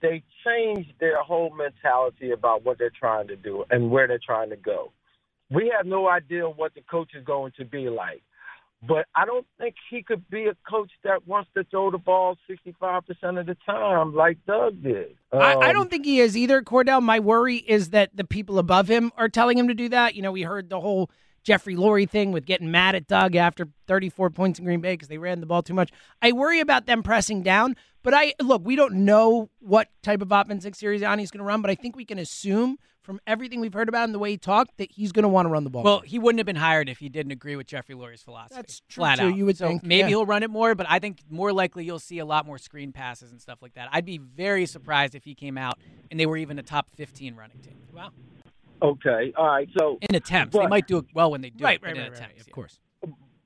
they 0.02 0.22
changed 0.44 0.92
their 1.00 1.20
whole 1.20 1.52
mentality 1.57 2.30
about 2.30 2.64
what 2.64 2.78
they're 2.78 2.90
trying 2.96 3.26
to 3.28 3.36
do 3.36 3.64
and 3.70 3.90
where 3.90 4.07
they're 4.07 4.20
trying 4.24 4.50
to 4.50 4.57
go. 4.57 4.92
We 5.50 5.72
have 5.76 5.86
no 5.86 6.09
idea 6.09 6.48
what 6.48 6.74
the 6.74 6.82
coach 6.82 7.11
is 7.16 7.24
going 7.24 7.52
to 7.59 7.64
be 7.64 7.88
like. 7.88 8.22
But 8.82 9.06
I 9.14 9.24
don't 9.24 9.46
think 9.58 9.74
he 9.90 10.02
could 10.02 10.28
be 10.28 10.46
a 10.46 10.54
coach 10.68 10.90
that 11.02 11.26
wants 11.26 11.50
to 11.56 11.64
throw 11.64 11.90
the 11.90 11.98
ball 11.98 12.36
65% 12.48 13.40
of 13.40 13.46
the 13.46 13.56
time 13.66 14.14
like 14.14 14.38
Doug 14.46 14.82
did. 14.82 15.16
I, 15.32 15.54
I 15.54 15.68
Um, 15.68 15.72
don't 15.72 15.90
think 15.90 16.04
he 16.04 16.20
is 16.20 16.36
either, 16.36 16.62
Cordell. 16.62 17.02
My 17.02 17.18
worry 17.18 17.56
is 17.56 17.90
that 17.90 18.10
the 18.14 18.24
people 18.24 18.58
above 18.58 18.88
him 18.88 19.12
are 19.16 19.28
telling 19.28 19.56
him 19.58 19.68
to 19.68 19.74
do 19.74 19.88
that. 19.88 20.14
You 20.14 20.22
know, 20.22 20.32
we 20.32 20.42
heard 20.42 20.68
the 20.68 20.80
whole 20.80 21.10
Jeffrey 21.42 21.74
Lurie 21.74 22.08
thing 22.08 22.32
with 22.32 22.44
getting 22.44 22.70
mad 22.70 22.94
at 22.94 23.06
Doug 23.06 23.34
after 23.34 23.68
34 23.86 24.30
points 24.30 24.58
in 24.58 24.64
Green 24.64 24.80
Bay 24.80 24.94
because 24.94 25.08
they 25.08 25.18
ran 25.18 25.40
the 25.40 25.46
ball 25.46 25.62
too 25.62 25.74
much. 25.74 25.90
I 26.20 26.32
worry 26.32 26.60
about 26.60 26.86
them 26.86 27.02
pressing 27.02 27.42
down. 27.42 27.76
But 28.02 28.14
I 28.14 28.34
look, 28.40 28.62
we 28.64 28.76
don't 28.76 29.04
know 29.04 29.50
what 29.58 29.88
type 30.02 30.22
of 30.22 30.30
offense 30.30 30.64
Nick 30.64 30.74
Sirianni 30.74 31.22
is 31.22 31.30
going 31.30 31.38
to 31.38 31.44
run, 31.44 31.62
but 31.62 31.70
I 31.70 31.74
think 31.74 31.96
we 31.96 32.04
can 32.04 32.18
assume 32.18 32.78
from 33.07 33.20
everything 33.26 33.61
we've 33.61 33.72
heard 33.72 33.88
about 33.88 34.04
him, 34.04 34.12
the 34.12 34.18
way 34.18 34.32
he 34.32 34.36
talked, 34.36 34.76
that 34.78 34.90
he's 34.90 35.12
going 35.12 35.22
to 35.22 35.28
want 35.28 35.46
to 35.46 35.50
run 35.50 35.62
the 35.62 35.70
ball. 35.70 35.84
Well, 35.84 36.00
he 36.00 36.18
wouldn't 36.18 36.40
have 36.40 36.46
been 36.46 36.57
hired 36.57 36.88
if 36.88 36.98
he 36.98 37.09
didn't 37.09 37.30
agree 37.30 37.54
with 37.54 37.68
Jeffrey 37.68 37.94
Lurie's 37.94 38.22
philosophy. 38.22 38.57
That's 38.57 38.80
true, 38.88 39.02
flat 39.02 39.18
too, 39.18 39.26
out. 39.26 39.36
you 39.36 39.46
would 39.46 39.57
so 39.57 39.68
think, 39.68 39.84
maybe 39.84 40.00
yeah. 40.00 40.09
he'll 40.09 40.26
run 40.26 40.42
it 40.42 40.50
more, 40.50 40.74
but 40.74 40.86
I 40.90 40.98
think 40.98 41.20
more 41.30 41.52
likely 41.52 41.84
you'll 41.84 42.00
see 42.00 42.18
a 42.18 42.24
lot 42.26 42.44
more 42.44 42.59
screen 42.59 42.90
passes 42.90 43.30
and 43.30 43.40
stuff 43.40 43.62
like 43.62 43.74
that. 43.74 43.88
I'd 43.92 44.04
be 44.04 44.18
very 44.18 44.66
surprised 44.66 45.14
if 45.14 45.24
he 45.24 45.34
came 45.34 45.57
out 45.57 45.78
and 46.11 46.18
they 46.18 46.26
were 46.26 46.36
even 46.36 46.59
a 46.59 46.62
top 46.62 46.88
15 46.96 47.36
running 47.36 47.59
team. 47.59 47.76
Wow. 47.94 48.11
Okay, 48.82 49.32
all 49.36 49.46
right. 49.46 49.68
So 49.78 49.98
In 50.02 50.16
attempts, 50.16 50.57
they 50.57 50.66
might 50.66 50.88
do 50.88 50.98
it 50.98 51.07
well 51.14 51.30
when 51.30 51.40
they 51.40 51.50
do 51.50 51.64
Right, 51.64 51.76
it, 51.76 51.82
but 51.82 51.86
right, 51.86 51.96
in 51.96 52.02
right, 52.02 52.11
right, 52.11 52.18
attempts, 52.18 52.42
of 52.42 52.48
yeah. 52.48 52.54
course. 52.54 52.78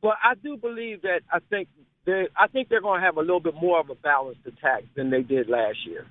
But 0.02 0.14
I 0.24 0.34
do 0.42 0.56
believe 0.56 1.02
that 1.02 1.20
I 1.30 1.38
think 1.50 1.68
they 2.06 2.28
I 2.34 2.46
think 2.46 2.70
they're 2.70 2.80
going 2.80 3.00
to 3.00 3.04
have 3.04 3.18
a 3.18 3.20
little 3.20 3.40
bit 3.40 3.54
more 3.54 3.78
of 3.78 3.90
a 3.90 3.94
balanced 3.94 4.40
attack 4.46 4.84
than 4.96 5.10
they 5.10 5.22
did 5.22 5.50
last 5.50 5.86
year. 5.86 6.06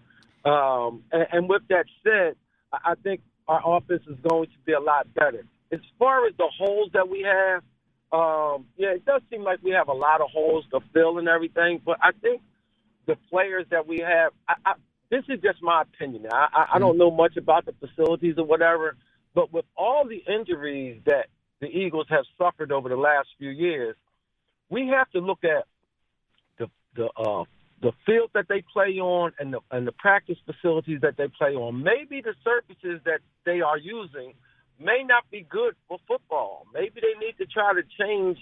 Um, 0.46 1.04
and, 1.12 1.28
and 1.32 1.50
with 1.50 1.64
that 1.70 1.86
said, 2.04 2.36
I 2.72 2.92
I 2.92 2.96
think 3.04 3.22
our 3.50 3.78
offense 3.78 4.04
is 4.08 4.18
going 4.30 4.48
to 4.48 4.58
be 4.66 4.74
a 4.74 4.80
lot 4.80 5.12
better. 5.16 5.44
As 5.72 5.80
far 5.98 6.28
as 6.28 6.34
the 6.38 6.48
holes 6.56 6.92
that 6.94 7.10
we 7.10 7.22
have, 7.22 7.64
um, 8.12 8.66
yeah, 8.78 8.90
it 8.90 9.06
does 9.06 9.22
seem 9.30 9.44
like 9.44 9.60
we 9.64 9.72
have 9.72 9.88
a 9.88 9.94
lot 9.94 10.22
of 10.22 10.30
holes 10.30 10.66
to 10.72 10.80
fill 10.94 11.18
and 11.18 11.28
everything. 11.28 11.82
But 11.84 11.98
I 12.02 12.12
think 12.22 12.42
the 13.08 13.16
players 13.30 13.66
that 13.72 13.88
we 13.88 14.00
have, 14.00 14.34
I, 14.48 14.54
I, 14.66 14.74
this 15.10 15.24
is 15.30 15.42
just 15.42 15.64
my 15.64 15.82
opinion. 15.82 16.28
I, 16.32 16.48
I, 16.54 16.66
I 16.76 16.80
don't 16.80 16.98
know 16.98 17.10
much 17.10 17.38
about 17.38 17.66
the 17.66 17.74
facilities 17.80 18.36
or 18.38 18.46
whatever, 18.46 18.96
but 19.34 19.52
with 19.52 19.66
all 19.76 20.08
the 20.08 20.24
injuries 20.32 21.02
that 21.06 21.28
the 21.60 21.68
Eagles 21.68 22.08
have 22.10 22.26
suffered 22.38 22.72
over 22.72 22.88
the 22.88 22.96
last 22.96 23.30
few 23.40 23.50
years, 23.50 23.96
we 24.70 24.92
have 24.96 25.10
to 25.12 25.20
look 25.20 25.44
at 25.44 25.66
the 26.60 26.68
the 26.96 27.10
uh, 27.18 27.44
the 27.82 27.92
field 28.06 28.30
that 28.34 28.48
they 28.50 28.62
play 28.74 29.00
on 29.00 29.32
and 29.40 29.54
the 29.54 29.60
and 29.72 29.88
the 29.88 29.92
practice 29.94 30.38
facilities 30.46 31.00
that 31.02 31.16
they 31.18 31.28
play 31.28 31.56
on. 31.56 31.82
Maybe 31.84 32.22
the 32.22 32.34
surfaces 32.44 33.02
that 33.06 33.22
they 33.46 33.62
are 33.62 33.78
using 33.78 34.34
may 34.80 35.04
not 35.06 35.24
be 35.32 35.42
good 35.50 35.76
for 35.88 35.98
football. 36.08 36.66
Maybe 36.74 37.02
they 37.02 37.18
need 37.26 37.38
to 37.38 37.46
try 37.46 37.74
to 37.74 37.82
change 38.00 38.38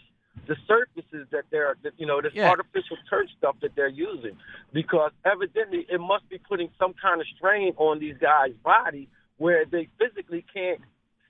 the 0.47 0.55
surfaces 0.67 1.27
that 1.31 1.45
they're, 1.51 1.75
that, 1.83 1.93
you 1.97 2.05
know, 2.05 2.21
this 2.21 2.31
Yeah. 2.33 2.49
artificial 2.49 2.95
turf 3.09 3.27
stuff 3.37 3.55
that 3.61 3.75
they're 3.75 3.87
using, 3.87 4.37
because 4.71 5.11
evidently 5.25 5.85
it 5.89 5.99
must 5.99 6.29
be 6.29 6.37
putting 6.37 6.69
some 6.77 6.93
kind 6.93 7.19
of 7.19 7.27
strain 7.35 7.73
on 7.77 7.99
these 7.99 8.15
guys' 8.19 8.53
body 8.63 9.09
where 9.37 9.65
they 9.65 9.89
physically 9.97 10.45
can't 10.53 10.79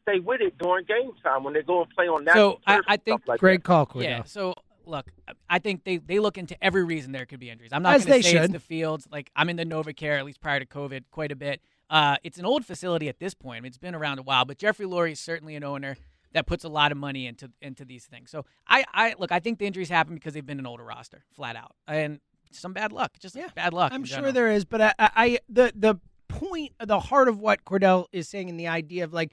stay 0.03 0.19
with 0.19 0.41
it 0.41 0.57
during 0.57 0.85
game 0.85 1.11
time 1.23 1.43
when 1.45 1.53
they 1.53 1.63
go 1.63 1.81
and 1.83 1.89
play 1.91 2.07
on 2.07 2.25
that. 2.25 2.35
So 2.35 2.59
I, 2.67 2.75
turf 2.75 2.85
I 2.89 2.93
and 2.93 3.03
think 3.03 3.21
stuff 3.21 3.27
like 3.29 3.39
Great 3.39 3.61
that. 3.61 3.67
call, 3.67 3.85
Cordell. 3.85 4.03
Yeah. 4.03 4.23
So 4.23 4.53
look, 4.87 5.11
I 5.49 5.59
think 5.59 5.83
they 5.83 5.97
they 5.97 6.19
look 6.19 6.37
into 6.37 6.61
every 6.63 6.83
reason 6.83 7.11
there 7.11 7.25
could 7.25 7.39
be 7.39 7.49
injuries. 7.49 7.71
I'm 7.73 7.83
not 7.83 7.91
going 7.91 8.01
to 8.01 8.07
they 8.07 8.21
say 8.21 8.31
it's 8.31 8.43
should. 8.43 8.51
the 8.51 8.59
fields. 8.59 9.07
Like 9.11 9.31
I'm 9.35 9.49
in 9.49 9.55
the 9.55 9.65
NovaCare 9.65 10.17
at 10.17 10.25
least 10.25 10.41
prior 10.41 10.59
to 10.59 10.65
COVID 10.65 11.03
quite 11.11 11.31
a 11.31 11.35
bit. 11.35 11.61
Uh, 11.89 12.17
it's 12.23 12.37
an 12.37 12.45
old 12.45 12.65
facility 12.65 13.07
at 13.07 13.19
this 13.19 13.33
point. 13.33 13.57
I 13.57 13.61
mean, 13.61 13.69
it's 13.69 13.77
been 13.77 13.95
around 13.95 14.19
a 14.19 14.23
while, 14.23 14.45
but 14.45 14.57
Jeffrey 14.57 14.85
Lurie 14.85 15.13
is 15.13 15.19
certainly 15.19 15.55
an 15.55 15.63
owner 15.63 15.97
that 16.33 16.45
puts 16.45 16.63
a 16.63 16.69
lot 16.69 16.91
of 16.91 16.97
money 16.97 17.25
into 17.25 17.51
into 17.61 17.85
these 17.85 18.05
things. 18.05 18.29
So 18.29 18.45
I, 18.67 18.83
I 18.93 19.15
look, 19.17 19.31
I 19.31 19.39
think 19.39 19.59
the 19.59 19.65
injuries 19.65 19.89
happen 19.89 20.15
because 20.15 20.33
they've 20.33 20.45
been 20.45 20.59
an 20.59 20.67
older 20.67 20.83
roster, 20.83 21.23
flat 21.33 21.55
out, 21.55 21.71
and 21.87 22.19
some 22.51 22.73
bad 22.73 22.91
luck, 22.91 23.17
just 23.19 23.35
yeah, 23.35 23.49
bad 23.55 23.73
luck. 23.73 23.91
I'm 23.93 24.03
sure 24.03 24.17
general. 24.17 24.33
there 24.33 24.51
is, 24.51 24.65
but 24.65 24.81
I, 24.81 24.93
I, 24.99 25.09
I 25.15 25.39
the 25.49 25.71
the 25.75 25.95
point, 26.27 26.73
the 26.79 26.99
heart 26.99 27.27
of 27.27 27.39
what 27.39 27.63
Cordell 27.65 28.05
is 28.11 28.27
saying, 28.27 28.49
and 28.49 28.59
the 28.59 28.67
idea 28.67 29.03
of 29.03 29.13
like 29.13 29.31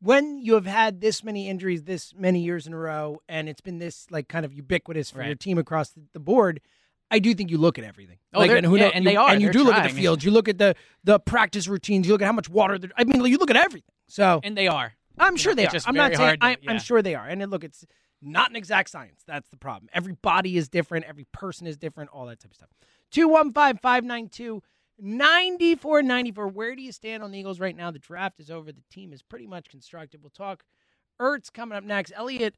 when 0.00 0.38
you 0.38 0.54
have 0.54 0.66
had 0.66 1.00
this 1.00 1.24
many 1.24 1.48
injuries 1.48 1.84
this 1.84 2.12
many 2.14 2.40
years 2.40 2.66
in 2.66 2.72
a 2.72 2.78
row, 2.78 3.20
and 3.28 3.48
it's 3.48 3.60
been 3.60 3.78
this 3.78 4.06
like 4.10 4.28
kind 4.28 4.44
of 4.44 4.52
ubiquitous 4.52 5.10
for 5.10 5.22
your 5.22 5.34
team 5.34 5.58
across 5.58 5.92
the, 6.12 6.20
board. 6.20 6.60
I 7.10 7.18
do 7.20 7.34
think 7.34 7.50
you 7.50 7.58
look 7.58 7.78
at 7.78 7.84
everything. 7.84 8.18
Oh, 8.34 8.40
like, 8.40 8.50
and 8.50 8.66
who 8.66 8.76
yeah, 8.76 8.84
know- 8.86 8.90
and 8.94 9.04
you- 9.04 9.10
they 9.10 9.16
are. 9.16 9.30
and 9.30 9.40
you 9.40 9.50
do 9.52 9.62
look 9.64 9.74
at 9.74 9.88
the 9.88 9.94
fields. 9.94 10.24
You 10.24 10.30
look 10.32 10.48
at 10.48 10.58
the 10.58 10.74
the 11.04 11.18
practice 11.18 11.68
routines. 11.68 12.06
You 12.06 12.12
look 12.14 12.22
at 12.22 12.26
how 12.26 12.32
much 12.32 12.48
water. 12.48 12.78
they're- 12.78 12.90
I 12.96 13.04
mean, 13.04 13.24
you 13.24 13.38
look 13.38 13.50
at 13.50 13.56
everything. 13.56 13.92
So 14.08 14.40
and 14.42 14.56
they 14.56 14.66
are. 14.68 14.92
I'm 15.18 15.36
sure 15.36 15.54
they 15.54 15.62
it's 15.64 15.70
are. 15.70 15.76
just 15.76 15.88
I'm 15.88 15.94
not 15.94 16.14
saying. 16.14 16.38
to- 16.40 16.44
I, 16.44 16.56
yeah. 16.60 16.70
I'm 16.72 16.78
sure 16.78 17.00
they 17.00 17.14
are. 17.14 17.26
And 17.26 17.40
then 17.40 17.50
look, 17.50 17.64
it's 17.64 17.86
not 18.20 18.50
an 18.50 18.56
exact 18.56 18.90
science. 18.90 19.22
That's 19.26 19.48
the 19.50 19.56
problem. 19.56 19.88
Every 19.92 20.14
body 20.14 20.56
is 20.56 20.68
different. 20.68 21.04
Every 21.06 21.26
person 21.32 21.66
is 21.66 21.76
different. 21.76 22.10
All 22.10 22.26
that 22.26 22.40
type 22.40 22.50
of 22.50 22.56
stuff. 22.56 22.68
215 23.12 24.60
592 24.98 26.02
9494. 26.02 26.48
Where 26.48 26.74
do 26.74 26.82
you 26.82 26.92
stand 26.92 27.22
on 27.22 27.30
the 27.30 27.38
Eagles 27.38 27.60
right 27.60 27.76
now? 27.76 27.90
The 27.90 27.98
draft 27.98 28.40
is 28.40 28.50
over. 28.50 28.72
The 28.72 28.82
team 28.90 29.12
is 29.12 29.22
pretty 29.22 29.46
much 29.46 29.68
constructed. 29.68 30.22
We'll 30.22 30.30
talk 30.30 30.64
Ertz 31.20 31.52
coming 31.52 31.76
up 31.76 31.84
next. 31.84 32.12
Elliott 32.14 32.56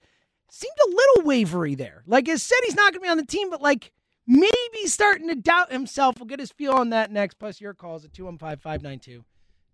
seemed 0.51 0.77
a 0.87 0.91
little 0.91 1.25
wavery 1.25 1.75
there. 1.75 2.03
Like, 2.07 2.27
he 2.27 2.37
said 2.37 2.59
he's 2.65 2.75
not 2.75 2.93
going 2.93 3.01
to 3.01 3.07
be 3.07 3.09
on 3.09 3.17
the 3.17 3.27
team, 3.27 3.51
but 3.51 3.63
like 3.63 3.93
maybe 4.27 4.87
starting 4.87 5.29
to 5.29 5.35
doubt 5.35 5.73
himself. 5.73 6.19
We'll 6.19 6.27
get 6.27 6.41
his 6.41 6.53
feel 6.53 6.73
on 6.73 6.91
that 6.91 7.11
next. 7.11 7.39
Plus, 7.39 7.61
your 7.61 7.75
calls 7.75 8.05
at 8.05 8.13
215 8.13 8.59
592 8.59 9.25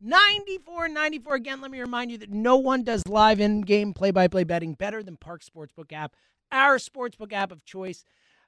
9494. 0.00 1.34
Again, 1.34 1.60
let 1.60 1.70
me 1.70 1.80
remind 1.80 2.10
you 2.10 2.18
that 2.18 2.30
no 2.30 2.56
one 2.56 2.82
does 2.82 3.06
live 3.06 3.40
in 3.40 3.62
game 3.62 3.92
play 3.92 4.10
by 4.10 4.28
play 4.28 4.44
betting 4.44 4.74
better 4.74 5.02
than 5.02 5.16
Parx 5.16 5.48
Sportsbook 5.48 5.92
app, 5.92 6.14
our 6.52 6.76
sportsbook 6.76 7.32
app 7.32 7.52
of 7.52 7.64
choice. 7.64 8.04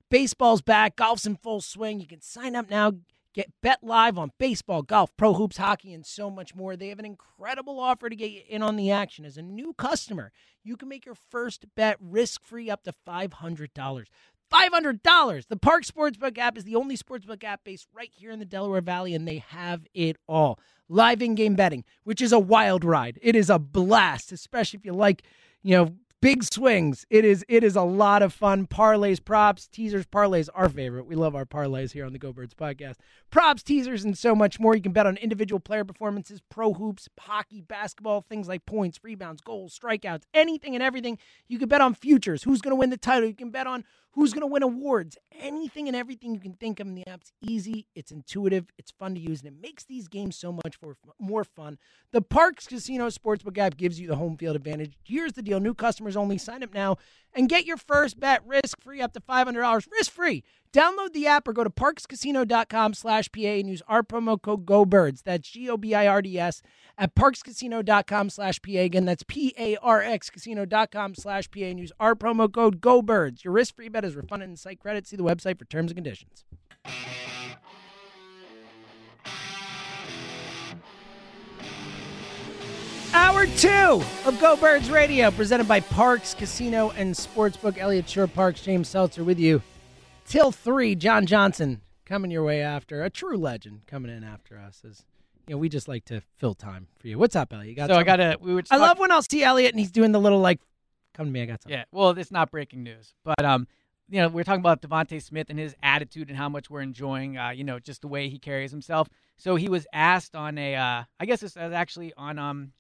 Baseball's 0.09 0.63
back, 0.63 0.97
golf's 0.97 1.27
in 1.27 1.37
full 1.37 1.61
swing. 1.61 1.99
You 1.99 2.07
can 2.07 2.21
sign 2.21 2.55
up 2.55 2.71
now, 2.71 2.93
get 3.37 3.53
bet 3.63 3.85
live 3.85 4.17
on 4.17 4.33
baseball, 4.39 4.83
golf, 4.83 5.15
pro 5.17 5.35
hoops, 5.35 5.59
hockey, 5.59 5.93
and 5.93 6.05
so 6.05 6.31
much 6.31 6.55
more. 6.55 6.75
They 6.75 6.89
have 6.89 6.99
an 6.99 7.05
incredible 7.05 7.79
offer 7.79 8.09
to 8.09 8.17
get 8.17 8.31
you 8.31 8.41
in 8.49 8.63
on 8.63 8.77
the 8.77 8.91
action. 8.91 9.27
As 9.27 9.37
a 9.37 9.43
new 9.43 9.75
customer, 9.75 10.33
you 10.65 10.77
can 10.77 10.89
make 10.89 11.05
your 11.05 11.17
first 11.31 11.67
bet 11.77 11.99
risk 12.01 12.43
free 12.43 12.71
up 12.71 12.83
to 12.85 12.95
$500. 13.07 14.07
$500. 14.53 15.47
The 15.49 15.57
Parx 15.57 15.91
Sportsbook 15.91 16.39
app 16.39 16.57
is 16.57 16.65
the 16.65 16.77
only 16.77 16.97
sportsbook 16.97 17.45
app 17.45 17.63
based 17.63 17.87
right 17.93 18.11
here 18.15 18.31
in 18.31 18.39
the 18.39 18.45
Delaware 18.45 18.81
Valley, 18.81 19.15
and 19.15 19.29
they 19.29 19.39
have 19.49 19.87
it 19.93 20.17
all. 20.27 20.59
Live 20.89 21.21
in 21.21 21.35
game 21.35 21.57
betting, 21.57 21.85
which 22.05 22.23
is 22.23 22.33
a 22.33 22.39
wild 22.39 22.85
ride. 22.85 23.19
It 23.21 23.37
is 23.37 23.51
a 23.51 23.59
blast, 23.59 24.33
especially 24.33 24.79
if 24.79 24.87
you 24.87 24.93
like, 24.93 25.25
you 25.63 25.77
know, 25.77 25.97
big 26.21 26.43
swings. 26.45 27.05
It 27.11 27.25
is 27.25 27.45
it 27.49 27.63
is 27.63 27.77
a 27.77 27.83
lot 27.83 28.23
of 28.23 28.33
fun. 28.33 28.67
Parlays, 28.67 29.23
props, 29.25 29.67
teasers, 29.69 30.07
parlays, 30.07 30.49
our 30.55 30.69
favorite. 30.69 31.07
We 31.07 31.15
love 31.15 31.35
our 31.35 31.45
parlays 31.45 31.93
here 31.93 32.05
on 32.05 32.13
the 32.13 32.19
Go 32.19 32.33
Birds 32.33 32.55
podcast. 32.55 32.97
Props, 33.31 33.63
teasers, 33.63 34.05
and 34.05 34.17
so 34.17 34.35
much 34.35 34.59
more. 34.59 34.75
You 34.75 34.83
can 34.83 34.93
bet 34.93 35.07
on 35.07 35.17
individual 35.17 35.61
player 35.61 35.85
performances, 35.85 36.41
pro 36.51 36.73
hoops, 36.73 37.09
hockey, 37.19 37.61
basketball, 37.61 38.25
things 38.29 38.49
like 38.49 38.67
points, 38.67 39.01
rebounds, 39.03 39.41
goals, 39.41 39.79
strikeouts, 39.79 40.23
anything 40.35 40.75
and 40.75 40.83
everything. 40.83 41.19
You 41.49 41.59
can 41.59 41.69
bet 41.69 41.81
on 41.81 41.95
futures, 41.95 42.43
who's 42.43 42.61
going 42.61 42.73
to 42.73 42.77
win 42.77 42.91
the 42.91 42.97
title. 42.97 43.29
You 43.29 43.35
can 43.35 43.51
bet 43.51 43.67
on 43.67 43.85
who's 44.17 44.33
going 44.33 44.41
to 44.41 44.47
win 44.47 44.63
awards, 44.63 45.17
anything 45.39 45.87
and 45.87 45.97
everything 45.97 46.35
you 46.35 46.41
can 46.41 46.55
think 46.55 46.81
of. 46.81 46.87
And 46.87 46.97
the 46.97 47.07
app's 47.07 47.33
easy, 47.43 47.87
it's 47.95 48.11
intuitive, 48.11 48.67
it's 48.79 48.91
fun 48.91 49.15
to 49.15 49.21
use, 49.21 49.43
and 49.43 49.49
it 49.55 49.61
makes 49.61 49.85
these 49.85 50.09
games 50.09 50.37
so 50.37 50.53
much 50.53 50.79
more 51.21 51.45
fun. 51.45 51.79
The 52.13 52.23
Parx 52.23 52.67
Casino 52.67 53.09
Sportsbook 53.09 53.59
app 53.59 53.77
gives 53.77 54.01
you 54.01 54.09
the 54.09 54.17
home 54.17 54.37
field 54.37 54.57
advantage. 54.57 54.97
Here's 55.05 55.35
the 55.35 55.43
deal 55.43 55.61
new 55.61 55.75
customers 55.75 56.17
only. 56.17 56.39
Sign 56.39 56.63
up 56.63 56.73
now 56.73 56.97
and 57.37 57.49
get 57.49 57.67
your 57.67 57.77
first 57.77 58.19
bet 58.19 58.45
risk 58.47 58.81
free 58.81 59.01
up 59.01 59.13
to 59.13 59.21
$500 59.21 59.87
risk 59.93 60.11
free. 60.11 60.43
Download 60.73 61.13
the 61.13 61.27
app 61.27 61.49
or 61.49 61.53
go 61.53 61.65
to 61.65 61.71
parxcasino.com 61.71 62.95
slash 62.95 63.31
PA 63.33 63.41
and 63.41 63.69
use 63.69 63.83
our 63.89 64.03
promo 64.03 64.41
code 64.41 64.67
GOBIRDS. 64.67 65.23
That's 65.23 65.49
G 65.49 65.71
O 65.71 65.77
B 65.77 65.95
I 65.95 66.07
R 66.07 66.21
D 66.21 66.39
S 66.39 66.61
at 66.99 67.15
parxcasino.com 67.15 68.31
slash 68.31 68.61
PA. 68.61 68.81
Again, 68.81 69.05
that's 69.05 69.23
P 69.27 69.55
A 69.59 69.77
R 69.77 70.03
X 70.03 70.29
casino.com 70.29 71.15
slash 71.15 71.51
PA 71.51 71.61
and 71.61 71.81
use 71.81 71.93
our 71.99 72.15
promo 72.15 72.53
code 72.53 72.81
GOBIRDS. 72.81 73.45
Your 73.45 73.55
risk 73.55 73.77
free 73.77 73.89
bet 73.89 74.05
is 74.05 74.17
refunded 74.17 74.51
in 74.51 74.57
site 74.57 74.81
credit. 74.81 75.07
See 75.07 75.17
the 75.17 75.25
website 75.25 75.59
for 75.59 75.65
terms 75.65 75.93
and 75.93 75.97
conditions. 75.97 76.45
Hour 83.19 83.47
two 83.47 84.03
of 84.27 84.39
Go 84.41 84.57
Birds 84.57 84.91
Radio, 84.91 85.31
presented 85.31 85.67
by 85.67 85.81
Parx 85.81 86.37
Casino 86.37 86.91
and 86.97 87.15
Sportsbook. 87.15 87.79
Elliott 87.79 88.07
Shorr-Parks, 88.09 88.61
James 88.61 88.89
Seltzer 88.89 89.25
with 89.25 89.39
you 89.39 89.63
till 90.27 90.53
three. 90.53 90.95
John 90.95 91.25
Johnson 91.25 91.81
coming 92.05 92.31
your 92.31 92.45
way 92.45 92.61
after 92.61 93.03
a 93.03 93.09
true 93.11 93.39
legend 93.39 93.81
coming 93.87 94.15
in 94.15 94.23
after 94.23 94.59
us. 94.59 94.83
As 94.87 95.03
you 95.49 95.55
know, 95.55 95.59
we 95.59 95.71
just 95.71 95.89
like 95.89 96.05
to 96.07 96.21
fill 96.37 96.53
time 96.55 96.89
for 96.99 97.09
you. 97.09 97.19
What's 97.19 97.35
up, 97.35 97.53
Elliott? 97.55 97.71
You 97.71 97.75
got 97.77 97.89
So 97.89 97.97
I 97.97 98.03
gotta- 98.03 98.37
we 98.39 98.53
were 98.53 98.61
just 98.63 98.73
I 98.73 98.77
talk- 98.77 98.87
love 98.89 98.99
when 98.99 99.11
I'll 99.11 99.23
see 99.23 99.43
Elliot 99.43 99.73
and 99.73 99.81
he's 99.81 99.91
doing 99.91 100.13
the 100.13 100.21
little 100.21 100.41
like, 100.41 100.61
"Come 101.15 101.27
to 101.27 101.33
me, 101.33 101.41
I 101.43 101.47
got 101.47 101.63
something." 101.63 101.79
Yeah, 101.79 101.85
well, 101.91 102.11
it's 102.11 102.31
not 102.31 102.51
breaking 102.51 102.83
news, 102.83 103.15
but 103.25 103.43
um, 103.45 103.67
you 104.11 104.21
know, 104.21 104.29
we're 104.29 104.45
talking 104.45 104.61
about 104.61 104.83
DeVonta 104.83 105.23
Smith 105.23 105.49
and 105.49 105.59
his 105.59 105.75
attitude 105.83 106.29
and 106.29 106.37
how 106.37 106.51
much 106.51 106.69
we're 106.69 106.83
enjoying, 106.83 107.39
uh, 107.39 107.49
you 107.49 107.65
know, 107.65 107.79
just 107.79 108.03
the 108.03 108.09
way 108.09 108.29
he 108.29 108.39
carries 108.39 108.71
himself. 108.71 109.09
So 109.39 109.57
he 109.57 109.69
was 109.71 109.87
asked 109.93 110.37
on 110.37 110.59
a, 110.59 110.77
uh, 110.77 111.05
I 111.19 111.27
guess 111.27 111.41
this 111.41 111.57
was 111.57 111.73
actually 111.73 112.13
on 112.17 112.39
um, 112.39 112.73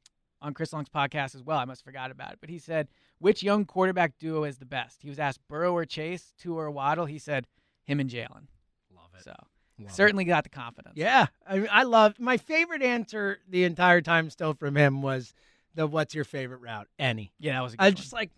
on 0.42 0.54
Chris 0.54 0.72
Long's 0.72 0.88
podcast 0.88 1.34
as 1.34 1.42
well. 1.42 1.58
I 1.58 1.64
must 1.64 1.80
have 1.80 1.84
forgot 1.84 2.10
about 2.10 2.32
it, 2.32 2.38
but 2.40 2.50
he 2.50 2.58
said 2.58 2.88
which 3.18 3.42
young 3.42 3.64
quarterback 3.64 4.18
duo 4.18 4.44
is 4.44 4.58
the 4.58 4.66
best. 4.66 5.02
He 5.02 5.08
was 5.08 5.18
asked 5.18 5.40
Burrow 5.48 5.72
or 5.72 5.84
Chase, 5.84 6.32
Tua 6.38 6.64
or 6.64 6.70
Waddle. 6.70 7.06
He 7.06 7.18
said 7.18 7.46
him 7.84 8.00
and 8.00 8.10
Jalen. 8.10 8.46
Love 8.94 9.10
it. 9.16 9.24
So 9.24 9.34
Love 9.78 9.90
certainly 9.92 10.24
got 10.24 10.44
the 10.44 10.50
confidence. 10.50 10.94
Yeah, 10.96 11.26
I 11.46 11.58
mean, 11.58 11.68
I 11.70 11.82
love 11.84 12.18
my 12.20 12.36
favorite 12.36 12.82
answer 12.82 13.38
the 13.48 13.64
entire 13.64 14.00
time 14.00 14.30
still 14.30 14.54
from 14.54 14.76
him 14.76 15.02
was 15.02 15.32
the 15.74 15.86
"What's 15.86 16.14
your 16.14 16.24
favorite 16.24 16.60
route?" 16.60 16.88
Any. 16.98 17.32
Yeah, 17.38 17.54
that 17.54 17.62
was 17.62 17.74
a 17.74 17.76
good 17.76 17.82
I 17.84 17.86
one. 17.88 17.94
just 17.94 18.12
like, 18.12 18.30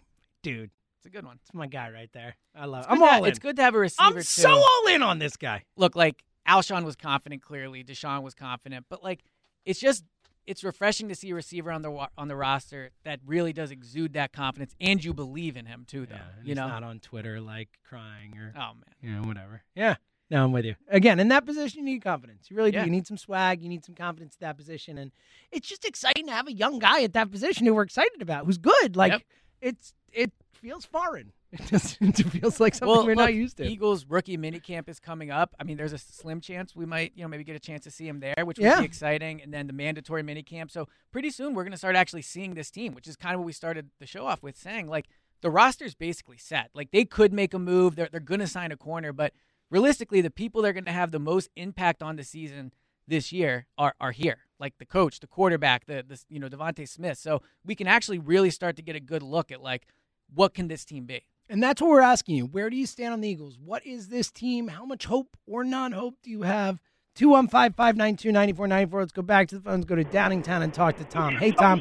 dude, 0.42 0.70
it's 0.98 1.06
a 1.06 1.10
good 1.10 1.24
one. 1.24 1.38
it's 1.42 1.54
my 1.54 1.66
guy 1.66 1.90
right 1.90 2.10
there. 2.12 2.36
I 2.54 2.66
love. 2.66 2.80
It's 2.84 2.88
I'm 2.90 2.98
good 2.98 3.04
to- 3.06 3.12
all 3.12 3.24
in. 3.24 3.30
It's 3.30 3.38
good 3.38 3.56
to 3.56 3.62
have 3.62 3.74
a 3.74 3.78
receiver. 3.78 4.06
I'm 4.08 4.14
too. 4.14 4.22
so 4.22 4.50
all 4.50 4.86
in 4.88 5.02
on 5.02 5.18
this 5.18 5.36
guy. 5.36 5.64
look, 5.76 5.94
like 5.96 6.24
Alshon 6.48 6.84
was 6.84 6.96
confident, 6.96 7.42
clearly. 7.42 7.84
DeSean 7.84 8.22
was 8.22 8.34
confident, 8.34 8.86
but 8.88 9.02
like 9.04 9.22
it's 9.64 9.78
just 9.80 10.04
it's 10.48 10.64
refreshing 10.64 11.08
to 11.08 11.14
see 11.14 11.30
a 11.30 11.34
receiver 11.34 11.70
on 11.70 11.82
the 11.82 12.08
on 12.16 12.28
the 12.28 12.36
roster 12.36 12.90
that 13.04 13.20
really 13.26 13.52
does 13.52 13.70
exude 13.70 14.14
that 14.14 14.32
confidence, 14.32 14.74
and 14.80 15.02
you 15.04 15.12
believe 15.14 15.56
in 15.56 15.66
him 15.66 15.84
too. 15.86 16.06
Though 16.06 16.14
and 16.16 16.44
you 16.46 16.50
he's 16.50 16.56
know, 16.56 16.68
not 16.68 16.82
on 16.82 16.98
Twitter 17.00 17.40
like 17.40 17.68
crying 17.88 18.36
or 18.36 18.52
oh 18.56 18.72
man, 18.74 18.84
you 19.02 19.10
know 19.10 19.22
whatever. 19.26 19.62
Yeah. 19.74 19.96
No, 20.30 20.44
I'm 20.44 20.52
with 20.52 20.66
you. 20.66 20.74
Again, 20.90 21.20
in 21.20 21.28
that 21.28 21.46
position, 21.46 21.78
you 21.78 21.84
need 21.86 22.02
confidence. 22.04 22.50
You 22.50 22.56
really 22.58 22.70
do. 22.70 22.80
You 22.80 22.90
need 22.90 23.06
some 23.06 23.16
swag. 23.16 23.62
You 23.62 23.68
need 23.70 23.82
some 23.82 23.94
confidence 23.94 24.34
at 24.34 24.40
that 24.40 24.56
position, 24.58 24.98
and 24.98 25.10
it's 25.50 25.66
just 25.66 25.86
exciting 25.86 26.26
to 26.26 26.32
have 26.32 26.46
a 26.46 26.52
young 26.52 26.78
guy 26.78 27.02
at 27.02 27.14
that 27.14 27.30
position 27.30 27.64
who 27.64 27.72
we're 27.74 27.82
excited 27.82 28.20
about, 28.20 28.44
who's 28.44 28.58
good. 28.58 28.94
Like 28.94 29.12
Yep. 29.12 29.22
it's 29.62 29.94
it 30.12 30.32
feels 30.52 30.84
foreign. 30.84 31.32
It 31.50 31.62
just 31.66 31.96
it 32.00 32.16
feels 32.30 32.60
like 32.60 32.74
something 32.74 32.88
well, 32.88 33.06
we're 33.06 33.14
look, 33.14 33.24
not 33.24 33.34
used 33.34 33.56
to. 33.56 33.64
Eagles 33.64 34.04
rookie 34.06 34.36
minicamp 34.36 34.88
is 34.88 35.00
coming 35.00 35.30
up. 35.30 35.54
I 35.58 35.64
mean, 35.64 35.76
there's 35.76 35.92
a 35.94 35.98
slim 35.98 36.40
chance 36.40 36.76
we 36.76 36.84
might, 36.84 37.12
you 37.14 37.22
know, 37.22 37.28
maybe 37.28 37.44
get 37.44 37.56
a 37.56 37.60
chance 37.60 37.84
to 37.84 37.90
see 37.90 38.06
him 38.06 38.20
there, 38.20 38.34
which 38.44 38.58
would 38.58 38.64
Yeah. 38.64 38.80
be 38.80 38.84
exciting. 38.84 39.40
And 39.40 39.52
then 39.52 39.66
the 39.66 39.72
mandatory 39.72 40.22
minicamp. 40.22 40.70
So 40.70 40.88
pretty 41.10 41.30
soon 41.30 41.54
we're 41.54 41.64
going 41.64 41.72
to 41.72 41.78
start 41.78 41.96
actually 41.96 42.22
seeing 42.22 42.54
this 42.54 42.70
team, 42.70 42.94
which 42.94 43.08
is 43.08 43.16
kind 43.16 43.34
of 43.34 43.40
what 43.40 43.46
we 43.46 43.52
started 43.52 43.90
the 43.98 44.06
show 44.06 44.26
off 44.26 44.42
with 44.42 44.56
saying, 44.58 44.88
like 44.88 45.06
the 45.40 45.50
roster's 45.50 45.94
basically 45.94 46.36
set. 46.36 46.70
Like 46.74 46.90
they 46.90 47.04
could 47.04 47.32
make 47.32 47.54
a 47.54 47.58
move. 47.58 47.96
They're 47.96 48.08
they're 48.10 48.20
going 48.20 48.40
to 48.40 48.46
sign 48.46 48.70
a 48.70 48.76
corner, 48.76 49.12
but 49.12 49.32
realistically, 49.70 50.20
the 50.20 50.30
people 50.30 50.62
that 50.62 50.68
are 50.68 50.72
going 50.74 50.84
to 50.84 50.92
have 50.92 51.12
the 51.12 51.18
most 51.18 51.48
impact 51.56 52.02
on 52.02 52.16
the 52.16 52.24
season 52.24 52.72
this 53.06 53.32
year 53.32 53.66
are 53.78 53.94
are 54.00 54.12
here. 54.12 54.40
Like 54.58 54.76
the 54.78 54.84
coach, 54.84 55.20
the 55.20 55.26
quarterback, 55.26 55.86
the 55.86 56.04
the 56.06 56.22
you 56.28 56.40
know 56.40 56.48
DeVonta 56.48 56.86
Smith. 56.86 57.16
So 57.16 57.40
we 57.64 57.74
can 57.74 57.86
actually 57.86 58.18
really 58.18 58.50
start 58.50 58.76
to 58.76 58.82
get 58.82 58.96
a 58.96 59.00
good 59.00 59.22
look 59.22 59.50
at 59.50 59.62
like 59.62 59.86
what 60.34 60.52
can 60.52 60.68
this 60.68 60.84
team 60.84 61.06
be. 61.06 61.24
And 61.48 61.62
that's 61.62 61.80
what 61.80 61.90
we're 61.90 62.00
asking 62.02 62.36
you. 62.36 62.46
Where 62.46 62.68
do 62.68 62.76
you 62.76 62.86
stand 62.86 63.12
on 63.14 63.20
the 63.20 63.28
Eagles? 63.28 63.58
What 63.62 63.84
is 63.86 64.08
this 64.08 64.30
team? 64.30 64.68
How 64.68 64.84
much 64.84 65.06
hope 65.06 65.36
or 65.46 65.64
non 65.64 65.92
hope 65.92 66.16
do 66.22 66.30
you 66.30 66.42
have? 66.42 66.80
215 67.14 67.72
592 67.72 68.30
9494. 68.32 69.00
Let's 69.00 69.12
go 69.12 69.22
back 69.22 69.48
to 69.48 69.56
the 69.56 69.62
phones, 69.62 69.84
go 69.84 69.94
to 69.96 70.04
Downingtown 70.04 70.62
and 70.62 70.72
talk 70.72 70.96
to 70.98 71.04
Tom. 71.04 71.34
Hey, 71.36 71.50
Tom. 71.52 71.80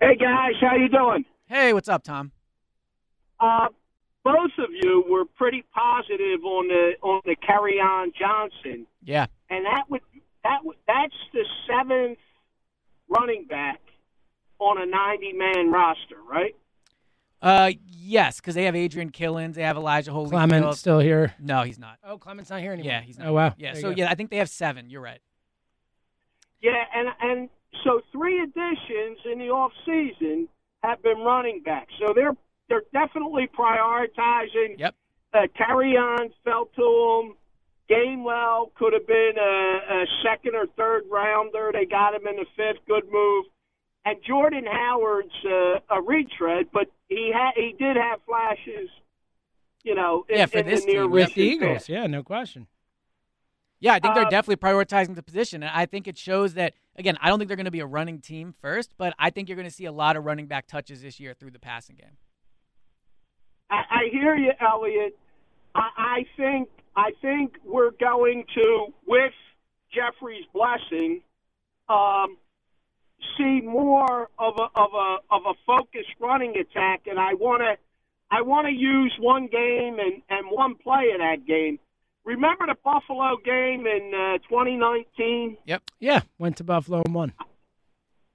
Hey 0.00 0.14
guys, 0.16 0.52
how 0.60 0.76
you 0.76 0.88
doing? 0.90 1.24
Hey, 1.46 1.72
what's 1.72 1.88
up, 1.88 2.04
Tom? 2.04 2.30
Uh, 3.40 3.68
both 4.22 4.50
of 4.58 4.68
you 4.72 5.04
were 5.08 5.24
pretty 5.24 5.64
positive 5.74 6.44
on 6.44 6.68
the 6.68 6.92
on 7.02 7.22
the 7.24 7.34
Kerryon 7.36 8.12
Johnson, 8.14 8.86
Yeah. 9.02 9.26
and 9.48 9.64
that 9.64 9.84
would 9.88 10.02
that 10.44 10.64
would 10.64 10.76
that's 10.86 11.14
the 11.32 11.44
seventh 11.66 12.18
running 13.08 13.46
back 13.46 13.80
on 14.58 14.80
a 14.80 14.84
ninety 14.86 15.32
man 15.32 15.70
roster, 15.72 16.16
right? 16.30 16.54
Uh, 17.46 17.72
yes, 17.88 18.40
because 18.40 18.54
they 18.56 18.64
have 18.64 18.74
Adrian 18.74 19.10
Killins, 19.10 19.54
they 19.54 19.62
have 19.62 19.76
Elijah 19.76 20.10
Holyfield. 20.10 20.30
Clement 20.30 20.74
still 20.74 20.98
here. 20.98 21.34
No, 21.38 21.62
he's 21.62 21.78
not. 21.78 21.98
Oh, 22.04 22.18
Clement's 22.18 22.50
not 22.50 22.60
here 22.60 22.72
anymore. 22.72 22.92
Yeah, 22.92 23.00
he's 23.02 23.18
not. 23.18 23.28
Oh, 23.28 23.32
wow. 23.32 23.54
Yeah, 23.56 23.72
There 23.72 23.82
so 23.82 23.88
you 23.90 23.94
go. 23.94 24.02
yeah, 24.02 24.10
I 24.10 24.14
think 24.16 24.30
they 24.30 24.38
have 24.38 24.50
seven. 24.50 24.90
You're 24.90 25.00
right. 25.00 25.20
Yeah, 26.60 26.82
and 26.94 27.08
and 27.20 27.48
so 27.84 28.00
three 28.10 28.42
additions 28.42 29.18
in 29.30 29.38
the 29.38 29.50
off 29.50 29.72
season 29.84 30.48
have 30.82 31.02
been 31.02 31.18
running 31.18 31.62
backs, 31.64 31.92
so 32.04 32.12
they're 32.14 32.34
they're 32.68 32.82
definitely 32.92 33.48
prioritizing. 33.56 34.78
Yep. 34.78 34.94
Uh, 35.32 35.38
Kerryon 35.58 36.30
fell 36.44 36.68
to 36.74 37.22
them. 37.28 37.36
Gainwell 37.88 38.74
could 38.74 38.92
have 38.94 39.06
been 39.06 39.34
a, 39.38 40.02
a 40.02 40.04
second 40.24 40.56
or 40.56 40.66
third 40.76 41.04
rounder. 41.08 41.70
They 41.72 41.84
got 41.84 42.14
him 42.14 42.26
in 42.26 42.34
the 42.36 42.46
fifth. 42.56 42.84
Good 42.88 43.04
move. 43.12 43.44
And 44.06 44.16
Jordan 44.26 44.64
Howard's 44.70 45.34
uh, 45.44 45.80
a 45.90 46.00
retread, 46.00 46.66
but 46.72 46.86
he 47.08 47.32
had 47.34 47.50
he 47.56 47.74
did 47.76 47.96
have 47.96 48.20
flashes, 48.24 48.88
you 49.82 49.96
know, 49.96 50.24
in, 50.28 50.36
Yeah, 50.38 50.46
for 50.46 50.58
in 50.58 50.66
this 50.66 50.84
the 50.84 50.92
near 50.92 51.02
team, 51.02 51.10
With 51.10 51.34
the 51.34 51.42
Eagles. 51.42 51.72
past. 51.72 51.88
Yeah, 51.88 52.06
no 52.06 52.22
question. 52.22 52.68
Yeah, 53.80 53.94
I 53.94 53.98
think 53.98 54.14
they're 54.14 54.24
Uh, 54.26 54.30
definitely 54.30 54.56
prioritizing 54.68 55.16
the 55.16 55.22
position, 55.22 55.62
and 55.62 55.72
I 55.74 55.86
think 55.86 56.06
it 56.08 56.16
shows 56.16 56.54
that. 56.54 56.74
Again, 56.98 57.18
I 57.20 57.28
don't 57.28 57.38
think 57.38 57.48
they're 57.48 57.58
going 57.58 57.66
to 57.66 57.70
be 57.70 57.80
a 57.80 57.86
running 57.86 58.20
team 58.22 58.54
first, 58.62 58.94
but 58.96 59.12
I 59.18 59.28
think 59.28 59.48
you're 59.50 59.56
going 59.56 59.68
to 59.68 59.74
see 59.74 59.84
a 59.84 59.92
lot 59.92 60.16
of 60.16 60.24
running 60.24 60.46
back 60.46 60.66
touches 60.66 61.02
this 61.02 61.20
year 61.20 61.34
through 61.34 61.50
the 61.50 61.58
passing 61.58 61.96
game. 61.96 62.16
I, 63.68 63.82
I 63.90 64.08
hear 64.10 64.34
you, 64.34 64.52
Elliot. 64.60 65.18
I, 65.74 65.88
I 65.98 66.26
think 66.38 66.68
I 66.96 67.10
think 67.20 67.56
we're 67.64 67.90
going 68.00 68.44
to, 68.54 68.86
with 69.06 69.34
Jeffrey's 69.92 70.46
blessing, 70.54 71.20
um, 71.90 72.38
see 73.36 73.60
more 73.62 74.28
of 74.38 74.54
a 74.58 74.68
of 74.80 74.90
a 74.94 75.16
of 75.30 75.42
a 75.46 75.54
focused 75.66 76.14
running 76.20 76.56
attack, 76.56 77.02
and 77.06 77.18
I 77.18 77.34
want 77.34 77.62
to 77.62 77.76
I 78.30 78.42
want 78.42 78.66
to 78.66 78.72
use 78.72 79.14
one 79.18 79.46
game 79.46 79.98
and 79.98 80.22
and 80.28 80.50
one 80.50 80.74
play 80.76 81.10
of 81.12 81.20
that 81.20 81.46
game. 81.46 81.78
Remember 82.24 82.66
the 82.66 82.76
Buffalo 82.82 83.36
game 83.44 83.86
in 83.86 84.12
uh, 84.12 84.38
2019? 84.48 85.58
Yep. 85.64 85.82
Yeah, 86.00 86.20
went 86.38 86.56
to 86.56 86.64
Buffalo 86.64 87.02
and 87.04 87.14
won. 87.14 87.32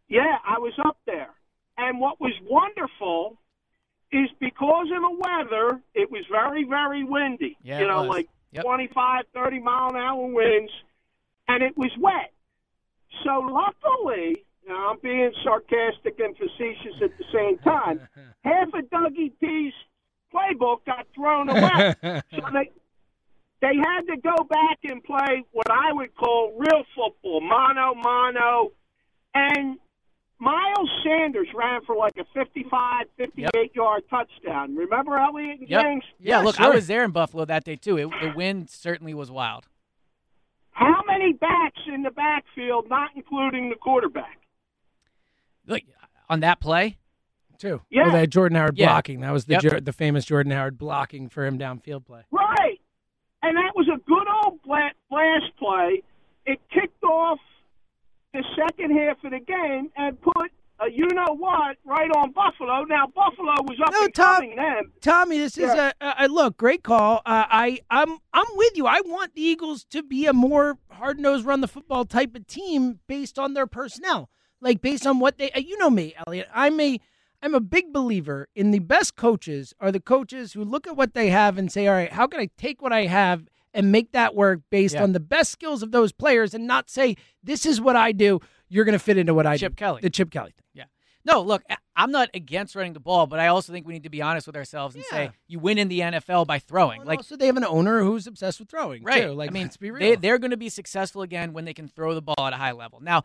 Yeah, 0.07 0.37
I 0.47 0.59
was 0.59 0.73
up 0.85 0.97
there. 1.05 1.29
And 1.77 1.99
what 1.99 2.21
was 2.21 2.31
wonderful 2.49 3.37
is 4.11 4.29
because 4.39 4.87
of 4.95 5.01
the 5.01 5.17
weather, 5.19 5.81
it 5.93 6.09
was 6.09 6.23
very, 6.31 6.63
very 6.63 7.03
windy. 7.03 7.57
Yeah, 7.63 7.79
you 7.81 7.87
know, 7.87 8.03
like 8.03 8.29
Yep. 8.53 8.63
25, 8.65 9.23
30 9.33 9.59
mile 9.59 9.89
an 9.91 9.95
hour 9.95 10.25
winds, 10.25 10.71
and 11.47 11.63
it 11.63 11.77
was 11.77 11.91
wet. 11.97 12.33
So 13.23 13.39
luckily, 13.39 14.43
you 14.63 14.69
know, 14.69 14.89
I'm 14.91 14.99
being 15.01 15.31
sarcastic 15.43 16.19
and 16.19 16.35
facetious 16.37 17.01
at 17.03 17.17
the 17.17 17.25
same 17.33 17.57
time, 17.59 18.01
half 18.43 18.67
of 18.73 18.89
Dougie 18.89 19.31
T's 19.39 19.73
playbook 20.33 20.85
got 20.85 21.07
thrown 21.15 21.49
away. 21.49 21.95
so 22.31 22.41
they, 22.53 22.71
they 23.61 23.75
had 23.75 24.01
to 24.07 24.17
go 24.21 24.43
back 24.49 24.79
and 24.83 25.03
play 25.03 25.43
what 25.51 25.69
I 25.69 25.93
would 25.93 26.15
call 26.15 26.53
real 26.57 26.83
football, 26.95 27.41
mano 27.41 27.93
mano. 27.95 28.71
And 29.33 29.77
Miles 30.39 30.89
Sanders 31.03 31.47
ran 31.53 31.81
for 31.85 31.95
like 31.95 32.13
a 32.17 32.25
55, 32.33 33.05
58 33.17 33.75
yard 33.75 34.03
touchdown. 34.09 34.75
Remember 34.75 35.17
Elliot 35.17 35.59
and 35.59 35.69
Yep. 35.69 35.83
James? 35.83 36.03
Yeah, 36.19 36.39
look, 36.39 36.59
I 36.59 36.69
was 36.69 36.87
there 36.87 37.03
in 37.03 37.11
Buffalo 37.11 37.45
that 37.45 37.63
day 37.63 37.75
too. 37.75 37.97
It, 37.97 38.09
the 38.21 38.33
wind 38.35 38.69
certainly 38.69 39.13
was 39.13 39.29
wild. 39.29 39.67
How 40.71 41.03
many 41.05 41.33
backs 41.33 41.81
in 41.93 42.01
the 42.01 42.09
backfield, 42.09 42.89
not 42.89 43.11
including 43.15 43.69
the 43.69 43.75
quarterback? 43.75 44.39
Look, 45.67 45.81
on 46.29 46.39
that 46.41 46.59
play, 46.59 46.97
Two. 47.57 47.79
Yeah. 47.91 48.05
Oh, 48.07 48.11
that 48.11 48.31
Jordan 48.31 48.55
Howard 48.57 48.75
Yeah. 48.75 48.87
blocking. 48.87 49.19
That 49.21 49.31
was 49.31 49.45
the 49.45 49.53
Yep. 49.53 49.61
Jor- 49.61 49.81
the 49.81 49.93
famous 49.93 50.25
Jordan 50.25 50.51
Howard 50.51 50.79
blocking 50.79 51.29
for 51.29 51.45
him 51.45 51.59
downfield 51.59 52.05
play. 52.05 52.23
Right. 52.31 52.79
And 53.43 53.55
that 53.55 53.75
was 53.75 53.87
a 53.87 53.97
good 54.07 54.27
old 54.43 54.59
blast 54.63 55.55
play. 55.59 56.01
It 56.47 56.59
kicked 56.71 57.03
off 57.03 57.37
the 58.33 58.43
second 58.55 58.97
half 58.97 59.23
of 59.23 59.29
the 59.31 59.39
game 59.39 59.91
and 59.95 60.19
put 60.21 60.51
a 60.79 60.89
you 60.89 61.05
know 61.13 61.35
what 61.37 61.77
right 61.85 62.09
on 62.15 62.31
Buffalo. 62.31 62.83
Now 62.85 63.05
Buffalo 63.13 63.53
was 63.61 63.79
up 63.85 63.91
No, 63.91 64.05
and 64.05 64.13
Tom- 64.15 64.35
coming 64.37 64.55
then. 64.55 64.91
Tommy, 65.01 65.37
this 65.37 65.55
is 65.55 65.71
Yeah. 65.75 65.91
a, 66.01 66.05
a, 66.23 66.25
a 66.25 66.27
look 66.29 66.57
great 66.57 66.81
call. 66.83 67.17
Uh, 67.27 67.45
I 67.47 67.79
I'm 67.91 68.17
I'm 68.33 68.47
with 68.55 68.75
you. 68.75 68.87
I 68.87 69.01
want 69.01 69.35
the 69.35 69.41
Eagles 69.43 69.83
to 69.91 70.01
be 70.01 70.25
a 70.25 70.33
more 70.33 70.79
hard 70.89 71.19
nosed 71.19 71.45
run 71.45 71.61
the 71.61 71.67
football 71.67 72.05
type 72.05 72.35
of 72.35 72.47
team 72.47 73.01
based 73.05 73.37
on 73.37 73.53
their 73.53 73.67
personnel, 73.67 74.31
like 74.61 74.81
based 74.81 75.05
on 75.07 75.19
what 75.19 75.37
they. 75.37 75.51
uh, 75.51 75.59
You 75.59 75.77
know 75.77 75.89
me, 75.89 76.13
Elliot. 76.25 76.47
I'm 76.53 76.79
a 76.79 76.99
I'm 77.43 77.55
a 77.55 77.59
big 77.59 77.91
believer 77.91 78.47
in 78.55 78.69
the 78.71 78.79
best 78.79 79.15
coaches 79.15 79.73
are 79.79 79.91
the 79.91 79.99
coaches 79.99 80.53
who 80.53 80.63
look 80.63 80.85
at 80.85 80.95
what 80.95 81.13
they 81.15 81.29
have 81.29 81.57
and 81.57 81.71
say, 81.71 81.87
all 81.87 81.95
right, 81.95 82.11
how 82.11 82.27
can 82.27 82.39
I 82.39 82.49
take 82.57 82.81
what 82.83 82.93
I 82.93 83.07
have 83.07 83.47
and 83.73 83.91
make 83.91 84.11
that 84.11 84.35
work 84.35 84.59
based 84.69 84.93
Yeah. 84.95 85.01
on 85.03 85.13
the 85.13 85.19
best 85.19 85.51
skills 85.51 85.81
of 85.81 85.91
those 85.91 86.11
players 86.11 86.53
and 86.53 86.67
not 86.67 86.89
say 86.89 87.15
this 87.43 87.65
is 87.65 87.81
what 87.81 87.95
I 87.95 88.11
do. 88.11 88.39
You're 88.69 88.85
going 88.85 88.93
to 88.93 88.99
fit 89.03 89.17
into 89.17 89.33
what 89.33 89.47
I 89.47 89.55
do. 89.55 89.59
Chip 89.61 89.75
do. 89.75 89.79
Kelly. 89.83 90.01
the 90.01 90.09
Chip 90.11 90.29
Kelly 90.29 90.51
thing. 90.51 90.65
Yeah. 90.75 90.83
No, 91.25 91.41
look, 91.41 91.63
I'm 91.95 92.11
not 92.11 92.29
against 92.35 92.75
running 92.75 92.93
the 92.93 92.99
ball, 92.99 93.25
but 93.27 93.39
I 93.39 93.47
also 93.47 93.71
think 93.73 93.87
we 93.87 93.93
need 93.93 94.03
to 94.03 94.09
be 94.09 94.21
honest 94.21 94.45
with 94.45 94.55
ourselves 94.55 94.93
and 94.95 95.03
Yeah. 95.11 95.17
say 95.17 95.31
you 95.47 95.57
win 95.59 95.77
in 95.79 95.87
the 95.87 95.99
NFL 96.01 96.45
by 96.45 96.59
throwing. 96.59 96.99
And 97.01 97.07
like 97.07 97.23
so 97.23 97.35
they 97.35 97.47
have 97.47 97.57
an 97.57 97.65
owner 97.65 98.03
who's 98.03 98.27
obsessed 98.27 98.59
with 98.59 98.69
throwing. 98.69 99.03
right. 99.03 99.23
Too. 99.23 99.33
Like, 99.33 99.49
I 99.49 99.53
mean, 99.53 99.63
let's 99.63 99.77
be 99.77 99.89
real. 99.89 99.99
they 99.99 100.15
they're 100.15 100.37
going 100.37 100.51
to 100.51 100.57
be 100.57 100.69
successful 100.69 101.21
again 101.23 101.53
when 101.53 101.65
they 101.65 101.73
can 101.73 101.87
throw 101.87 102.13
the 102.13 102.21
ball 102.21 102.35
at 102.45 102.53
a 102.53 102.57
high 102.57 102.71
level. 102.73 102.99
Now, 103.01 103.23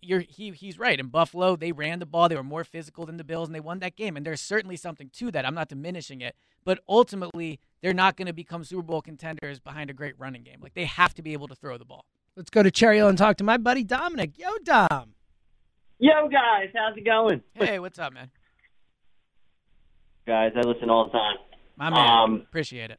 you're, 0.00 0.20
he 0.20 0.50
he's 0.52 0.78
right. 0.78 0.98
In 0.98 1.08
Buffalo, 1.08 1.56
they 1.56 1.72
ran 1.72 1.98
the 1.98 2.06
ball. 2.06 2.28
They 2.28 2.36
were 2.36 2.42
more 2.42 2.64
physical 2.64 3.04
than 3.06 3.16
the 3.16 3.24
Bills, 3.24 3.48
and 3.48 3.54
they 3.54 3.60
won 3.60 3.78
that 3.80 3.96
game. 3.96 4.16
And 4.16 4.24
there's 4.24 4.40
certainly 4.40 4.76
something 4.76 5.10
to 5.14 5.30
that. 5.32 5.44
I'm 5.44 5.54
not 5.54 5.68
diminishing 5.68 6.20
it, 6.20 6.34
but 6.64 6.80
ultimately, 6.88 7.60
they're 7.82 7.92
not 7.94 8.16
going 8.16 8.26
to 8.26 8.32
become 8.32 8.64
Super 8.64 8.82
Bowl 8.82 9.02
contenders 9.02 9.60
behind 9.60 9.90
a 9.90 9.92
great 9.92 10.14
running 10.18 10.42
game. 10.42 10.58
Like 10.62 10.74
they 10.74 10.84
have 10.86 11.14
to 11.14 11.22
be 11.22 11.32
able 11.34 11.48
to 11.48 11.54
throw 11.54 11.76
the 11.78 11.84
ball. 11.84 12.04
Let's 12.36 12.50
go 12.50 12.62
to 12.62 12.70
Cherry 12.70 12.96
Hill 12.96 13.08
and 13.08 13.18
talk 13.18 13.36
to 13.38 13.44
my 13.44 13.56
buddy 13.58 13.84
Dominic. 13.84 14.38
Yo, 14.38 14.48
Dom. 14.64 15.14
Yo, 15.98 16.28
guys, 16.28 16.68
how's 16.74 16.96
it 16.96 17.04
going? 17.04 17.42
Hey, 17.54 17.78
what's 17.78 17.98
up, 17.98 18.12
man? 18.12 18.30
Guys, 20.26 20.52
I 20.56 20.60
listen 20.66 20.90
all 20.90 21.06
the 21.06 21.12
time. 21.12 21.36
My 21.76 21.90
man, 21.90 22.08
Um, 22.08 22.34
appreciate 22.48 22.90
it. 22.90 22.98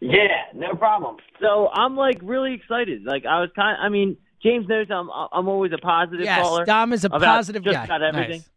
Yeah, 0.00 0.26
no 0.54 0.74
problem. 0.74 1.16
So 1.40 1.68
I'm 1.72 1.96
like 1.96 2.18
really 2.22 2.54
excited. 2.54 3.04
Like 3.04 3.24
I 3.26 3.40
was 3.40 3.50
kind. 3.56 3.76
I 3.80 3.88
mean, 3.88 4.16
James 4.42 4.68
knows 4.68 4.86
I'm. 4.90 5.10
I'm 5.32 5.48
always 5.48 5.72
a 5.72 5.78
positive 5.78 6.24
Yes, 6.24 6.40
caller. 6.40 6.64
Dom 6.64 6.92
is 6.92 7.04
a 7.04 7.10
positive 7.10 7.62
just 7.62 7.74
guy. 7.74 7.84
About 7.84 8.02
everything. 8.02 8.40
Nice. 8.40 8.48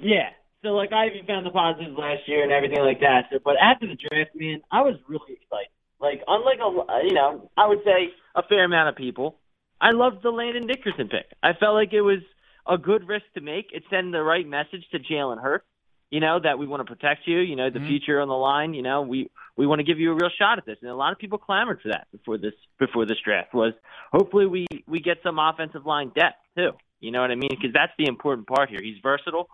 Yeah. 0.00 0.28
So 0.62 0.70
like 0.70 0.92
I 0.92 1.06
even 1.06 1.26
found 1.26 1.46
the 1.46 1.50
positives 1.50 1.96
last 1.96 2.26
year 2.26 2.42
and 2.42 2.52
everything 2.52 2.80
like 2.80 3.00
that. 3.00 3.26
So, 3.30 3.38
but 3.44 3.54
after 3.62 3.86
the 3.86 3.94
draft, 3.94 4.30
man, 4.34 4.60
I 4.70 4.82
was 4.82 4.96
really 5.06 5.34
excited. 5.34 5.70
Like 6.00 6.22
unlike 6.26 6.58
a 6.58 7.06
you 7.06 7.14
know 7.14 7.50
I 7.56 7.66
would 7.66 7.80
say 7.84 8.10
a 8.34 8.42
fair 8.42 8.64
amount 8.64 8.88
of 8.88 8.96
people, 8.96 9.36
I 9.80 9.92
loved 9.92 10.22
the 10.22 10.30
Landon 10.30 10.66
Dickerson 10.66 11.08
pick. 11.08 11.26
I 11.42 11.52
felt 11.52 11.74
like 11.74 11.92
it 11.92 12.02
was 12.02 12.20
a 12.66 12.76
good 12.76 13.06
risk 13.06 13.24
to 13.34 13.40
make. 13.40 13.66
It 13.72 13.84
sent 13.90 14.12
the 14.12 14.22
right 14.22 14.46
message 14.46 14.84
to 14.92 14.98
Jalen 14.98 15.40
Hurts. 15.40 15.64
You 16.10 16.20
know 16.20 16.38
that 16.42 16.58
we 16.58 16.66
want 16.66 16.86
to 16.86 16.90
protect 16.90 17.26
you. 17.26 17.38
You 17.40 17.56
know 17.56 17.70
the 17.70 17.80
Mhm. 17.80 17.86
future 17.86 18.20
on 18.20 18.28
the 18.28 18.36
line. 18.36 18.74
You 18.74 18.82
know 18.82 19.02
we 19.02 19.30
we 19.56 19.66
want 19.66 19.80
to 19.80 19.84
give 19.84 19.98
you 19.98 20.12
a 20.12 20.14
real 20.14 20.30
shot 20.30 20.58
at 20.58 20.64
this, 20.64 20.78
and 20.80 20.90
a 20.90 20.94
lot 20.94 21.12
of 21.12 21.18
people 21.18 21.38
clamored 21.38 21.80
for 21.82 21.88
that 21.88 22.06
before 22.12 22.38
this 22.38 22.54
before 22.78 23.04
this 23.04 23.18
draft. 23.20 23.52
Was 23.52 23.74
hopefully 24.12 24.46
we 24.46 24.66
we 24.86 25.00
get 25.00 25.18
some 25.22 25.38
offensive 25.38 25.84
line 25.84 26.10
depth 26.14 26.38
too. 26.56 26.72
You 27.00 27.10
know 27.10 27.20
what 27.20 27.30
I 27.30 27.34
mean? 27.34 27.50
Because 27.50 27.72
that's 27.72 27.92
the 27.98 28.06
important 28.06 28.46
part 28.46 28.70
here. 28.70 28.80
He's 28.82 28.98
versatile, 29.02 29.48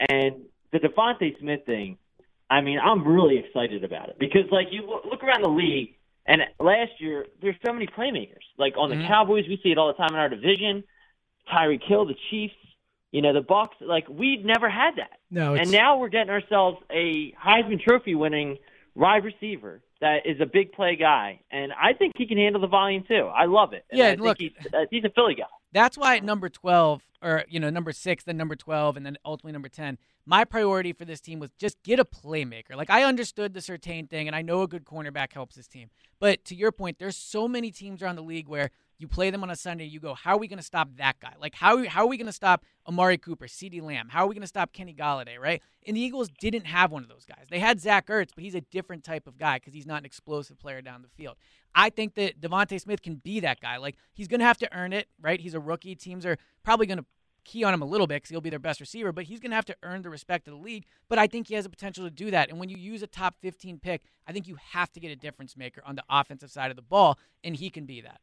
and 0.00 0.44
the 0.72 0.80
Devontae 0.80 1.38
Smith 1.38 1.64
thing. 1.66 1.98
I 2.50 2.60
mean, 2.60 2.78
I'm 2.78 3.06
really 3.06 3.38
excited 3.38 3.82
about 3.84 4.10
it 4.10 4.18
because 4.18 4.50
like 4.50 4.68
you 4.72 4.82
look, 4.86 5.04
look 5.06 5.22
around 5.24 5.42
the 5.42 5.48
league, 5.48 5.94
and 6.26 6.42
last 6.60 6.92
year 7.00 7.26
there's 7.40 7.56
so 7.64 7.72
many 7.72 7.86
playmakers. 7.86 8.42
Like 8.58 8.74
on 8.76 8.90
the 8.90 8.96
Mhm. 8.96 9.06
Cowboys, 9.06 9.46
we 9.48 9.56
see 9.62 9.70
it 9.70 9.78
all 9.78 9.86
the 9.86 9.94
time 9.94 10.10
in 10.12 10.16
our 10.16 10.28
division. 10.28 10.84
Tyreek 11.48 11.82
Hill, 11.84 12.04
the 12.04 12.14
Chiefs, 12.30 12.54
you 13.12 13.22
know, 13.22 13.32
the 13.32 13.40
Bucks. 13.40 13.76
Like 13.80 14.08
we'd 14.08 14.44
never 14.44 14.68
had 14.68 14.96
that. 14.96 15.20
No, 15.30 15.54
And 15.54 15.70
now 15.70 15.98
we're 15.98 16.08
getting 16.08 16.30
ourselves 16.30 16.78
a 16.90 17.32
Heisman 17.32 17.80
Trophy 17.80 18.14
winning 18.16 18.58
wide 18.94 19.24
receiver 19.24 19.80
that 20.00 20.26
is 20.26 20.40
a 20.40 20.46
big 20.46 20.72
play 20.72 20.96
guy, 20.96 21.40
and 21.52 21.72
I 21.72 21.92
think 21.92 22.14
he 22.18 22.26
can 22.26 22.36
handle 22.36 22.60
the 22.60 22.66
volume 22.66 23.04
too. 23.06 23.30
I 23.32 23.44
love 23.44 23.72
it. 23.72 23.84
And 23.90 23.98
Yeah, 23.98 24.06
I 24.06 24.10
think 24.10 24.20
look- 24.22 24.38
he's, 24.40 24.52
uh, 24.74 24.86
he's 24.90 25.04
a 25.04 25.10
Philly 25.10 25.36
guy. 25.36 25.44
That's 25.70 25.96
why 25.96 26.16
at 26.16 26.24
number 26.24 26.50
12, 26.50 27.02
or, 27.22 27.44
you 27.48 27.58
know, 27.60 27.70
number 27.70 27.92
six, 27.92 28.24
then 28.24 28.36
number 28.36 28.56
12, 28.56 28.96
and 28.96 29.06
then 29.06 29.16
ultimately 29.24 29.52
number 29.52 29.70
10, 29.70 29.96
my 30.26 30.44
priority 30.44 30.92
for 30.92 31.06
this 31.06 31.20
team 31.20 31.38
was 31.38 31.50
just 31.58 31.82
get 31.82 31.98
a 31.98 32.04
playmaker. 32.04 32.74
Like, 32.76 32.90
I 32.90 33.04
understood 33.04 33.54
the 33.54 33.62
certain 33.62 34.06
thing, 34.06 34.26
and 34.26 34.36
I 34.36 34.42
know 34.42 34.60
a 34.62 34.68
good 34.68 34.84
cornerback 34.84 35.32
helps 35.32 35.54
this 35.56 35.66
team. 35.66 35.88
But 36.18 36.44
to 36.46 36.54
your 36.54 36.72
point, 36.72 36.98
there's 36.98 37.16
so 37.16 37.48
many 37.48 37.70
teams 37.70 38.02
around 38.02 38.16
the 38.16 38.22
league 38.22 38.48
where 38.48 38.70
you 38.98 39.08
play 39.08 39.30
them 39.30 39.42
on 39.42 39.50
a 39.50 39.56
Sunday, 39.56 39.84
you 39.84 40.00
go, 40.00 40.14
how 40.14 40.34
are 40.34 40.38
we 40.38 40.48
going 40.48 40.58
to 40.58 40.64
stop 40.64 40.88
that 40.96 41.18
guy? 41.20 41.34
Like, 41.40 41.54
how, 41.54 41.84
how 41.88 42.02
are 42.02 42.06
we 42.06 42.16
going 42.16 42.26
to 42.26 42.32
stop 42.32 42.64
Amari 42.86 43.18
Cooper, 43.18 43.46
CeeDee 43.46 43.82
Lamb? 43.82 44.08
How 44.10 44.24
are 44.24 44.26
we 44.28 44.34
going 44.34 44.42
to 44.42 44.48
stop 44.48 44.72
Kenny 44.72 44.94
Golladay, 44.94 45.38
right? 45.38 45.62
And 45.86 45.96
the 45.96 46.00
Eagles 46.00 46.28
didn't 46.40 46.66
have 46.66 46.92
one 46.92 47.02
of 47.02 47.08
those 47.08 47.24
guys. 47.24 47.46
They 47.50 47.58
had 47.58 47.80
Zach 47.80 48.06
Ertz, 48.06 48.30
but 48.34 48.44
he's 48.44 48.54
a 48.54 48.60
different 48.60 49.04
type 49.04 49.26
of 49.26 49.38
guy 49.38 49.56
because 49.56 49.74
he's 49.74 49.86
not 49.86 49.98
an 49.98 50.04
explosive 50.04 50.58
player 50.58 50.80
down 50.82 51.02
the 51.02 51.08
field. 51.08 51.36
I 51.74 51.90
think 51.90 52.14
that 52.14 52.40
DeVonta 52.40 52.80
Smith 52.80 53.02
can 53.02 53.16
be 53.16 53.40
that 53.40 53.60
guy. 53.60 53.78
Like, 53.78 53.96
he's 54.12 54.28
going 54.28 54.40
to 54.40 54.46
have 54.46 54.58
to 54.58 54.76
earn 54.76 54.92
it, 54.92 55.08
right? 55.20 55.40
He's 55.40 55.54
a 55.54 55.60
rookie. 55.60 55.94
Teams 55.94 56.24
are 56.24 56.36
probably 56.62 56.86
going 56.86 56.98
to 56.98 57.06
key 57.44 57.64
on 57.64 57.74
him 57.74 57.82
a 57.82 57.86
little 57.86 58.06
bit 58.06 58.16
because 58.16 58.30
he'll 58.30 58.40
be 58.40 58.50
their 58.50 58.58
best 58.58 58.80
receiver, 58.80 59.12
but 59.12 59.24
he's 59.24 59.40
going 59.40 59.50
to 59.50 59.56
have 59.56 59.64
to 59.66 59.76
earn 59.82 60.02
the 60.02 60.10
respect 60.10 60.46
of 60.48 60.54
the 60.54 60.60
league. 60.60 60.84
But 61.08 61.18
I 61.18 61.26
think 61.26 61.48
he 61.48 61.54
has 61.54 61.64
the 61.64 61.70
potential 61.70 62.04
to 62.04 62.10
do 62.10 62.30
that. 62.30 62.50
And 62.50 62.58
when 62.58 62.68
you 62.68 62.76
use 62.76 63.02
a 63.02 63.06
top 63.06 63.36
15 63.40 63.78
pick, 63.78 64.02
I 64.26 64.32
think 64.32 64.46
you 64.46 64.56
have 64.72 64.92
to 64.92 65.00
get 65.00 65.10
a 65.10 65.16
difference 65.16 65.56
maker 65.56 65.82
on 65.84 65.96
the 65.96 66.04
offensive 66.08 66.50
side 66.50 66.70
of 66.70 66.76
the 66.76 66.82
ball, 66.82 67.18
and 67.42 67.56
he 67.56 67.70
can 67.70 67.86
be 67.86 68.00
that. 68.02 68.20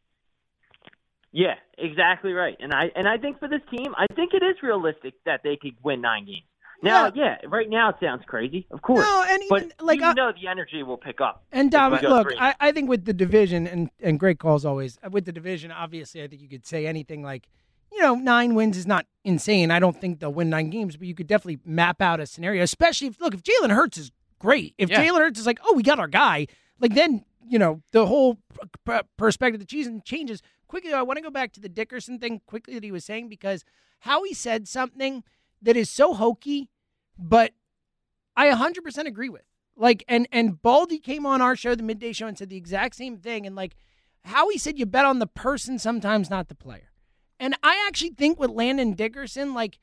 Yeah, 1.32 1.56
exactly 1.78 2.34
right. 2.34 2.58
And 2.60 2.74
I 2.74 2.92
and 2.96 3.08
I 3.08 3.18
think 3.18 3.40
for 3.40 3.48
this 3.48 3.62
team, 3.70 3.94
I 3.98 4.08
think 4.16 4.34
it 4.34 4.44
is 4.44 4.56
realistic 4.64 5.14
that 5.26 5.42
they 5.44 5.58
could 5.62 5.76
win 5.84 6.02
nine 6.02 6.26
games. 6.26 6.44
Now, 6.82 7.12
yeah, 7.14 7.36
right 7.46 7.70
now 7.70 7.90
it 7.90 7.98
sounds 8.02 8.24
crazy, 8.26 8.66
of 8.72 8.82
course. 8.82 9.06
No, 9.06 9.26
and 9.30 9.44
but 9.50 9.64
even, 9.64 9.74
like, 9.82 10.00
you 10.00 10.06
I- 10.06 10.14
know 10.14 10.32
the 10.32 10.48
energy 10.48 10.82
will 10.82 10.98
pick 10.98 11.20
up. 11.20 11.44
And 11.52 11.70
Dom, 11.70 11.92
look. 11.94 12.30
I, 12.40 12.56
I 12.60 12.72
think 12.72 12.88
with 12.90 13.04
the 13.04 13.12
division 13.14 13.68
and 13.68 13.90
and 14.02 14.18
great 14.20 14.40
calls 14.40 14.64
always 14.66 14.98
uh, 15.04 15.10
with 15.10 15.26
the 15.26 15.34
division. 15.34 15.72
Obviously, 15.72 16.24
I 16.24 16.28
think 16.28 16.42
you 16.42 16.48
could 16.48 16.66
say 16.66 16.88
anything 16.88 17.22
like, 17.22 17.50
you 17.92 18.02
know, 18.02 18.16
nine 18.16 18.56
wins 18.56 18.78
is 18.78 18.88
not 18.88 19.06
insane. 19.26 19.72
I 19.72 19.80
don't 19.80 20.00
think 20.00 20.20
they'll 20.22 20.34
win 20.34 20.50
nine 20.50 20.70
games, 20.70 20.96
but 20.96 21.06
you 21.08 21.16
could 21.16 21.28
definitely 21.28 21.60
map 21.66 22.02
out 22.02 22.22
a 22.22 22.26
scenario. 22.26 22.64
Especially 22.64 23.08
if 23.10 23.20
look, 23.20 23.34
if 23.34 23.44
Jalen 23.44 23.72
Hurts 23.72 23.98
is 23.98 24.12
great, 24.40 24.74
if 24.78 24.90
Yeah. 24.90 25.04
Jalen 25.04 25.20
Hurts 25.20 25.40
is 25.40 25.46
like, 25.46 25.60
oh, 25.66 25.74
we 25.74 25.84
got 25.84 26.00
our 26.00 26.08
guy, 26.08 26.48
like 26.80 26.96
then 26.96 27.26
you 27.46 27.60
know 27.60 27.82
the 27.92 28.06
whole 28.06 28.38
perspective 29.18 29.60
of 29.60 29.68
the 29.68 29.70
season 29.70 30.02
changes 30.06 30.42
quickly. 30.70 30.94
I 30.94 31.02
want 31.02 31.18
to 31.18 31.24
go 31.24 31.30
back 31.30 31.52
to 31.54 31.60
the 31.60 31.68
Dickerson 31.68 32.20
thing 32.20 32.42
quickly 32.46 32.76
that 32.76 32.84
he 32.84 32.92
was 32.92 33.04
saying 33.04 33.28
because 33.28 33.66
how 34.00 34.24
he 34.24 34.34
said 34.34 34.68
something 34.68 35.24
that 35.62 35.76
is 35.76 35.90
so 35.90 36.14
hokey, 36.14 36.70
but 37.18 37.52
I 38.38 38.50
100% 38.50 39.06
agree 39.06 39.28
with. 39.28 39.44
Like, 39.76 40.04
and 40.08 40.28
and 40.32 40.62
Baldy 40.62 41.00
came 41.00 41.26
on 41.26 41.42
our 41.42 41.56
show, 41.56 41.74
the 41.74 41.84
midday 41.84 42.12
show, 42.12 42.28
and 42.28 42.38
said 42.38 42.50
the 42.50 42.58
exact 42.58 42.96
same 42.96 43.18
thing. 43.18 43.46
And 43.46 43.56
like, 43.56 43.76
how 44.26 44.50
he 44.50 44.58
said 44.58 44.78
you 44.78 44.86
bet 44.86 45.06
on 45.06 45.20
the 45.20 45.28
person 45.28 45.80
sometimes, 45.80 46.30
not 46.30 46.50
the 46.50 46.56
player. 46.56 46.92
And 47.40 47.56
I 47.64 47.86
actually 47.88 48.10
think 48.10 48.40
with 48.40 48.52
Landon 48.52 48.94
Dickerson, 48.94 49.54
like, 49.54 49.80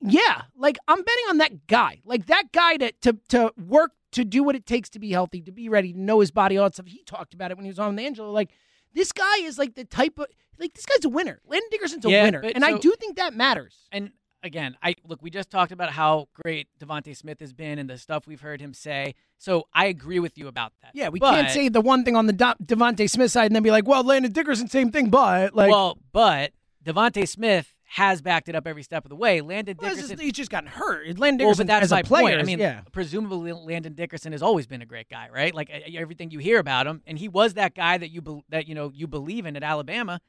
yeah, 0.00 0.42
like 0.56 0.78
I'm 0.88 0.98
betting 1.02 1.24
on 1.28 1.38
that 1.38 1.68
guy, 1.68 2.00
like 2.04 2.26
that 2.26 2.50
guy 2.52 2.76
to 2.78 2.92
to 3.02 3.18
to 3.28 3.52
work 3.56 3.92
to 4.12 4.24
do 4.24 4.42
what 4.42 4.56
it 4.56 4.66
takes 4.66 4.88
to 4.90 4.98
be 4.98 5.12
healthy, 5.12 5.40
to 5.42 5.52
be 5.52 5.68
ready, 5.68 5.92
to 5.92 6.00
know 6.00 6.18
his 6.18 6.32
body, 6.32 6.58
all 6.58 6.64
that 6.64 6.74
stuff. 6.74 6.86
He 6.86 7.04
talked 7.04 7.32
about 7.32 7.52
it 7.52 7.56
when 7.56 7.64
he 7.64 7.70
was 7.70 7.78
on 7.78 7.94
with 7.94 8.04
Angelo. 8.04 8.32
Like, 8.32 8.50
this 8.94 9.12
guy 9.12 9.38
is 9.42 9.58
like 9.58 9.74
the 9.74 9.84
type 9.84 10.18
of 10.18 10.26
like 10.58 10.74
this 10.74 10.86
guy's 10.86 11.04
a 11.04 11.08
winner. 11.08 11.40
Landon 11.46 11.68
Dickerson's 11.70 12.04
a 12.04 12.10
Yeah, 12.10 12.24
winner, 12.24 12.40
and 12.40 12.64
I 12.64 12.76
do 12.78 12.94
think 12.98 13.16
that 13.16 13.34
matters. 13.34 13.74
And 13.90 14.10
again, 14.42 14.76
I 14.82 14.94
look, 15.06 15.22
we 15.22 15.30
just 15.30 15.50
talked 15.50 15.72
about 15.72 15.90
how 15.90 16.28
great 16.34 16.68
DeVonta 16.78 17.16
Smith 17.16 17.40
has 17.40 17.52
been 17.52 17.78
and 17.78 17.88
the 17.88 17.98
stuff 17.98 18.26
we've 18.26 18.40
heard 18.40 18.60
him 18.60 18.74
say. 18.74 19.14
So 19.38 19.68
I 19.72 19.86
agree 19.86 20.18
with 20.18 20.36
you 20.36 20.48
about 20.48 20.72
that. 20.82 20.90
Yeah, 20.94 21.08
we 21.08 21.18
But- 21.18 21.34
can't 21.34 21.50
say 21.50 21.68
the 21.68 21.80
one 21.80 22.04
thing 22.04 22.16
on 22.16 22.26
the 22.26 22.32
DeVonta 22.34 23.08
Smith 23.08 23.30
side 23.32 23.46
and 23.46 23.56
then 23.56 23.62
be 23.62 23.70
like, 23.70 23.86
well, 23.88 24.02
Landon 24.04 24.32
Dickerson, 24.32 24.68
same 24.68 24.90
thing, 24.90 25.08
but 25.10 25.54
like, 25.54 25.70
well, 25.70 25.98
but 26.12 26.52
DeVonta 26.84 27.26
Smith 27.28 27.74
has 27.94 28.22
backed 28.22 28.48
it 28.48 28.54
up 28.54 28.68
every 28.68 28.84
step 28.84 29.04
of 29.04 29.08
the 29.08 29.16
way. 29.16 29.40
Landon 29.40 29.76
well, 29.80 29.90
Dickerson. 29.90 30.10
just- 30.10 30.22
he's 30.22 30.32
just 30.32 30.48
gotten 30.48 30.68
hurt. 30.68 31.18
Landon 31.18 31.44
well, 31.44 31.54
Dickerson 31.54 31.66
but 31.66 31.72
that's 31.72 31.84
as 31.86 31.90
my 31.90 32.00
a 32.00 32.04
player, 32.04 32.36
point. 32.36 32.38
I 32.38 32.44
mean, 32.44 32.60
yeah. 32.60 32.82
presumably 32.92 33.52
Landon 33.52 33.94
Dickerson 33.94 34.30
has 34.30 34.42
always 34.42 34.68
been 34.68 34.80
a 34.80 34.86
great 34.86 35.08
guy, 35.08 35.28
right? 35.28 35.52
Like 35.52 35.70
everything 35.70 36.30
you 36.30 36.38
hear 36.38 36.60
about 36.60 36.86
him, 36.86 37.02
and 37.04 37.18
he 37.18 37.26
was 37.26 37.54
that 37.54 37.74
guy 37.74 37.98
that 37.98 38.10
you 38.10 38.22
bel 38.22 38.44
that 38.48 38.68
you 38.68 38.76
know 38.76 38.92
you 38.94 39.08
believe 39.08 39.44
in 39.44 39.56
at 39.56 39.64
Alabama, 39.64 40.20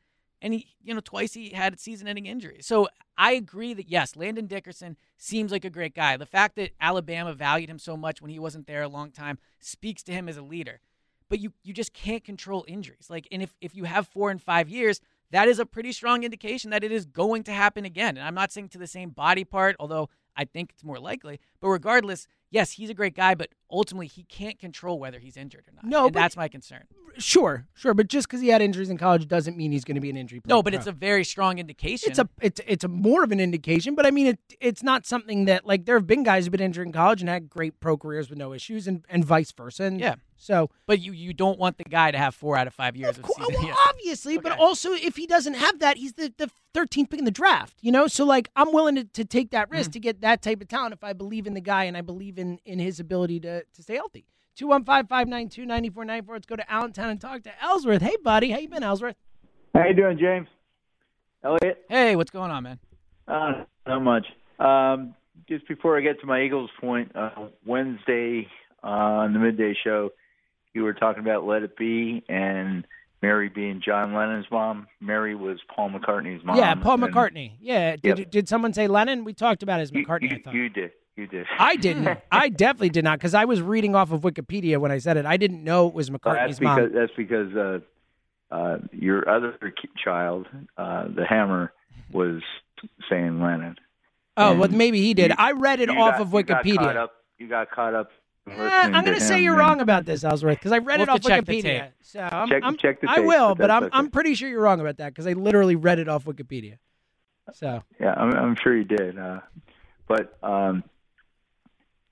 and 0.41 0.55
he 0.55 0.69
you 0.83 0.95
know 0.95 1.01
twice 1.01 1.33
he 1.35 1.49
had 1.49 1.79
season-ending 1.79 2.25
injuries. 2.25 2.65
So 2.65 2.87
I 3.15 3.33
agree 3.33 3.75
that 3.75 3.87
yes, 3.87 4.15
Landon 4.15 4.47
Dickerson 4.47 4.97
seems 5.17 5.51
like 5.51 5.63
a 5.63 5.69
great 5.69 5.93
guy. 5.93 6.17
The 6.17 6.25
fact 6.25 6.55
that 6.55 6.71
Alabama 6.81 7.31
valued 7.31 7.69
him 7.69 7.77
so 7.77 7.95
much 7.95 8.23
when 8.23 8.31
he 8.31 8.39
wasn't 8.39 8.65
there 8.65 8.81
a 8.81 8.89
long 8.89 9.11
time 9.11 9.37
speaks 9.59 10.01
to 10.05 10.11
him 10.11 10.27
as 10.27 10.35
a 10.35 10.41
leader. 10.41 10.79
But 11.29 11.39
you 11.39 11.53
you 11.61 11.73
just 11.73 11.93
can't 11.93 12.23
control 12.23 12.65
injuries. 12.67 13.05
Like, 13.07 13.27
and 13.31 13.43
if 13.43 13.53
if 13.61 13.75
you 13.75 13.83
have 13.83 14.07
four 14.07 14.31
and 14.31 14.41
five 14.41 14.67
years. 14.67 14.99
That 15.31 15.47
is 15.47 15.59
a 15.59 15.65
pretty 15.65 15.91
strong 15.91 16.23
indication 16.23 16.71
that 16.71 16.83
it 16.83 16.91
is 16.91 17.05
going 17.05 17.43
to 17.43 17.51
happen 17.51 17.85
again. 17.85 18.17
And 18.17 18.27
I'm 18.27 18.35
not 18.35 18.51
saying 18.51 18.69
to 18.69 18.77
the 18.77 18.87
same 18.87 19.11
body 19.11 19.43
part, 19.43 19.75
although 19.79 20.09
I 20.35 20.45
think 20.45 20.71
it's 20.71 20.83
more 20.83 20.99
likely. 20.99 21.39
But 21.59 21.69
regardless, 21.69 22.27
yes, 22.51 22.73
he's 22.73 22.89
a 22.89 22.93
great 22.93 23.15
guy, 23.15 23.33
but 23.33 23.49
ultimately 23.71 24.07
he 24.07 24.23
can't 24.23 24.59
control 24.59 24.99
whether 24.99 25.17
he's 25.17 25.35
injured 25.37 25.65
or 25.67 25.73
not. 25.73 25.85
No, 25.85 26.05
and 26.07 26.13
that's 26.15 26.35
my 26.37 26.47
concern. 26.47 26.83
Sure, 27.17 27.67
sure, 27.73 27.93
but 27.93 28.07
just 28.07 28.27
because 28.27 28.39
he 28.39 28.47
had 28.49 28.61
injuries 28.61 28.89
in 28.89 28.97
college 28.97 29.27
doesn't 29.27 29.57
mean 29.57 29.71
he's 29.73 29.83
going 29.83 29.95
to 29.95 30.01
be 30.01 30.09
an 30.09 30.15
injury 30.15 30.39
player. 30.39 30.55
No, 30.55 30.63
but 30.63 30.73
it's 30.73 30.87
a 30.87 30.93
very 30.93 31.25
strong 31.25 31.57
indication. 31.59 32.09
it's 32.09 32.19
a 32.19 32.29
it's 32.39 32.61
it's 32.65 32.83
a 32.85 32.87
more 32.87 33.23
of 33.23 33.31
an 33.33 33.39
indication, 33.41 33.95
but 33.95 34.05
I 34.05 34.11
mean 34.11 34.27
it 34.27 34.39
it's 34.61 34.81
not 34.81 35.05
something 35.05 35.43
that 35.45 35.65
like 35.65 35.85
there 35.85 35.95
have 35.97 36.07
been 36.07 36.23
guys 36.23 36.45
who've 36.45 36.51
been 36.53 36.61
injured 36.61 36.87
in 36.87 36.93
college 36.93 37.21
and 37.21 37.27
had 37.29 37.49
great 37.49 37.79
pro 37.81 37.97
careers 37.97 38.29
with 38.29 38.37
no 38.39 38.53
issues, 38.53 38.87
and 38.87 39.03
and 39.09 39.25
vice 39.25 39.51
versa. 39.51 39.83
And 39.83 39.99
Yeah. 39.99 40.15
so 40.37 40.69
but 40.85 41.01
you 41.01 41.11
you 41.11 41.33
don't 41.33 41.59
want 41.59 41.77
the 41.77 41.83
guy 41.83 42.11
to 42.11 42.17
have 42.17 42.33
four 42.33 42.55
out 42.55 42.65
of 42.65 42.73
five 42.73 42.95
years 42.95 43.17
of, 43.17 43.25
season. 43.25 43.55
well, 43.61 43.77
obviously, 43.89 44.37
but 44.37 44.57
also 44.57 44.93
if 44.93 45.17
he 45.17 45.27
doesn't 45.27 45.55
have 45.55 45.79
that, 45.79 45.97
he's 45.97 46.13
the 46.13 46.33
the 46.37 46.49
13th 46.73 47.09
pick 47.09 47.19
in 47.19 47.25
the 47.25 47.31
draft. 47.31 47.75
You 47.81 47.91
know, 47.91 48.07
so 48.07 48.23
like 48.23 48.47
I'm 48.55 48.71
willing 48.71 48.95
to, 48.95 49.03
to 49.03 49.25
take 49.25 49.51
that 49.51 49.67
Mm-hmm. 49.67 49.75
risk 49.75 49.91
to 49.91 49.99
get 49.99 50.21
that 50.21 50.41
type 50.41 50.61
of 50.61 50.69
talent 50.69 50.93
if 50.93 51.03
I 51.03 51.11
believe 51.11 51.45
in 51.45 51.53
the 51.55 51.61
guy 51.61 51.83
and 51.83 51.97
I 51.97 52.01
believe 52.01 52.37
in 52.39 52.40
in 52.65 52.79
his 52.79 52.99
ability 52.99 53.39
to 53.41 53.63
to 53.63 53.83
stay 53.83 53.95
healthy. 53.95 54.25
215-592-9494. 54.59 56.23
Let's 56.29 56.45
go 56.45 56.55
to 56.55 56.71
Allentown 56.71 57.09
and 57.09 57.19
talk 57.21 57.43
to 57.43 57.51
Ellsworth. 57.63 58.01
Hey, 58.01 58.15
buddy, 58.23 58.51
how 58.51 58.59
you 58.59 58.67
been, 58.69 58.83
Ellsworth? 58.83 59.15
How 59.73 59.85
you 59.85 59.93
doing, 59.93 60.17
James? 60.19 60.47
Elliot? 61.43 61.83
Hey, 61.89 62.15
what's 62.15 62.31
going 62.31 62.51
on, 62.51 62.63
man? 62.63 62.79
Uh, 63.27 63.63
not 63.87 64.01
much. 64.01 64.25
Um, 64.59 65.15
just 65.47 65.67
before 65.67 65.97
I 65.97 66.01
get 66.01 66.19
to 66.21 66.27
my 66.27 66.41
Eagles 66.43 66.69
point, 66.79 67.15
uh, 67.15 67.47
Wednesday 67.65 68.47
uh, 68.83 68.87
on 68.87 69.33
the 69.33 69.39
midday 69.39 69.75
show, 69.83 70.09
you 70.73 70.83
were 70.83 70.93
talking 70.93 71.21
about 71.23 71.45
Let 71.45 71.63
It 71.63 71.75
Be 71.77 72.23
and 72.29 72.85
Mary 73.21 73.49
being 73.49 73.81
John 73.83 74.13
Lennon's 74.13 74.45
mom. 74.51 74.87
Mary 74.99 75.33
was 75.35 75.59
Paul 75.73 75.89
McCartney's 75.91 76.43
mom. 76.43 76.57
yeah, 76.57 76.75
Paul 76.75 77.03
and 77.03 77.13
McCartney. 77.13 77.53
Yeah, 77.59 77.95
did 77.95 78.19
Yep. 78.19 78.31
did 78.31 78.49
someone 78.49 78.73
say 78.73 78.87
Lennon? 78.87 79.23
We 79.23 79.33
talked 79.33 79.63
about 79.63 79.79
his 79.79 79.91
You, 79.91 80.05
McCartney. 80.05 80.31
you, 80.31 80.37
I 80.37 80.41
thought 80.43 80.53
you 80.53 80.69
did. 80.69 80.91
You 81.15 81.27
did. 81.27 81.45
I 81.59 81.75
didn't. 81.75 82.19
I 82.31 82.49
definitely 82.49 82.89
did 82.89 83.03
not 83.03 83.19
because 83.19 83.33
I 83.33 83.45
was 83.45 83.61
reading 83.61 83.95
off 83.95 84.11
of 84.11 84.21
Wikipedia 84.21 84.77
when 84.77 84.91
I 84.91 84.97
said 84.97 85.17
it. 85.17 85.25
I 85.25 85.37
didn't 85.37 85.63
know 85.63 85.87
it 85.87 85.93
was 85.93 86.09
Well, 86.09 86.19
McCartney's 86.19 86.57
that's 86.57 86.59
because 86.59 86.77
mom. 86.77 86.91
that's 86.93 87.11
because 87.17 87.55
uh, 87.55 87.79
uh, 88.55 88.77
your 88.91 89.27
other 89.29 89.57
child, 90.03 90.47
uh, 90.77 91.07
the 91.13 91.25
Hammer, 91.25 91.73
was 92.11 92.41
saying 93.09 93.41
Lennon. 93.41 93.75
Oh, 94.37 94.51
And 94.51 94.59
well, 94.59 94.69
maybe 94.69 95.01
he 95.01 95.13
did. 95.13 95.29
you- 95.31 95.35
I 95.37 95.51
read 95.51 95.79
it 95.81 95.89
off 95.89 96.13
got- 96.17 96.21
of 96.21 96.33
You 96.33 96.43
got 96.43 96.63
Wikipedia. 96.63 96.77
caught 96.77 96.97
up. 96.97 97.11
You 97.37 97.47
got 97.49 97.71
caught 97.71 97.93
up. 97.93 98.11
Eh, 98.49 98.53
I'm 98.59 99.03
going 99.05 99.17
to 99.17 99.21
say 99.23 99.43
you're 99.43 99.53
and- 99.53 99.59
wrong 99.59 99.81
about 99.81 100.05
this, 100.05 100.23
Ellsworth, 100.23 100.57
because 100.57 100.71
I 100.71 100.77
read 100.79 100.99
We'll 100.99 101.03
it 101.03 101.09
off 101.09 101.21
Wikipedia. 101.21 101.89
So 102.01 102.21
I'm, 102.21 102.47
Check- 102.49 102.63
I'm- 102.63 102.77
check 102.77 102.97
I 103.07 103.19
will, 103.19 103.49
but 103.49 103.57
but 103.59 103.71
I'm 103.71 103.83
okay. 103.83 103.91
I'm 103.93 104.09
pretty 104.09 104.33
sure 104.33 104.49
you're 104.49 104.61
wrong 104.61 104.79
about 104.79 104.97
that 104.97 105.09
because 105.09 105.27
I 105.27 105.33
literally 105.33 105.75
read 105.75 105.99
it 105.99 106.07
off 106.09 106.25
Wikipedia. 106.25 106.77
So 107.53 107.83
Yeah, 107.99 108.13
I'm, 108.15 108.33
I'm 108.33 108.55
sure 108.61 108.75
you 108.75 108.83
did. 108.85 109.19
Uh, 109.19 109.41
but 110.07 110.37
um, 110.43 110.83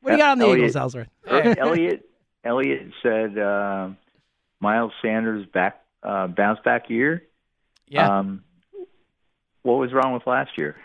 what 0.01 0.11
do 0.11 0.17
you 0.17 0.23
got 0.23 0.31
on 0.31 0.39
the 0.39 0.45
Elliot- 0.45 0.59
Eagles, 0.59 0.75
Ellsworth? 0.75 1.09
Elliot 1.27 2.09
Elliot 2.43 2.91
said 3.03 3.37
uh, 3.37 3.89
Miles 4.59 4.91
Sanders 5.01 5.45
back 5.53 5.81
uh, 6.03 6.27
bounce 6.27 6.59
back 6.63 6.89
year. 6.89 7.23
Yeah. 7.87 8.19
Um, 8.19 8.43
what 9.63 9.75
was 9.75 9.91
wrong 9.91 10.13
with 10.13 10.25
last 10.25 10.51
year? 10.57 10.75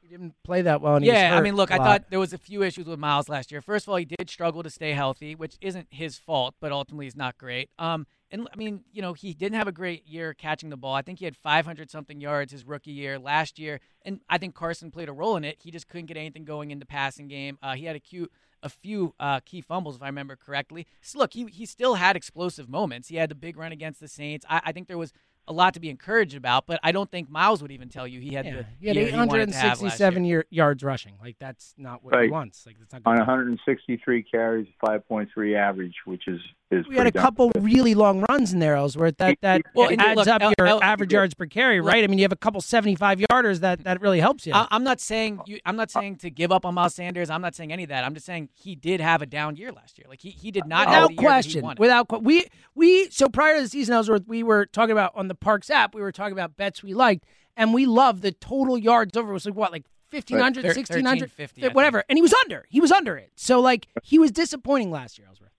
He 0.00 0.08
didn't 0.08 0.34
play 0.44 0.62
that 0.62 0.80
well. 0.80 0.96
And 0.96 1.04
he 1.04 1.10
Yeah, 1.10 1.36
I 1.36 1.40
mean, 1.40 1.56
look, 1.56 1.72
I 1.72 1.78
thought 1.78 2.10
there 2.10 2.20
was 2.20 2.32
a 2.32 2.38
few 2.38 2.62
issues 2.62 2.86
with 2.86 2.98
Miles 2.98 3.28
last 3.28 3.50
year. 3.50 3.60
First 3.60 3.86
of 3.86 3.90
all, 3.90 3.96
he 3.96 4.04
did 4.04 4.30
struggle 4.30 4.62
to 4.62 4.70
stay 4.70 4.92
healthy, 4.92 5.34
which 5.34 5.56
isn't 5.60 5.88
his 5.90 6.18
fault, 6.18 6.54
but 6.60 6.70
ultimately 6.70 7.06
is 7.06 7.16
not 7.16 7.36
great. 7.38 7.70
Um, 7.78 8.06
and 8.34 8.48
I 8.52 8.56
mean, 8.56 8.80
you 8.92 9.00
know, 9.00 9.12
he 9.12 9.32
didn't 9.32 9.56
have 9.56 9.68
a 9.68 9.72
great 9.72 10.08
year 10.08 10.34
catching 10.34 10.68
the 10.68 10.76
ball. 10.76 10.92
I 10.92 11.02
think 11.02 11.20
he 11.20 11.24
had 11.24 11.36
500 11.36 11.88
something 11.88 12.20
yards 12.20 12.50
his 12.50 12.66
rookie 12.66 12.90
year 12.90 13.16
last 13.16 13.60
year, 13.60 13.80
and 14.02 14.20
I 14.28 14.38
think 14.38 14.56
Carson 14.56 14.90
played 14.90 15.08
a 15.08 15.12
role 15.12 15.36
in 15.36 15.44
it. 15.44 15.58
He 15.60 15.70
just 15.70 15.88
couldn't 15.88 16.06
get 16.06 16.16
anything 16.16 16.44
going 16.44 16.72
in 16.72 16.80
the 16.80 16.86
passing 16.86 17.28
game. 17.28 17.58
Uh, 17.62 17.74
he 17.74 17.84
had 17.84 17.96
a 17.96 18.00
cute. 18.00 18.30
A 18.62 18.68
few 18.70 19.14
uh, 19.20 19.40
key 19.40 19.60
fumbles, 19.60 19.96
if 19.96 20.02
I 20.02 20.06
remember 20.06 20.36
correctly. 20.36 20.86
So 21.02 21.18
look, 21.18 21.34
he 21.34 21.44
he 21.44 21.66
still 21.66 21.96
had 21.96 22.16
explosive 22.16 22.66
moments. 22.66 23.08
He 23.08 23.16
had 23.16 23.28
the 23.28 23.34
big 23.34 23.58
run 23.58 23.72
against 23.72 24.00
the 24.00 24.08
Saints. 24.08 24.46
I, 24.48 24.62
I 24.64 24.72
think 24.72 24.88
there 24.88 24.96
was 24.96 25.12
a 25.46 25.52
lot 25.52 25.74
to 25.74 25.80
be 25.80 25.90
encouraged 25.90 26.34
about, 26.34 26.66
but 26.66 26.80
I 26.82 26.90
don't 26.90 27.10
think 27.10 27.28
Miles 27.28 27.60
would 27.60 27.70
even 27.70 27.90
tell 27.90 28.08
you 28.08 28.20
he 28.20 28.34
had 28.34 28.46
Yeah, 28.46 28.52
the 28.52 28.66
he 28.80 28.86
had 28.88 28.96
year 28.96 29.04
he 29.04 29.10
to 29.10 29.16
have 29.18 29.28
last 29.28 29.36
year. 29.36 29.42
867 29.42 30.24
year, 30.24 30.46
yards 30.48 30.82
rushing. 30.82 31.14
Like 31.20 31.36
that's 31.38 31.74
not 31.76 32.02
what 32.02 32.18
he 32.22 32.30
wants. 32.30 32.64
Like 32.64 32.78
that's 32.78 32.94
not 32.94 33.02
On 33.04 33.16
good. 33.16 33.20
163 33.20 34.22
carries, 34.22 34.66
5.3 34.82 35.56
average, 35.56 35.96
which 36.06 36.26
is 36.26 36.40
is 36.70 36.86
We 36.88 36.96
had 36.96 37.06
a 37.06 37.12
couple 37.12 37.50
good. 37.50 37.62
really 37.62 37.94
long 37.94 38.24
runs 38.28 38.52
in 38.52 38.58
there, 38.58 38.74
Ellsworth. 38.74 39.18
That 39.18 39.38
that 39.42 39.62
Well, 39.74 39.90
and 39.90 40.00
adds 40.00 40.16
look, 40.16 40.28
up 40.28 40.42
El- 40.42 40.54
your 40.58 40.66
El- 40.66 40.82
average 40.82 41.12
yards 41.12 41.34
per 41.34 41.46
carry, 41.46 41.80
right? 41.80 42.02
I 42.02 42.06
mean, 42.06 42.18
you 42.18 42.24
have 42.24 42.32
a 42.32 42.36
couple 42.36 42.60
seventy-five 42.60 43.18
yarders 43.18 43.60
that 43.60 43.84
that 43.84 44.00
really 44.00 44.20
helps 44.20 44.46
you. 44.46 44.52
I, 44.54 44.66
I'm 44.70 44.82
not 44.82 45.00
saying 45.00 45.40
you, 45.46 45.60
I'm 45.64 45.76
not 45.76 45.90
saying 45.90 46.16
to 46.16 46.30
give 46.30 46.50
up 46.50 46.64
on 46.64 46.74
Miles 46.74 46.94
Sanders. 46.94 47.30
I'm 47.30 47.42
not 47.42 47.54
saying 47.54 47.72
any 47.72 47.84
of 47.84 47.90
that. 47.90 48.04
I'm 48.04 48.14
just 48.14 48.26
saying 48.26 48.48
he 48.54 48.74
did 48.74 49.00
have 49.00 49.22
a 49.22 49.26
down 49.26 49.56
year 49.56 49.72
last 49.72 49.98
year. 49.98 50.06
Like 50.08 50.20
he, 50.20 50.30
he 50.30 50.50
did 50.50 50.66
not 50.66 50.88
have 50.88 51.02
without 51.02 51.08
the 51.08 51.22
year 51.22 51.30
that 51.30 51.44
he 51.44 51.60
question. 51.60 51.74
Without 51.78 52.22
we 52.22 52.46
we 52.74 53.10
so 53.10 53.28
prior 53.28 53.56
to 53.56 53.62
the 53.62 53.68
season, 53.68 53.94
Ellsworth, 53.94 54.26
we 54.26 54.42
were 54.42 54.66
talking 54.66 54.92
about 54.92 55.12
on 55.14 55.28
the 55.28 55.34
Parx 55.34 55.70
app. 55.70 55.94
We 55.94 56.00
were 56.00 56.12
talking 56.12 56.32
about 56.32 56.56
bets 56.56 56.82
we 56.82 56.94
liked, 56.94 57.24
and 57.56 57.72
we 57.74 57.86
loved 57.86 58.22
the 58.22 58.32
total 58.32 58.78
yards 58.78 59.16
over. 59.16 59.30
It 59.30 59.34
was 59.34 59.46
like 59.46 59.54
what, 59.54 59.70
like 59.72 59.84
1,500, 60.10 60.62
Thir- 60.62 60.68
1,600, 60.68 61.04
1350, 61.04 61.68
whatever. 61.74 62.04
And 62.08 62.16
he 62.16 62.22
was 62.22 62.32
under. 62.32 62.66
He 62.68 62.80
was 62.80 62.90
under 62.92 63.16
it. 63.16 63.32
So 63.36 63.60
like 63.60 63.86
he 64.02 64.18
was 64.18 64.30
disappointing 64.30 64.90
last 64.90 65.18
year, 65.18 65.26
Ellsworth. 65.28 65.50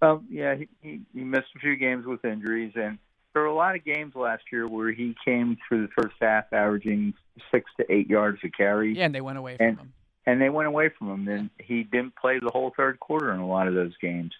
Well, 0.00 0.22
yeah, 0.30 0.54
he, 0.56 0.68
he, 0.80 1.00
he 1.14 1.20
missed 1.24 1.48
a 1.56 1.58
few 1.58 1.76
games 1.76 2.06
with 2.06 2.24
injuries, 2.24 2.72
and 2.74 2.98
there 3.34 3.42
were 3.42 3.48
a 3.48 3.54
lot 3.54 3.76
of 3.76 3.84
games 3.84 4.14
last 4.14 4.42
year 4.50 4.66
where 4.68 4.92
he 4.92 5.14
came 5.24 5.56
through 5.68 5.86
the 5.86 5.92
first 6.02 6.16
half 6.20 6.44
averaging 6.52 7.14
six 7.52 7.70
to 7.78 7.92
eight 7.92 8.08
yards 8.08 8.38
a 8.44 8.48
carry. 8.50 8.96
yeah, 8.96 9.04
and 9.04 9.14
they 9.14 9.20
went 9.20 9.38
away 9.38 9.56
from 9.56 9.66
and, 9.66 9.78
him. 9.78 9.92
and 10.26 10.40
they 10.40 10.48
went 10.48 10.68
away 10.68 10.90
from 10.98 11.10
him. 11.10 11.28
And 11.28 11.50
he 11.58 11.82
didn't 11.84 12.16
play 12.16 12.38
the 12.38 12.50
whole 12.50 12.72
third 12.76 12.98
quarter 12.98 13.32
in 13.32 13.40
a 13.40 13.46
lot 13.46 13.68
of 13.68 13.74
those 13.74 13.96
games, 14.00 14.32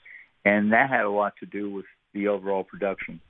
and 0.44 0.72
that 0.72 0.88
had 0.90 1.04
a 1.04 1.10
lot 1.10 1.34
to 1.40 1.46
do 1.46 1.70
with 1.70 1.84
the 2.14 2.28
overall 2.28 2.64
production. 2.64 3.20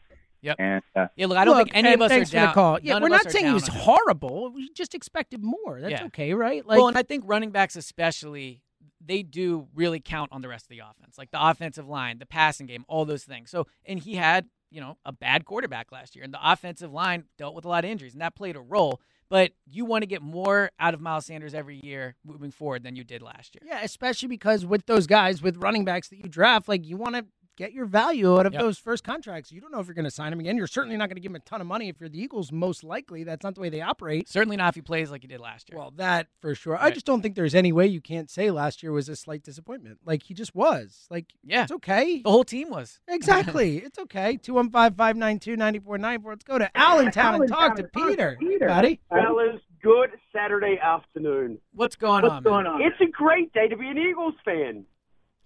Yep. 0.43 0.57
And 0.59 0.83
uh, 0.97 1.09
Yeah, 1.17 1.27
look, 1.27 1.37
I 1.37 1.45
don't 1.45 1.55
Look, 1.59 1.67
think 1.67 1.77
any 1.77 1.93
of 1.93 2.01
us 2.01 2.11
are 2.13 2.25
for 2.25 2.33
down. 2.33 2.47
the 2.49 2.53
call. 2.55 2.79
Yeah, 2.81 2.95
none 2.95 3.03
we're 3.03 3.09
not 3.11 3.31
saying 3.31 3.45
he 3.45 3.53
was 3.53 3.69
horrible. 3.69 4.51
We 4.51 4.71
just 4.73 4.95
expected 4.95 5.43
more. 5.43 5.81
That's 5.83 5.91
Yeah. 6.01 6.05
okay, 6.07 6.33
right? 6.33 6.67
Like 6.67 6.79
well, 6.79 6.89
and 6.89 6.97
I 6.97 7.03
think 7.03 7.25
running 7.27 7.51
backs 7.51 7.77
especially 7.77 8.63
they 9.05 9.23
do 9.23 9.69
really 9.75 10.01
count 10.01 10.31
on 10.33 10.43
the 10.43 10.49
rest 10.49 10.67
of 10.67 10.71
the 10.71 10.81
offense, 10.81 11.17
like 11.17 11.31
the 11.31 11.45
offensive 11.45 11.89
line, 11.89 12.19
the 12.19 12.27
passing 12.27 12.67
game, 12.67 12.85
all 12.89 13.05
those 13.05 13.25
things. 13.25 13.51
So, 13.51 13.67
and 13.87 13.99
he 13.99 14.17
had 14.17 14.47
you 14.71 14.81
know 14.81 14.99
a 15.05 15.13
bad 15.13 15.45
quarterback 15.45 15.91
last 15.93 16.15
year, 16.15 16.25
and 16.25 16.33
the 16.33 16.41
offensive 16.43 16.93
line 16.93 17.25
dealt 17.39 17.55
with 17.55 17.65
a 17.65 17.69
lot 17.69 17.85
of 17.85 17.91
injuries, 17.91 18.13
and 18.13 18.23
that 18.23 18.35
played 18.35 18.57
a 18.57 18.61
role. 18.61 19.01
But 19.29 19.53
you 19.65 19.85
want 19.85 20.03
to 20.03 20.07
get 20.07 20.23
more 20.23 20.73
out 20.81 20.93
of 20.93 21.01
Miles 21.01 21.27
Sanders 21.27 21.55
every 21.55 21.81
year 21.85 22.17
moving 22.25 22.51
forward 22.51 22.83
than 22.83 22.97
you 22.97 23.05
did 23.05 23.23
last 23.23 23.55
year. 23.55 23.63
Yeah, 23.65 23.81
especially 23.85 24.27
because 24.27 24.67
with 24.67 24.87
those 24.87 25.07
guys, 25.07 25.41
with 25.41 25.57
running 25.57 25.85
backs 25.85 26.09
that 26.09 26.17
you 26.17 26.29
draft, 26.29 26.69
like 26.69 26.85
you 26.85 26.97
want 26.97 27.15
to 27.15 27.27
get 27.61 27.75
your 27.75 27.85
value 27.85 28.39
out 28.39 28.47
of 28.47 28.55
Yep. 28.55 28.63
those 28.63 28.79
first 28.79 29.05
contracts. 29.05 29.53
You 29.53 29.61
don't 29.61 29.71
know 29.71 29.81
if 29.81 29.87
you're 29.87 29.95
going 29.95 30.07
to 30.07 30.11
sign 30.11 30.33
him 30.33 30.41
again. 30.41 30.57
You're 30.57 30.67
certainly 30.67 30.97
not 30.97 31.11
going 31.11 31.17
to 31.17 31.21
give 31.21 31.31
him 31.31 31.37
a 31.37 31.41
ton 31.41 31.61
of 31.61 31.67
money 31.67 31.91
if 31.91 32.01
you're 32.01 32.09
the 32.09 32.19
Eagles. 32.19 32.51
Most 32.51 32.83
likely, 32.83 33.23
that's 33.23 33.45
not 33.45 33.55
the 33.55 33.61
way 33.61 33.69
they 33.69 33.83
operate. 33.83 34.31
Certainly 34.31 34.57
not 34.57 34.71
if 34.71 34.77
he 34.77 34.81
plays 34.81 35.11
like 35.11 35.21
he 35.21 35.29
did 35.29 35.41
last 35.41 35.69
year. 35.69 35.79
Well, 35.79 35.93
that 35.97 36.29
for 36.41 36.55
sure. 36.55 36.79
I 36.81 36.91
just 36.91 37.05
don't 37.05 37.21
think 37.21 37.35
there's 37.35 37.55
any 37.55 37.71
way 37.71 37.87
you 37.87 38.01
can't 38.01 38.31
say 38.31 38.51
last 38.51 38.83
year 38.83 38.93
was 38.93 39.11
a 39.11 39.15
slight 39.17 39.43
disappointment. 39.43 39.99
Like 40.07 40.23
he 40.23 40.33
just 40.33 40.55
was. 40.55 41.07
Like 41.11 41.35
yeah, 41.45 41.65
it's 41.65 41.73
okay. 41.73 42.23
the 42.23 42.31
whole 42.31 42.45
team 42.45 42.71
was. 42.71 42.99
Exactly. 43.09 43.77
it's 43.79 43.99
okay. 43.99 44.39
215 44.39 44.97
592 44.97 45.57
9494. 45.57 46.33
Let's 46.33 46.45
go 46.45 46.59
to 46.59 46.71
Allentown 46.75 47.35
and 47.35 47.49
talk 47.49 47.77
to 47.77 47.85
Peter. 47.85 48.39
Buddy. 48.61 49.01
Fellas, 49.11 49.61
good 49.83 50.11
Saturday 50.35 50.79
afternoon. 50.83 51.59
What's 51.75 51.97
going 51.97 52.25
on? 52.25 52.43
man? 52.43 52.81
It's 52.81 53.01
a 53.03 53.11
great 53.11 53.53
day 53.53 53.69
to 53.69 53.77
be 53.77 53.87
an 53.89 53.99
Eagles 53.99 54.35
fan. 54.45 54.87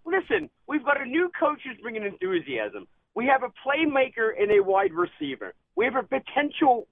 Listen, 0.05 0.51
we've 0.69 0.85
got 0.85 1.01
a 1.01 1.05
new 1.05 1.31
coach 1.39 1.61
who's 1.65 1.79
bringing 1.81 2.05
enthusiasm. 2.05 2.87
We 3.15 3.27
have 3.27 3.43
a 3.43 3.53
playmaker 3.67 4.31
and 4.39 4.51
a 4.51 4.63
wide 4.63 4.93
receiver. 4.93 5.55
We 5.77 5.85
have 5.85 5.97
a 5.97 6.03
potential, 6.03 6.89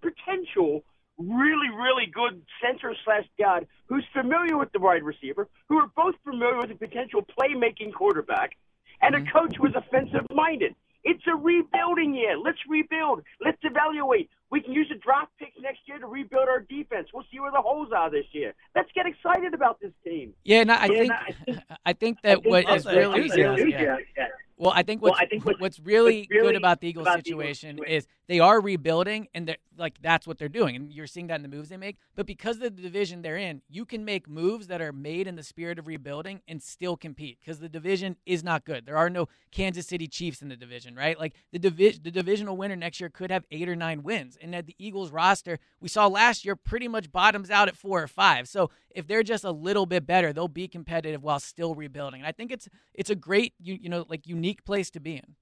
potential, 0.00 0.84
really, 1.18 1.70
really 1.70 2.06
good 2.06 2.42
center 2.62 2.94
slash 3.04 3.24
guard 3.38 3.66
who's 3.86 4.04
familiar 4.12 4.56
with 4.56 4.72
the 4.72 4.80
wide 4.80 5.02
receiver, 5.02 5.48
who 5.68 5.78
are 5.78 5.90
both 5.96 6.14
familiar 6.24 6.58
with 6.58 6.70
a 6.70 6.74
potential 6.74 7.24
playmaking 7.38 7.92
quarterback, 7.92 8.56
and 9.00 9.14
a 9.14 9.18
mm-hmm. 9.18 9.36
coach 9.36 9.56
who 9.56 9.66
is 9.66 9.74
offensive 9.74 10.26
minded. 10.32 10.74
It's 11.04 11.22
a 11.26 11.34
rebuilding 11.34 12.14
year. 12.14 12.38
Let's 12.38 12.58
rebuild. 12.68 13.22
Let's 13.44 13.58
evaluate. 13.62 14.30
We 14.52 14.60
can 14.60 14.74
use 14.74 14.86
the 14.90 14.96
draft 14.96 15.32
picks 15.38 15.58
next 15.62 15.80
year 15.86 15.98
to 15.98 16.06
rebuild 16.06 16.46
our 16.46 16.60
defense. 16.60 17.08
We'll 17.12 17.24
see 17.32 17.40
where 17.40 17.50
the 17.50 17.62
holes 17.62 17.88
are 17.96 18.10
this 18.10 18.26
year. 18.32 18.52
Let's 18.76 18.90
get 18.94 19.06
excited 19.06 19.54
about 19.54 19.80
this 19.80 19.92
team. 20.04 20.34
Yeah, 20.44 20.62
no, 20.64 20.74
I 20.74 20.84
Yeah, 20.86 20.98
think 20.98 21.12
no, 21.48 21.54
I 21.86 21.92
think 21.94 22.18
that 22.22 22.44
what 22.44 22.68
is 22.70 22.84
really 22.84 23.30
yeah. 23.34 23.96
yeah. 24.14 24.26
Well, 24.58 24.72
I 24.76 24.82
think 24.82 25.00
Well, 25.00 25.14
I 25.18 25.24
think 25.24 25.46
what's- 25.46 25.58
what's 25.58 25.80
really 25.80 26.28
really 26.30 26.42
good 26.42 26.54
about 26.54 26.82
the 26.82 26.88
Eagles 26.88 27.06
about 27.06 27.24
the 27.24 27.30
Eagles 27.30 27.44
situation 27.48 27.80
is 27.88 28.06
they 28.28 28.40
are 28.40 28.60
rebuilding, 28.60 29.28
and 29.34 29.56
like 29.76 30.00
that's 30.00 30.26
what 30.26 30.38
they're 30.38 30.48
doing, 30.48 30.76
and 30.76 30.92
you're 30.92 31.06
seeing 31.06 31.26
that 31.26 31.36
in 31.36 31.42
the 31.42 31.48
moves 31.48 31.68
they 31.68 31.76
make. 31.76 31.96
But 32.14 32.26
because 32.26 32.56
of 32.56 32.62
the 32.62 32.70
division 32.70 33.22
they're 33.22 33.36
in, 33.36 33.62
you 33.68 33.84
can 33.84 34.04
make 34.04 34.28
moves 34.28 34.68
that 34.68 34.80
are 34.80 34.92
made 34.92 35.26
in 35.26 35.36
the 35.36 35.42
spirit 35.42 35.78
of 35.78 35.86
rebuilding 35.86 36.40
and 36.46 36.62
still 36.62 36.96
compete 36.96 37.38
because 37.40 37.58
the 37.58 37.68
division 37.68 38.16
is 38.24 38.44
not 38.44 38.64
good. 38.64 38.86
There 38.86 38.96
are 38.96 39.10
no 39.10 39.28
Kansas 39.50 39.86
City 39.86 40.06
Chiefs 40.06 40.40
in 40.40 40.48
the 40.48 40.56
division, 40.56 40.94
right? 40.94 41.18
Like 41.18 41.34
the 41.52 41.58
division, 41.58 42.02
the 42.04 42.10
divisional 42.10 42.56
winner 42.56 42.76
next 42.76 43.00
year 43.00 43.10
could 43.10 43.30
have 43.30 43.44
eight 43.50 43.68
or 43.68 43.76
nine 43.76 44.02
wins, 44.02 44.38
and 44.40 44.54
at 44.54 44.66
the 44.66 44.76
Eagles 44.78 45.10
roster 45.10 45.58
we 45.80 45.88
saw 45.88 46.06
last 46.06 46.44
year 46.44 46.54
pretty 46.54 46.88
much 46.88 47.10
bottoms 47.10 47.50
out 47.50 47.68
at 47.68 47.76
four 47.76 48.02
or 48.02 48.08
five. 48.08 48.48
So 48.48 48.70
if 48.90 49.06
they're 49.06 49.22
just 49.22 49.44
a 49.44 49.50
little 49.50 49.86
bit 49.86 50.06
better, 50.06 50.32
they'll 50.32 50.48
be 50.48 50.68
competitive 50.68 51.22
while 51.22 51.40
still 51.40 51.74
rebuilding. 51.74 52.20
And 52.20 52.28
I 52.28 52.32
think 52.32 52.52
it's 52.52 52.68
it's 52.94 53.10
a 53.10 53.14
great 53.16 53.54
you, 53.58 53.78
you 53.80 53.88
know 53.88 54.06
like 54.08 54.26
unique 54.26 54.64
place 54.64 54.90
to 54.90 55.00
be 55.00 55.16
in. 55.16 55.34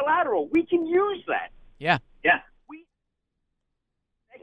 Collateral. 0.00 0.48
We 0.52 0.64
can 0.66 0.86
use 0.86 1.22
that. 1.28 1.50
Yeah. 1.78 1.98
Yeah. 2.24 2.40
We 2.68 2.86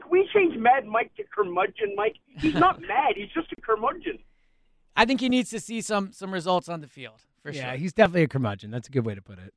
can 0.00 0.10
we 0.10 0.28
change 0.34 0.56
Mad 0.56 0.86
Mike 0.86 1.12
to 1.16 1.24
curmudgeon 1.34 1.94
Mike? 1.96 2.16
He's 2.38 2.54
not 2.54 2.80
mad. 2.88 3.14
He's 3.16 3.30
just 3.34 3.52
a 3.56 3.60
curmudgeon. 3.60 4.18
I 4.96 5.04
think 5.04 5.20
he 5.20 5.28
needs 5.28 5.50
to 5.50 5.60
see 5.60 5.80
some 5.80 6.12
some 6.12 6.32
results 6.32 6.68
on 6.68 6.80
the 6.80 6.88
field 6.88 7.22
for 7.42 7.50
yeah, 7.50 7.70
sure. 7.70 7.78
he's 7.78 7.92
definitely 7.92 8.22
a 8.24 8.28
curmudgeon. 8.28 8.70
That's 8.70 8.88
a 8.88 8.90
good 8.90 9.04
way 9.04 9.14
to 9.14 9.22
put 9.22 9.38
it. 9.38 9.54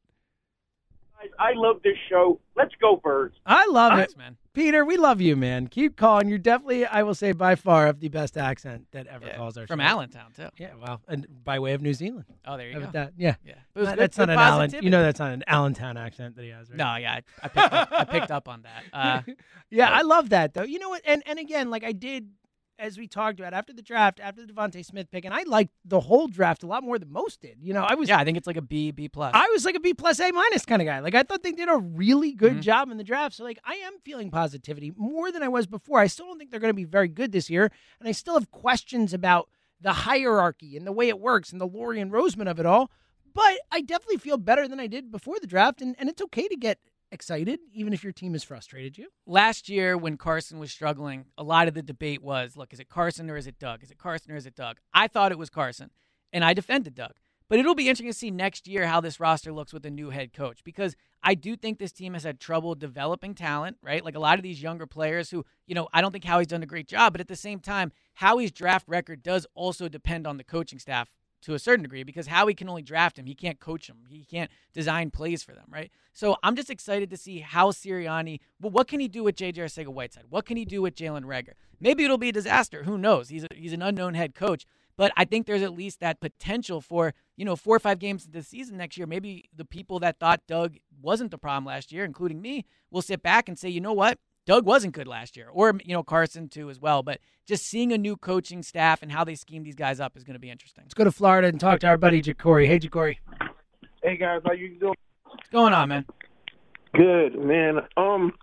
Guys, 1.37 1.47
I 1.53 1.59
love 1.59 1.81
this 1.83 1.97
show. 2.09 2.39
Let's 2.55 2.73
go, 2.81 2.97
birds. 2.97 3.35
I 3.45 3.65
love 3.67 3.93
Thanks, 3.93 4.13
it. 4.13 4.17
man. 4.17 4.37
Peter, 4.53 4.83
we 4.83 4.97
love 4.97 5.21
you, 5.21 5.35
man. 5.37 5.67
Keep 5.67 5.95
calling. 5.95 6.27
You're 6.27 6.37
definitely, 6.37 6.85
I 6.85 7.03
will 7.03 7.15
say, 7.15 7.31
by 7.31 7.55
far 7.55 7.87
of 7.87 8.01
the 8.01 8.09
best 8.09 8.37
accent 8.37 8.85
that 8.91 9.07
ever 9.07 9.25
Yeah, 9.27 9.37
calls 9.37 9.57
our 9.57 9.63
show. 9.63 9.67
from 9.67 9.79
show. 9.79 9.85
Allentown 9.85 10.31
too. 10.35 10.49
Yeah, 10.57 10.71
well, 10.81 11.01
and 11.07 11.25
by 11.43 11.59
way 11.59 11.71
of 11.73 11.81
New 11.81 11.93
Zealand. 11.93 12.25
Oh, 12.45 12.57
there 12.57 12.67
you 12.67 12.73
How 12.73 12.79
go. 12.79 12.83
about 12.83 12.93
that? 12.93 13.13
Yeah. 13.17 13.35
Yeah. 13.45 13.53
But 13.73 13.79
it 13.79 13.81
was 13.81 13.87
That- 13.87 13.95
good- 13.95 14.01
that's 14.03 14.17
not 14.17 14.25
good 14.27 14.33
an 14.33 14.39
Allen. 14.39 14.71
You 14.81 14.89
know, 14.89 15.01
that's 15.03 15.19
not 15.19 15.31
an 15.31 15.43
Allentown 15.47 15.95
accent 15.97 16.35
that 16.35 16.43
he 16.43 16.49
has, 16.49 16.69
right? 16.69 16.77
No, 16.77 16.95
yeah, 16.97 17.13
I, 17.13 17.21
I 17.43 17.47
picked 17.47 17.73
up, 17.73 17.89
I 17.91 18.03
picked 18.03 18.31
up 18.31 18.47
on 18.49 18.63
that. 18.63 18.83
Uh, 18.91 19.21
yeah, 19.69 19.89
I 19.89 20.01
love 20.01 20.29
that 20.29 20.53
though. 20.53 20.63
You 20.63 20.79
know 20.79 20.89
what? 20.89 21.01
And 21.05 21.23
and 21.25 21.39
again, 21.39 21.69
like 21.69 21.85
I 21.85 21.93
did 21.93 22.27
as 22.81 22.97
we 22.97 23.07
talked 23.07 23.39
about 23.39 23.53
after 23.53 23.71
the 23.71 23.81
draft, 23.83 24.19
after 24.19 24.45
the 24.45 24.51
DeVonta 24.51 24.83
Smith 24.83 25.09
pick, 25.11 25.23
and 25.23 25.33
I 25.33 25.43
liked 25.43 25.71
the 25.85 25.99
whole 25.99 26.27
draft 26.27 26.63
a 26.63 26.67
lot 26.67 26.83
more 26.83 26.97
than 26.97 27.11
most 27.11 27.39
did. 27.41 27.57
You 27.61 27.73
know, 27.73 27.83
I 27.83 27.93
was 27.93 28.09
yeah, 28.09 28.17
I 28.19 28.25
think 28.25 28.37
it's 28.37 28.47
like 28.47 28.57
a 28.57 28.61
B, 28.61 28.91
B 28.91 29.07
plus. 29.07 29.31
I 29.35 29.47
was 29.53 29.63
like 29.63 29.75
a 29.75 29.79
B 29.79 29.93
plus 29.93 30.19
A 30.19 30.31
minus 30.31 30.65
kind 30.65 30.81
of 30.81 30.87
guy. 30.87 30.99
Like 30.99 31.15
I 31.15 31.23
thought 31.23 31.43
they 31.43 31.51
did 31.51 31.69
a 31.69 31.77
really 31.77 32.33
good 32.33 32.57
Mhm. 32.57 32.61
job 32.61 32.89
in 32.91 32.97
the 32.97 33.03
draft. 33.03 33.35
So 33.35 33.43
like 33.43 33.59
I 33.63 33.75
am 33.75 33.93
feeling 34.03 34.31
positivity 34.31 34.91
more 34.97 35.31
than 35.31 35.43
I 35.43 35.47
was 35.47 35.67
before. 35.67 35.99
I 35.99 36.07
still 36.07 36.25
don't 36.25 36.39
think 36.39 36.49
they're 36.51 36.59
going 36.59 36.71
to 36.73 36.75
be 36.75 36.83
very 36.83 37.07
good 37.07 37.31
this 37.31 37.49
year, 37.49 37.71
and 37.99 38.09
I 38.09 38.11
still 38.13 38.33
have 38.33 38.49
questions 38.51 39.13
about 39.13 39.47
the 39.79 39.93
hierarchy 39.93 40.75
and 40.75 40.85
the 40.85 40.91
way 40.91 41.07
it 41.07 41.19
works 41.19 41.51
and 41.51 41.61
the 41.61 41.67
Lurie 41.69 42.01
and 42.01 42.11
Roseman 42.11 42.49
of 42.49 42.59
it 42.59 42.65
all. 42.65 42.91
But 43.33 43.59
I 43.71 43.81
definitely 43.81 44.17
feel 44.17 44.37
better 44.37 44.67
than 44.67 44.79
I 44.79 44.87
did 44.87 45.09
before 45.11 45.37
the 45.39 45.47
draft, 45.47 45.81
and, 45.81 45.95
and 45.97 46.09
it's 46.09 46.21
okay 46.23 46.47
to 46.49 46.55
get 46.57 46.79
excited, 47.11 47.59
even 47.73 47.93
if 47.93 48.03
your 48.03 48.13
team 48.13 48.33
has 48.33 48.43
frustrated 48.43 48.97
you. 48.97 49.07
last 49.25 49.69
year 49.69 49.97
when 49.97 50.17
Carson 50.17 50.59
was 50.59 50.71
struggling, 50.71 51.25
a 51.37 51.43
lot 51.43 51.67
of 51.67 51.73
the 51.73 51.81
debate 51.81 52.23
was, 52.23 52.55
look, 52.55 52.73
is 52.73 52.79
it 52.79 52.89
Carson 52.89 53.29
or 53.29 53.37
is 53.37 53.47
it 53.47 53.59
Doug? 53.59 53.83
Is 53.83 53.91
it 53.91 53.97
Carson 53.97 54.31
or 54.31 54.35
is 54.35 54.45
it 54.45 54.55
Doug? 54.55 54.79
I 54.93 55.07
thought 55.07 55.31
it 55.31 55.37
was 55.37 55.49
Carson, 55.49 55.91
and 56.31 56.43
I 56.43 56.53
defended 56.53 56.95
Doug. 56.95 57.13
But 57.51 57.59
it'll 57.59 57.75
be 57.75 57.89
interesting 57.89 58.07
to 58.07 58.17
see 58.17 58.31
next 58.31 58.65
year 58.65 58.87
how 58.87 59.01
this 59.01 59.19
roster 59.19 59.51
looks 59.51 59.73
with 59.73 59.85
a 59.85 59.89
new 59.89 60.09
head 60.09 60.31
coach 60.31 60.63
because 60.63 60.95
I 61.21 61.35
do 61.35 61.57
think 61.57 61.79
this 61.79 61.91
team 61.91 62.13
has 62.13 62.23
had 62.23 62.39
trouble 62.39 62.75
developing 62.75 63.35
talent, 63.35 63.75
right? 63.83 64.05
Like 64.05 64.15
a 64.15 64.19
lot 64.19 64.39
of 64.39 64.43
these 64.43 64.61
younger 64.61 64.87
players 64.87 65.31
who, 65.31 65.45
you 65.67 65.75
know, 65.75 65.89
I 65.91 65.99
don't 65.99 66.13
think 66.13 66.23
Howie's 66.23 66.47
done 66.47 66.63
a 66.63 66.65
great 66.65 66.87
job, 66.87 67.11
but 67.11 67.19
at 67.19 67.27
the 67.27 67.35
same 67.35 67.59
time, 67.59 67.91
Howie's 68.13 68.53
draft 68.53 68.87
record 68.87 69.21
does 69.21 69.45
also 69.53 69.89
depend 69.89 70.25
on 70.25 70.37
the 70.37 70.45
coaching 70.45 70.79
staff 70.79 71.09
to 71.41 71.53
a 71.53 71.59
certain 71.59 71.83
degree 71.83 72.03
because 72.03 72.27
Howie 72.27 72.53
can 72.53 72.69
only 72.69 72.81
draft 72.81 73.17
him. 73.17 73.25
He 73.25 73.35
can't 73.35 73.59
coach 73.59 73.89
him. 73.89 73.97
He 74.09 74.25
can't 74.25 74.51
design 74.73 75.11
plays 75.11 75.43
for 75.43 75.53
them, 75.53 75.65
right? 75.69 75.91
So 76.13 76.37
I'm 76.43 76.55
just 76.55 76.69
excited 76.69 77.09
to 77.09 77.17
see 77.17 77.39
how 77.39 77.71
Sirianni, 77.71 78.39
well, 78.59 78.71
what 78.71 78.87
can 78.87 78.99
he 78.99 79.07
do 79.07 79.23
with 79.23 79.35
J.J. 79.35 79.61
Arcega 79.61 79.87
Whiteside? 79.87 80.25
What 80.29 80.45
can 80.45 80.57
he 80.57 80.65
do 80.65 80.81
with 80.81 80.95
Jalen 80.95 81.23
Reagor? 81.23 81.53
Maybe 81.79 82.03
it'll 82.03 82.17
be 82.17 82.29
a 82.29 82.33
disaster. 82.33 82.83
Who 82.83 82.97
knows? 82.97 83.29
He's 83.29 83.43
a, 83.43 83.47
he's 83.55 83.73
an 83.73 83.81
unknown 83.81 84.13
head 84.13 84.35
coach. 84.35 84.65
But 84.97 85.11
I 85.17 85.25
think 85.25 85.47
there's 85.47 85.63
at 85.63 85.73
least 85.73 85.99
that 86.01 86.19
potential 86.19 86.81
for, 86.81 87.13
you 87.35 87.45
know, 87.45 87.55
four 87.55 87.75
or 87.75 87.79
five 87.79 87.97
games 87.97 88.25
into 88.25 88.37
the 88.37 88.43
season 88.43 88.77
next 88.77 88.97
year. 88.97 89.07
Maybe 89.07 89.49
the 89.55 89.65
people 89.65 89.99
that 89.99 90.19
thought 90.19 90.41
Doug 90.47 90.77
wasn't 91.01 91.31
the 91.31 91.37
problem 91.37 91.65
last 91.65 91.91
year, 91.91 92.05
including 92.05 92.41
me, 92.41 92.65
will 92.91 93.01
sit 93.01 93.23
back 93.23 93.47
and 93.49 93.57
say, 93.57 93.69
you 93.69 93.81
know 93.81 93.93
what? 93.93 94.19
Doug 94.45 94.65
wasn't 94.65 94.93
good 94.93 95.07
last 95.07 95.37
year, 95.37 95.49
or 95.51 95.73
you 95.85 95.93
know 95.93 96.03
Carson 96.03 96.49
too 96.49 96.69
as 96.69 96.79
well. 96.79 97.03
But 97.03 97.19
just 97.47 97.65
seeing 97.65 97.91
a 97.93 97.97
new 97.97 98.17
coaching 98.17 98.63
staff 98.63 99.01
and 99.03 99.11
how 99.11 99.23
they 99.23 99.35
scheme 99.35 99.63
these 99.63 99.75
guys 99.75 99.99
up 99.99 100.17
is 100.17 100.23
going 100.23 100.33
to 100.33 100.39
be 100.39 100.49
interesting. 100.49 100.83
Let's 100.83 100.93
go 100.93 101.03
to 101.03 101.11
Florida 101.11 101.47
and 101.47 101.59
talk 101.59 101.79
to 101.81 101.87
our 101.87 101.97
buddy 101.97 102.21
Jacory. 102.21 102.67
Hey, 102.67 102.79
Jacory. 102.79 103.17
Hey 104.03 104.17
guys, 104.17 104.41
how 104.45 104.53
you 104.53 104.79
doing? 104.79 104.95
What's 105.25 105.49
going 105.49 105.73
on, 105.73 105.89
man? 105.89 106.05
Good, 106.93 107.35
man. 107.39 107.81
Um, 107.97 108.33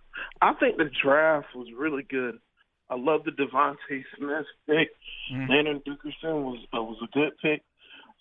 I 0.41 0.55
think 0.55 0.77
the 0.77 0.89
draft 1.03 1.49
was 1.55 1.67
really 1.77 2.05
good. 2.05 2.39
I 2.89 2.95
love 2.97 3.23
the 3.25 3.33
DeVonta 3.33 3.77
Smith 4.17 4.47
pick. 4.67 4.89
Mhm. 5.33 5.49
Landon 5.49 5.83
Dickerson 5.85 6.45
was 6.45 6.59
uh, 6.75 6.83
was 6.83 6.97
a 7.03 7.09
good 7.13 7.33
pick. 7.43 7.63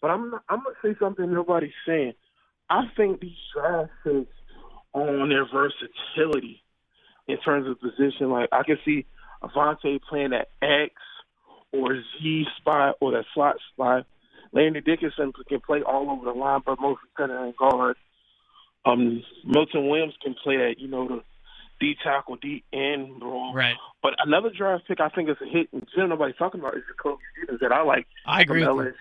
But 0.01 0.09
I'm 0.11 0.33
I'm 0.49 0.63
gonna 0.63 0.75
say 0.83 0.95
something 0.99 1.31
nobody's 1.31 1.71
saying. 1.85 2.13
I 2.69 2.85
think 2.97 3.21
these 3.21 3.37
draft 3.53 3.91
picks 4.03 4.33
on 4.93 5.29
their 5.29 5.45
versatility 5.45 6.61
in 7.27 7.37
terms 7.37 7.67
of 7.67 7.79
position. 7.79 8.29
Like 8.29 8.49
I 8.51 8.63
can 8.63 8.77
see 8.85 9.05
Avante 9.43 9.99
playing 10.09 10.33
at 10.33 10.49
X 10.61 10.93
or 11.71 11.95
Z 12.21 12.45
spot 12.57 12.95
or 13.01 13.11
that 13.11 13.25
slot 13.33 13.55
spot. 13.73 14.05
Landry 14.53 14.81
Dickinson 14.81 15.33
can 15.49 15.59
play 15.59 15.81
all 15.81 16.09
over 16.09 16.25
the 16.25 16.31
line, 16.31 16.61
but 16.65 16.79
mostly 16.79 17.09
center 17.17 17.43
and 17.43 17.55
guard. 17.57 17.97
Um, 18.85 19.21
Milton 19.45 19.89
Williams 19.89 20.13
can 20.23 20.35
play 20.41 20.57
that, 20.57 20.75
you 20.79 20.87
know, 20.87 21.07
the 21.07 21.21
D 21.79 21.95
tackle, 22.03 22.37
D 22.37 22.63
end 22.71 23.21
role. 23.21 23.53
Right. 23.53 23.75
But 24.01 24.13
another 24.25 24.49
draft 24.49 24.87
pick 24.87 24.99
I 25.01 25.09
think 25.09 25.29
is 25.29 25.35
a 25.41 25.45
hit, 25.45 25.67
and 25.73 25.85
general 25.93 26.09
nobody's 26.11 26.37
talking 26.37 26.61
about 26.61 26.75
is 26.77 26.83
Jacoby 26.87 27.21
Stevens 27.37 27.59
that 27.59 27.71
I 27.73 27.83
like. 27.83 28.07
I 28.25 28.41
agree 28.41 28.63
from 28.63 28.77
with 28.77 28.87
LSU. 28.87 28.91
you. 28.91 28.93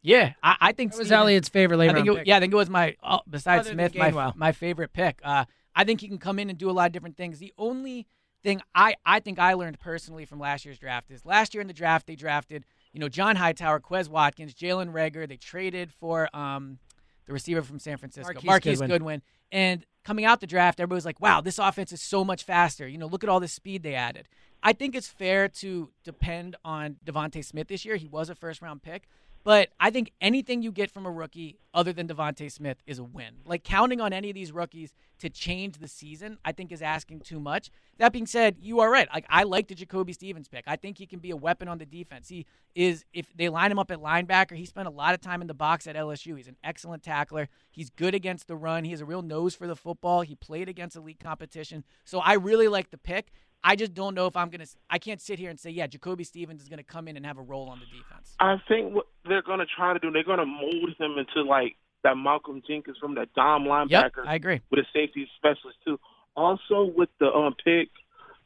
Yeah, 0.00 0.32
I, 0.42 0.56
I 0.60 0.72
think 0.72 0.92
That 0.92 0.98
was 0.98 1.06
Stevens- 1.08 1.20
Elliot's 1.20 1.48
favorite 1.48 1.76
late 1.78 1.90
I 1.90 1.94
think 1.94 2.06
round 2.06 2.18
it, 2.18 2.20
pick. 2.22 2.26
Yeah, 2.28 2.36
I 2.36 2.40
think 2.40 2.52
it 2.52 2.56
was 2.56 2.68
my 2.70 2.96
uh, 3.02 3.18
besides 3.30 3.66
Other 3.68 3.74
Smith, 3.74 3.94
my 3.94 4.10
Gainwell. 4.10 4.34
my 4.36 4.52
favorite 4.52 4.92
pick. 4.92 5.20
Uh, 5.22 5.44
I 5.78 5.84
think 5.84 6.00
he 6.00 6.08
can 6.08 6.18
come 6.18 6.40
in 6.40 6.50
and 6.50 6.58
do 6.58 6.68
a 6.68 6.72
lot 6.72 6.86
of 6.86 6.92
different 6.92 7.16
things. 7.16 7.38
The 7.38 7.54
only 7.56 8.08
thing 8.42 8.60
I 8.74 8.96
I 9.06 9.20
think 9.20 9.38
I 9.38 9.54
learned 9.54 9.78
personally 9.78 10.24
from 10.24 10.40
last 10.40 10.64
year's 10.64 10.78
draft 10.78 11.08
is 11.12 11.24
last 11.24 11.54
year 11.54 11.60
in 11.60 11.68
the 11.68 11.72
draft 11.72 12.08
they 12.08 12.16
drafted 12.16 12.64
you 12.92 12.98
know 12.98 13.08
John 13.08 13.36
Hightower, 13.36 13.78
Quez 13.78 14.08
Watkins, 14.08 14.54
Jalen 14.54 14.92
Reagor. 14.92 15.28
They 15.28 15.36
traded 15.36 15.92
for 15.92 16.34
um 16.36 16.80
the 17.26 17.32
receiver 17.32 17.62
from 17.62 17.78
San 17.78 17.96
Francisco, 17.96 18.32
Marquise 18.32 18.44
Marquise 18.44 18.80
Goodwin. 18.80 18.90
Goodwin. 18.90 19.22
And 19.52 19.86
coming 20.02 20.24
out 20.24 20.40
the 20.40 20.48
draft, 20.48 20.80
everybody 20.80 20.96
was 20.96 21.04
like, 21.04 21.20
"Wow, 21.20 21.40
this 21.40 21.60
offense 21.60 21.92
is 21.92 22.02
so 22.02 22.24
much 22.24 22.42
faster." 22.42 22.88
You 22.88 22.98
know, 22.98 23.06
look 23.06 23.22
at 23.22 23.30
all 23.30 23.38
the 23.38 23.46
speed 23.46 23.84
they 23.84 23.94
added. 23.94 24.26
I 24.64 24.72
think 24.72 24.96
it's 24.96 25.06
fair 25.06 25.46
to 25.48 25.90
depend 26.02 26.56
on 26.64 26.96
DeVonta 27.04 27.44
Smith 27.44 27.68
this 27.68 27.84
year. 27.84 27.94
He 27.94 28.08
was 28.08 28.28
a 28.28 28.34
first 28.34 28.60
round 28.60 28.82
pick, 28.82 29.08
but 29.48 29.70
I 29.80 29.88
think 29.88 30.12
anything 30.20 30.60
you 30.60 30.70
get 30.70 30.90
from 30.90 31.06
a 31.06 31.10
rookie 31.10 31.58
other 31.72 31.90
than 31.90 32.06
DeVonta 32.06 32.52
Smith 32.52 32.82
is 32.86 32.98
a 32.98 33.02
win. 33.02 33.36
Like 33.46 33.64
counting 33.64 33.98
on 33.98 34.12
any 34.12 34.28
of 34.28 34.34
these 34.34 34.52
rookies 34.52 34.92
to 35.20 35.30
change 35.30 35.78
the 35.78 35.88
season, 35.88 36.36
I 36.44 36.52
think 36.52 36.70
is 36.70 36.82
asking 36.82 37.20
too 37.20 37.40
much. 37.40 37.70
That 37.96 38.12
being 38.12 38.26
said, 38.26 38.56
you 38.60 38.80
are 38.80 38.90
right. 38.90 39.08
Like 39.10 39.24
I 39.30 39.44
like 39.44 39.68
the 39.68 39.74
Jacoby 39.74 40.12
Stevens 40.12 40.48
pick. 40.48 40.64
I 40.66 40.76
think 40.76 40.98
he 40.98 41.06
can 41.06 41.18
be 41.18 41.30
a 41.30 41.36
weapon 41.36 41.66
on 41.66 41.78
the 41.78 41.86
defense. 41.86 42.28
He 42.28 42.44
is 42.74 43.06
if 43.14 43.32
they 43.34 43.48
line 43.48 43.72
him 43.72 43.78
up 43.78 43.90
at 43.90 44.00
linebacker, 44.00 44.54
he 44.54 44.66
spent 44.66 44.86
a 44.86 44.90
lot 44.90 45.14
of 45.14 45.22
time 45.22 45.40
in 45.40 45.46
the 45.46 45.54
box 45.54 45.86
at 45.86 45.96
LSU. 45.96 46.36
He's 46.36 46.46
an 46.46 46.58
excellent 46.62 47.02
tackler. 47.02 47.48
He's 47.70 47.88
good 47.88 48.14
against 48.14 48.48
the 48.48 48.56
run. 48.56 48.84
He 48.84 48.90
has 48.90 49.00
a 49.00 49.06
real 49.06 49.22
nose 49.22 49.54
for 49.54 49.66
the 49.66 49.76
football. 49.76 50.20
He 50.20 50.34
played 50.34 50.68
against 50.68 50.94
elite 50.94 51.20
competition. 51.20 51.84
So 52.04 52.18
I 52.18 52.34
really 52.34 52.68
like 52.68 52.90
the 52.90 52.98
pick. 52.98 53.32
I 53.64 53.76
just 53.76 53.94
don't 53.94 54.14
know 54.14 54.26
if 54.26 54.36
I'm 54.36 54.48
gonna. 54.50 54.66
I 54.88 54.98
can't 54.98 55.20
sit 55.20 55.38
here 55.38 55.50
and 55.50 55.58
say, 55.58 55.70
yeah, 55.70 55.86
Jacoby 55.86 56.24
Stevens 56.24 56.62
is 56.62 56.68
gonna 56.68 56.82
come 56.82 57.08
in 57.08 57.16
and 57.16 57.26
have 57.26 57.38
a 57.38 57.42
role 57.42 57.68
on 57.68 57.80
the 57.80 57.86
defense. 57.86 58.34
I 58.40 58.56
think 58.68 58.94
what 58.94 59.06
they're 59.26 59.42
going 59.42 59.58
to 59.58 59.66
try 59.66 59.92
to 59.92 59.98
do, 59.98 60.10
they're 60.10 60.22
going 60.24 60.38
to 60.38 60.46
mold 60.46 60.94
him 60.98 61.16
into 61.18 61.42
like 61.48 61.76
that 62.04 62.16
Malcolm 62.16 62.62
Jenkins 62.66 62.96
from 62.98 63.14
that 63.16 63.34
Dom 63.34 63.64
linebacker. 63.64 63.90
Yep, 63.90 64.12
I 64.26 64.34
agree. 64.36 64.60
With 64.70 64.80
a 64.80 64.86
safety 64.92 65.28
specialist 65.36 65.78
too. 65.84 65.98
Also 66.36 66.84
with 66.96 67.08
the 67.18 67.26
um 67.26 67.54
pick 67.64 67.88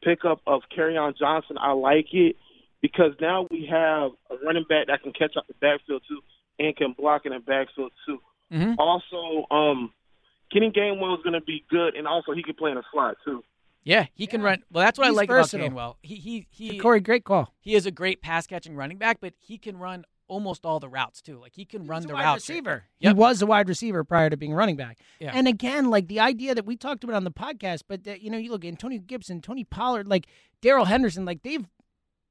pickup 0.02 0.40
of 0.46 0.62
on 0.78 1.14
Johnson, 1.18 1.56
I 1.60 1.72
like 1.72 2.06
it 2.12 2.36
because 2.80 3.12
now 3.20 3.46
we 3.50 3.68
have 3.70 4.12
a 4.30 4.44
running 4.44 4.64
back 4.68 4.86
that 4.88 5.02
can 5.02 5.12
catch 5.12 5.36
up 5.36 5.46
the 5.46 5.54
backfield 5.60 6.02
too 6.08 6.20
and 6.58 6.74
can 6.76 6.94
block 6.98 7.26
in 7.26 7.32
the 7.32 7.38
backfield 7.38 7.92
too. 8.06 8.20
Mhm. 8.52 8.76
Also, 8.78 9.46
um, 9.54 9.92
Kenny 10.52 10.70
Gainwell 10.70 11.16
is 11.16 11.22
going 11.22 11.32
to 11.32 11.40
be 11.40 11.64
good, 11.70 11.94
and 11.94 12.06
also 12.06 12.32
he 12.32 12.42
can 12.42 12.54
play 12.54 12.70
in 12.70 12.76
a 12.76 12.82
slot 12.92 13.16
too. 13.24 13.42
Yeah, 13.84 14.06
he 14.14 14.26
can 14.26 14.42
run. 14.42 14.62
Well, 14.70 14.84
that's 14.84 14.98
what 14.98 15.08
He's 15.08 15.16
I 15.16 15.16
like 15.16 15.28
versatile. 15.28 15.66
about 15.66 15.74
Gainwell. 15.74 15.96
He 16.02 16.14
he 16.16 16.46
he. 16.50 16.78
Corey, 16.78 17.00
great 17.00 17.24
call. 17.24 17.52
He 17.60 17.74
is 17.74 17.84
a 17.86 17.90
great 17.90 18.22
pass 18.22 18.46
catching 18.46 18.76
running 18.76 18.98
back, 18.98 19.18
but 19.20 19.34
he 19.38 19.58
can 19.58 19.76
run 19.78 20.04
almost 20.28 20.64
all 20.64 20.80
the 20.80 20.88
routes 20.88 21.20
too. 21.20 21.38
Like 21.38 21.52
he 21.54 21.64
can 21.64 21.86
run 21.86 22.02
He's 22.02 22.06
the 22.06 22.12
a 22.12 22.16
wide 22.16 22.22
routes. 22.24 22.48
receiver. 22.48 22.84
Yep. 23.00 23.14
He 23.14 23.18
was 23.18 23.42
a 23.42 23.46
wide 23.46 23.68
receiver 23.68 24.02
prior 24.04 24.30
to 24.30 24.36
being 24.36 24.54
running 24.54 24.76
back. 24.76 24.98
Yeah. 25.20 25.32
And 25.34 25.46
again, 25.46 25.90
like 25.90 26.08
the 26.08 26.20
idea 26.20 26.54
that 26.54 26.64
we 26.64 26.76
talked 26.76 27.04
about 27.04 27.16
on 27.16 27.24
the 27.24 27.30
podcast, 27.32 27.82
but 27.88 28.04
that, 28.04 28.22
you 28.22 28.30
know, 28.30 28.38
you 28.38 28.50
look 28.50 28.64
at 28.64 28.68
Antonio 28.68 29.00
Gibson, 29.00 29.42
Tony 29.42 29.64
Pollard, 29.64 30.06
like 30.08 30.26
Darrell 30.62 30.86
Henderson, 30.86 31.24
like 31.24 31.42
they've 31.42 31.66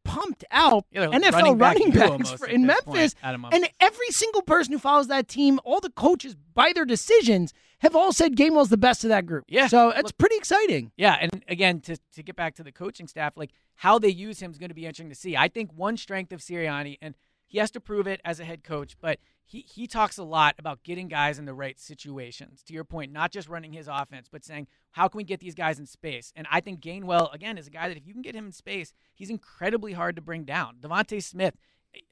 pumped 0.03 0.44
out 0.49 0.86
Yeah, 0.91 1.06
NFL 1.07 1.32
running 1.32 1.57
back 1.57 1.78
running 1.78 1.91
backs 1.91 2.32
for, 2.32 2.48
in 2.48 2.65
this 2.65 2.82
point, 2.82 2.95
Memphis. 2.98 3.15
And 3.23 3.69
every 3.80 4.07
single 4.10 4.41
person 4.41 4.73
who 4.73 4.80
follows 4.80 5.07
that 5.10 5.28
team, 5.28 5.60
all 5.64 5.80
the 5.80 5.91
coaches, 5.91 6.36
by 6.56 6.72
their 6.73 6.86
decisions, 6.86 7.53
have 7.82 7.95
all 7.95 8.14
said 8.14 8.36
Gainwell's 8.36 8.70
the 8.70 8.78
best 8.78 9.03
of 9.03 9.10
that 9.10 9.26
group. 9.26 9.45
Yeah. 9.48 9.68
So 9.68 9.90
it's 9.90 10.12
pretty 10.12 10.38
exciting. 10.38 10.91
Yeah, 10.98 11.18
and 11.20 11.44
again, 11.48 11.82
to 11.82 11.98
to 12.14 12.24
get 12.24 12.36
back 12.36 12.56
to 12.56 12.64
the 12.64 12.72
coaching 12.72 13.08
staff, 13.08 13.34
like 13.36 13.52
how 13.76 13.99
they 13.99 14.10
use 14.10 14.40
him 14.40 14.52
is 14.52 14.58
going 14.58 14.70
to 14.70 14.76
be 14.76 14.86
interesting 14.86 15.10
to 15.10 15.16
see. 15.16 15.36
I 15.36 15.48
think 15.48 15.72
one 15.74 15.98
strength 15.98 16.32
of 16.32 16.41
Sirianni, 16.41 16.98
and 17.02 17.16
he 17.48 17.58
has 17.58 17.72
to 17.72 17.82
prove 17.82 18.08
it 18.08 18.22
as 18.24 18.40
a 18.40 18.45
head 18.45 18.64
coach, 18.64 18.95
but 19.02 19.20
he 19.44 19.62
he 19.62 19.88
talks 19.88 20.18
a 20.18 20.24
lot 20.24 20.56
about 20.60 20.84
getting 20.84 21.08
guys 21.08 21.40
in 21.40 21.45
the 21.45 21.53
right 21.53 21.80
situations. 21.80 22.64
To 22.64 22.74
your 22.74 22.84
point, 22.84 23.12
not 23.12 23.32
just 23.32 23.49
running 23.49 23.74
his 23.74 23.88
offense, 23.88 24.28
but 24.32 24.45
saying 24.45 24.68
how 24.91 25.08
can 25.08 25.18
we 25.18 25.24
get 25.24 25.40
these 25.40 25.56
guys 25.56 25.80
in 25.80 25.86
space. 25.86 26.32
And 26.36 26.48
I 26.52 26.62
think 26.62 26.82
Gainwell 26.82 27.34
again 27.34 27.58
is 27.58 27.68
a 27.68 27.72
guy 27.72 27.88
that 27.88 27.98
if 27.98 28.06
you 28.06 28.14
can 28.14 28.22
get 28.22 28.36
him 28.36 28.45
in 28.45 28.52
space, 28.52 28.94
he's 29.14 29.30
incredibly 29.30 29.94
hard 29.94 30.16
to 30.16 30.22
bring 30.22 30.44
down. 30.44 30.78
DeVonta 30.82 31.22
Smith. 31.22 31.56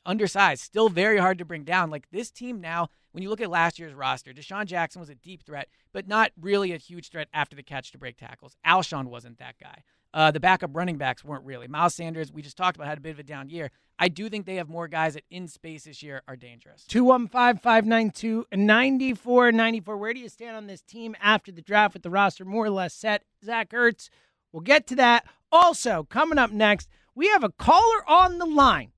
Undersized, 0.06 0.62
still 0.62 0.90
very 0.90 1.18
hard 1.18 1.38
to 1.38 1.46
bring 1.46 1.64
down. 1.64 1.90
Like 1.90 2.10
this 2.12 2.32
team 2.32 2.60
now, 2.60 2.90
when 3.12 3.24
you 3.24 3.30
look 3.30 3.42
at 3.42 3.50
last 3.50 3.80
year's 3.80 3.94
roster, 3.94 4.34
DeSean 4.34 4.66
Jackson 4.66 5.00
was 5.00 5.10
a 5.10 5.16
deep 5.16 5.44
threat, 5.44 5.70
but 5.94 6.08
not 6.08 6.32
really 6.40 6.74
a 6.74 6.78
huge 6.78 7.10
threat 7.10 7.28
after 7.34 7.56
the 7.56 7.64
catch 7.64 7.92
to 7.92 7.98
break 7.98 8.18
tackles. 8.18 8.58
Alshon 8.66 9.06
wasn't 9.06 9.40
that 9.40 9.56
guy. 9.62 9.84
Uh, 10.14 10.32
the 10.32 10.40
backup 10.40 10.72
running 10.74 10.98
backs 10.98 11.24
weren't 11.24 11.46
really. 11.46 11.68
Miles 11.68 11.94
Sanders, 11.94 12.32
we 12.32 12.42
just 12.42 12.58
talked 12.58 12.76
about, 12.76 12.88
had 12.88 12.98
a 12.98 13.02
bit 13.02 13.12
of 13.12 13.20
a 13.20 13.24
down 13.24 13.50
year. 13.50 13.72
I 14.00 14.08
do 14.08 14.30
think 14.30 14.46
they 14.46 14.56
have 14.56 14.70
more 14.70 14.88
guys 14.88 15.14
that 15.14 15.24
in 15.30 15.48
space 15.48 15.84
this 15.84 16.02
year 16.02 16.24
are 16.28 16.36
dangerous. 16.36 16.86
215 16.86 17.62
592 17.62 18.46
9494. 18.52 19.98
Where 19.98 20.14
do 20.14 20.20
you 20.20 20.30
stand 20.30 20.56
on 20.56 20.68
this 20.68 20.82
team 20.82 21.16
after 21.22 21.52
the 21.52 21.62
draft 21.62 21.94
with 21.94 22.04
the 22.04 22.10
roster 22.10 22.46
more 22.46 22.66
or 22.66 22.70
less 22.72 22.94
set? 22.94 23.24
Zach 23.44 23.70
Ertz, 23.70 24.10
we'll 24.52 24.62
get 24.62 24.88
to 24.88 24.96
that. 24.96 25.26
Also, 25.52 26.08
coming 26.10 26.40
up 26.40 26.52
next, 26.52 26.90
we 27.14 27.28
have 27.28 27.44
a 27.44 27.50
caller 27.50 28.08
on 28.08 28.40
the 28.40 28.46
line 28.46 28.92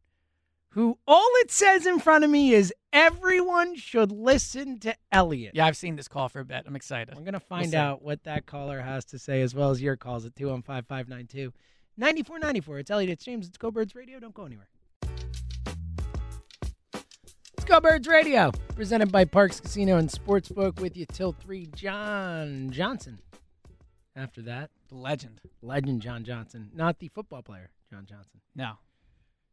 who 0.72 0.98
all 1.07 1.27
it 1.41 1.52
says 1.52 1.85
in 1.85 1.99
front 1.99 2.23
of 2.23 2.30
me 2.30 2.53
is 2.53 2.73
everyone 2.93 3.76
should 3.76 4.11
listen 4.11 4.80
to 4.80 4.95
Elliot. 5.11 5.52
Yeah, 5.53 5.65
I've 5.65 5.77
seen 5.77 5.95
this 5.95 6.07
call 6.07 6.30
for 6.30 6.39
a 6.39 6.45
bit. 6.45 6.64
I'm 6.65 6.76
excited. 6.76 7.14
We're 7.15 7.22
going 7.23 7.34
to 7.34 7.39
find 7.39 7.72
see. 7.72 7.76
out 7.77 8.02
what 8.02 8.23
that 8.23 8.45
caller 8.45 8.80
has 8.81 9.03
to 9.06 9.19
say 9.19 9.41
as 9.41 9.53
well 9.53 9.69
as 9.72 9.81
your 9.81 9.98
calls 9.98 10.26
at 10.26 10.35
215 10.35 10.84
592 10.88 11.53
9494. 11.98 12.80
It's 12.80 12.91
Elliot. 12.91 13.10
It's 13.11 13.26
James. 13.26 13.48
It's 13.48 13.57
Go 13.57 13.69
Birds 13.69 13.95
Radio. 13.95 14.19
Don't 14.19 14.34
go 14.34 14.45
anywhere. 14.45 14.68
It's 16.93 17.65
Go 17.65 17.80
Birds 17.80 18.07
Radio, 18.07 18.52
presented 18.76 19.11
by 19.11 19.26
Parx 19.26 19.61
Casino 19.61 19.98
and 19.98 20.10
Sportsbook 20.10 20.80
with 20.80 20.95
you 20.98 21.06
till 21.06 21.34
3. 21.34 21.68
John 21.76 22.69
Johnson. 22.72 23.19
After 24.15 24.41
that, 24.43 24.72
The 24.89 24.95
legend. 24.95 25.41
legend 25.61 26.02
John 26.02 26.23
Johnson, 26.23 26.69
not 26.73 26.99
the 26.99 27.07
football 27.10 27.41
player 27.43 27.69
John 27.89 28.06
Johnson. 28.06 28.41
No. 28.56 28.73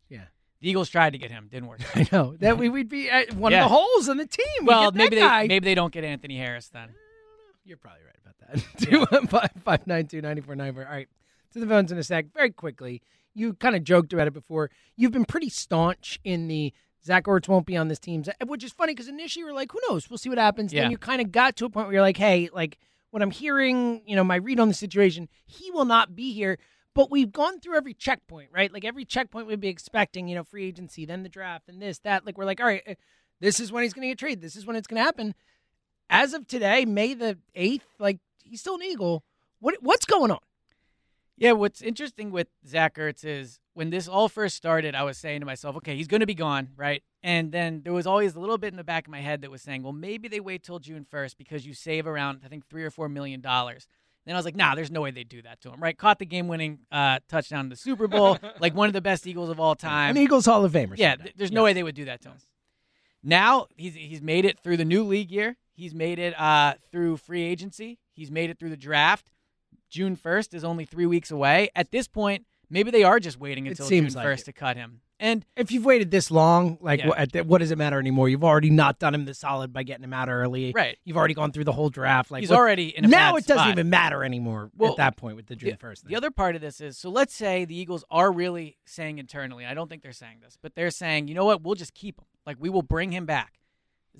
Yeah. 0.09 0.25
The 0.61 0.69
Eagles 0.71 0.89
tried 0.89 1.13
to 1.13 1.19
get 1.19 1.31
him, 1.31 1.49
didn't 1.51 1.69
work. 1.69 1.81
I 1.97 2.09
know 2.11 2.35
that 2.41 2.59
we 2.59 2.69
would 2.69 2.89
be 2.89 3.09
at 3.09 3.33
one 3.35 3.53
Yeah. 3.53 3.65
of 3.65 3.71
the 3.71 3.77
holes 3.77 4.09
in 4.09 4.17
the 4.17 4.27
team. 4.27 4.45
We 4.61 4.67
well, 4.67 4.91
maybe 4.93 5.17
they 5.17 5.23
guy. 5.23 5.47
maybe 5.47 5.65
they 5.65 5.75
don't 5.75 5.93
get 5.93 6.05
Anthony 6.05 6.37
Harris 6.37 6.69
then. 6.69 6.89
Uh, 6.89 6.93
you're 7.65 7.77
probably 7.77 8.01
right 8.05 8.17
about 8.21 8.63
that. 8.79 8.79
Two 8.85 9.05
one 9.11 9.27
five 9.29 9.51
five 9.65 9.87
nine 9.87 10.07
two 10.07 10.21
ninety 10.21 10.41
four 10.43 10.57
nine 10.57 10.75
four. 10.75 10.85
All 10.85 10.91
right, 10.93 11.09
to 11.53 11.61
the 11.61 11.67
phones 11.67 11.93
in 11.93 11.99
a 11.99 12.03
sec. 12.03 12.27
Very 12.35 12.51
quickly, 12.51 13.03
you 13.35 13.55
kind 13.55 13.77
of 13.77 13.85
joked 13.85 14.13
about 14.13 14.27
it 14.27 14.33
before. 14.35 14.71
You've 14.97 15.13
been 15.13 15.25
pretty 15.25 15.49
staunch 15.49 16.19
in 16.25 16.49
the 16.49 16.73
Zach 17.05 17.25
Ertz 17.25 17.47
won't 17.47 17.65
be 17.65 17.77
on 17.77 17.87
this 17.89 18.01
team, 18.01 18.25
which 18.47 18.65
is 18.65 18.73
funny 18.73 18.93
because 18.93 19.07
initially 19.09 19.43
you 19.43 19.47
were 19.47 19.53
like, 19.53 19.71
"Who 19.71 19.79
knows? 19.89 20.11
We'll 20.11 20.19
see 20.19 20.29
what 20.29 20.39
happens." 20.39 20.73
Yeah. 20.73 20.83
Then 20.83 20.91
you 20.91 20.99
kind 20.99 21.21
of 21.21 21.31
got 21.31 21.55
to 21.57 21.65
a 21.67 21.71
point 21.71 21.87
where 21.87 21.95
you're 21.95 22.03
like, 22.03 22.17
"Hey, 22.17 22.49
like 22.53 22.79
what 23.11 23.23
I'm 23.23 23.31
hearing, 23.31 24.03
you 24.07 24.17
know, 24.17 24.25
my 24.25 24.37
read 24.37 24.59
on 24.59 24.67
the 24.69 24.75
situation, 24.75 25.29
he 25.47 25.71
will 25.71 25.85
not 25.85 26.17
be 26.17 26.33
here." 26.33 26.59
But 26.99 27.13
we've 27.13 27.31
gone 27.31 27.61
through 27.61 27.77
every 27.77 27.95
checkpoint, 27.95 28.49
right? 28.53 28.73
Like 28.73 28.85
every 28.85 29.05
checkpoint 29.05 29.47
we'd 29.47 29.61
be 29.61 29.69
expecting, 29.69 30.27
you 30.27 30.35
know, 30.35 30.43
free 30.43 30.67
agency, 30.67 31.07
then 31.07 31.23
the 31.23 31.29
draft, 31.29 31.69
and 31.69 31.81
this, 31.81 32.01
that. 32.01 32.27
Like 32.27 32.37
we're 32.37 32.45
like, 32.45 32.61
all 32.61 32.67
right, 32.67 32.83
eh, 32.87 32.95
this 33.39 33.61
is 33.61 33.71
when 33.71 33.85
he's 33.85 33.93
going 33.93 34.03
to 34.03 34.09
get 34.09 34.19
traded. 34.19 34.41
This 34.41 34.57
is 34.57 34.67
when 34.67 34.75
it's 34.75 34.89
going 34.89 34.99
to 34.99 35.05
happen 35.05 35.37
as 36.11 36.35
of 36.35 36.49
today, 36.49 36.85
May 36.85 37.15
the 37.15 37.39
eighth, 37.55 37.87
like 38.01 38.19
he's 38.43 38.59
still 38.59 38.75
an 38.75 38.83
Eagle. 38.83 39.23
What 39.61 39.77
what's 39.81 40.07
going 40.07 40.33
on? 40.33 40.41
Yeah, 41.37 41.53
what's 41.53 41.83
interesting 41.83 42.33
with 42.33 42.49
Zach 42.67 42.97
Ertz 42.97 43.25
is 43.25 43.61
when 43.75 43.91
this 43.91 44.09
all 44.09 44.29
first 44.29 44.57
started, 44.57 44.97
I 44.97 45.05
was 45.05 45.19
saying 45.19 45.39
to 45.39 45.47
myself, 45.47 45.77
okay, 45.77 45.95
he's 45.95 46.09
going 46.09 46.19
to 46.19 46.27
be 46.27 46.35
gone, 46.35 46.71
right? 46.77 47.05
And 47.23 47.53
then 47.53 47.83
there 47.85 47.93
was 47.93 48.09
always 48.09 48.35
a 48.35 48.41
little 48.41 48.59
bit 48.59 48.73
in 48.73 48.77
the 48.77 48.83
back 48.83 49.07
of 49.07 49.13
my 49.13 49.21
head 49.21 49.43
that 49.43 49.53
was 49.53 49.63
saying, 49.63 49.85
well, 49.85 49.93
maybe 49.93 50.27
they 50.27 50.41
wait 50.41 50.65
till 50.65 50.81
June 50.81 51.07
1st 51.09 51.37
because 51.39 51.65
you 51.65 51.75
save 51.75 52.09
around, 52.09 52.41
I 52.45 52.49
think, 52.49 52.67
three 52.67 52.83
or 52.83 52.91
four 52.91 53.09
million 53.09 53.41
dollars. 53.41 53.87
Then 54.27 54.35
I 54.35 54.39
was 54.39 54.45
like, 54.45 54.57
nah, 54.57 54.75
there's 54.75 54.91
no 54.91 55.01
way 55.01 55.11
they'd 55.11 55.29
do 55.29 55.41
that 55.43 55.61
to 55.63 55.71
him, 55.71 55.81
right? 55.81 55.97
Caught 55.97 56.19
the 56.19 56.27
game 56.27 56.49
winning 56.49 56.81
uh, 56.93 57.21
touchdown 57.29 57.61
in 57.61 57.69
the 57.71 57.77
Super 57.77 58.07
Bowl, 58.09 58.39
like 58.61 58.75
one 58.75 58.87
of 58.89 58.93
the 58.93 59.01
best 59.01 59.27
Eagles 59.27 59.49
of 59.49 59.59
all 59.59 59.75
time. 59.75 60.11
An 60.11 60.23
Eagles 60.23 60.45
Hall 60.45 60.65
of 60.65 60.73
Famer. 60.73 60.95
Yeah, 60.97 61.17
th- 61.17 61.35
there's 61.37 61.53
no 61.53 61.63
way 61.65 61.73
they 61.73 61.83
would 61.83 61.95
do 61.95 62.05
that 62.05 62.21
to 62.23 62.29
him. 62.31 62.37
Now 63.23 63.67
he's 63.77 63.95
he's 63.95 64.23
made 64.23 64.45
it 64.45 64.59
through 64.61 64.77
the 64.77 64.85
new 64.85 65.03
league 65.03 65.31
year. 65.31 65.57
He's 65.75 65.95
made 65.95 66.19
it 66.19 66.39
uh, 66.39 66.75
through 66.91 67.19
free 67.19 67.43
agency. 67.43 67.99
He's 68.13 68.31
made 68.31 68.51
it 68.51 68.59
through 68.59 68.71
the 68.71 68.77
draft. 68.77 69.31
June 69.89 70.17
1st 70.17 70.55
is 70.55 70.65
only 70.65 70.85
three 70.85 71.07
weeks 71.07 71.31
away. 71.31 71.71
At 71.75 71.91
this 71.91 72.09
point, 72.09 72.47
maybe 72.69 72.91
they 72.91 73.05
are 73.05 73.19
just 73.21 73.39
waiting 73.39 73.67
until 73.67 73.89
June 73.89 74.13
like 74.13 74.27
1st 74.27 74.41
it. 74.41 74.45
to 74.47 74.53
cut 74.53 74.77
him. 74.77 75.01
And 75.21 75.45
if 75.57 75.73
you've 75.73 75.85
waited 75.85 76.11
this 76.13 76.31
long, 76.31 76.79
like 76.81 77.01
Yeah. 77.01 77.09
what, 77.09 77.47
what 77.47 77.59
does 77.59 77.71
it 77.73 77.79
matter 77.79 77.99
anymore? 77.99 78.29
You've 78.29 78.45
already 78.45 78.71
not 78.71 78.99
done 79.01 79.15
him 79.15 79.25
the 79.25 79.35
solid 79.35 79.73
by 79.73 79.83
getting 79.83 80.05
him 80.05 80.13
out 80.13 80.29
early. 80.29 80.73
Right. 80.73 80.97
You've 81.05 81.17
already 81.17 81.35
gone 81.35 81.51
through 81.51 81.65
the 81.65 81.73
whole 81.73 81.91
draft. 81.91 82.31
Like 82.31 82.41
He's 82.43 82.51
what- 82.51 82.59
already 82.59 82.97
in 82.97 83.05
a 83.05 83.09
now. 83.09 83.35
it 83.37 83.45
doesn't 83.47 83.57
spot. 83.59 83.71
even 83.71 83.91
matter 83.91 84.23
anymore 84.23 84.71
Well, 84.77 84.93
at 84.93 84.97
that 84.99 85.17
point 85.17 85.35
with 85.37 85.47
the 85.47 85.57
June 85.57 85.71
the, 85.71 85.77
first. 85.77 86.07
The 86.07 86.15
other 86.15 86.31
part 86.31 86.55
of 86.55 86.61
this 86.61 86.81
is 86.81 86.97
so 86.97 87.11
let's 87.11 87.35
say 87.35 87.65
the 87.65 87.77
Eagles 87.77 88.05
are 88.11 88.31
really 88.31 88.77
saying 88.85 89.19
internally, 89.19 89.67
I 89.67 89.75
don't 89.75 89.89
think 89.91 90.03
they're 90.03 90.13
saying 90.13 90.39
this, 90.41 90.57
but 90.61 90.75
they're 90.77 90.91
saying, 90.93 91.27
you 91.29 91.35
know 91.35 91.45
what, 91.45 91.63
we'll 91.63 91.75
just 91.75 91.95
keep 91.95 92.19
him. 92.21 92.27
Like 92.47 92.57
we 92.61 92.71
will 92.71 92.83
bring 92.83 93.11
him 93.13 93.27
back. 93.27 93.55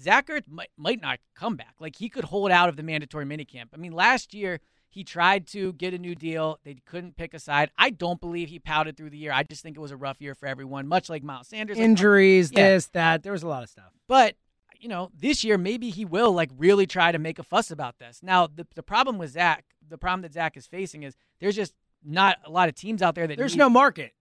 Zach 0.01 0.27
Ertz 0.29 0.49
might, 0.49 0.71
might 0.77 1.01
not 1.01 1.19
come 1.35 1.57
back. 1.57 1.75
Like 1.81 1.97
he 1.97 2.09
could 2.09 2.25
hold 2.25 2.51
out 2.51 2.69
of 2.69 2.77
the 2.77 2.83
mandatory 2.83 3.25
minicamp. 3.25 3.67
I 3.73 3.77
mean, 3.77 3.93
last 3.93 4.35
year 4.35 4.61
he 4.91 5.05
tried 5.05 5.47
to 5.49 5.73
get 5.75 5.93
a 5.95 5.99
new 5.99 6.15
deal. 6.15 6.59
They 6.65 6.77
couldn't 6.87 7.17
pick 7.17 7.35
a 7.35 7.39
side. 7.39 7.71
I 7.79 7.91
don't 7.91 8.21
believe 8.21 8.49
he 8.49 8.59
pouted 8.59 8.97
through 8.97 9.11
the 9.11 9.19
year. 9.19 9.33
I 9.33 9.43
just 9.43 9.63
think 9.63 9.77
it 9.77 9.81
was 9.81 9.91
a 9.91 9.97
rough 9.97 10.21
year 10.21 10.35
for 10.35 10.47
everyone, 10.47 10.89
much 10.89 11.09
like 11.11 11.23
Miles 11.23 11.49
Sanders. 11.49 11.77
Like, 11.77 11.85
Injuries, 11.85 12.51
Yeah. 12.53 12.71
this, 12.71 12.87
that. 12.89 13.23
There 13.23 13.33
was 13.33 13.43
a 13.43 13.49
lot 13.49 13.63
of 13.63 13.69
stuff. 13.69 13.93
But 14.09 14.35
you 14.81 14.89
know, 14.89 15.11
this 15.17 15.43
year 15.43 15.59
maybe 15.59 15.91
he 15.91 16.05
will 16.05 16.33
like 16.33 16.51
really 16.57 16.87
try 16.87 17.11
to 17.11 17.19
make 17.19 17.39
a 17.41 17.43
fuss 17.43 17.71
about 17.73 17.99
this. 17.99 18.21
Now, 18.23 18.47
the 18.47 18.67
the 18.77 18.83
problem 18.83 19.19
with 19.19 19.31
Zach, 19.33 19.65
the 19.87 19.99
problem 19.99 20.23
that 20.23 20.33
Zach 20.33 20.57
is 20.57 20.67
facing 20.67 21.03
is 21.03 21.17
there's 21.41 21.57
just 21.57 21.75
not 22.05 22.37
a 22.45 22.51
lot 22.51 22.69
of 22.69 22.75
teams 22.77 23.03
out 23.03 23.15
there 23.17 23.27
that 23.27 23.37
There's 23.37 23.55
need- 23.55 23.59
no 23.59 23.69
market. 23.71 24.13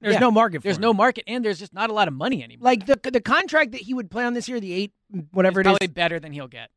There's 0.00 0.14
Yeah. 0.14 0.20
no 0.20 0.30
market. 0.30 0.58
For 0.60 0.62
There's 0.64 0.76
him. 0.76 0.82
no 0.82 0.94
market, 0.94 1.24
and 1.26 1.44
there's 1.44 1.58
just 1.58 1.72
not 1.74 1.88
a 1.90 1.92
lot 1.92 2.08
of 2.08 2.14
money 2.14 2.42
anymore. 2.42 2.64
like 2.64 2.86
the 2.86 2.98
the 3.10 3.20
contract 3.20 3.72
that 3.72 3.82
he 3.82 3.92
would 3.94 4.10
play 4.10 4.24
on 4.24 4.32
this 4.34 4.48
year, 4.48 4.58
the 4.58 4.72
eight 4.72 4.92
whatever 5.32 5.60
It's 5.60 5.66
it 5.66 5.70
is, 5.70 5.78
probably 5.78 5.86
better 5.92 6.18
than 6.18 6.32
he'll 6.32 6.48
get. 6.48 6.70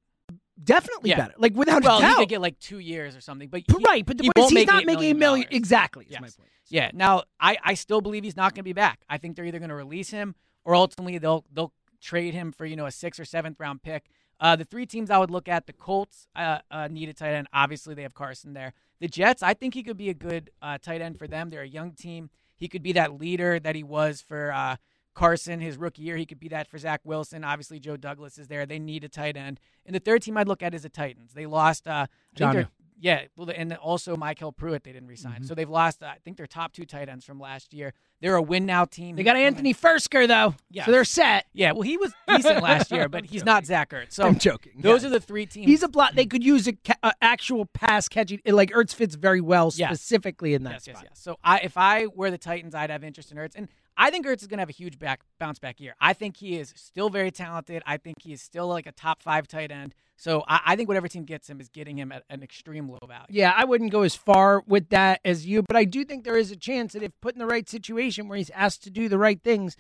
Definitely 0.64 1.12
Yeah. 1.12 1.18
better. 1.18 1.34
Like 1.38 1.56
without 1.56 1.84
well, 1.84 1.98
a 2.00 2.02
doubt. 2.02 2.10
he 2.12 2.16
could 2.24 2.30
get 2.30 2.42
like 2.42 2.60
two 2.60 2.80
years 2.80 3.16
or 3.16 3.22
something, 3.22 3.50
but 3.50 3.62
he- 3.68 3.84
right, 3.86 4.06
but 4.06 4.18
the 4.18 4.24
he 4.24 4.32
point 4.36 4.52
is 4.52 4.58
he's 4.58 4.68
not 4.68 4.84
$8 4.84 4.86
making 4.86 5.12
a 5.12 5.14
million 5.16 5.48
dollars. 5.48 5.58
Exactly. 5.58 6.06
is 6.06 6.12
Yes. 6.12 6.22
my 6.22 6.28
point. 6.28 6.50
Yeah. 6.70 6.92
Now, 6.94 7.24
I, 7.40 7.58
I 7.64 7.74
still 7.74 8.02
believe 8.02 8.24
he's 8.24 8.36
not 8.38 8.54
going 8.54 8.60
to 8.60 8.64
be 8.64 8.74
back. 8.74 9.02
I 9.10 9.18
think 9.18 9.36
they're 9.36 9.46
either 9.46 9.60
going 9.60 9.70
to 9.70 9.76
release 9.76 10.10
him 10.12 10.36
or 10.66 10.76
ultimately 10.76 11.18
they'll 11.18 11.46
they'll 11.52 11.74
trade 12.02 12.34
him 12.34 12.52
for 12.52 12.66
you 12.66 12.76
know 12.76 12.86
a 12.86 12.92
sixth 12.92 13.20
or 13.20 13.26
seventh 13.26 13.60
round 13.60 13.82
pick. 13.82 14.10
Uh, 14.40 14.56
the 14.56 14.64
three 14.64 14.86
teams 14.86 15.10
I 15.10 15.18
would 15.18 15.32
look 15.32 15.50
at: 15.50 15.66
the 15.68 15.74
Colts 15.74 16.28
uh, 16.36 16.60
uh, 16.72 16.88
need 16.88 17.10
a 17.10 17.14
tight 17.14 17.34
end. 17.34 17.48
Obviously, 17.52 17.94
they 17.94 18.04
have 18.04 18.14
Carson 18.14 18.54
there. 18.54 18.74
The 19.02 19.08
Jets, 19.08 19.42
I 19.44 19.54
think 19.54 19.74
he 19.74 19.84
could 19.84 19.98
be 19.98 20.10
a 20.10 20.14
good 20.14 20.50
uh, 20.62 20.78
tight 20.82 21.02
end 21.02 21.18
for 21.20 21.28
them. 21.28 21.50
They're 21.50 21.62
a 21.62 21.68
young 21.68 21.92
team. 21.94 22.30
He 22.56 22.68
could 22.68 22.84
be 22.84 22.92
that 22.94 23.20
leader 23.20 23.60
that 23.60 23.76
he 23.76 23.84
was 23.84 24.22
for 24.22 24.52
uh, 24.54 24.76
Carson 25.20 25.60
his 25.60 25.78
rookie 25.78 26.02
year. 26.04 26.16
He 26.16 26.26
could 26.26 26.40
be 26.40 26.48
that 26.50 26.68
for 26.70 26.78
Zach 26.78 27.02
Wilson. 27.04 27.44
Obviously, 27.44 27.80
Joe 27.80 27.98
Douglas 27.98 28.38
is 28.38 28.48
there. 28.48 28.66
They 28.66 28.80
need 28.80 29.04
a 29.04 29.10
tight 29.10 29.36
end. 29.36 29.60
And 29.86 29.94
the 29.94 30.00
third 30.00 30.22
team 30.22 30.38
I'd 30.38 30.48
look 30.48 30.64
at 30.64 30.74
is 30.74 30.84
the 30.84 30.90
Titans. 30.90 31.34
They 31.34 31.46
lost. 31.46 31.88
Uh, 31.88 32.08
I 32.36 32.38
think 32.38 32.54
they're- 32.54 32.64
Jonnu. 32.64 32.68
yeah, 33.02 33.22
well, 33.36 33.50
and 33.56 33.74
also 33.76 34.16
MyCole 34.16 34.56
Pruitt 34.56 34.84
they 34.84 34.92
didn't 34.94 35.08
resign. 35.10 35.34
Mm-hmm. 35.36 35.44
So 35.46 35.56
they've 35.56 35.70
lost. 35.70 36.02
Uh, 36.02 36.08
I 36.08 36.18
think 36.24 36.38
their 36.38 36.48
top 36.48 36.72
two 36.74 36.86
tight 36.86 37.10
ends 37.10 37.26
from 37.26 37.40
last 37.40 37.74
year. 37.74 37.94
They're 38.22 38.36
a 38.36 38.42
win 38.42 38.66
now 38.66 38.84
team. 38.84 39.16
They 39.16 39.24
got 39.24 39.38
Anthony 39.38 39.74
Firkser 39.74 40.28
though, 40.28 40.54
Yeah. 40.70 40.86
so 40.86 40.92
they're 40.92 41.06
set. 41.06 41.46
Yeah, 41.54 41.72
well, 41.72 41.84
he 41.84 41.96
was 41.96 42.12
decent 42.28 42.62
last 42.62 42.92
year, 42.92 43.08
but 43.08 43.26
he's 43.32 43.46
not 43.46 43.66
Zach 43.66 43.92
Ertz. 43.92 44.12
So 44.14 44.26
I'm 44.26 44.38
joking. 44.38 44.74
Those 44.78 45.04
yes. 45.04 45.08
are 45.10 45.14
the 45.14 45.22
three 45.22 45.46
teams. 45.46 45.68
He's 45.68 45.84
a 45.84 45.88
block. 45.88 46.14
They 46.16 46.26
could 46.26 46.44
use 46.44 46.68
a 46.68 46.74
ca- 46.74 46.96
uh, 47.02 47.12
actual 47.22 47.66
pass 47.68 48.10
catching. 48.10 48.42
Like 48.46 48.72
Ertz 48.72 48.94
fits 48.94 49.16
very 49.16 49.40
well 49.42 49.72
Yes. 49.76 49.90
specifically 49.92 50.54
in 50.54 50.64
that 50.64 50.74
yes, 50.74 50.88
yes, 50.88 50.98
yes. 51.04 51.12
So 51.20 51.38
I, 51.44 51.60
if 51.60 51.78
I 51.78 52.08
were 52.08 52.30
the 52.32 52.38
Titans, 52.38 52.76
I'd 52.76 52.90
have 52.90 53.04
interest 53.06 53.32
in 53.32 53.38
Ertz, 53.38 53.54
and 53.56 53.70
I 54.02 54.10
think 54.12 54.26
Ertz 54.26 54.42
is 54.42 54.48
going 54.48 54.58
to 54.58 54.62
have 54.62 54.70
a 54.70 54.72
huge 54.72 54.98
back 54.98 55.20
bounce 55.40 55.60
back 55.60 55.80
year. 55.82 55.94
I 56.00 56.14
think 56.14 56.38
he 56.38 56.58
is 56.58 56.74
still 56.78 57.10
very 57.10 57.32
talented. 57.32 57.84
I 57.86 57.98
think 57.98 58.22
he 58.22 58.32
is 58.32 58.42
still 58.42 58.68
like 58.68 58.88
a 58.88 58.94
top 58.94 59.22
five 59.22 59.46
tight 59.48 59.72
end. 59.72 59.94
So 60.16 60.44
I, 60.48 60.62
I 60.68 60.76
think 60.78 60.88
whatever 60.88 61.08
team 61.10 61.26
gets 61.26 61.50
him 61.50 61.60
is 61.60 61.68
getting 61.68 61.98
him 61.98 62.12
at 62.14 62.24
an 62.30 62.42
extreme 62.42 62.88
low 62.90 63.00
value. 63.06 63.26
Yeah, 63.30 63.54
I 63.56 63.66
wouldn't 63.66 63.92
go 63.92 64.04
as 64.04 64.16
far 64.16 64.64
with 64.66 64.90
that 64.90 65.20
as 65.26 65.46
you, 65.46 65.64
but 65.64 65.76
I 65.76 65.84
do 65.84 66.06
think 66.06 66.24
there 66.24 66.38
is 66.38 66.50
a 66.50 66.56
chance 66.56 66.94
that 66.94 67.04
if 67.04 67.12
put 67.20 67.36
in 67.36 67.40
the 67.40 67.46
right 67.46 67.68
situation 67.70 68.30
where 68.30 68.38
he's 68.38 68.50
asked 68.52 68.84
to 68.86 68.90
do 68.90 69.10
the 69.10 69.18
right 69.18 69.42
things, 69.44 69.76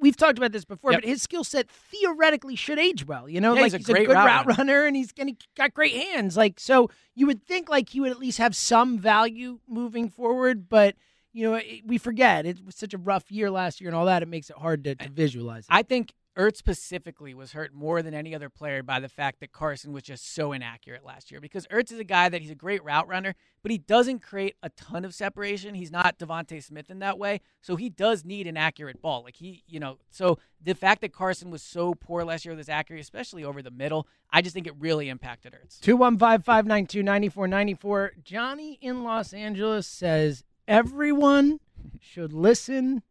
we've 0.00 0.16
talked 0.16 0.38
about 0.38 0.52
this 0.52 0.64
before, 0.64 0.92
Yep. 0.92 1.02
but 1.02 1.08
his 1.08 1.22
skill 1.22 1.42
set 1.44 1.68
theoretically 1.68 2.54
should 2.56 2.78
age 2.78 3.04
well. 3.06 3.28
You 3.28 3.40
know, 3.40 3.54
Yeah, 3.54 3.62
like 3.62 3.72
he's 3.72 3.88
a 3.88 3.92
great 3.92 4.06
good 4.06 4.14
route 4.14 4.26
route 4.26 4.46
runner. 4.46 4.58
runner, 4.72 4.86
and 4.86 4.94
he's 4.96 5.12
and 5.18 5.28
he 5.30 5.36
got 5.56 5.74
great 5.74 5.94
hands. 5.94 6.36
Like 6.36 6.58
so, 6.60 6.90
you 7.14 7.26
would 7.26 7.42
think 7.44 7.68
like 7.68 7.88
he 7.90 8.00
would 8.00 8.10
at 8.10 8.18
least 8.18 8.38
have 8.38 8.54
some 8.54 8.98
value 8.98 9.58
moving 9.68 10.08
forward, 10.10 10.68
but. 10.68 10.94
You 11.34 11.50
know, 11.50 11.54
it, 11.56 11.82
we 11.84 11.98
forget 11.98 12.46
it 12.46 12.64
was 12.64 12.76
such 12.76 12.94
a 12.94 12.98
rough 12.98 13.30
year 13.30 13.50
last 13.50 13.80
year 13.80 13.90
and 13.90 13.96
all 13.96 14.06
that. 14.06 14.22
It 14.22 14.28
makes 14.28 14.48
it 14.48 14.56
hard 14.56 14.84
to, 14.84 14.94
to 14.94 15.08
visualize. 15.10 15.64
It. 15.64 15.74
I 15.74 15.82
think 15.82 16.14
Ertz 16.36 16.56
specifically 16.56 17.32
was 17.32 17.52
hurt 17.52 17.72
more 17.72 18.02
than 18.02 18.12
any 18.12 18.34
other 18.34 18.48
player 18.48 18.82
by 18.82 18.98
the 18.98 19.08
fact 19.08 19.40
that 19.40 19.52
Carson 19.52 19.92
was 19.92 20.02
just 20.02 20.34
so 20.34 20.52
inaccurate 20.52 21.04
last 21.04 21.30
year. 21.30 21.40
Because 21.40 21.66
Ertz 21.68 21.92
is 21.92 21.98
a 21.98 22.04
guy 22.04 22.28
that 22.28 22.40
he's 22.40 22.50
a 22.50 22.56
great 22.56 22.82
route 22.82 23.06
runner, 23.06 23.34
but 23.62 23.70
he 23.70 23.78
doesn't 23.78 24.20
create 24.20 24.56
a 24.62 24.70
ton 24.70 25.04
of 25.04 25.14
separation. 25.14 25.74
He's 25.74 25.92
not 25.92 26.18
DeVonta 26.18 26.62
Smith 26.62 26.90
in 26.90 26.98
that 27.00 27.18
way, 27.18 27.40
so 27.60 27.76
he 27.76 27.88
does 27.88 28.24
need 28.24 28.46
an 28.46 28.56
accurate 28.56 29.00
ball. 29.00 29.22
Like 29.22 29.36
he, 29.36 29.62
you 29.68 29.78
know, 29.78 29.98
so 30.10 30.38
the 30.62 30.74
fact 30.74 31.02
that 31.02 31.12
Carson 31.12 31.50
was 31.50 31.62
so 31.62 31.94
poor 31.94 32.24
last 32.24 32.44
year 32.44 32.52
with 32.52 32.58
his 32.58 32.68
accuracy, 32.68 33.02
especially 33.02 33.44
over 33.44 33.62
the 33.62 33.70
middle, 33.70 34.08
I 34.30 34.42
just 34.42 34.54
think 34.54 34.66
it 34.66 34.74
really 34.78 35.08
impacted 35.08 35.52
Ertz. 35.52 35.80
215 35.80 36.42
592 36.42 37.02
9494. 37.02 38.12
Johnny 38.24 38.78
in 38.80 39.04
Los 39.04 39.32
Angeles 39.32 39.86
says 39.86 40.42
everyone 40.68 41.60
should 42.00 42.32
listen 42.32 43.02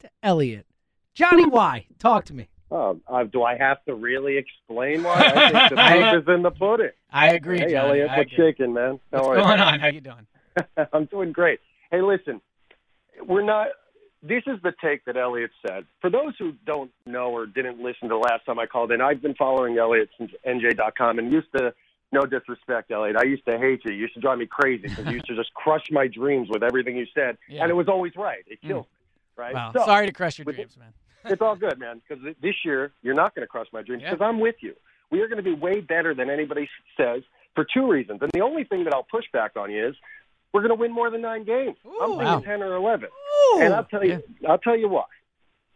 to 0.00 0.10
Elliot. 0.22 0.66
Johnny, 1.14 1.46
why? 1.46 1.86
Talk 1.98 2.24
to 2.26 2.34
me. 2.34 2.48
Oh, 2.70 2.98
uh, 3.06 3.24
do 3.24 3.42
I 3.42 3.56
have 3.58 3.84
to 3.84 3.94
really 3.94 4.38
explain 4.38 5.02
why? 5.04 5.14
I 5.16 5.50
think 5.50 5.70
the 5.70 5.76
proof 5.76 6.22
is 6.22 6.34
in 6.34 6.42
the 6.42 6.50
pudding. 6.50 6.90
I 7.10 7.34
agree, 7.34 7.58
Hey, 7.58 7.72
Johnny, 7.72 8.00
Elliot, 8.00 8.10
I 8.10 8.18
what's 8.18 8.32
agree. 8.32 8.46
shaking, 8.52 8.72
man? 8.72 8.98
How 9.12 9.18
What's 9.18 9.28
are 9.28 9.36
you? 9.36 9.42
going 9.44 9.60
on? 9.60 9.80
How 9.80 9.86
you 9.88 10.00
doing? 10.00 10.26
I'm 10.92 11.04
doing 11.06 11.32
great. 11.32 11.60
Hey, 11.90 12.00
listen, 12.00 12.40
we're 13.26 13.44
not. 13.44 13.68
This 14.22 14.44
is 14.46 14.62
the 14.62 14.72
take 14.82 15.04
that 15.06 15.16
Elliot 15.16 15.50
said. 15.66 15.84
For 16.00 16.08
those 16.08 16.34
who 16.38 16.52
don't 16.64 16.92
know 17.06 17.30
or 17.32 17.44
didn't 17.44 17.78
listen 17.82 18.08
to 18.08 18.14
the 18.14 18.16
last 18.16 18.46
time 18.46 18.58
I 18.58 18.66
called 18.66 18.92
in, 18.92 19.00
I've 19.00 19.20
been 19.20 19.34
following 19.34 19.76
Elliot 19.78 20.10
since 20.16 20.30
NJ.com 20.46 21.18
and 21.18 21.30
used 21.32 21.48
to. 21.56 21.74
No 22.12 22.26
disrespect, 22.26 22.90
Elliot. 22.90 23.16
I 23.16 23.24
used 23.24 23.44
to 23.46 23.58
hate 23.58 23.80
you. 23.84 23.92
You 23.92 24.02
used 24.02 24.14
to 24.14 24.20
drive 24.20 24.38
me 24.38 24.46
crazy 24.46 24.88
because 24.88 25.06
you 25.06 25.12
used 25.12 25.26
to 25.26 25.34
just 25.36 25.52
crush 25.54 25.84
my 25.90 26.06
dreams 26.06 26.48
with 26.50 26.62
everything 26.62 26.96
you 26.96 27.06
said, 27.14 27.38
Yeah. 27.48 27.62
and 27.62 27.70
it 27.70 27.74
was 27.74 27.88
always 27.88 28.14
right. 28.16 28.44
It 28.46 28.60
killed 28.60 28.84
Mm. 28.84 28.88
me, 28.88 29.42
right? 29.44 29.54
Wow. 29.54 29.72
So- 29.72 29.84
Sorry 29.86 30.06
to 30.06 30.12
crush 30.12 30.38
your 30.38 30.44
dreams, 30.52 30.76
man. 30.76 30.92
it's 31.24 31.40
all 31.40 31.56
good, 31.56 31.78
man. 31.78 32.02
Because 32.06 32.22
this 32.40 32.54
year 32.64 32.92
you're 33.02 33.14
not 33.14 33.34
going 33.34 33.44
to 33.44 33.48
crush 33.48 33.68
my 33.72 33.80
dreams 33.82 34.02
because 34.02 34.20
I'm 34.20 34.40
with 34.40 34.56
you. 34.60 34.74
We 35.10 35.20
are 35.22 35.26
going 35.28 35.38
to 35.38 35.42
be 35.42 35.54
way 35.54 35.80
better 35.80 36.14
than 36.14 36.28
anybody 36.30 36.68
says 36.96 37.22
for 37.54 37.64
two 37.64 37.90
reasons. 37.90 38.20
And 38.22 38.30
the 38.32 38.40
only 38.40 38.64
thing 38.64 38.84
that 38.84 38.94
I'll 38.94 39.02
push 39.10 39.24
back 39.32 39.56
on 39.56 39.70
you 39.70 39.88
is 39.88 39.96
we're 40.52 40.60
going 40.60 40.70
to 40.76 40.80
win 40.80 40.92
more 40.92 41.10
than 41.10 41.22
nine 41.22 41.44
games. 41.44 41.76
I'm 41.84 42.08
thinking 42.10 42.18
wow. 42.26 42.40
ten 42.40 42.62
or 42.62 42.74
eleven. 42.76 43.08
and 43.58 43.72
I'll 43.74 43.84
tell 43.84 44.04
you, 44.04 44.22
I'll 44.48 44.58
tell 44.58 44.76
you 44.76 44.88
why. 44.88 45.04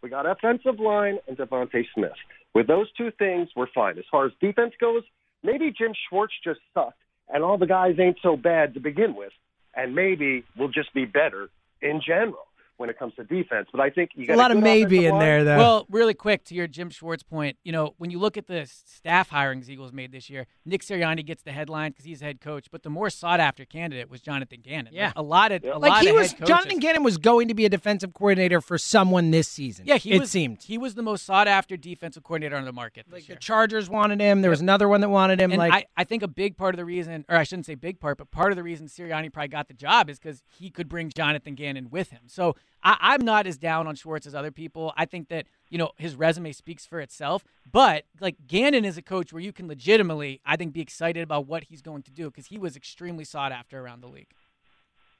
We 0.02 0.10
got 0.10 0.26
offensive 0.26 0.78
line 0.80 1.18
and 1.28 1.36
DeVonta 1.36 1.84
Smith. 1.94 2.12
With 2.54 2.66
those 2.66 2.90
two 2.92 3.10
things, 3.18 3.48
we're 3.56 3.66
fine. 3.74 3.98
As 3.98 4.04
far 4.10 4.26
as 4.26 4.32
defense 4.40 4.74
goes, 4.80 5.02
maybe 5.42 5.72
Jim 5.76 5.92
Schwartz 6.08 6.34
just 6.44 6.60
sucked, 6.74 6.98
and 7.32 7.42
all 7.42 7.58
the 7.58 7.66
guys 7.66 7.96
ain't 7.98 8.18
so 8.22 8.36
bad 8.36 8.74
to 8.74 8.80
begin 8.80 9.14
with, 9.14 9.32
and 9.74 9.94
maybe 9.94 10.44
we'll 10.56 10.68
just 10.68 10.92
be 10.94 11.04
better 11.04 11.48
in 11.82 12.00
general 12.06 12.46
when 12.76 12.90
it 12.90 12.98
comes 12.98 13.14
to 13.14 13.24
defense. 13.24 13.68
But 13.72 13.80
I 13.80 13.90
think 13.90 14.10
you 14.14 14.26
got 14.26 14.34
a 14.34 14.36
lot 14.36 14.50
of 14.50 14.58
maybe 14.58 15.06
in 15.06 15.12
line. 15.12 15.20
there, 15.20 15.44
though. 15.44 15.56
Well, 15.56 15.86
really 15.90 16.14
quick 16.14 16.44
to 16.44 16.54
your 16.54 16.66
Jim 16.66 16.90
Schwartz 16.90 17.22
point, 17.22 17.56
you 17.64 17.72
know, 17.72 17.94
when 17.98 18.10
you 18.10 18.18
look 18.18 18.36
at 18.36 18.46
the 18.46 18.66
staff 18.66 19.30
hirings 19.30 19.68
Eagles 19.68 19.92
made 19.92 20.12
this 20.12 20.28
year, 20.28 20.46
Nick 20.64 20.82
Sirianni 20.82 21.24
gets 21.24 21.42
the 21.42 21.52
headline 21.52 21.92
because 21.92 22.04
he's 22.04 22.20
head 22.20 22.40
coach, 22.40 22.66
but 22.70 22.82
the 22.82 22.90
more 22.90 23.10
sought 23.10 23.40
after 23.40 23.64
candidate 23.64 24.10
was 24.10 24.20
Jonathan 24.20 24.60
Gannon. 24.62 24.92
Yeah. 24.92 25.06
Like, 25.06 25.12
a 25.16 25.22
lot 25.22 25.52
of 25.52 25.64
a 25.64 25.78
like 25.78 25.90
lot 25.90 26.02
he 26.02 26.08
of 26.10 26.16
was, 26.16 26.32
head. 26.32 26.46
Jonathan 26.46 26.78
Gannon 26.78 27.02
was 27.02 27.18
going 27.18 27.48
to 27.48 27.54
be 27.54 27.64
a 27.64 27.68
defensive 27.68 28.12
coordinator 28.12 28.60
for 28.60 28.78
someone 28.78 29.30
this 29.30 29.48
season. 29.48 29.86
Yeah, 29.86 29.96
he 29.96 30.12
it 30.12 30.20
was, 30.20 30.30
seemed. 30.30 30.62
he 30.62 30.78
was 30.78 30.94
the 30.94 31.02
most 31.02 31.24
sought 31.24 31.48
after 31.48 31.76
defensive 31.76 32.24
coordinator 32.24 32.56
on 32.56 32.64
the 32.64 32.72
market. 32.72 33.06
This 33.08 33.28
year. 33.28 33.36
The 33.36 33.40
Chargers 33.40 33.88
wanted 33.88 34.20
him. 34.20 34.42
There 34.42 34.50
was 34.50 34.60
another 34.60 34.88
one 34.88 35.00
that 35.00 35.08
wanted 35.08 35.40
him. 35.40 35.52
And 35.52 35.58
like 35.58 35.72
I, 35.72 35.86
I 35.96 36.04
think 36.04 36.22
a 36.22 36.28
big 36.28 36.56
part 36.56 36.74
of 36.74 36.76
the 36.76 36.84
reason, 36.84 37.24
or 37.28 37.36
I 37.36 37.44
shouldn't 37.44 37.66
say 37.66 37.74
big 37.74 38.00
part, 38.00 38.18
but 38.18 38.30
part 38.30 38.52
of 38.52 38.56
the 38.56 38.62
reason 38.62 38.86
Sirianni 38.86 39.32
probably 39.32 39.48
got 39.48 39.68
the 39.68 39.74
job 39.74 40.10
is 40.10 40.18
because 40.18 40.42
he 40.58 40.70
could 40.70 40.88
bring 40.88 41.10
Jonathan 41.14 41.54
Gannon 41.54 41.90
with 41.90 42.10
him. 42.10 42.22
So 42.26 42.56
I, 42.82 42.96
I'm 43.00 43.24
not 43.24 43.46
as 43.46 43.58
down 43.58 43.86
on 43.86 43.94
Schwartz 43.96 44.26
as 44.26 44.34
other 44.34 44.50
people. 44.52 44.92
I 44.96 45.06
think 45.06 45.28
that 45.28 45.46
you 45.70 45.78
know 45.78 45.90
his 45.96 46.14
resume 46.14 46.52
speaks 46.52 46.86
for 46.86 47.00
itself. 47.00 47.44
But 47.70 48.04
like 48.20 48.36
Gannon 48.46 48.84
is 48.84 48.96
a 48.96 49.02
coach 49.02 49.32
where 49.32 49.42
you 49.42 49.52
can 49.52 49.66
legitimately, 49.68 50.40
I 50.46 50.56
think, 50.56 50.72
be 50.72 50.80
excited 50.80 51.22
about 51.22 51.46
what 51.46 51.64
he's 51.64 51.82
going 51.82 52.02
to 52.04 52.10
do 52.12 52.30
because 52.30 52.46
he 52.46 52.58
was 52.58 52.76
extremely 52.76 53.24
sought 53.24 53.50
after 53.52 53.80
around 53.80 54.02
the 54.02 54.08
league. 54.08 54.28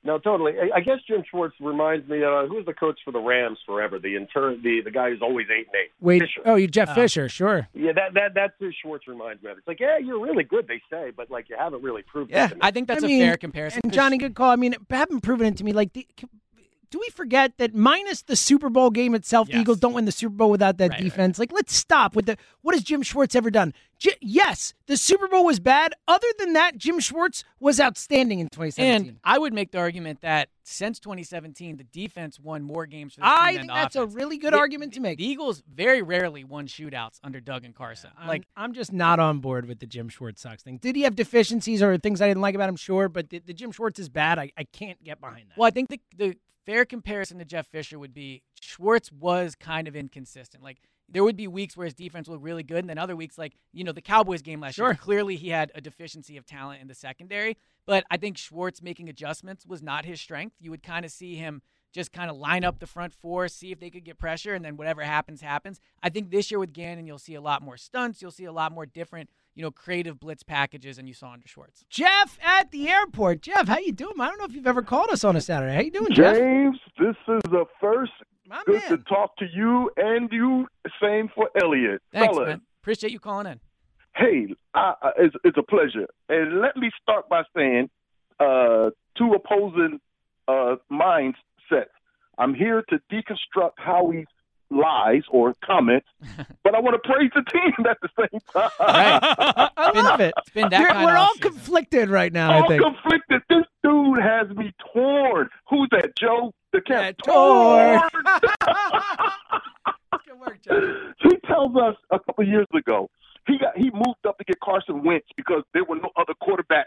No, 0.05 0.19
totally. 0.19 0.53
I, 0.57 0.77
I 0.77 0.81
guess 0.83 0.99
Jim 1.09 1.25
Schwartz 1.29 1.57
reminds 1.59 2.09
me. 2.09 2.23
Uh, 2.23 2.47
who 2.47 2.55
was 2.57 2.65
the 2.67 2.75
coach 2.75 3.01
for 3.05 3.11
the 3.11 3.19
Rams 3.19 3.59
forever? 3.67 3.99
The 3.99 4.15
intern, 4.15 4.61
the 4.63 4.81
the 4.85 4.93
guy 4.93 5.11
who's 5.11 5.21
always 5.23 5.47
eight 5.51 5.67
and 5.67 5.75
eight. 5.75 5.91
wait, 6.01 6.21
Fisher. 6.21 6.43
oh, 6.45 6.55
you 6.55 6.69
Jeff 6.69 6.91
Oh. 6.91 6.95
Fisher, 6.95 7.29
sure. 7.29 7.67
Yeah, 7.75 7.91
that 7.93 8.15
that 8.15 8.35
that's 8.35 8.53
who 8.61 8.71
Schwartz 8.81 9.09
reminds 9.09 9.43
me 9.43 9.51
of. 9.51 9.59
It's 9.59 9.67
like, 9.67 9.81
yeah, 9.81 9.99
you're 9.99 10.21
really 10.21 10.45
good, 10.45 10.69
they 10.69 10.81
say, 10.89 11.11
but 11.11 11.29
like 11.29 11.49
you 11.49 11.57
haven't 11.59 11.83
really 11.83 12.03
proved 12.03 12.31
Yeah, 12.31 12.45
it. 12.45 12.49
to 12.51 12.55
me. 12.55 12.61
I 12.63 12.71
think 12.71 12.87
that's 12.87 13.03
I 13.03 13.07
a 13.07 13.09
mean, 13.11 13.23
fair 13.23 13.37
comparison. 13.37 13.81
And 13.83 13.91
'cause 13.91 13.97
Johnny, 13.97 14.17
good 14.19 14.37
call. 14.37 14.51
I 14.53 14.57
mean, 14.57 14.77
haven't 14.91 15.23
proven 15.23 15.49
it 15.49 15.57
to 15.57 15.65
me. 15.65 15.73
Like 15.73 15.93
the, 15.93 16.07
do 16.91 16.99
we 16.99 17.09
forget 17.11 17.59
that 17.59 17.75
minus 17.75 18.23
the 18.23 18.37
Super 18.37 18.69
Bowl 18.69 18.91
game 18.91 19.15
itself, 19.15 19.49
the 19.49 19.59
Eagles 19.59 19.79
don't 19.81 19.93
win 19.93 20.05
the 20.05 20.13
Super 20.13 20.35
Bowl 20.35 20.51
without 20.51 20.79
that 20.79 20.91
Right, 20.91 20.97
right. 21.01 21.05
defense. 21.05 21.39
Like, 21.39 21.53
let's 21.53 21.75
stop 21.75 22.15
with 22.15 22.27
the 22.27 22.37
what 22.63 22.75
has 22.75 22.83
Jim 22.85 23.03
Schwartz 23.03 23.35
ever 23.35 23.51
done? 23.51 23.73
J- 23.99 24.17
yes, 24.21 24.75
the 24.87 24.97
Super 24.97 25.27
Bowl 25.27 25.45
was 25.47 25.59
bad. 25.59 25.95
Other 26.07 26.27
than 26.39 26.53
that, 26.53 26.77
Jim 26.77 27.01
Schwartz 27.01 27.45
was 27.61 27.81
outstanding 27.81 28.41
in 28.41 28.49
2017. 28.51 29.09
And 29.09 29.19
I 29.25 29.39
would 29.39 29.55
make 29.55 29.71
the 29.73 29.79
argument 29.79 30.21
that 30.21 30.51
since 30.65 30.99
2017, 30.99 31.79
the 31.79 31.85
defense 31.85 32.39
won 32.39 32.63
more 32.63 32.85
games 32.87 33.15
for 33.15 33.21
the 33.21 33.27
I 33.27 33.47
think 33.53 33.59
than 33.61 33.67
the 33.69 33.73
that's 33.75 33.97
a 33.97 34.05
really 34.05 34.37
good 34.37 34.53
The- 34.53 34.59
argument 34.59 34.93
to 34.95 35.01
make. 35.01 35.17
The 35.19 35.27
Eagles 35.27 35.63
very 35.73 36.03
rarely 36.03 36.45
won 36.45 36.67
shootouts 36.67 37.21
under 37.25 37.41
Doug 37.41 37.65
and 37.65 37.75
Carson. 37.75 38.11
I'm, 38.19 38.29
like 38.29 38.43
I'm 38.57 38.75
just 38.75 38.93
not 38.93 39.19
on 39.19 39.39
board 39.39 39.67
with 39.67 39.79
the 39.79 39.87
Jim 39.87 40.09
Schwartz 40.11 40.43
sucks 40.43 40.63
thing. 40.63 40.77
Did 40.77 40.95
he 40.97 41.03
have 41.03 41.17
deficiencies 41.17 41.83
or 41.83 41.97
things 41.97 42.21
I 42.21 42.29
didn't 42.29 42.43
like 42.43 42.55
about 42.55 42.69
him? 42.69 42.77
Sure, 42.77 43.09
but 43.09 43.31
the, 43.31 43.39
the 43.39 43.55
Jim 43.55 43.73
Schwartz 43.73 43.99
is 43.99 44.11
bad. 44.11 44.39
I, 44.39 44.51
I 44.59 44.65
can't 44.65 45.03
get 45.03 45.21
behind 45.21 45.49
that. 45.51 45.57
Well, 45.57 45.67
I 45.67 45.71
think 45.71 45.89
the, 45.89 46.01
the 46.19 46.37
fair 46.67 46.85
comparison 46.85 47.39
to 47.39 47.45
Jeff 47.45 47.67
Fisher 47.69 47.99
would 47.99 48.13
be 48.13 48.43
Schwartz 48.61 49.11
was 49.11 49.55
kind 49.55 49.89
of 49.89 49.97
inconsistent. 49.97 50.63
Like 50.63 50.79
there 51.09 51.23
would 51.25 51.37
be 51.37 51.47
weeks 51.47 51.77
where 51.77 51.85
his 51.85 51.95
defense 51.95 52.27
looked 52.29 52.43
really 52.43 52.65
good, 52.65 52.79
and 52.81 52.91
then 52.91 52.99
other 52.99 53.17
weeks, 53.17 53.39
like 53.39 53.55
you 53.73 53.85
know 53.85 53.93
the 53.93 54.03
Cowboys 54.03 54.43
game 54.43 54.61
last 54.61 54.75
Sure. 54.75 54.89
year, 54.89 54.95
clearly 54.95 55.37
he 55.37 55.51
had 55.51 55.71
a 55.75 55.81
deficiency 55.81 56.37
of 56.37 56.45
talent 56.45 56.83
in 56.83 56.89
the 56.89 56.95
secondary. 56.95 57.57
But 57.87 58.05
I 58.11 58.17
think 58.17 58.37
Schwartz 58.37 58.83
making 58.83 59.09
adjustments 59.09 59.65
was 59.65 59.83
not 59.83 60.05
his 60.05 60.21
strength. 60.21 60.57
You 60.59 60.73
would 60.73 60.83
kind 60.83 61.05
of 61.05 61.13
see 61.13 61.37
him 61.37 61.63
just 61.93 62.13
kind 62.13 62.29
of 62.29 62.37
line 62.37 62.65
up 62.65 62.81
the 62.81 62.87
front 62.87 63.13
four, 63.15 63.47
see 63.49 63.71
if 63.71 63.79
they 63.79 63.89
could 63.89 64.05
get 64.05 64.19
pressure, 64.19 64.55
and 64.55 64.65
then 64.65 64.77
whatever 64.77 65.03
happens, 65.03 65.41
happens. 65.41 65.81
I 66.03 66.11
think 66.11 66.31
this 66.31 66.51
year 66.51 66.59
with 66.59 66.73
Gannon, 66.73 67.07
you'll 67.07 67.19
see 67.19 67.35
a 67.37 67.41
lot 67.41 67.63
more 67.63 67.77
stunts. 67.77 68.21
You'll 68.21 68.33
see 68.33 68.45
a 68.45 68.53
lot 68.53 68.73
more 68.73 68.85
different, 68.85 69.31
you 69.57 69.63
know, 69.63 69.71
creative 69.71 70.21
blitz 70.21 70.43
packages 70.43 70.99
and 70.99 71.09
you 71.09 71.15
saw 71.15 71.33
under 71.33 71.49
Schwartz. 71.49 71.85
Jeff 71.89 72.39
at 72.45 72.71
the 72.71 72.89
airport. 72.89 73.41
Jeff, 73.41 73.67
how 73.67 73.79
you 73.79 73.91
doing? 73.91 74.13
I 74.21 74.29
don't 74.29 74.39
know 74.39 74.45
if 74.45 74.53
you've 74.55 74.67
ever 74.67 74.83
called 74.83 75.11
us 75.11 75.25
on 75.25 75.35
a 75.35 75.41
Saturday. 75.41 75.75
How 75.75 75.81
you 75.81 75.91
doing, 75.91 76.13
Jeff? 76.13 76.37
James, 76.37 76.79
this 76.99 77.17
is 77.27 77.41
the 77.51 77.65
first. 77.81 78.13
Good 78.67 78.83
to 78.89 78.99
talk 78.99 79.37
to 79.39 79.47
you 79.53 79.91
and 79.97 80.31
you. 80.31 80.69
Same 81.03 81.29
for 81.35 81.49
Elliot. 81.61 82.01
Thanks, 82.13 82.37
Fellas, 82.37 82.49
man. 82.49 82.61
Appreciate 82.83 83.13
you 83.13 83.19
calling 83.19 83.47
in. 83.47 83.61
Hey, 84.15 84.55
I, 84.75 84.95
I- 85.03 85.11
it's, 85.19 85.35
it's 85.43 85.59
a 85.59 85.63
pleasure. 85.63 86.07
And 86.29 86.61
let 86.61 86.77
me 86.77 86.91
start 87.03 87.29
by 87.29 87.43
saying 87.57 87.89
uh, 88.39 88.91
two 89.19 89.33
opposing 89.33 89.99
uh, 90.47 90.77
mindsets. 90.93 91.87
I'm 92.39 92.55
here 92.55 92.85
to 92.91 93.01
deconstruct 93.11 93.73
Howie's 93.79 94.27
lies 94.71 95.23
or 95.31 95.55
comments, 95.65 96.09
but 96.65 96.75
I 96.75 96.81
want 96.81 97.01
to 97.03 97.09
praise 97.09 97.31
the 97.35 97.43
team 97.51 97.87
at 97.89 97.99
the 98.03 98.09
same 98.19 98.41
time. 98.53 98.71
I 98.81 99.93
love 99.95 100.21
it. 100.21 100.35
It's 100.39 100.51
been 100.51 100.69
You're- 100.71 101.05
we're 101.05 101.17
all 101.17 101.35
conflicted 101.41 102.09
right 102.11 102.33
now. 102.33 102.51
I 102.53 102.61
All 102.61 102.69
think. 102.69 102.83
conflicted. 102.83 103.43
This 103.49 103.65
dude 103.85 104.19
has 104.21 104.49
me 104.57 104.73
torn. 104.93 105.49
Who's 105.71 105.89
that, 105.93 106.17
Joe? 106.17 106.53
The 106.73 106.81
cat. 106.81 107.17
torn. 107.25 108.01
he 111.23 111.37
tells 111.47 111.77
us 111.77 111.97
a 112.11 112.19
couple 112.19 112.43
of 112.45 112.49
years 112.49 112.67
ago 112.75 113.09
he 113.47 113.59
got 113.59 113.77
he 113.77 113.91
moved 113.91 114.27
up 114.27 114.37
to 114.39 114.45
get 114.45 114.59
Carson 114.61 115.05
Wentz 115.05 115.27
because 115.37 115.63
there 115.73 115.85
were 115.85 115.97
no 115.97 116.11
other 116.17 116.35
quarterbacks 116.43 116.85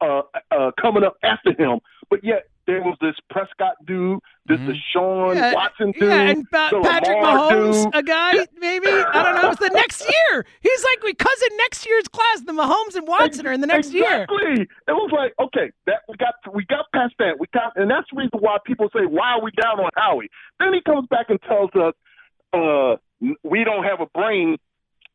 uh, 0.00 0.22
uh, 0.50 0.70
coming 0.80 1.04
up 1.04 1.16
after 1.22 1.52
him. 1.52 1.78
But 2.10 2.24
yet 2.24 2.44
there 2.66 2.82
was 2.82 2.96
this 3.00 3.14
Prescott 3.30 3.74
dude, 3.86 4.18
this 4.46 4.58
Deshaun 4.60 5.36
Yeah, 5.36 5.54
Watson 5.54 5.92
dude, 5.92 6.08
yeah, 6.08 6.30
and 6.30 6.50
pa- 6.50 6.70
the 6.72 6.80
Patrick 6.82 7.16
Lamar 7.16 7.50
Mahomes, 7.50 7.84
dude. 7.84 7.94
a 7.94 8.02
guy 8.02 8.32
maybe 8.58 8.88
I 8.88 9.22
don't 9.22 9.42
know. 9.42 9.50
It's 9.50 9.60
the 9.60 9.70
next 9.70 10.00
year. 10.02 10.44
He's 10.60 10.84
like 10.84 11.16
because 11.16 11.42
in 11.50 11.56
next 11.56 11.86
year's 11.86 12.08
class, 12.08 12.42
the 12.42 12.52
Mahomes 12.52 12.96
and 12.96 13.06
Watson 13.06 13.46
are 13.46 13.52
in 13.52 13.60
the 13.60 13.66
next 13.66 13.92
year. 13.92 14.22
Exactly. 14.24 14.62
It 14.62 14.92
was 14.92 15.10
like, 15.12 15.34
okay, 15.40 15.70
that 15.86 16.00
we 16.08 16.16
got 16.16 16.34
we 16.54 16.64
got 16.66 16.86
past 16.92 17.14
that. 17.18 17.38
We 17.38 17.46
got 17.52 17.72
and 17.76 17.90
that's 17.90 18.06
the 18.12 18.18
reason 18.18 18.38
why 18.40 18.56
people 18.64 18.88
say, 18.92 19.06
Why 19.06 19.32
are 19.32 19.42
we 19.42 19.50
down 19.60 19.78
on 19.80 19.90
Howie? 19.96 20.28
Then 20.58 20.72
he 20.72 20.80
comes 20.82 21.06
back 21.08 21.26
and 21.28 21.40
tells 21.42 21.70
us, 21.74 21.94
uh, 22.52 22.96
we 23.42 23.64
don't 23.64 23.84
have 23.84 24.00
a 24.00 24.06
brain, 24.06 24.56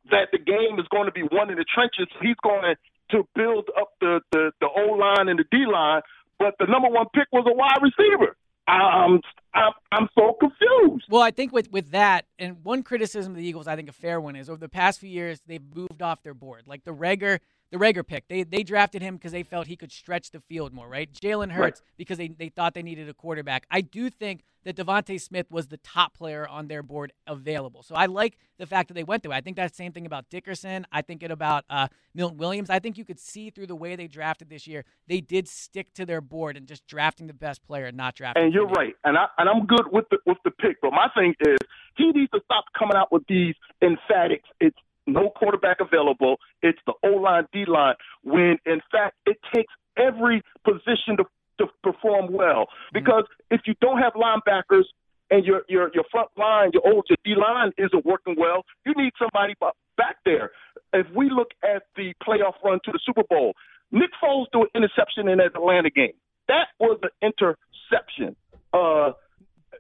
that 0.10 0.30
the 0.32 0.40
game 0.40 0.80
is 0.80 0.88
going 0.90 1.06
to 1.06 1.12
be 1.12 1.24
won 1.32 1.50
in 1.50 1.58
the 1.58 1.66
trenches. 1.66 2.08
He's 2.22 2.36
going 2.44 2.76
to 3.12 3.24
build 3.36 3.70
up 3.80 3.90
the, 4.00 4.22
the, 4.32 4.52
the 4.62 4.68
O 4.68 4.94
line 4.94 5.28
and 5.28 5.38
the 5.38 5.46
D 5.52 5.66
line, 5.72 6.02
but 6.42 6.56
the 6.60 6.70
number 6.72 6.90
one 6.90 7.06
pick 7.14 7.28
was 7.32 7.46
a 7.48 7.54
wide 7.54 7.80
receiver. 7.82 8.36
I'm 8.68 9.22
I'm 9.54 9.74
I'm 9.92 10.08
so 10.18 10.36
confused. 10.40 11.06
Well, 11.10 11.22
I 11.22 11.32
think 11.32 11.52
with 11.52 11.72
with 11.72 11.92
that, 11.92 12.26
and 12.40 12.64
one 12.64 12.84
criticism 12.84 13.34
of 13.34 13.38
the 13.38 13.46
Eagles, 13.46 13.68
I 13.68 13.76
think 13.76 13.90
a 13.90 13.94
fair 13.94 14.20
one 14.20 14.36
is 14.36 14.50
over 14.50 14.60
the 14.60 14.70
past 14.70 15.00
few 15.00 15.10
years 15.10 15.42
they've 15.46 15.64
moved 15.76 16.02
off 16.02 16.24
their 16.24 16.34
board. 16.34 16.64
Like 16.68 16.84
the 16.84 16.94
Reagor, 16.94 17.40
the 17.72 17.78
Reagor 17.78 18.06
pick, 18.06 18.28
they 18.28 18.44
they 18.44 18.64
drafted 18.64 19.02
him 19.02 19.16
because 19.16 19.32
they 19.32 19.44
felt 19.44 19.68
he 19.68 19.78
could 19.78 19.92
stretch 19.92 20.32
the 20.32 20.42
field 20.42 20.74
more, 20.74 20.90
right? 20.90 21.12
Jalen 21.12 21.52
Hurts 21.52 21.82
because 21.98 22.18
they 22.18 22.28
they 22.28 22.50
thought 22.50 22.74
they 22.74 22.84
needed 22.84 23.08
a 23.08 23.14
quarterback. 23.14 23.66
I 23.72 23.80
do 23.80 24.10
think 24.10 24.44
that 24.66 24.76
DeVonta 24.76 25.20
Smith 25.20 25.50
was 25.50 25.68
the 25.68 25.78
top 25.78 26.16
player 26.16 26.46
on 26.48 26.68
their 26.68 26.84
board 26.84 27.14
available. 27.26 27.82
So 27.82 27.96
I 27.96 28.06
like 28.06 28.38
the 28.58 28.68
fact 28.68 28.90
that 28.90 28.94
they 28.94 29.04
went 29.04 29.24
through. 29.24 29.32
it. 29.32 29.36
I 29.36 29.42
think 29.42 29.56
that 29.56 29.74
same 29.74 29.92
thing 29.92 30.06
about 30.06 30.30
Dickerson. 30.30 30.86
I 30.92 31.02
think 31.02 31.24
it 31.24 31.32
about 31.32 31.64
uh, 31.70 31.88
Milton 32.14 32.38
Williams. 32.38 32.70
I 32.70 32.80
think 32.80 32.98
you 32.98 33.06
could 33.06 33.20
see 33.20 33.50
through 33.50 33.68
the 33.68 33.76
way 33.76 33.96
they 33.96 34.08
drafted 34.08 34.50
this 34.50 34.68
year, 34.68 34.84
they 35.08 35.22
did 35.22 35.48
stick 35.48 35.94
to 35.94 36.06
their 36.06 36.22
board 36.22 36.58
and 36.58 36.68
just 36.68 36.86
drafting 36.88 37.28
the 37.28 37.34
best 37.34 37.64
player, 37.64 37.86
and 37.86 37.96
not 37.96 38.16
drafting. 38.16 38.44
And 38.44 38.54
you're 38.54 38.68
right, 38.68 38.96
and 39.06 39.18
I 39.18 39.28
and 39.38 39.50
I'm 39.50 39.66
good 39.66 39.88
with 39.92 40.06
the 40.12 40.18
with 40.26 40.38
the 40.44 40.52
pick. 40.52 40.82
But 40.82 40.92
my 40.92 41.08
thing 41.16 41.34
is, 41.40 41.58
he 41.96 42.12
needs 42.12 42.32
to 42.32 42.42
stop 42.44 42.66
coming 42.78 42.98
out 42.98 43.12
with 43.12 43.24
these 43.28 43.56
emphatics. 43.82 44.50
It's 44.60 44.78
no 45.08 45.30
quarterback 45.30 45.78
available. 45.80 46.38
It's 46.62 46.80
the 46.86 46.94
O 47.04 47.10
line, 47.10 47.48
D 47.54 47.66
line. 47.68 47.96
When 48.24 48.58
in 48.66 48.82
fact, 48.92 49.16
it 49.26 49.38
takes 49.54 49.74
every 49.98 50.44
position 50.64 51.18
to 51.18 51.26
to 51.60 51.68
perform 51.84 52.32
well. 52.32 52.68
Because 52.94 53.26
if 53.50 53.62
you 53.66 53.76
don't 53.82 54.00
have 54.00 54.14
linebackers 54.14 54.86
and 55.30 55.46
your 55.46 55.62
your 55.68 55.92
your 55.94 56.04
front 56.12 56.30
line, 56.38 56.72
your 56.74 56.84
old 56.86 57.06
your 57.10 57.18
D 57.24 57.36
line 57.40 57.72
isn't 57.78 58.06
working 58.06 58.36
well, 58.38 58.64
you 58.86 58.94
need 58.96 59.14
somebody 59.20 59.54
back 59.98 60.18
there. 60.26 60.52
If 60.94 61.08
we 61.16 61.30
look 61.30 61.50
at 61.64 61.84
the 61.96 62.14
playoff 62.26 62.54
run 62.64 62.80
to 62.86 62.92
the 62.92 63.00
Super 63.06 63.24
Bowl, 63.30 63.54
Nick 63.92 64.12
Foles 64.24 64.46
threw 64.52 64.64
an 64.64 64.70
interception 64.76 65.28
in 65.28 65.38
that 65.40 65.56
Atlanta 65.56 65.90
game. 65.90 66.14
That 66.48 66.68
was 66.80 67.00
an 67.04 67.10
interception. 67.22 68.36
Uh, 68.74 69.12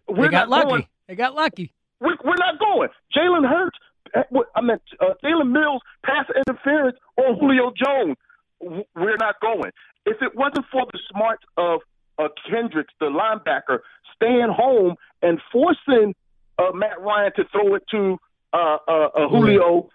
we're 0.07 0.25
They 0.25 0.31
got 0.31 0.49
lucky. 0.49 0.69
going. 0.69 0.87
They 1.07 1.15
got 1.15 1.35
lucky. 1.35 1.73
We're, 1.99 2.17
we're 2.23 2.35
not 2.37 2.59
going. 2.59 2.89
Jalen 3.15 3.47
Hurts. 3.47 3.77
What- 4.29 4.47
I 4.55 4.61
meant 4.61 4.81
uh, 4.99 5.13
Jalen 5.23 5.51
Mills 5.51 5.81
pass 6.05 6.25
interference 6.35 6.97
on 7.17 7.37
Julio 7.39 7.71
Jones. 7.75 8.17
We're 8.59 9.17
not 9.17 9.35
going. 9.41 9.71
If 10.05 10.21
it 10.21 10.35
wasn't 10.35 10.65
for 10.71 10.85
the 10.91 10.99
smarts 11.11 11.43
of 11.57 11.81
uh, 12.19 12.27
Kendricks, 12.49 12.93
the 12.99 13.07
linebacker, 13.07 13.79
staying 14.15 14.49
home 14.55 14.95
and 15.21 15.39
forcing 15.51 16.13
uh, 16.59 16.71
Matt 16.73 16.99
Ryan 17.01 17.31
to 17.37 17.43
throw 17.51 17.75
it 17.75 17.83
to 17.91 18.17
uh, 18.53 18.77
uh, 18.87 18.91
uh, 18.91 19.29
Julio, 19.29 19.89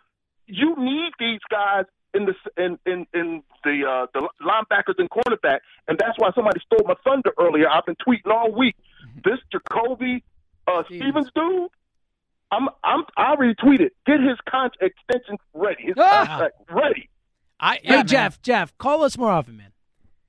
you 0.47 0.75
need 0.79 1.13
these 1.19 1.41
guys 1.51 1.85
in 2.15 2.27
the 2.27 2.35
in 2.57 2.79
in, 2.87 3.07
in 3.13 3.43
the 3.65 3.85
uh, 3.87 4.07
the 4.15 4.29
linebackers 4.43 4.95
and 4.99 5.11
cornerback, 5.11 5.59
and 5.89 5.99
that's 5.99 6.19
why 6.19 6.31
somebody 6.35 6.61
stole 6.61 6.87
my 6.87 6.95
thunder 7.05 7.33
earlier. 7.39 7.69
I've 7.69 7.85
been 7.85 7.97
tweeting 7.97 8.33
all 8.33 8.51
week. 8.53 8.77
This 9.25 9.39
Jacoby 9.53 10.23
uh, 10.67 10.83
Stevens 10.87 11.31
dude, 11.35 11.69
I'm 12.51 12.69
I'm 12.85 13.05
I 13.17 13.31
already 13.33 13.55
tweeted. 13.55 13.91
Get 14.07 14.21
his 14.21 14.39
contract 14.49 14.83
extension 14.83 15.37
ready. 15.55 15.85
His 15.85 15.95
ah! 15.99 16.25
contract 16.27 16.55
ready. 16.71 17.09
I 17.59 17.81
hey 17.83 18.03
Jeff, 18.05 18.41
Jeff, 18.43 18.77
call 18.79 19.03
us 19.03 19.17
more 19.17 19.31
often, 19.31 19.57
man. 19.57 19.73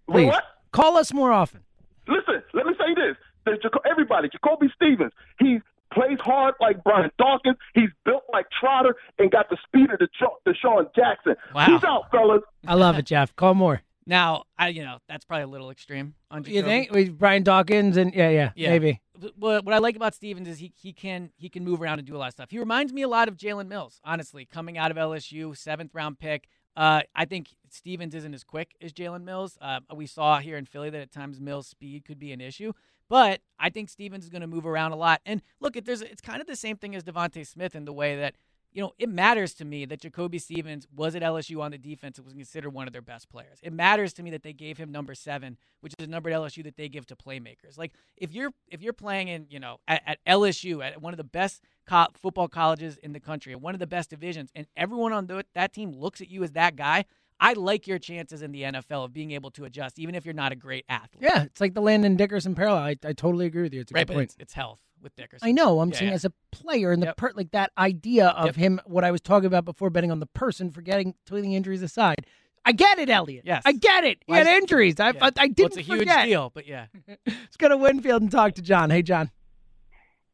Wait, 0.08 0.24
Please 0.24 0.28
what? 0.28 0.44
call 0.72 0.98
us 0.98 1.14
more 1.14 1.32
often. 1.32 1.62
Listen, 2.08 2.42
let 2.54 2.66
me 2.66 2.74
say 2.78 2.94
this. 2.96 3.18
There's 3.46 3.60
Jaco- 3.60 3.90
everybody, 3.90 4.30
Jacoby 4.30 4.68
Stevens, 4.76 5.12
he 5.40 5.60
plays 5.94 6.18
hard 6.22 6.56
like 6.60 6.84
Brian 6.84 7.12
Dawkins. 7.18 7.58
He's 7.74 7.90
built 8.06 8.24
like 8.32 8.46
Trotter 8.60 8.96
and 9.20 9.32
got 9.32 9.50
the 9.50 9.58
speed 9.66 9.90
of 9.92 10.00
the 10.00 10.08
DeSean 10.46 10.94
Jackson. 10.96 11.36
Wow. 11.54 11.66
He's 11.66 11.84
out, 11.84 12.12
fellas. 12.12 12.42
I 12.66 12.76
love 12.76 12.98
it, 12.98 13.06
Jeff. 13.06 13.36
Call 13.36 13.54
more. 13.54 13.82
Now, 14.06 14.44
I 14.58 14.70
you 14.70 14.84
know 14.84 15.00
that's 15.10 15.26
probably 15.26 15.44
a 15.44 15.48
little 15.48 15.70
extreme. 15.70 16.16
On 16.32 16.44
You 16.46 16.64
think 16.64 16.92
with 16.92 17.18
Brian 17.18 17.44
Dawkins 17.44 17.98
and 17.98 18.14
yeah, 18.14 18.30
yeah, 18.30 18.52
Yeah. 18.56 18.70
maybe. 18.70 19.02
What, 19.38 19.68
I 19.68 19.78
like 19.80 19.96
about 19.96 20.16
Stevens 20.16 20.48
is 20.48 20.60
he 20.60 20.74
he 20.76 20.94
can 20.94 21.32
he 21.38 21.50
can 21.50 21.64
move 21.64 21.82
around 21.82 22.00
and 22.00 22.08
do 22.08 22.16
a 22.16 22.20
lot 22.20 22.28
of 22.28 22.34
stuff. 22.34 22.52
He 22.52 22.60
reminds 22.60 22.94
me 22.94 23.02
a 23.02 23.08
lot 23.08 23.28
of 23.28 23.38
Jalen 23.38 23.68
Mills, 23.68 24.00
honestly, 24.04 24.46
coming 24.46 24.78
out 24.78 24.92
of 24.92 24.98
LSU, 24.98 25.56
seventh 25.58 25.94
round 25.94 26.20
pick. 26.20 26.48
Uh, 26.76 27.02
I 27.16 27.26
think 27.26 27.56
Stevens 27.70 28.14
isn't 28.14 28.34
as 28.34 28.44
quick 28.44 28.76
as 28.82 28.94
Jalen 28.94 29.24
Mills. 29.24 29.58
Uh, 29.60 29.80
we 29.96 30.06
saw 30.06 30.40
here 30.40 30.58
in 30.58 30.66
Philly 30.66 30.92
that 30.92 31.02
at 31.02 31.12
times 31.12 31.40
Mills' 31.40 31.68
speed 31.68 32.06
could 32.06 32.20
be 32.20 32.32
an 32.32 32.40
issue, 32.40 32.72
but 33.10 33.42
I 33.60 33.70
think 33.70 33.90
Stevens 33.90 34.26
is 34.26 34.30
going 34.30 34.42
to 34.42 34.48
move 34.48 34.68
around 34.68 34.92
a 34.92 34.96
lot. 34.96 35.22
And 35.26 35.42
look, 35.60 35.76
it, 35.76 35.86
there's 35.86 36.02
it's 36.02 36.22
kind 36.22 36.40
of 36.40 36.48
the 36.48 36.56
same 36.56 36.78
thing 36.78 36.96
as 36.96 37.04
DeVonta 37.04 37.46
Smith 37.48 37.76
in 37.76 37.86
the 37.86 37.94
way 37.94 38.16
that 38.18 38.36
you 38.72 38.82
know, 38.82 38.94
it 39.00 39.10
matters 39.10 39.54
to 39.56 39.66
me 39.66 39.86
that 39.86 40.02
Jacoby 40.02 40.40
Stevens 40.40 40.88
was 40.96 41.16
at 41.16 41.22
LSU 41.22 41.62
on 41.62 41.72
the 41.72 41.78
defense 41.78 42.18
and 42.18 42.26
was 42.26 42.34
considered 42.34 42.72
one 42.72 42.88
of 42.88 42.94
their 42.94 43.02
best 43.02 43.30
players. 43.30 43.60
It 43.64 43.74
matters 43.74 44.14
to 44.14 44.24
me 44.24 44.32
that 44.32 44.44
they 44.44 44.54
gave 44.54 44.78
him 44.78 44.92
number 44.92 45.16
seven, 45.16 45.58
which 45.82 45.94
is 45.98 46.06
a 46.06 46.10
number 46.10 46.30
at 46.30 46.36
LSU 46.36 46.64
that 46.64 46.78
they 46.78 46.90
give 46.90 47.06
to 47.08 47.16
playmakers. 47.16 47.78
Like 47.78 47.94
if 48.18 48.34
you're 48.34 48.52
if 48.68 48.82
you're 48.82 48.94
playing 48.94 49.30
in 49.30 49.48
you 49.50 49.60
know 49.60 49.78
at, 49.88 50.04
at 50.06 50.20
LSU 50.28 50.86
at 50.86 51.02
one 51.02 51.14
of 51.14 51.18
the 51.18 51.24
best 51.24 51.62
co- 51.88 52.08
football 52.14 52.48
colleges 52.48 52.98
in 52.98 53.14
the 53.14 53.20
country, 53.20 53.54
at 53.54 53.62
one 53.62 53.74
of 53.74 53.80
the 53.80 53.88
best 53.88 54.10
divisions, 54.10 54.52
and 54.56 54.68
everyone 54.76 55.14
on 55.14 55.28
the, 55.28 55.46
that 55.56 55.74
team 55.74 55.92
looks 55.92 56.22
at 56.22 56.30
you 56.30 56.44
as 56.44 56.52
that 56.52 56.76
guy. 56.76 57.06
I 57.40 57.54
like 57.54 57.86
your 57.86 58.00
chances 58.00 58.42
in 58.42 58.52
the 58.52 58.64
NFL 58.64 59.06
of 59.06 59.14
being 59.14 59.30
able 59.32 59.52
to 59.52 59.66
adjust, 59.66 60.00
even 60.00 60.16
if 60.16 60.26
you're 60.26 60.34
not 60.34 60.52
a 60.52 60.56
great 60.56 60.86
athlete. 60.90 61.22
Yeah, 61.22 61.44
it's 61.44 61.62
like 61.62 61.76
the 61.76 61.82
Landon 61.82 62.16
Dickerson 62.16 62.56
parallel. 62.56 62.82
I, 62.82 62.96
I 63.06 63.14
totally 63.14 63.46
agree 63.46 63.62
with 63.62 63.76
you. 63.76 63.82
It's 63.82 63.92
a 63.92 63.94
right, 63.94 64.08
good 64.08 64.14
point. 64.14 64.30
it's, 64.32 64.36
it's 64.40 64.54
health 64.54 64.80
with 65.08 65.16
Dickerson. 65.16 65.48
I 65.48 65.52
know. 65.52 65.80
I'm 65.80 65.90
Yeah, 65.90 65.98
saying 65.98 66.10
yeah. 66.10 66.16
as 66.16 66.26
a 66.26 66.34
player 66.52 66.92
and 66.92 67.02
the 67.02 67.14
per, 67.18 67.32
like 67.36 67.52
that 67.52 67.72
idea 67.78 68.28
of 68.28 68.46
Yep. 68.48 68.56
him, 68.56 68.82
what 68.86 69.04
I 69.04 69.12
was 69.12 69.22
talking 69.22 69.48
about 69.48 69.66
before, 69.66 69.90
betting 69.90 70.12
on 70.12 70.20
the 70.20 70.26
person, 70.28 70.70
forgetting 70.72 71.16
totally 71.26 71.56
injuries 71.56 71.82
aside. 71.82 72.26
I 72.66 72.74
get 72.74 73.00
it, 73.00 73.10
Elliot. 73.10 73.44
Yes. 73.46 73.62
I 73.66 73.72
get 73.72 74.04
it. 74.04 74.18
He 74.28 74.34
Well, 74.34 74.44
had 74.46 74.58
injuries. 74.58 75.00
I, 75.00 75.12
Yeah. 75.12 75.20
I, 75.22 75.28
I 75.28 75.32
Well, 75.38 75.48
didn't 75.48 75.60
it's 75.68 75.78
a 75.78 75.82
huge 75.82 76.00
forget. 76.00 76.26
deal, 76.26 76.52
but 76.54 76.68
yeah. 76.68 76.88
Let's 77.26 77.56
go 77.58 77.70
to 77.70 77.78
Winfield 77.78 78.22
and 78.22 78.30
talk 78.32 78.56
to 78.56 78.62
John. 78.62 78.90
Hey, 78.90 79.02
John. 79.02 79.32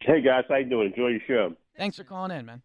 Hey 0.02 0.22
guys, 0.22 0.44
how 0.50 0.56
you 0.58 0.66
doing? 0.66 0.88
Enjoy 0.88 1.08
your 1.10 1.22
show. 1.28 1.56
Thanks 1.78 1.96
for 1.98 2.04
calling 2.04 2.38
in, 2.38 2.46
man. 2.46 2.62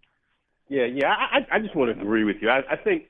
Yeah, 0.69 0.87
yeah. 0.87 1.09
I, 1.11 1.39
I 1.39 1.57
I 1.57 1.59
just 1.61 1.75
want 1.77 1.95
to 1.95 2.01
agree 2.03 2.25
with 2.25 2.37
you. 2.43 2.51
I, 2.51 2.63
I 2.73 2.77
think 2.77 3.05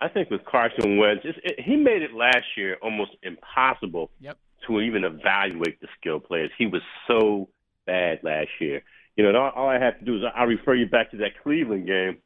I 0.00 0.08
think 0.08 0.30
with 0.30 0.44
Carson 0.44 0.96
Wentz, 0.98 1.22
it's, 1.24 1.38
it, 1.44 1.60
he 1.60 1.76
made 1.76 2.02
it 2.02 2.12
last 2.12 2.44
year 2.56 2.76
almost 2.82 3.12
impossible 3.22 4.10
Yep. 4.20 4.36
to 4.66 4.80
even 4.80 5.04
evaluate 5.04 5.80
the 5.80 5.88
skill 5.98 6.20
players. 6.20 6.50
He 6.58 6.66
was 6.66 6.82
so 7.06 7.48
bad 7.88 8.20
last 8.22 8.52
year. 8.60 8.82
You 9.16 9.24
know, 9.24 9.36
all, 9.40 9.50
all 9.56 9.68
I 9.68 9.80
have 9.80 9.98
to 9.98 10.04
do 10.04 10.16
is 10.16 10.22
I 10.22 10.44
refer 10.44 10.74
you 10.74 10.86
back 10.86 11.10
to 11.10 11.16
that 11.18 11.42
Cleveland 11.42 11.86
game 11.86 12.18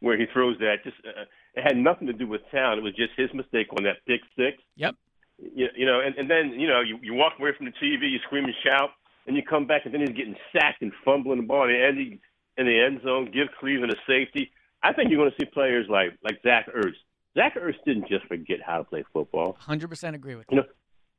where 0.00 0.16
he 0.16 0.24
throws 0.32 0.56
that. 0.60 0.76
Just 0.84 0.96
uh, 1.04 1.26
it 1.54 1.62
had 1.62 1.76
nothing 1.76 2.06
to 2.06 2.12
do 2.12 2.26
with 2.26 2.40
town. 2.52 2.78
It 2.78 2.82
was 2.82 2.94
just 2.94 3.10
his 3.16 3.28
mistake 3.34 3.66
on 3.76 3.84
that 3.84 3.98
pick 4.06 4.20
six. 4.36 4.62
Yep. 4.76 4.94
You, 5.38 5.66
you 5.76 5.84
know, 5.84 6.00
and, 6.00 6.14
and 6.16 6.30
then 6.30 6.58
you 6.58 6.68
know 6.68 6.80
you, 6.80 6.98
you 7.02 7.14
walk 7.14 7.34
away 7.38 7.50
from 7.56 7.66
the 7.66 7.72
TV, 7.72 8.10
you 8.10 8.18
scream 8.26 8.44
and 8.44 8.54
shout, 8.64 8.90
and 9.26 9.36
you 9.36 9.42
come 9.42 9.66
back, 9.66 9.82
and 9.84 9.92
then 9.92 10.00
he's 10.00 10.16
getting 10.16 10.36
sacked 10.52 10.82
and 10.82 10.92
fumbling 11.04 11.40
the 11.40 11.46
ball 11.46 11.64
in 11.64 11.70
the 11.70 11.84
end, 11.84 12.18
in 12.56 12.66
the 12.66 12.80
end 12.80 13.00
zone. 13.02 13.30
Give 13.32 13.48
Cleveland 13.58 13.92
a 13.92 13.96
safety. 14.06 14.52
I 14.82 14.92
think 14.92 15.10
you're 15.10 15.18
going 15.18 15.32
to 15.32 15.36
see 15.40 15.50
players 15.50 15.86
like 15.90 16.16
like 16.22 16.40
Zach 16.42 16.68
Ertz. 16.72 17.00
Zach 17.36 17.56
Ertz 17.56 17.74
didn't 17.84 18.08
just 18.08 18.24
forget 18.26 18.58
how 18.64 18.78
to 18.78 18.84
play 18.84 19.04
football. 19.12 19.56
Hundred 19.58 19.88
percent 19.88 20.14
agree 20.14 20.36
with 20.36 20.46
You 20.50 20.58
know, 20.58 20.64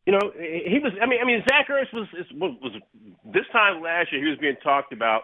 you 0.06 0.14
know, 0.14 0.32
he 0.38 0.80
was. 0.80 0.94
I 1.02 1.06
mean, 1.06 1.19
I 1.22 1.26
mean, 1.26 1.44
Zach 1.49 1.68
Ertz 1.68 1.91
was 1.94 2.07
was, 2.34 2.53
was 2.61 2.73
this 3.34 3.45
time 3.52 3.82
last 3.82 4.11
year. 4.11 4.23
He 4.23 4.30
was 4.30 4.38
being 4.40 4.56
talked 4.64 4.94
about 4.94 5.23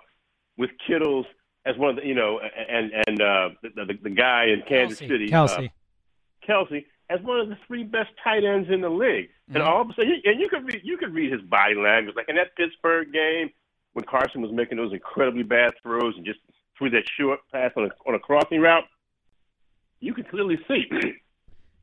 with 0.57 0.71
Kittles 0.87 1.25
as 1.65 1.77
one 1.77 1.91
of 1.91 1.95
the, 1.97 2.05
you 2.05 2.15
know, 2.15 2.39
and 2.39 2.91
and 3.07 3.21
uh, 3.21 3.49
the, 3.61 3.69
the 3.85 3.93
the 4.03 4.09
guy 4.09 4.45
in 4.45 4.63
Kansas 4.67 4.99
Kelce. 4.99 5.07
City, 5.07 5.29
Kelce. 5.29 5.65
Uh, 5.67 6.47
Kelce, 6.47 6.85
as 7.09 7.21
one 7.21 7.39
of 7.39 7.49
the 7.49 7.57
three 7.67 7.83
best 7.83 8.09
tight 8.23 8.43
ends 8.43 8.69
in 8.71 8.81
the 8.81 8.89
league. 8.89 9.29
And 9.47 9.57
Mm-hmm. 9.57 9.67
all 9.67 9.81
of 9.81 9.89
a 9.89 9.93
sudden, 9.93 10.21
and 10.23 10.39
you 10.39 10.47
could 10.49 10.65
read 10.65 10.81
you 10.83 10.97
could 10.97 11.13
read 11.13 11.31
his 11.31 11.41
body 11.41 11.75
language, 11.75 12.15
like 12.15 12.29
in 12.29 12.37
that 12.37 12.55
Pittsburgh 12.55 13.11
game 13.11 13.49
when 13.93 14.05
Carson 14.05 14.41
was 14.41 14.51
making 14.51 14.77
those 14.77 14.93
incredibly 14.93 15.43
bad 15.43 15.73
throws 15.83 16.15
and 16.15 16.25
just 16.25 16.39
threw 16.77 16.89
that 16.91 17.03
short 17.19 17.39
pass 17.51 17.71
on 17.75 17.85
a 17.85 17.89
on 18.07 18.15
a 18.15 18.19
crossing 18.19 18.61
route. 18.61 18.85
You 19.99 20.13
could 20.13 20.29
clearly 20.29 20.57
see 20.67 20.85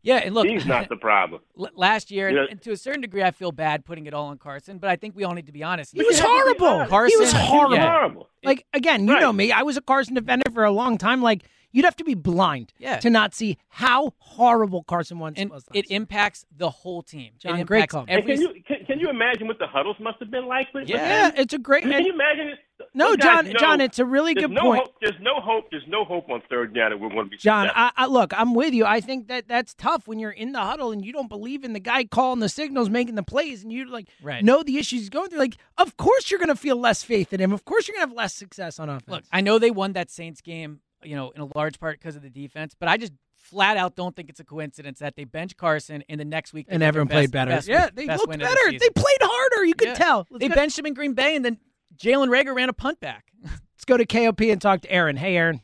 Yeah, 0.09 0.16
and 0.24 0.35
look, 0.35 0.47
he's 0.47 0.64
not 0.64 0.89
the 0.89 0.97
problem. 0.97 1.43
Last 1.76 2.10
year, 2.10 2.30
You 2.30 2.36
know- 2.36 2.47
and 2.51 2.62
to 2.62 2.72
a 2.72 2.76
certain 2.78 3.02
degree, 3.02 3.22
I 3.22 3.30
feel 3.30 3.52
bad 3.52 3.85
putting 3.85 4.06
it 4.06 4.14
all 4.14 4.28
on 4.28 4.39
Carson, 4.39 4.78
but 4.78 4.89
I 4.89 4.97
think 4.97 5.14
we 5.14 5.22
all 5.24 5.35
need 5.35 5.44
to 5.47 5.52
be 5.52 5.62
honest. 5.62 5.93
He 5.94 6.02
was 6.02 6.18
horrible. 6.18 6.86
Carson, 6.86 7.18
he 7.18 7.20
was 7.22 7.32
horrible. 7.35 7.76
yeah. 7.76 8.48
Like 8.48 8.64
again, 8.72 9.06
you 9.06 9.20
know 9.20 9.32
me. 9.35 9.52
I 9.52 9.62
was 9.62 9.76
a 9.76 9.82
Carson 9.82 10.14
defender 10.14 10.51
for 10.55 10.64
a 10.64 10.70
long 10.70 10.97
time. 10.97 11.20
Like 11.20 11.43
you'd 11.72 11.84
have 11.84 11.96
to 11.96 12.04
be 12.04 12.14
blind 12.14 12.72
Yeah. 12.78 12.98
to 12.98 13.10
not 13.10 13.34
see 13.34 13.58
how 13.68 14.14
horrible 14.18 14.82
Carson 14.82 15.18
Wentz 15.18 15.40
and 15.40 15.50
was. 15.50 15.64
it 15.74 15.90
impacts 15.90 16.44
the 16.56 16.70
whole 16.70 17.02
team. 17.02 17.32
John, 17.38 17.58
it 17.60 17.66
great 17.66 17.88
call. 17.88 18.04
Every 18.08 18.34
can 18.36 18.40
you 18.42 18.62
can, 18.66 18.84
can 18.86 19.00
you 19.00 19.08
imagine 19.10 19.46
what 19.46 19.58
the 19.58 19.66
huddles 19.66 19.96
must 20.00 20.18
have 20.20 20.30
been 20.30 20.46
like? 20.46 20.72
with- 20.74 20.88
Yeah, 20.88 21.30
it's 21.36 21.52
a 21.54 21.58
great. 21.58 21.82
Can 21.82 21.92
and- 21.92 22.06
you 22.06 22.12
imagine 22.12 22.48
it? 22.48 22.58
No, 22.94 23.16
John- 23.16 23.46
know 23.46 23.52
John, 23.58 23.80
it's 23.80 23.98
a 23.98 24.04
really 24.04 24.34
good 24.34 24.52
no 24.52 24.60
point. 24.62 24.82
Hope, 24.84 24.94
there's 25.00 25.20
no 25.20 25.40
hope. 25.40 25.64
There's 25.70 25.86
no 25.88 26.04
hope 26.04 26.30
on 26.30 26.40
third 26.48 26.74
down 26.74 26.90
that 26.90 27.00
we're 27.00 27.08
going 27.10 27.24
to 27.24 27.30
be 27.30 27.36
John. 27.36 27.68
I, 27.74 27.90
I, 27.96 28.06
look, 28.06 28.32
I'm 28.38 28.54
with 28.54 28.72
you. 28.72 28.84
I 28.84 29.00
think 29.00 29.26
that 29.28 29.48
that's 29.48 29.74
tough 29.74 30.06
when 30.06 30.20
you're 30.20 30.30
in 30.30 30.52
the 30.52 30.60
huddle 30.60 30.92
and 30.92 31.04
you 31.04 31.12
don't 31.12 31.28
believe 31.28 31.64
in 31.64 31.72
the 31.72 31.80
guy 31.80 32.04
calling 32.04 32.38
the 32.38 32.48
signals, 32.48 32.88
making 32.88 33.16
the 33.16 33.24
plays, 33.24 33.64
and 33.64 33.72
you 33.72 33.84
like 33.90 34.06
Right. 34.22 34.44
know 34.44 34.62
the 34.62 34.78
issues 34.78 35.00
he's 35.00 35.08
going 35.10 35.28
through. 35.28 35.40
Like, 35.40 35.56
of 35.76 35.96
course 35.96 36.30
you're 36.30 36.38
going 36.38 36.48
to 36.50 36.56
feel 36.56 36.76
less 36.76 37.02
faith 37.02 37.32
in 37.32 37.40
him. 37.40 37.52
Of 37.52 37.64
course 37.64 37.88
you're 37.88 37.96
going 37.96 38.06
to 38.06 38.10
have 38.10 38.16
less 38.16 38.34
success 38.34 38.78
on 38.78 38.88
offense. 38.88 39.08
Look, 39.08 39.24
I 39.32 39.40
know 39.40 39.58
they 39.58 39.72
won 39.72 39.92
that 39.94 40.08
Saints 40.08 40.40
game, 40.40 40.78
you 41.02 41.16
know, 41.16 41.30
in 41.30 41.40
a 41.40 41.48
large 41.56 41.78
part 41.80 41.98
because 41.98 42.16
of 42.16 42.22
the 42.22 42.30
defense, 42.30 42.74
but 42.78 42.88
I 42.88 42.96
just 42.96 43.12
flat 43.36 43.76
out 43.76 43.94
don't 43.96 44.14
think 44.16 44.28
it's 44.28 44.40
a 44.40 44.44
coincidence 44.44 44.98
that 44.98 45.16
they 45.16 45.24
bench 45.24 45.56
Carson 45.56 46.02
and 46.08 46.20
the 46.20 46.24
next 46.24 46.52
week 46.52 46.66
And 46.68 46.82
everyone 46.82 47.06
best- 47.08 47.14
played 47.16 47.30
better. 47.30 47.50
best 47.52 47.68
Yeah, 47.68 47.88
they 47.94 48.06
looked 48.06 48.26
win 48.28 48.42
of 48.42 48.48
the 48.48 48.54
better. 48.54 48.78
They 48.78 48.90
played 48.90 49.18
harder. 49.22 49.64
You 49.64 49.74
could 49.74 49.88
Yeah. 49.88 49.94
tell. 49.94 50.26
Let's 50.30 50.40
they 50.40 50.48
go- 50.48 50.54
benched 50.54 50.78
him 50.78 50.86
in 50.86 50.94
Green 50.94 51.14
Bay, 51.14 51.36
and 51.36 51.44
then 51.44 51.58
Jalen 51.96 52.28
Reagor 52.28 52.54
ran 52.54 52.68
a 52.68 52.72
punt 52.72 53.00
back. 53.00 53.32
Let's 53.42 53.84
go 53.86 53.96
to 53.96 54.04
KOP 54.04 54.50
and 54.50 54.60
talk 54.60 54.82
to 54.82 54.90
Aaron. 54.90 55.16
Hey, 55.16 55.36
Aaron. 55.36 55.62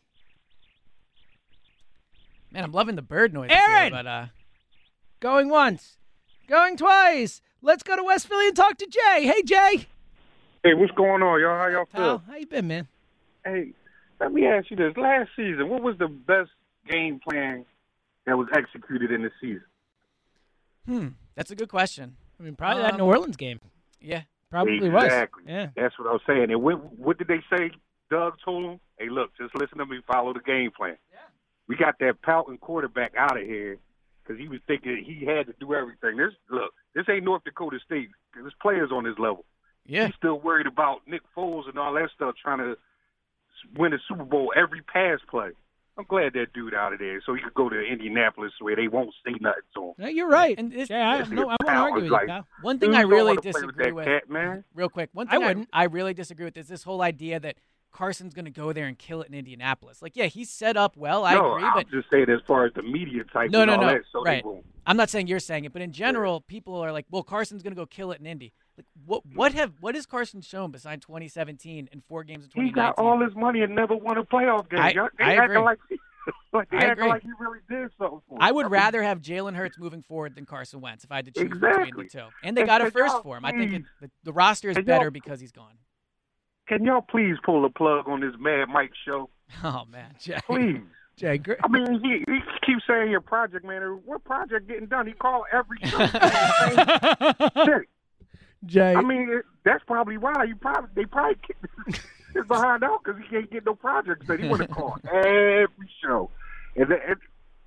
Man, 2.51 2.63
I'm 2.65 2.73
loving 2.73 2.95
the 2.95 3.03
bird 3.03 3.33
noise. 3.35 3.51
Aaron! 3.53 3.83
here, 3.83 3.91
but 3.91 4.07
uh, 4.07 4.27
Going 5.21 5.49
once, 5.49 5.97
going 6.49 6.77
twice. 6.77 7.41
Let's 7.63 7.83
go 7.83 7.97
to 7.97 8.05
West 8.05 8.29
Philly 8.29 8.47
and 8.49 8.57
talk 8.57 8.77
to 8.79 8.87
Jay. 8.87 9.27
Hey, 9.27 9.43
Jay. 9.43 9.87
Hey, 10.63 10.75
what's 10.75 10.93
going 10.93 11.23
on, 11.23 11.41
y'all? 11.41 11.59
How 11.59 11.69
y'all 11.69 11.87
Pal, 11.87 12.19
feel? 12.19 12.23
how 12.29 12.37
you 12.37 12.47
been, 12.47 12.67
man? 12.69 12.89
Hey, 13.45 13.73
let 14.21 14.33
me 14.33 14.47
ask 14.47 14.71
you 14.71 14.77
this: 14.77 14.97
Last 14.97 15.31
season, 15.37 15.69
what 15.69 15.83
was 15.83 15.97
the 15.99 16.09
best 16.09 16.51
game 16.89 17.21
plan 17.21 17.65
that 18.27 18.37
was 18.39 18.49
executed 18.57 19.11
in 19.11 19.23
the 19.23 19.31
season? 19.41 19.65
hmm, 20.87 21.09
that's 21.35 21.51
a 21.51 21.57
good 21.57 21.69
question. 21.69 22.17
I 22.39 22.43
mean, 22.43 22.57
probably 22.57 22.83
that 22.83 22.93
Um, 22.95 22.99
New 22.99 23.05
Orleans 23.07 23.37
game. 23.37 23.61
Yeah, 24.01 24.23
Probably 24.51 24.91
was. 24.91 25.05
exactly. 25.05 25.45
Yeah. 25.47 25.69
That's 25.77 25.99
what 25.99 26.09
I 26.09 26.13
was 26.13 26.21
saying. 26.27 26.51
And 26.51 26.63
what, 26.63 26.99
what 26.99 27.17
did 27.19 27.29
they 27.29 27.41
say? 27.57 27.71
Doug 28.11 28.35
told 28.45 28.65
them, 28.65 28.81
"Hey, 28.99 29.09
look, 29.09 29.31
just 29.39 29.55
listen 29.55 29.79
to 29.79 29.87
me. 29.87 30.01
Follow 30.07 30.33
the 30.35 30.41
game 30.41 30.71
plan." 30.71 30.97
Yeah. 31.13 31.19
We 31.69 31.77
got 31.77 31.99
that 32.01 32.21
pouting 32.23 32.59
quarterback 32.59 33.15
out 33.17 33.39
of 33.39 33.45
here 33.45 33.79
because 34.23 34.39
he 34.41 34.47
was 34.49 34.61
thinking 34.67 35.03
he 35.05 35.25
had 35.25 35.47
to 35.47 35.55
do 35.59 35.75
everything. 35.75 36.17
This 36.19 36.33
look, 36.51 36.73
this 36.95 37.07
ain't 37.09 37.25
North 37.25 37.45
Dakota 37.45 37.79
State. 37.85 38.11
There's 38.35 38.53
players 38.61 38.91
on 38.93 39.05
this 39.05 39.19
level. 39.19 39.45
Yeah. 39.87 40.07
He's 40.07 40.15
still 40.17 40.39
worried 40.39 40.67
about 40.67 41.01
Nick 41.07 41.23
Foles 41.37 41.69
and 41.69 41.79
all 41.79 41.95
that 41.95 42.11
stuff, 42.15 42.35
trying 42.43 42.59
to 42.59 42.77
win 43.77 43.93
a 43.93 43.99
Super 44.09 44.25
Bowl 44.25 44.53
every 44.57 44.81
pass 44.83 45.21
play. 45.29 45.51
I'm 45.97 46.05
glad 46.09 46.33
that 46.33 46.53
dude 46.53 46.75
out 46.75 46.93
of 46.93 46.99
there, 46.99 47.23
so 47.25 47.35
he 47.35 47.41
could 47.41 47.55
go 47.55 47.69
to 47.69 47.81
Indianapolis 47.81 48.53
where 48.61 48.75
they 48.75 48.89
won't 48.89 49.15
say 49.25 49.33
nothing 49.41 49.63
to 49.77 49.83
him. 49.83 49.93
No, 49.99 50.09
you're 50.09 50.29
right. 50.29 50.59
And 50.59 50.73
this, 50.73 50.89
Jay, 50.89 51.01
I, 51.01 51.23
no, 51.29 51.49
I 51.49 51.57
won't 51.63 51.71
argue 51.71 52.03
with 52.03 52.11
like, 52.11 52.23
you, 52.23 52.29
pal. 52.29 52.47
One 52.63 52.81
thing 52.81 52.97
I 52.97 53.03
really 53.03 53.23
wanna 53.23 53.35
with 53.37 53.45
disagree 53.45 53.85
that 53.85 53.95
with, 53.95 54.05
cat, 54.05 54.29
man. 54.29 54.65
real 54.75 54.89
quick, 54.89 55.11
one 55.13 55.29
I 55.29 55.33
thing 55.33 55.43
I, 55.43 55.47
wouldn't. 55.47 55.69
I, 55.73 55.85
really 55.85 56.13
disagree 56.13 56.47
with 56.47 56.57
is 56.57 56.67
this 56.67 56.83
whole 56.83 57.01
idea 57.01 57.39
that 57.39 57.57
Carson's 57.95 58.35
going 58.35 58.45
to 58.45 58.51
go 58.51 58.73
there 58.73 58.87
and 58.87 58.99
kill 58.99 59.23
it 59.23 59.29
in 59.29 59.35
Indianapolis. 59.35 60.03
Like, 60.03 60.17
yeah, 60.17 60.27
he's 60.27 60.51
set 60.51 60.77
up 60.77 60.97
well. 60.97 61.25
I 61.25 61.35
no, 61.35 61.53
agree, 61.53 61.65
I'm 61.65 61.73
but 61.75 61.91
just 61.91 62.11
saying 62.11 62.29
as 62.29 62.41
far 62.47 62.67
as 62.67 62.73
the 62.75 62.83
media 62.83 63.23
type 63.33 63.51
no, 63.51 63.61
and 63.63 63.69
no, 63.71 63.77
all 63.77 63.81
no, 63.83 63.87
that, 63.89 64.03
so 64.13 64.23
right. 64.23 64.45
I'm 64.87 64.97
not 64.99 65.09
saying 65.09 65.29
you're 65.29 65.39
saying 65.41 65.65
it, 65.65 65.73
but 65.73 65.81
in 65.81 65.93
general, 65.93 66.41
people 66.43 66.75
are 66.77 66.93
like, 66.93 67.07
"Well, 67.11 67.23
Carson's 67.23 67.63
going 67.63 67.73
to 67.73 67.81
go 67.81 67.87
kill 67.87 68.13
it 68.13 68.21
in 68.21 68.27
Indy." 68.27 68.53
Like, 68.77 68.87
what? 69.07 69.23
What 69.35 69.55
have? 69.55 69.75
What 69.81 69.95
has 69.95 70.05
Carson 70.07 70.43
shown 70.43 70.73
besides 70.73 71.07
2017 71.07 71.89
and 71.93 72.03
four 72.05 72.25
games 72.25 72.45
in 72.45 72.51
2019? 72.51 72.65
He 72.67 72.71
2019? 72.73 72.75
got 72.75 72.99
all 73.03 73.25
his 73.25 73.35
money 73.37 73.63
and 73.63 73.75
never 73.75 73.95
won 73.97 74.19
a 74.19 74.25
playoff 74.25 74.69
game. 74.69 74.81
I- 74.81 74.93
they 74.93 75.25
I 75.25 75.35
acting 75.37 75.45
agree. 75.45 75.59
like, 75.59 75.79
like 76.53 76.71
they 76.71 76.77
I 76.79 76.81
agree. 76.91 77.09
like 77.09 77.23
he 77.23 77.31
really 77.39 77.61
did 77.71 77.91
something 77.97 78.21
for 78.29 78.39
I 78.41 78.51
would 78.51 78.67
mean, 78.67 78.73
rather 78.73 79.03
have 79.05 79.21
Jalen 79.23 79.55
Hurts 79.55 79.79
moving 79.79 80.03
forward 80.03 80.35
than 80.35 80.45
Carson 80.47 80.81
Wentz 80.81 81.05
if 81.05 81.13
I 81.13 81.17
had 81.17 81.27
to 81.27 81.31
choose 81.31 81.49
between 81.59 81.97
the 81.97 82.09
two. 82.11 82.27
And 82.43 82.57
they 82.57 82.63
And 82.63 82.69
got 82.69 82.81
a 82.83 82.91
first 82.91 83.23
for 83.23 83.37
him. 83.37 83.45
I 83.45 83.53
think 83.53 83.73
it, 83.73 83.83
the, 84.01 84.11
the 84.25 84.33
roster 84.33 84.69
is 84.69 84.79
better 84.79 85.11
because 85.13 85.39
he's 85.41 85.53
gone. 85.53 85.75
Can 86.67 86.85
y'all 86.85 87.03
please 87.03 87.37
pull 87.45 87.65
a 87.65 87.71
plug 87.71 88.09
on 88.09 88.21
this 88.21 88.35
Mad 88.39 88.69
Mike 88.69 88.93
show? 89.07 89.29
Oh 89.63 89.85
man, 89.91 90.15
Jay. 90.19 90.39
Please. 90.47 90.81
Jay, 91.17 91.39
great. 91.39 91.59
I 91.63 91.69
mean, 91.69 92.01
he, 92.03 92.25
he 92.27 92.41
keeps 92.67 92.83
saying 92.89 93.11
your 93.11 93.21
project 93.21 93.65
manager. 93.65 93.95
What 93.95 94.25
project 94.25 94.67
getting 94.67 94.87
done? 94.87 95.07
He 95.07 95.13
called 95.13 95.45
every 95.53 95.79
show. 95.85 95.99
Jay. 98.67 98.95
I 98.95 99.03
mean, 99.03 99.29
it, 99.31 99.45
that's 99.65 99.85
probably 99.87 100.17
why 100.17 100.45
you 100.45 100.57
probably 100.57 100.91
they 100.95 101.05
probably 101.05 101.37
his 102.35 102.45
behind 102.49 102.83
out 102.83 103.05
because 103.05 103.21
he 103.23 103.29
can't 103.29 103.51
get 103.51 103.65
no 103.65 103.75
projects 103.75 104.27
that 104.27 104.41
He 104.41 104.49
want 104.49 104.63
to 104.63 104.69
call 104.69 104.99
every 105.07 105.69
show, 106.03 106.31
and, 106.75 106.91
then, 106.91 106.99
and 107.07 107.17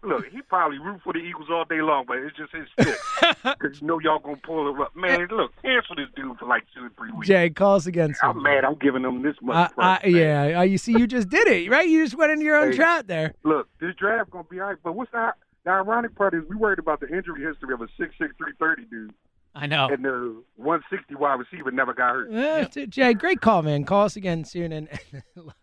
look, 0.08 0.26
he 0.32 0.42
probably 0.42 0.80
root 0.80 1.02
for 1.04 1.14
the 1.14 1.20
Eagles 1.20 1.48
all 1.52 1.66
day 1.66 1.82
long, 1.82 2.06
but 2.08 2.18
it's 2.18 2.36
just 2.36 2.52
his 2.54 2.68
stick 2.74 2.98
because 3.44 3.82
you 3.82 3.88
know 3.88 4.00
y'all 4.00 4.20
gonna 4.20 4.38
pull 4.38 4.74
it 4.74 4.82
up. 4.82 4.96
Man, 4.96 5.28
look, 5.32 5.52
cancel 5.62 5.96
this 5.96 6.08
dude 6.16 6.38
for 6.38 6.46
like 6.46 6.64
two 6.74 6.86
or 6.86 6.90
three 6.98 7.12
weeks. 7.12 7.28
Jay, 7.28 7.50
call 7.50 7.76
us 7.76 7.86
again 7.86 8.14
soon. 8.20 8.30
I'm 8.32 8.42
mad. 8.44 8.66
I'm 8.66 8.76
giving 8.76 9.04
him 9.04 9.22
this 9.22 9.36
much. 9.42 9.72
I, 9.78 9.98
credit, 9.98 10.06
I, 10.06 10.20
yeah, 10.20 10.60
I, 10.62 10.64
you 10.66 10.78
see, 10.78 10.94
you 10.94 11.08
just 11.08 11.30
did 11.30 11.48
it, 11.48 11.70
right? 11.70 11.88
You 11.88 12.04
just 12.04 12.16
went 12.18 12.32
into 12.32 12.46
your 12.46 12.58
own 12.58 12.72
Hey. 12.72 12.78
trap 12.78 13.08
there. 13.08 13.34
Look, 13.44 13.68
this 13.80 13.96
draft 13.96 14.32
gonna 14.32 14.44
be 14.50 14.60
all 14.60 14.68
right, 14.70 14.78
but 14.84 14.94
what's 14.96 15.12
the 15.12 15.34
the 15.64 15.72
ironic 15.72 16.16
part 16.16 16.34
is 16.34 16.44
we 16.50 16.56
worried 16.56 16.80
about 16.80 17.00
the 17.02 17.08
injury 17.08 17.44
history 17.44 17.74
of 17.74 17.82
a 17.82 17.88
six 18.00 18.16
six 18.20 18.34
three 18.38 18.54
thirty 18.60 18.86
dude. 18.86 19.14
I 19.54 19.66
know. 19.68 19.88
And 19.90 20.06
the 20.06 20.44
one 20.56 20.82
sixty 20.90 21.16
wide 21.16 21.40
receiver 21.40 21.72
never 21.72 21.94
got 21.94 22.14
hurt. 22.14 22.32
Yeah, 22.32 22.64
t- 22.66 22.88
Jay, 22.88 23.14
great 23.14 23.42
call, 23.42 23.64
man. 23.64 23.84
Call 23.86 24.06
us 24.06 24.16
again 24.16 24.46
soon. 24.46 24.72
And, 24.72 24.88
look, 25.36 25.56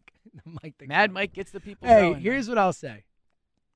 Mike, 0.45 0.75
the 0.79 0.87
Mad 0.87 1.12
Mike 1.12 1.33
gets 1.33 1.53
the 1.53 1.61
people. 1.61 1.89
Hey, 1.89 2.11
going. 2.11 2.21
here's 2.21 2.49
what 2.49 2.59
I'll 2.59 2.73
say. 2.73 3.05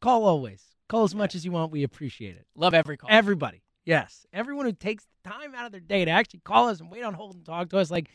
Call 0.00 0.24
always. 0.24 0.64
Call 0.88 1.04
as 1.04 1.14
much 1.14 1.34
as 1.34 1.44
you 1.44 1.52
want. 1.52 1.72
We 1.72 1.82
appreciate 1.82 2.36
it. 2.36 2.46
Love 2.54 2.74
every 2.74 2.96
call. 2.96 3.10
Everybody. 3.10 3.62
Yes. 3.84 4.26
Everyone 4.32 4.66
who 4.66 4.72
takes 4.72 5.06
time 5.24 5.54
out 5.54 5.66
of 5.66 5.72
their 5.72 5.80
day 5.80 6.04
to 6.04 6.10
actually 6.10 6.40
call 6.44 6.68
us 6.68 6.80
and 6.80 6.90
wait 6.90 7.02
on 7.02 7.14
hold 7.14 7.34
and 7.34 7.44
talk 7.44 7.68
to 7.70 7.78
us, 7.78 7.90
like, 7.90 8.08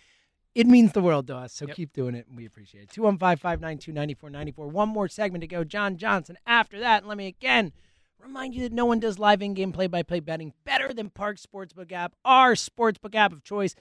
it 0.56 0.68
means 0.68 0.92
the 0.92 1.02
world 1.02 1.28
to 1.28 1.36
us. 1.36 1.54
So 1.54 1.66
keep 1.66 1.94
doing 1.94 2.14
it, 2.16 2.28
and 2.28 2.38
we 2.38 2.46
appreciate 2.46 2.84
it. 2.84 2.90
215 2.92 3.38
592 3.38 3.92
9494. 3.92 4.68
One 4.68 4.90
more 4.90 5.08
segment 5.08 5.42
to 5.42 5.48
go. 5.48 5.64
John 5.64 5.98
Johnson 5.98 6.38
after 6.46 6.80
that. 6.80 7.02
And 7.02 7.08
let 7.08 7.18
me 7.18 7.28
again 7.28 7.74
Remind 8.24 8.56
you 8.56 8.62
that 8.62 8.72
no 8.72 8.86
one 8.86 9.02
does 9.02 9.20
live 9.20 9.42
in-game 9.42 9.74
play-by-play 9.74 10.22
betting 10.22 10.54
better 10.64 10.94
than 10.94 11.10
Parx 11.10 11.46
Sportsbook 11.46 11.92
app, 11.92 12.14
our 12.24 12.54
sportsbook 12.54 13.16
app 13.16 13.34
of 13.34 13.44
choice. 13.44 13.76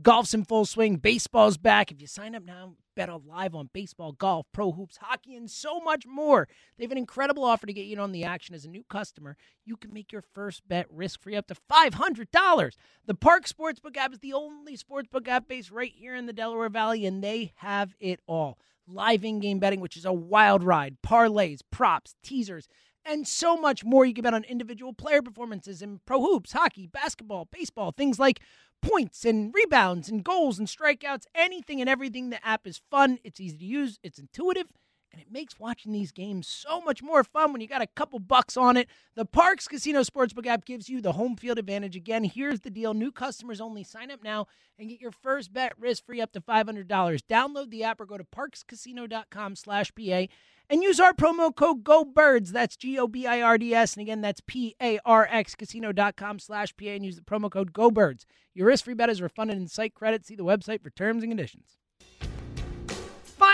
Golf's 0.00 0.32
in 0.32 0.44
full 0.44 0.64
swing, 0.64 0.96
baseball's 0.96 1.56
back. 1.56 1.90
If 1.90 2.00
you 2.00 2.06
sign 2.06 2.36
up 2.36 2.44
now, 2.44 2.74
bet 2.94 3.10
live 3.26 3.54
on 3.54 3.68
baseball, 3.72 4.12
golf, 4.12 4.46
pro 4.52 4.70
hoops, 4.70 4.98
hockey, 4.98 5.34
and 5.34 5.50
so 5.50 5.80
much 5.80 6.06
more. 6.06 6.46
They 6.76 6.84
have 6.84 6.92
an 6.92 6.98
incredible 6.98 7.44
offer 7.44 7.66
to 7.66 7.72
get 7.72 7.86
you 7.86 7.94
in 7.94 7.98
on 7.98 8.12
the 8.12 8.22
action 8.22 8.54
as 8.54 8.64
a 8.64 8.68
new 8.68 8.84
customer. 8.88 9.36
You 9.64 9.76
can 9.76 9.92
make 9.92 10.12
your 10.12 10.22
first 10.22 10.68
bet 10.68 10.86
risk-free 10.88 11.34
up 11.34 11.48
to 11.48 11.56
$500. 11.70 12.72
The 13.06 13.14
Parx 13.14 13.52
Sportsbook 13.52 13.96
app 13.96 14.12
is 14.12 14.20
the 14.20 14.34
only 14.34 14.76
sportsbook 14.76 15.26
app 15.26 15.48
based 15.48 15.72
right 15.72 15.92
here 15.92 16.14
in 16.14 16.26
the 16.26 16.32
Delaware 16.32 16.68
Valley, 16.68 17.04
and 17.04 17.22
they 17.22 17.52
have 17.56 17.96
it 17.98 18.20
all. 18.28 18.58
Live 18.86 19.24
in-game 19.24 19.58
betting, 19.58 19.80
which 19.80 19.96
is 19.96 20.04
a 20.04 20.12
wild 20.12 20.62
ride, 20.62 20.98
parlays, 21.04 21.60
props, 21.72 22.14
teasers, 22.22 22.68
and 23.04 23.26
so 23.26 23.56
much 23.56 23.84
more. 23.84 24.04
You 24.04 24.14
can 24.14 24.22
bet 24.22 24.34
on 24.34 24.44
individual 24.44 24.92
player 24.92 25.22
performances 25.22 25.82
in 25.82 26.00
pro 26.04 26.20
hoops, 26.20 26.52
hockey, 26.52 26.86
basketball, 26.86 27.48
baseball, 27.50 27.92
things 27.92 28.18
like 28.18 28.40
points 28.80 29.24
and 29.24 29.52
rebounds 29.54 30.08
and 30.08 30.24
goals 30.24 30.58
and 30.58 30.68
strikeouts, 30.68 31.24
anything 31.34 31.80
and 31.80 31.88
everything. 31.88 32.30
The 32.30 32.44
app 32.46 32.66
is 32.66 32.80
fun, 32.90 33.18
it's 33.24 33.40
easy 33.40 33.58
to 33.58 33.64
use, 33.64 33.98
it's 34.02 34.18
intuitive, 34.18 34.72
and 35.12 35.20
it 35.20 35.30
makes 35.30 35.58
watching 35.58 35.92
these 35.92 36.12
games 36.12 36.46
so 36.46 36.80
much 36.80 37.02
more 37.02 37.24
fun 37.24 37.52
when 37.52 37.60
you 37.60 37.66
got 37.66 37.82
a 37.82 37.86
couple 37.86 38.18
bucks 38.18 38.56
on 38.56 38.76
it. 38.76 38.88
The 39.14 39.26
Parx 39.26 39.68
Casino 39.68 40.00
Sportsbook 40.02 40.46
app 40.46 40.64
gives 40.64 40.88
you 40.88 41.00
the 41.00 41.12
home 41.12 41.36
field 41.36 41.58
advantage. 41.58 41.96
Again, 41.96 42.24
here's 42.24 42.60
the 42.60 42.70
deal 42.70 42.94
new 42.94 43.10
customers 43.10 43.60
only 43.60 43.84
sign 43.84 44.10
up 44.10 44.22
now 44.22 44.46
and 44.78 44.88
get 44.88 45.00
your 45.00 45.12
first 45.12 45.52
bet 45.52 45.72
risk 45.78 46.04
free 46.04 46.20
up 46.20 46.32
to 46.32 46.40
$500. 46.40 46.86
Download 46.86 47.70
the 47.70 47.84
app 47.84 48.00
or 48.00 48.06
go 48.06 48.18
to 48.18 48.24
parxcasino.com 48.24 49.56
slash 49.56 49.92
PA 49.94 50.26
and 50.70 50.82
use 50.82 51.00
our 51.00 51.12
promo 51.12 51.54
code 51.54 51.84
GOBIRDS. 51.84 52.50
That's 52.50 52.76
G 52.76 52.98
O 52.98 53.06
B 53.06 53.26
I 53.26 53.40
R 53.40 53.58
D 53.58 53.74
S. 53.74 53.94
And 53.94 54.02
again, 54.02 54.20
that's 54.20 54.42
P 54.46 54.76
A 54.80 54.98
R 55.04 55.26
X 55.30 55.54
casino.com 55.54 56.38
slash 56.38 56.76
PA 56.76 56.86
and 56.86 57.04
use 57.04 57.16
the 57.16 57.22
promo 57.22 57.50
code 57.50 57.72
GOBIRDS. 57.72 58.24
Your 58.54 58.66
risk 58.66 58.84
free 58.84 58.94
bet 58.94 59.10
is 59.10 59.22
refunded 59.22 59.56
in 59.56 59.68
site 59.68 59.94
credit. 59.94 60.26
See 60.26 60.36
the 60.36 60.44
website 60.44 60.82
for 60.82 60.90
terms 60.90 61.22
and 61.22 61.30
conditions. 61.30 61.78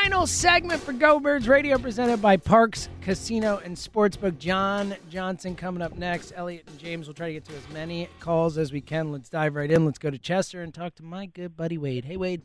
Final 0.04 0.26
segment 0.26 0.82
for 0.82 0.92
Go 0.92 1.18
Birds 1.18 1.48
Radio 1.48 1.78
presented 1.78 2.20
by 2.20 2.36
Parx 2.36 2.88
Casino 3.00 3.62
and 3.64 3.74
Sportsbook. 3.74 4.36
John 4.36 4.94
Johnson 5.08 5.56
coming 5.56 5.80
up 5.80 5.96
next. 5.96 6.34
Elliot 6.36 6.64
and 6.66 6.78
James 6.78 7.06
will 7.06 7.14
try 7.14 7.28
to 7.28 7.32
get 7.32 7.46
to 7.46 7.56
as 7.56 7.66
many 7.70 8.10
calls 8.20 8.58
as 8.58 8.70
we 8.70 8.82
can. 8.82 9.12
Let's 9.12 9.30
dive 9.30 9.54
right 9.54 9.70
in. 9.70 9.86
Let's 9.86 9.98
go 9.98 10.10
to 10.10 10.18
Chester 10.18 10.60
and 10.60 10.74
talk 10.74 10.94
to 10.96 11.02
my 11.02 11.24
good 11.24 11.56
buddy 11.56 11.78
Wade. 11.78 12.04
Hey 12.04 12.18
Wade. 12.18 12.42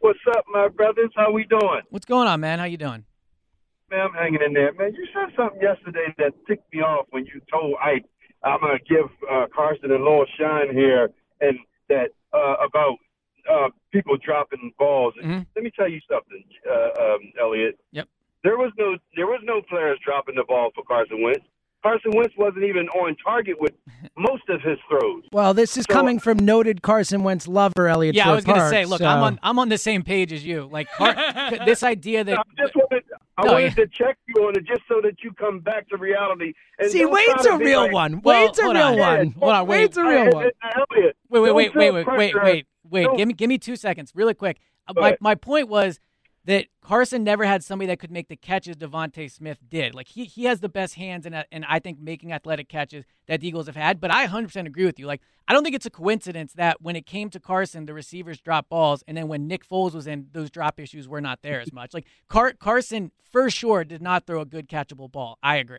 What's 0.00 0.18
up, 0.36 0.44
my 0.52 0.68
brothers? 0.68 1.08
How 1.16 1.32
we 1.32 1.44
doing? 1.44 1.80
What's 1.88 2.04
going 2.04 2.28
on, 2.28 2.40
man? 2.40 2.58
How 2.58 2.66
you 2.66 2.76
doing? 2.76 3.06
Man, 3.90 4.00
I'm 4.00 4.12
hanging 4.12 4.40
in 4.46 4.52
there, 4.52 4.74
man. 4.74 4.92
You 4.94 5.06
said 5.14 5.34
something 5.34 5.62
yesterday 5.62 6.14
that 6.18 6.34
ticked 6.46 6.70
me 6.70 6.80
off 6.80 7.06
when 7.12 7.24
you 7.24 7.40
told 7.50 7.76
Ike 7.82 8.04
I'm 8.42 8.60
gonna 8.60 8.78
give 8.86 9.08
uh, 9.32 9.46
Carson 9.56 9.90
and 9.90 10.04
little 10.04 10.26
shine 10.38 10.74
here, 10.74 11.08
and 11.40 11.58
that 11.88 12.10
uh, 12.34 12.56
about 12.62 12.98
uh, 13.50 13.68
people 13.94 14.16
dropping 14.18 14.72
balls. 14.78 15.14
Mm-hmm. 15.20 15.40
Let 15.56 15.62
me 15.64 15.70
tell 15.74 15.88
you 15.88 16.00
something, 16.10 16.44
uh, 16.68 17.02
um, 17.02 17.20
Elliot. 17.40 17.78
Yep. 17.92 18.08
There 18.42 18.58
was 18.58 18.72
no 18.78 18.96
there 19.16 19.26
was 19.26 19.40
no 19.44 19.62
players 19.62 19.98
dropping 20.04 20.34
the 20.34 20.44
ball 20.46 20.70
for 20.74 20.84
Carson 20.84 21.22
Wentz. 21.22 21.40
Carson 21.82 22.12
Wentz 22.14 22.34
wasn't 22.38 22.64
even 22.64 22.88
on 22.88 23.14
target 23.22 23.60
with 23.60 23.72
most 24.18 24.42
of 24.48 24.60
his 24.62 24.78
throws. 24.88 25.22
Well, 25.32 25.52
this 25.54 25.76
is 25.76 25.84
So- 25.88 25.92
coming 25.94 26.18
from 26.18 26.38
noted 26.38 26.82
Carson 26.82 27.22
Wentz 27.22 27.46
lover 27.48 27.88
Elliot. 27.88 28.14
Yeah, 28.14 28.30
I 28.30 28.34
was 28.34 28.44
gonna 28.44 28.68
say, 28.68 28.84
look, 28.84 28.98
so- 29.00 29.06
I'm 29.06 29.22
on 29.22 29.40
I'm 29.42 29.58
on 29.58 29.68
the 29.70 29.78
same 29.78 30.02
page 30.02 30.32
as 30.32 30.44
you. 30.44 30.68
Like 30.70 30.90
Car- 30.92 31.14
this 31.64 31.82
idea 31.82 32.24
that 32.24 32.38
I 32.38 32.42
just 32.58 32.74
wanted 32.76 33.04
I 33.36 33.44
No, 33.46 33.52
wanted 33.52 33.64
yeah. 33.76 33.84
to 33.84 33.86
check 33.88 34.16
you 34.28 34.42
on 34.46 34.56
it 34.56 34.64
just 34.66 34.82
so 34.88 35.00
that 35.02 35.22
you 35.22 35.32
come 35.32 35.60
back 35.60 35.88
to 35.88 35.96
reality. 35.96 36.52
And 36.78 36.90
See, 36.90 37.00
don't 37.00 37.12
Wade's 37.12 37.46
a 37.46 37.56
real 37.56 37.80
like- 37.82 37.92
one. 37.92 38.20
Well, 38.22 38.44
Wade's 38.46 38.58
a 38.58 38.64
real 38.64 38.76
on. 38.76 38.98
one. 38.98 39.30
Hold 39.38 39.52
on. 39.52 39.66
Wade's 39.66 39.96
a 39.96 40.04
real 40.04 40.24
Hey, 40.24 40.30
one. 40.30 40.50
Elliot, 40.90 41.16
Wait, 41.30 41.40
wait, 41.40 41.46
don't 41.46 41.54
wait, 41.56 41.72
feel 41.72 41.92
wait, 41.94 42.06
wait, 42.06 42.16
wait, 42.16 42.34
wait, 42.42 42.66
wait. 42.88 43.08
Give 43.16 43.28
me, 43.28 43.34
give 43.34 43.48
me 43.48 43.58
two 43.58 43.76
seconds, 43.76 44.12
really 44.14 44.34
quick. 44.34 44.58
Uh, 44.86 44.92
Go 44.92 45.00
My 45.00 45.06
ahead. 45.08 45.18
my 45.20 45.34
point 45.34 45.68
was 45.68 46.00
that 46.46 46.66
Carson 46.82 47.24
never 47.24 47.44
had 47.44 47.64
somebody 47.64 47.86
that 47.86 47.98
could 47.98 48.10
make 48.10 48.28
the 48.28 48.36
catches 48.36 48.76
DeVonta 48.76 49.30
Smith 49.30 49.58
did. 49.66 49.94
Like 49.94 50.08
he 50.08 50.24
he 50.24 50.44
has 50.44 50.60
the 50.60 50.68
best 50.68 50.94
hands 50.96 51.24
and 51.24 51.44
and 51.50 51.64
I 51.66 51.78
think 51.78 51.98
making 52.00 52.32
athletic 52.32 52.68
catches 52.68 53.04
that 53.28 53.40
the 53.40 53.48
Eagles 53.48 53.66
have 53.66 53.76
had. 53.76 53.98
But 54.00 54.10
I 54.12 54.26
100% 54.26 54.66
agree 54.66 54.84
with 54.84 54.98
you. 54.98 55.06
Like 55.06 55.22
I 55.48 55.54
don't 55.54 55.62
think 55.64 55.74
it's 55.74 55.86
a 55.86 55.90
coincidence 55.90 56.52
that 56.54 56.82
when 56.82 56.96
it 56.96 57.06
came 57.06 57.30
to 57.30 57.40
Carson, 57.40 57.86
the 57.86 57.94
receivers 57.94 58.40
dropped 58.40 58.68
balls, 58.68 59.02
and 59.08 59.16
then 59.16 59.28
when 59.28 59.46
Nick 59.46 59.66
Foles 59.66 59.94
was 59.94 60.06
in, 60.06 60.26
those 60.32 60.50
drop 60.50 60.78
issues 60.78 61.08
were 61.08 61.20
not 61.20 61.40
there 61.42 61.60
as 61.60 61.72
much. 61.72 61.94
Like 61.94 62.06
Car- 62.28 62.52
Carson 62.58 63.10
for 63.32 63.48
sure 63.48 63.82
did 63.84 64.02
not 64.02 64.26
throw 64.26 64.40
a 64.42 64.46
good 64.46 64.68
catchable 64.68 65.10
ball. 65.10 65.38
I 65.42 65.56
agree. 65.56 65.78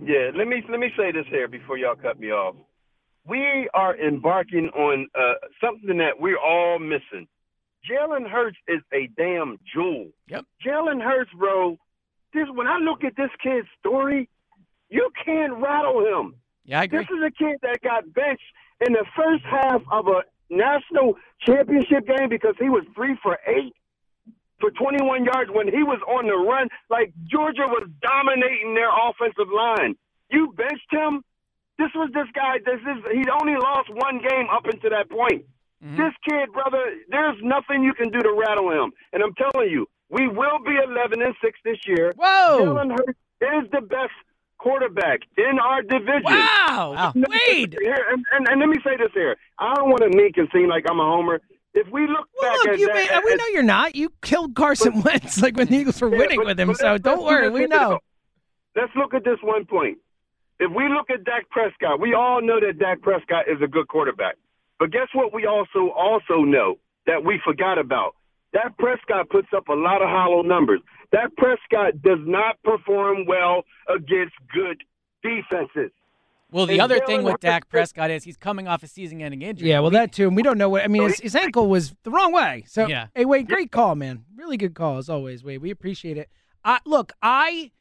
Yeah, 0.00 0.30
let 0.36 0.46
me 0.48 0.62
let 0.70 0.78
me 0.80 0.90
say 0.96 1.10
this 1.12 1.26
here 1.28 1.48
before 1.48 1.76
y'all 1.76 1.94
cut 1.96 2.18
me 2.20 2.30
off. 2.30 2.54
We 3.26 3.68
are 3.72 3.96
embarking 3.96 4.68
on 4.70 5.06
uh, 5.14 5.34
something 5.62 5.98
that 5.98 6.18
we're 6.18 6.38
all 6.38 6.78
missing. 6.78 7.28
Jalen 7.88 8.28
Hurts 8.28 8.56
is 8.68 8.80
a 8.92 9.08
damn 9.16 9.58
jewel. 9.72 10.08
Yep. 10.28 10.44
Jalen 10.64 11.02
Hurts, 11.02 11.30
bro. 11.36 11.78
This 12.34 12.48
when 12.52 12.66
I 12.66 12.78
look 12.78 13.04
at 13.04 13.16
this 13.16 13.30
kid's 13.42 13.68
story, 13.78 14.28
you 14.88 15.10
can't 15.24 15.54
rattle 15.54 16.00
him. 16.06 16.34
Yeah, 16.64 16.80
I 16.80 16.84
agree. 16.84 17.00
This 17.00 17.08
is 17.08 17.22
a 17.24 17.30
kid 17.30 17.58
that 17.62 17.80
got 17.82 18.12
benched 18.12 18.42
in 18.86 18.92
the 18.92 19.04
first 19.16 19.44
half 19.44 19.82
of 19.90 20.06
a 20.06 20.22
national 20.50 21.16
championship 21.40 22.06
game 22.06 22.28
because 22.28 22.54
he 22.58 22.68
was 22.68 22.84
three 22.94 23.16
for 23.22 23.38
eight 23.46 23.74
for 24.60 24.70
21 24.70 25.24
yards 25.24 25.50
when 25.52 25.66
he 25.66 25.82
was 25.82 26.00
on 26.08 26.26
the 26.26 26.36
run. 26.36 26.68
Like 26.88 27.12
Georgia 27.24 27.66
was 27.66 27.88
dominating 28.00 28.74
their 28.74 28.90
offensive 28.90 29.52
line. 29.52 29.96
You 30.30 30.54
benched 30.56 30.90
him. 30.90 31.22
This 31.82 31.90
was 31.96 32.10
this 32.14 32.28
guy. 32.32 32.58
This 32.64 32.78
is 32.80 32.98
he'd 33.12 33.28
only 33.42 33.56
lost 33.58 33.90
one 33.90 34.18
game 34.22 34.46
up 34.54 34.66
until 34.66 34.90
that 34.90 35.10
point. 35.10 35.42
Mm-hmm. 35.84 35.96
This 35.96 36.14
kid, 36.28 36.52
brother, 36.52 36.78
there's 37.08 37.36
nothing 37.42 37.82
you 37.82 37.92
can 37.92 38.08
do 38.10 38.20
to 38.20 38.32
rattle 38.38 38.70
him. 38.70 38.92
And 39.12 39.20
I'm 39.22 39.34
telling 39.34 39.68
you, 39.68 39.88
we 40.10 40.28
will 40.28 40.60
be 40.64 40.76
11 40.78 41.20
and 41.20 41.34
six 41.42 41.58
this 41.64 41.78
year. 41.86 42.12
Whoa! 42.16 42.58
Jalen 42.62 42.90
Hurts 42.92 43.18
is 43.40 43.70
the 43.72 43.80
best 43.80 44.14
quarterback 44.58 45.20
in 45.36 45.58
our 45.58 45.82
division. 45.82 46.22
Wow! 46.24 47.12
Wade! 47.16 47.76
Here, 47.80 48.06
and, 48.12 48.24
and, 48.32 48.48
and 48.48 48.60
let 48.60 48.68
me 48.68 48.76
say 48.84 48.96
this 48.96 49.10
here. 49.12 49.36
I 49.58 49.74
don't 49.74 49.90
want 49.90 50.02
to 50.02 50.16
make 50.16 50.38
it 50.38 50.48
seem 50.54 50.68
like 50.68 50.84
I'm 50.88 51.00
a 51.00 51.04
homer. 51.04 51.40
If 51.74 51.88
we 51.90 52.02
look 52.06 52.28
Well, 52.40 52.52
back 52.52 52.58
look, 52.64 52.68
at 52.68 52.78
that, 52.86 52.94
may, 52.94 53.08
at- 53.08 53.24
we 53.24 53.34
know 53.34 53.46
you're 53.52 53.62
not. 53.64 53.96
You 53.96 54.12
killed 54.22 54.54
Carson 54.54 55.02
Wentz 55.02 55.40
like 55.42 55.56
when 55.56 55.66
the 55.66 55.76
Eagles 55.78 56.00
were 56.00 56.12
Yeah, 56.12 56.18
winning 56.18 56.38
but- 56.40 56.46
with 56.46 56.60
him. 56.60 56.68
but 56.68 56.78
So 56.78 56.98
don't 56.98 57.24
worry, 57.24 57.50
we 57.50 57.66
know. 57.66 57.98
Let's 58.76 58.92
look 58.94 59.14
at 59.14 59.24
this 59.24 59.38
one 59.42 59.64
point. 59.64 59.98
If 60.62 60.70
we 60.70 60.88
look 60.88 61.10
at 61.10 61.24
Dak 61.24 61.50
Prescott, 61.50 61.98
we 61.98 62.14
all 62.14 62.40
know 62.40 62.60
that 62.60 62.78
Dak 62.78 63.00
Prescott 63.02 63.48
is 63.48 63.60
a 63.62 63.66
good 63.66 63.88
quarterback. 63.88 64.36
But 64.78 64.92
guess 64.92 65.08
what? 65.12 65.34
We 65.34 65.44
also 65.44 65.90
also 65.90 66.44
know 66.44 66.76
that 67.06 67.24
we 67.24 67.40
forgot 67.44 67.78
about. 67.78 68.14
Dak 68.52 68.76
Prescott 68.78 69.28
puts 69.28 69.48
up 69.56 69.66
a 69.68 69.72
lot 69.74 70.02
of 70.02 70.08
hollow 70.08 70.42
numbers. 70.42 70.80
Dak 71.10 71.30
Prescott 71.36 72.00
does 72.02 72.20
not 72.20 72.62
perform 72.62 73.26
well 73.26 73.62
against 73.92 74.34
good 74.54 74.84
defenses. 75.24 75.90
Well, 76.52 76.66
the 76.66 76.74
And 76.74 76.82
other 76.82 77.00
Jalen 77.00 77.06
thing 77.06 77.22
with 77.24 77.32
Hurts- 77.32 77.42
Dak 77.42 77.68
Prescott 77.68 78.10
is 78.10 78.22
he's 78.22 78.36
coming 78.36 78.68
off 78.68 78.84
a 78.84 78.86
season-ending 78.86 79.42
injury. 79.42 79.68
Yeah, 79.70 79.80
well, 79.80 79.90
that 79.90 80.12
too. 80.12 80.28
And 80.28 80.36
we 80.36 80.42
don't 80.44 80.58
know 80.58 80.68
what. 80.68 80.84
I 80.84 80.86
mean, 80.88 81.02
his, 81.04 81.18
his 81.18 81.34
ankle 81.34 81.66
was 81.66 81.92
the 82.04 82.10
wrong 82.10 82.30
way. 82.32 82.62
So, 82.68 82.86
Yeah. 82.86 83.06
hey, 83.16 83.24
Wade, 83.24 83.48
great 83.48 83.72
call, 83.72 83.96
man. 83.96 84.24
Really 84.36 84.58
good 84.58 84.74
call 84.74 84.98
as 84.98 85.08
always, 85.08 85.42
Wade. 85.42 85.60
We 85.60 85.70
appreciate 85.72 86.18
it. 86.18 86.28
I 86.64 86.78
look, 86.84 87.14
I 87.20 87.72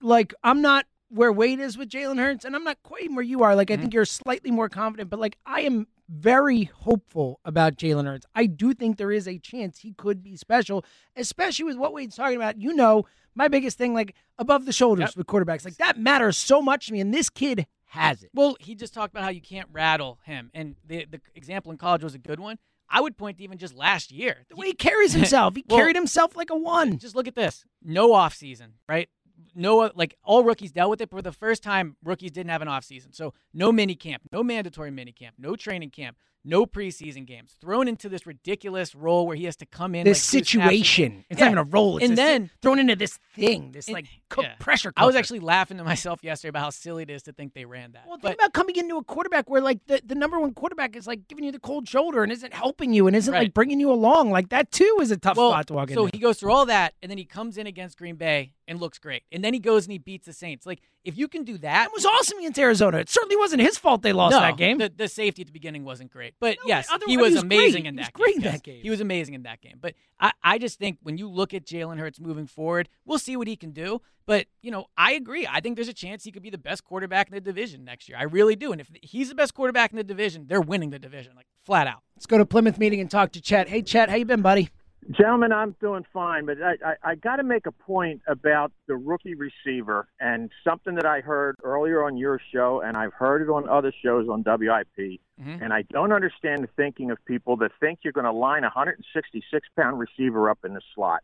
like. 0.00 0.34
I'm 0.44 0.60
not 0.62 0.84
where 1.08 1.32
Wade 1.32 1.60
is 1.60 1.78
with 1.78 1.88
Jalen 1.88 2.18
Hurts, 2.18 2.44
and 2.44 2.54
I'm 2.54 2.64
not 2.64 2.82
quite 2.82 3.10
where 3.12 3.22
you 3.22 3.42
are. 3.42 3.54
Like, 3.56 3.70
I 3.70 3.74
mm-hmm. 3.74 3.82
think 3.82 3.94
you're 3.94 4.04
slightly 4.04 4.50
more 4.50 4.68
confident, 4.68 5.10
but 5.10 5.18
like, 5.18 5.38
I 5.46 5.62
am 5.62 5.86
very 6.08 6.64
hopeful 6.64 7.40
about 7.44 7.76
Jalen 7.76 8.06
Hurts. 8.06 8.26
I 8.34 8.46
do 8.46 8.72
think 8.72 8.96
there 8.96 9.12
is 9.12 9.28
a 9.28 9.38
chance 9.38 9.80
he 9.80 9.92
could 9.92 10.22
be 10.22 10.36
special, 10.36 10.84
especially 11.16 11.64
with 11.64 11.76
what 11.76 11.92
Wade's 11.92 12.16
talking 12.16 12.36
about. 12.36 12.60
You 12.60 12.74
know, 12.74 13.06
my 13.34 13.48
biggest 13.48 13.78
thing, 13.78 13.94
like 13.94 14.14
above 14.38 14.66
the 14.66 14.72
shoulders 14.72 15.16
with 15.16 15.26
quarterbacks, 15.26 15.64
like 15.64 15.76
that 15.76 15.98
matters 15.98 16.36
so 16.36 16.62
much 16.62 16.86
to 16.86 16.92
me, 16.92 17.00
and 17.00 17.12
this 17.12 17.30
kid 17.30 17.66
has 17.86 18.22
it. 18.22 18.30
Well, 18.34 18.56
he 18.60 18.74
just 18.74 18.94
talked 18.94 19.12
about 19.12 19.24
how 19.24 19.30
you 19.30 19.40
can't 19.40 19.68
rattle 19.72 20.18
him, 20.24 20.50
and 20.54 20.76
the 20.86 21.06
the 21.10 21.20
example 21.34 21.72
in 21.72 21.78
college 21.78 22.02
was 22.02 22.14
a 22.14 22.18
good 22.18 22.40
one. 22.40 22.58
I 22.90 23.00
would 23.00 23.18
point 23.18 23.36
to 23.38 23.44
even 23.44 23.58
just 23.58 23.74
last 23.74 24.10
year. 24.10 24.46
The 24.48 24.56
way 24.56 24.68
he 24.68 24.72
carries 24.72 25.12
himself, 25.12 25.54
he 25.54 25.64
Well, 25.68 25.78
carried 25.78 25.96
himself 25.96 26.34
like 26.36 26.50
a 26.50 26.56
one. 26.56 26.98
Just 26.98 27.14
look 27.14 27.28
at 27.28 27.34
this. 27.34 27.64
No 27.82 28.14
off 28.14 28.34
season, 28.34 28.74
right? 28.88 29.10
No, 29.54 29.90
like 29.94 30.16
all 30.22 30.44
rookies 30.44 30.72
dealt 30.72 30.90
with 30.90 31.00
it, 31.00 31.10
but 31.10 31.18
for 31.18 31.22
the 31.22 31.32
first 31.32 31.62
time, 31.62 31.96
rookies 32.02 32.30
didn't 32.30 32.50
have 32.50 32.62
an 32.62 32.68
off 32.68 32.84
season. 32.84 33.12
So 33.12 33.34
no 33.52 33.72
mini 33.72 33.94
camp, 33.94 34.22
no 34.32 34.42
mandatory 34.42 34.90
mini 34.90 35.12
camp, 35.12 35.36
no 35.38 35.56
training 35.56 35.90
camp, 35.90 36.16
no 36.48 36.66
preseason 36.66 37.26
games, 37.26 37.54
thrown 37.60 37.86
into 37.88 38.08
this 38.08 38.26
ridiculous 38.26 38.94
role 38.94 39.26
where 39.26 39.36
he 39.36 39.44
has 39.44 39.56
to 39.56 39.66
come 39.66 39.94
in 39.94 40.04
This 40.04 40.32
like, 40.32 40.44
situation. 40.46 41.24
It's 41.28 41.38
Yeah. 41.38 41.46
not 41.46 41.52
even 41.52 41.58
a 41.58 41.70
role. 41.70 41.98
It's 41.98 42.08
and 42.08 42.16
then 42.18 42.50
thrown 42.62 42.78
into 42.78 42.96
this 42.96 43.18
thing, 43.34 43.72
this 43.72 43.88
like 43.88 44.06
co- 44.28 44.42
yeah. 44.42 44.54
pressure. 44.58 44.92
I 44.96 45.06
was 45.06 45.14
actually 45.14 45.40
laughing 45.40 45.76
to 45.78 45.84
myself 45.84 46.24
yesterday 46.24 46.48
about 46.50 46.62
how 46.62 46.70
silly 46.70 47.02
it 47.02 47.10
is 47.10 47.22
to 47.24 47.32
think 47.32 47.54
they 47.54 47.64
ran 47.64 47.92
that. 47.92 48.04
Well, 48.08 48.18
think 48.18 48.34
about 48.34 48.52
coming 48.52 48.76
into 48.76 48.96
a 48.96 49.04
quarterback 49.04 49.48
where 49.50 49.60
like 49.60 49.84
the, 49.86 50.00
the 50.04 50.14
number 50.14 50.40
one 50.40 50.54
quarterback 50.54 50.96
is 50.96 51.06
like 51.06 51.28
giving 51.28 51.44
you 51.44 51.52
the 51.52 51.60
cold 51.60 51.88
shoulder 51.88 52.22
and 52.22 52.32
isn't 52.32 52.52
helping 52.54 52.92
you 52.92 53.06
and 53.06 53.14
isn't 53.14 53.32
Right. 53.32 53.44
like 53.44 53.54
bringing 53.54 53.78
you 53.80 53.92
along. 53.92 54.30
Like 54.30 54.48
that 54.48 54.70
too 54.72 54.98
is 55.00 55.10
a 55.10 55.16
tough 55.16 55.36
well, 55.36 55.50
spot 55.50 55.66
to 55.68 55.74
walk 55.74 55.90
into 55.90 56.02
so 56.02 56.06
he 56.12 56.18
goes 56.18 56.40
through 56.40 56.52
all 56.52 56.66
that, 56.66 56.94
and 57.02 57.10
then 57.10 57.18
he 57.18 57.24
comes 57.24 57.58
in 57.58 57.66
against 57.66 57.98
Green 57.98 58.16
Bay 58.16 58.52
and 58.66 58.80
looks 58.80 58.98
great, 58.98 59.22
and 59.32 59.44
then 59.44 59.52
he 59.54 59.60
goes 59.60 59.84
and 59.84 59.92
he 59.92 59.98
beats 59.98 60.26
the 60.26 60.32
Saints. 60.32 60.64
Like 60.66 60.80
if 61.04 61.16
you 61.16 61.28
can 61.28 61.44
do 61.44 61.56
that, 61.58 61.86
It 61.86 61.92
was 61.92 62.04
awesome 62.04 62.38
against 62.38 62.58
Arizona. 62.58 62.98
It 62.98 63.08
certainly 63.08 63.36
wasn't 63.36 63.62
his 63.62 63.78
fault 63.78 64.02
they 64.02 64.12
lost 64.12 64.32
no, 64.32 64.40
that 64.40 64.56
game. 64.56 64.78
The, 64.78 64.92
the 64.94 65.08
safety 65.08 65.42
at 65.42 65.46
the 65.46 65.52
beginning 65.52 65.84
wasn't 65.84 66.10
great, 66.10 66.34
but 66.40 66.56
yes, 66.66 66.88
he 67.06 67.16
was 67.16 67.28
he 67.30 67.34
was 67.34 67.42
amazing 67.42 67.82
great. 67.82 67.86
in 67.86 67.94
He 67.94 67.98
was 68.00 68.06
that. 68.06 68.12
great 68.12 68.34
game. 68.34 68.36
in 68.36 68.42
that 68.44 68.52
Yes, 68.52 68.60
game. 68.60 68.82
He 68.82 68.90
was 68.90 69.00
amazing 69.00 69.34
in 69.34 69.42
that 69.44 69.60
game. 69.60 69.78
But 69.80 69.94
I, 70.20 70.32
I 70.42 70.58
just 70.58 70.78
think 70.78 70.98
when 71.02 71.18
you 71.18 71.28
look 71.28 71.54
at 71.54 71.64
Jalen 71.64 71.98
Hurts 71.98 72.20
moving 72.20 72.46
forward, 72.46 72.88
we'll 73.04 73.18
see 73.18 73.36
what 73.36 73.46
he 73.48 73.56
can 73.56 73.72
do. 73.72 74.00
But 74.26 74.46
you 74.62 74.70
know, 74.70 74.86
I 74.96 75.12
agree. 75.12 75.46
I 75.50 75.60
think 75.60 75.76
there's 75.76 75.88
a 75.88 75.92
chance 75.94 76.24
he 76.24 76.32
could 76.32 76.42
be 76.42 76.50
the 76.50 76.58
best 76.58 76.84
quarterback 76.84 77.28
in 77.28 77.34
the 77.34 77.40
division 77.40 77.84
next 77.84 78.08
year. 78.08 78.18
I 78.18 78.24
really 78.24 78.56
do. 78.56 78.72
And 78.72 78.80
if 78.80 78.90
he's 79.02 79.28
the 79.30 79.34
best 79.34 79.54
quarterback 79.54 79.90
in 79.90 79.96
the 79.96 80.04
division, 80.04 80.46
they're 80.46 80.60
winning 80.60 80.90
the 80.90 80.98
division, 80.98 81.34
like 81.34 81.46
flat 81.64 81.86
out. 81.86 82.02
Let's 82.16 82.26
go 82.26 82.38
to 82.38 82.46
Plymouth 82.46 82.78
meeting 82.78 83.00
and 83.00 83.10
talk 83.10 83.32
to 83.32 83.40
Chet. 83.40 83.68
Hey, 83.68 83.82
Chet, 83.82 84.08
how 84.10 84.16
you 84.16 84.24
been, 84.24 84.42
buddy? 84.42 84.68
Gentlemen, 85.10 85.52
I'm 85.52 85.74
doing 85.80 86.04
fine, 86.12 86.44
but 86.44 86.58
I, 86.62 86.72
I, 86.84 87.10
I 87.12 87.14
got 87.14 87.36
to 87.36 87.42
make 87.42 87.66
a 87.66 87.72
point 87.72 88.20
about 88.28 88.72
the 88.86 88.96
rookie 88.96 89.34
receiver 89.34 90.06
and 90.20 90.50
something 90.62 90.96
that 90.96 91.06
I 91.06 91.20
heard 91.20 91.56
earlier 91.62 92.04
on 92.04 92.18
your 92.18 92.38
show, 92.52 92.82
and 92.84 92.94
I've 92.94 93.14
heard 93.14 93.40
it 93.40 93.48
on 93.48 93.68
other 93.68 93.92
shows 94.04 94.28
on 94.28 94.42
WIP. 94.44 95.20
Mm-hmm. 95.40 95.62
And 95.62 95.72
I 95.72 95.82
don't 95.90 96.12
understand 96.12 96.62
the 96.62 96.68
thinking 96.76 97.10
of 97.10 97.24
people 97.24 97.56
that 97.58 97.70
think 97.80 98.00
you're 98.02 98.12
going 98.12 98.26
to 98.26 98.32
line 98.32 98.64
a 98.64 98.68
166 98.74 99.68
pound 99.76 99.98
receiver 99.98 100.50
up 100.50 100.58
in 100.64 100.74
the 100.74 100.82
slot. 100.94 101.22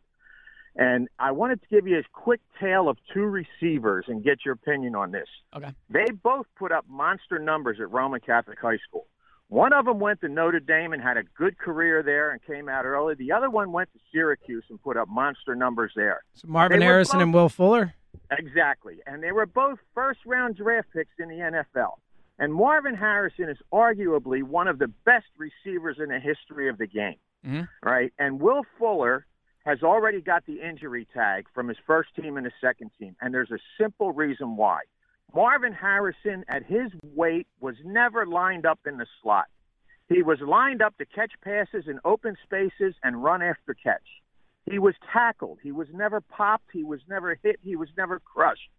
And 0.76 1.08
I 1.18 1.32
wanted 1.32 1.60
to 1.62 1.68
give 1.68 1.86
you 1.86 1.98
a 1.98 2.02
quick 2.12 2.40
tale 2.58 2.88
of 2.88 2.96
two 3.12 3.24
receivers 3.24 4.06
and 4.08 4.24
get 4.24 4.44
your 4.44 4.54
opinion 4.54 4.94
on 4.96 5.12
this. 5.12 5.28
Okay. 5.54 5.72
They 5.90 6.10
both 6.10 6.46
put 6.56 6.72
up 6.72 6.86
monster 6.88 7.38
numbers 7.38 7.78
at 7.80 7.92
Roman 7.92 8.20
Catholic 8.20 8.58
High 8.60 8.78
School. 8.88 9.06
One 9.48 9.72
of 9.72 9.84
them 9.84 10.00
went 10.00 10.20
to 10.22 10.28
Notre 10.28 10.60
Dame 10.60 10.92
and 10.92 11.02
had 11.02 11.16
a 11.16 11.22
good 11.22 11.58
career 11.58 12.02
there 12.02 12.30
and 12.30 12.42
came 12.44 12.68
out 12.68 12.86
early. 12.86 13.14
The 13.14 13.32
other 13.32 13.50
one 13.50 13.72
went 13.72 13.92
to 13.92 13.98
Syracuse 14.10 14.64
and 14.70 14.82
put 14.82 14.96
up 14.96 15.08
monster 15.08 15.54
numbers 15.54 15.92
there. 15.94 16.22
So 16.34 16.48
Marvin 16.48 16.80
They 16.80 16.86
Harrison 16.86 17.18
both- 17.18 17.22
and 17.22 17.34
Will 17.34 17.48
Fuller. 17.48 17.94
Exactly. 18.30 19.00
And 19.06 19.22
they 19.22 19.32
were 19.32 19.46
both 19.46 19.78
first 19.94 20.20
round 20.24 20.56
draft 20.56 20.88
picks 20.92 21.12
in 21.18 21.28
the 21.28 21.36
NFL. 21.36 21.98
And 22.38 22.52
Marvin 22.52 22.94
Harrison 22.94 23.48
is 23.48 23.58
arguably 23.72 24.42
one 24.42 24.66
of 24.66 24.78
the 24.78 24.88
best 24.88 25.26
receivers 25.38 25.98
in 26.00 26.08
the 26.08 26.18
history 26.18 26.68
of 26.68 26.78
the 26.78 26.86
game, 26.86 27.16
mm-hmm. 27.46 27.62
right? 27.88 28.12
And 28.18 28.40
Will 28.40 28.62
Fuller 28.78 29.26
has 29.64 29.82
already 29.82 30.20
got 30.20 30.44
the 30.46 30.60
injury 30.60 31.06
tag 31.14 31.46
from 31.54 31.68
his 31.68 31.78
first 31.86 32.10
team 32.16 32.36
and 32.36 32.44
his 32.44 32.52
second 32.60 32.90
team. 32.98 33.16
And 33.20 33.32
there's 33.32 33.50
a 33.50 33.58
simple 33.80 34.12
reason 34.12 34.56
why. 34.56 34.80
Marvin 35.34 35.72
Harrison, 35.72 36.44
at 36.48 36.64
his 36.64 36.92
weight, 37.02 37.46
was 37.60 37.74
never 37.84 38.26
lined 38.26 38.66
up 38.66 38.80
in 38.86 38.98
the 38.98 39.06
slot. 39.22 39.46
He 40.08 40.22
was 40.22 40.38
lined 40.40 40.82
up 40.82 40.96
to 40.98 41.06
catch 41.06 41.32
passes 41.42 41.88
in 41.88 41.98
open 42.04 42.36
spaces 42.44 42.94
and 43.02 43.22
run 43.22 43.42
after 43.42 43.74
catch. 43.74 44.06
He 44.70 44.78
was 44.78 44.94
tackled. 45.12 45.58
He 45.62 45.72
was 45.72 45.88
never 45.92 46.20
popped. 46.20 46.70
He 46.72 46.84
was 46.84 47.00
never 47.08 47.38
hit. 47.42 47.58
He 47.62 47.76
was 47.76 47.88
never 47.96 48.20
crushed. 48.20 48.70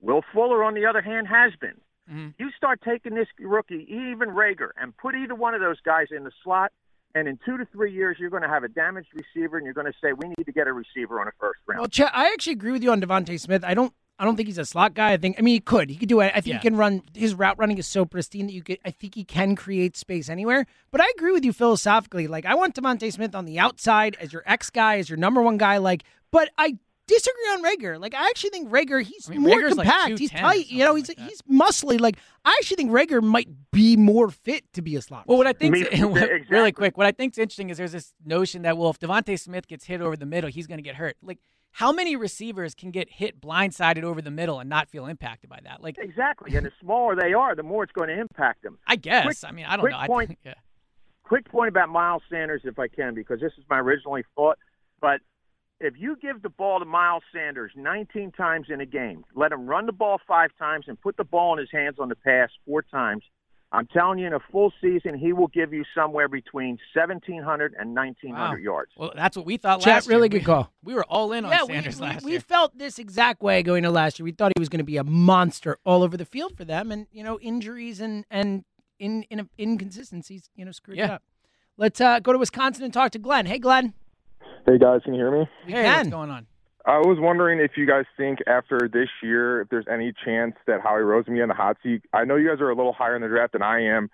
Will 0.00 0.22
Fuller, 0.32 0.62
on 0.62 0.74
the 0.74 0.86
other 0.86 1.02
hand, 1.02 1.26
has 1.28 1.52
been. 1.60 1.80
Mm-hmm. 2.10 2.28
You 2.38 2.50
start 2.56 2.80
taking 2.82 3.14
this 3.14 3.28
rookie, 3.38 3.86
even 3.88 4.30
Reagor, 4.30 4.70
and 4.80 4.96
put 4.96 5.14
either 5.14 5.34
one 5.34 5.54
of 5.54 5.60
those 5.60 5.80
guys 5.80 6.06
in 6.10 6.24
the 6.24 6.30
slot, 6.42 6.72
and 7.14 7.26
in 7.26 7.38
two 7.44 7.58
to 7.58 7.66
three 7.66 7.92
years, 7.92 8.16
you're 8.18 8.30
going 8.30 8.42
to 8.42 8.48
have 8.48 8.64
a 8.64 8.68
damaged 8.68 9.08
receiver, 9.14 9.56
and 9.56 9.64
you're 9.64 9.74
going 9.74 9.86
to 9.86 9.98
say, 10.02 10.12
we 10.12 10.28
need 10.28 10.44
to 10.44 10.52
get 10.52 10.66
a 10.66 10.72
receiver 10.72 11.20
on 11.20 11.28
a 11.28 11.32
first 11.40 11.60
round. 11.66 11.80
Well, 11.80 11.88
Chet, 11.88 12.10
I 12.14 12.26
actually 12.32 12.52
agree 12.54 12.72
with 12.72 12.82
you 12.82 12.92
on 12.92 13.00
DeVonta 13.00 13.38
Smith. 13.40 13.64
I 13.64 13.74
don't. 13.74 13.92
I 14.18 14.24
don't 14.24 14.36
think 14.36 14.48
he's 14.48 14.58
a 14.58 14.64
slot 14.66 14.94
guy. 14.94 15.12
I 15.12 15.16
think. 15.16 15.36
I 15.38 15.42
mean, 15.42 15.54
he 15.54 15.60
could. 15.60 15.90
He 15.90 15.96
could 15.96 16.08
do 16.08 16.20
it. 16.20 16.32
I 16.34 16.40
think 16.40 16.46
Yeah. 16.46 16.58
he 16.58 16.62
can 16.62 16.76
run. 16.76 17.02
His 17.14 17.34
route 17.34 17.56
running 17.58 17.78
is 17.78 17.86
so 17.86 18.04
pristine 18.04 18.46
that 18.46 18.52
you 18.52 18.62
could. 18.62 18.78
I 18.84 18.90
think 18.90 19.14
he 19.14 19.24
can 19.24 19.54
create 19.54 19.96
space 19.96 20.28
anywhere. 20.28 20.66
But 20.90 21.00
I 21.00 21.10
agree 21.16 21.32
with 21.32 21.44
you 21.44 21.52
philosophically. 21.52 22.26
Like, 22.26 22.44
I 22.44 22.54
want 22.54 22.74
DeVonta 22.74 23.12
Smith 23.12 23.34
on 23.34 23.44
the 23.44 23.58
outside 23.58 24.16
as 24.20 24.32
your 24.32 24.42
X 24.46 24.70
guy, 24.70 24.98
as 24.98 25.08
your 25.08 25.16
number 25.18 25.40
one 25.42 25.56
guy. 25.56 25.76
Like, 25.78 26.02
but 26.32 26.50
I 26.58 26.76
disagree 27.06 27.44
on 27.52 27.62
Reagor. 27.62 27.98
Like, 28.00 28.14
I 28.14 28.26
actually 28.28 28.50
think 28.50 28.68
Reagor. 28.70 29.02
He's 29.02 29.28
I 29.28 29.32
mean, 29.32 29.42
more 29.42 29.56
Reagor's 29.60 29.76
like 29.76 29.86
compact. 29.88 30.18
he's 30.18 30.30
tight. 30.30 30.68
You 30.68 30.84
know, 30.84 30.94
he's 30.94 31.08
he's 31.08 31.40
muscly. 31.42 32.00
Like, 32.00 32.16
I 32.44 32.56
actually 32.60 32.76
think 32.76 32.90
Reagor 32.90 33.22
might 33.22 33.48
be 33.72 33.96
more 33.96 34.30
fit 34.30 34.64
to 34.74 34.82
be 34.82 34.96
a 34.96 35.00
slot. 35.02 35.24
Well, 35.26 35.38
what 35.38 35.46
I 35.46 35.52
think, 35.52 35.76
exactly. 35.76 36.44
really 36.50 36.72
quick, 36.72 36.98
what 36.98 37.06
I 37.06 37.12
think's 37.12 37.38
interesting 37.38 37.70
is 37.70 37.78
there's 37.78 37.92
this 37.92 38.12
notion 38.26 38.62
that 38.62 38.76
well, 38.76 38.90
if 38.90 38.98
DeVonta 38.98 39.38
Smith 39.38 39.66
gets 39.68 39.84
hit 39.86 40.00
over 40.00 40.16
the 40.16 40.26
middle, 40.26 40.50
he's 40.50 40.66
going 40.66 40.78
to 40.78 40.82
get 40.82 40.96
hurt. 40.96 41.16
Like, 41.22 41.38
how 41.72 41.92
many 41.92 42.16
receivers 42.16 42.74
can 42.74 42.90
get 42.90 43.08
hit 43.10 43.40
blindsided 43.40 44.02
over 44.02 44.20
the 44.20 44.30
middle 44.30 44.58
and 44.58 44.68
not 44.68 44.88
feel 44.88 45.06
impacted 45.06 45.48
by 45.48 45.60
that? 45.64 45.82
Like, 45.82 45.96
Exactly. 45.98 46.56
And 46.56 46.66
the 46.66 46.72
smaller 46.80 47.14
they 47.14 47.32
are, 47.32 47.54
the 47.54 47.62
more 47.62 47.84
it's 47.84 47.92
going 47.92 48.08
to 48.08 48.18
impact 48.18 48.62
them. 48.62 48.78
I 48.86 48.96
guess. 48.96 49.24
Quick- 49.24 49.36
I 49.44 49.52
mean, 49.52 49.64
I 49.66 49.76
don't 49.76 49.80
quick 49.80 49.92
know. 49.92 49.98
I 49.98 50.06
Point, 50.06 50.28
think, 50.28 50.38
yeah. 50.44 50.54
Quick 51.22 51.48
point 51.50 51.68
about 51.68 51.90
Miles 51.90 52.22
Sanders, 52.30 52.62
if 52.64 52.78
I 52.78 52.88
can, 52.88 53.14
because 53.14 53.38
this 53.40 53.52
is 53.58 53.64
my 53.68 53.78
originally 53.78 54.24
thought. 54.34 54.56
But 55.00 55.20
if 55.78 55.94
you 55.98 56.16
give 56.16 56.40
the 56.42 56.48
ball 56.48 56.78
to 56.78 56.84
Miles 56.86 57.22
Sanders 57.32 57.70
19 57.76 58.32
times 58.32 58.68
in 58.70 58.80
a 58.80 58.86
game, 58.86 59.24
let 59.34 59.52
him 59.52 59.66
run 59.66 59.86
the 59.86 59.92
ball 59.92 60.18
five 60.26 60.50
times 60.58 60.86
and 60.88 60.98
put 61.00 61.16
the 61.18 61.24
ball 61.24 61.52
in 61.52 61.58
his 61.58 61.68
hands 61.70 61.96
on 61.98 62.08
the 62.08 62.16
pass 62.16 62.48
four 62.66 62.80
times, 62.82 63.22
I'm 63.70 63.86
telling 63.86 64.18
you, 64.18 64.26
in 64.26 64.32
a 64.32 64.40
full 64.50 64.72
season, 64.80 65.18
he 65.18 65.34
will 65.34 65.48
give 65.48 65.74
you 65.74 65.84
somewhere 65.94 66.26
between 66.26 66.78
1,700 66.94 67.74
and 67.78 67.94
1,900 67.94 68.34
Wow. 68.34 68.56
yards. 68.56 68.92
Well, 68.96 69.12
that's 69.14 69.36
what 69.36 69.44
we 69.44 69.58
thought 69.58 69.80
Chet, 69.80 69.86
last 69.86 70.06
year. 70.06 70.12
Chat, 70.12 70.16
really 70.16 70.28
good 70.30 70.44
call. 70.44 70.72
We 70.82 70.94
were 70.94 71.04
all 71.04 71.32
in 71.32 71.44
on 71.44 71.50
yeah, 71.50 71.64
Sanders 71.64 72.00
we, 72.00 72.06
last 72.06 72.24
we, 72.24 72.30
year. 72.30 72.38
we 72.38 72.42
felt 72.42 72.78
this 72.78 72.98
exact 72.98 73.42
way 73.42 73.62
going 73.62 73.82
to 73.82 73.90
last 73.90 74.18
year. 74.18 74.24
We 74.24 74.32
thought 74.32 74.52
he 74.56 74.60
was 74.60 74.70
going 74.70 74.78
to 74.78 74.84
be 74.84 74.96
a 74.96 75.04
monster 75.04 75.76
all 75.84 76.02
over 76.02 76.16
the 76.16 76.24
field 76.24 76.56
for 76.56 76.64
them, 76.64 76.90
and 76.90 77.06
you 77.12 77.22
know 77.22 77.38
injuries 77.40 78.00
and 78.00 78.24
and 78.30 78.64
in, 78.98 79.24
in 79.24 79.48
inconsistencies, 79.58 80.50
you 80.56 80.64
know, 80.64 80.72
screwed 80.72 80.98
it 80.98 81.10
up. 81.10 81.22
Let's 81.76 82.00
uh, 82.00 82.18
go 82.20 82.32
to 82.32 82.38
Wisconsin 82.38 82.84
and 82.84 82.92
talk 82.92 83.12
to 83.12 83.18
Glenn. 83.18 83.46
Hey, 83.46 83.58
Glenn. 83.58 83.94
Hey 84.66 84.76
guys, 84.78 85.00
can 85.04 85.14
you 85.14 85.20
hear 85.20 85.30
me? 85.30 85.48
hey, 85.66 85.84
can. 85.84 85.96
what's 85.98 86.08
going 86.08 86.30
on? 86.30 86.46
I 86.86 86.98
was 86.98 87.18
wondering 87.20 87.60
if 87.60 87.72
you 87.76 87.86
guys 87.86 88.04
think 88.16 88.38
after 88.46 88.88
this 88.90 89.08
year, 89.22 89.60
if 89.60 89.68
there's 89.68 89.86
any 89.92 90.12
chance 90.24 90.54
that 90.66 90.80
Howie 90.80 91.02
Rose 91.02 91.24
can 91.26 91.34
be 91.34 91.42
on 91.42 91.48
the 91.48 91.54
hot 91.54 91.76
seat. 91.82 92.02
I 92.12 92.24
know 92.24 92.36
you 92.36 92.48
guys 92.48 92.60
are 92.60 92.70
a 92.70 92.74
little 92.74 92.92
higher 92.92 93.14
in 93.16 93.22
the 93.22 93.28
draft 93.28 93.52
than 93.52 93.62
I 93.62 93.82
am, 93.82 94.08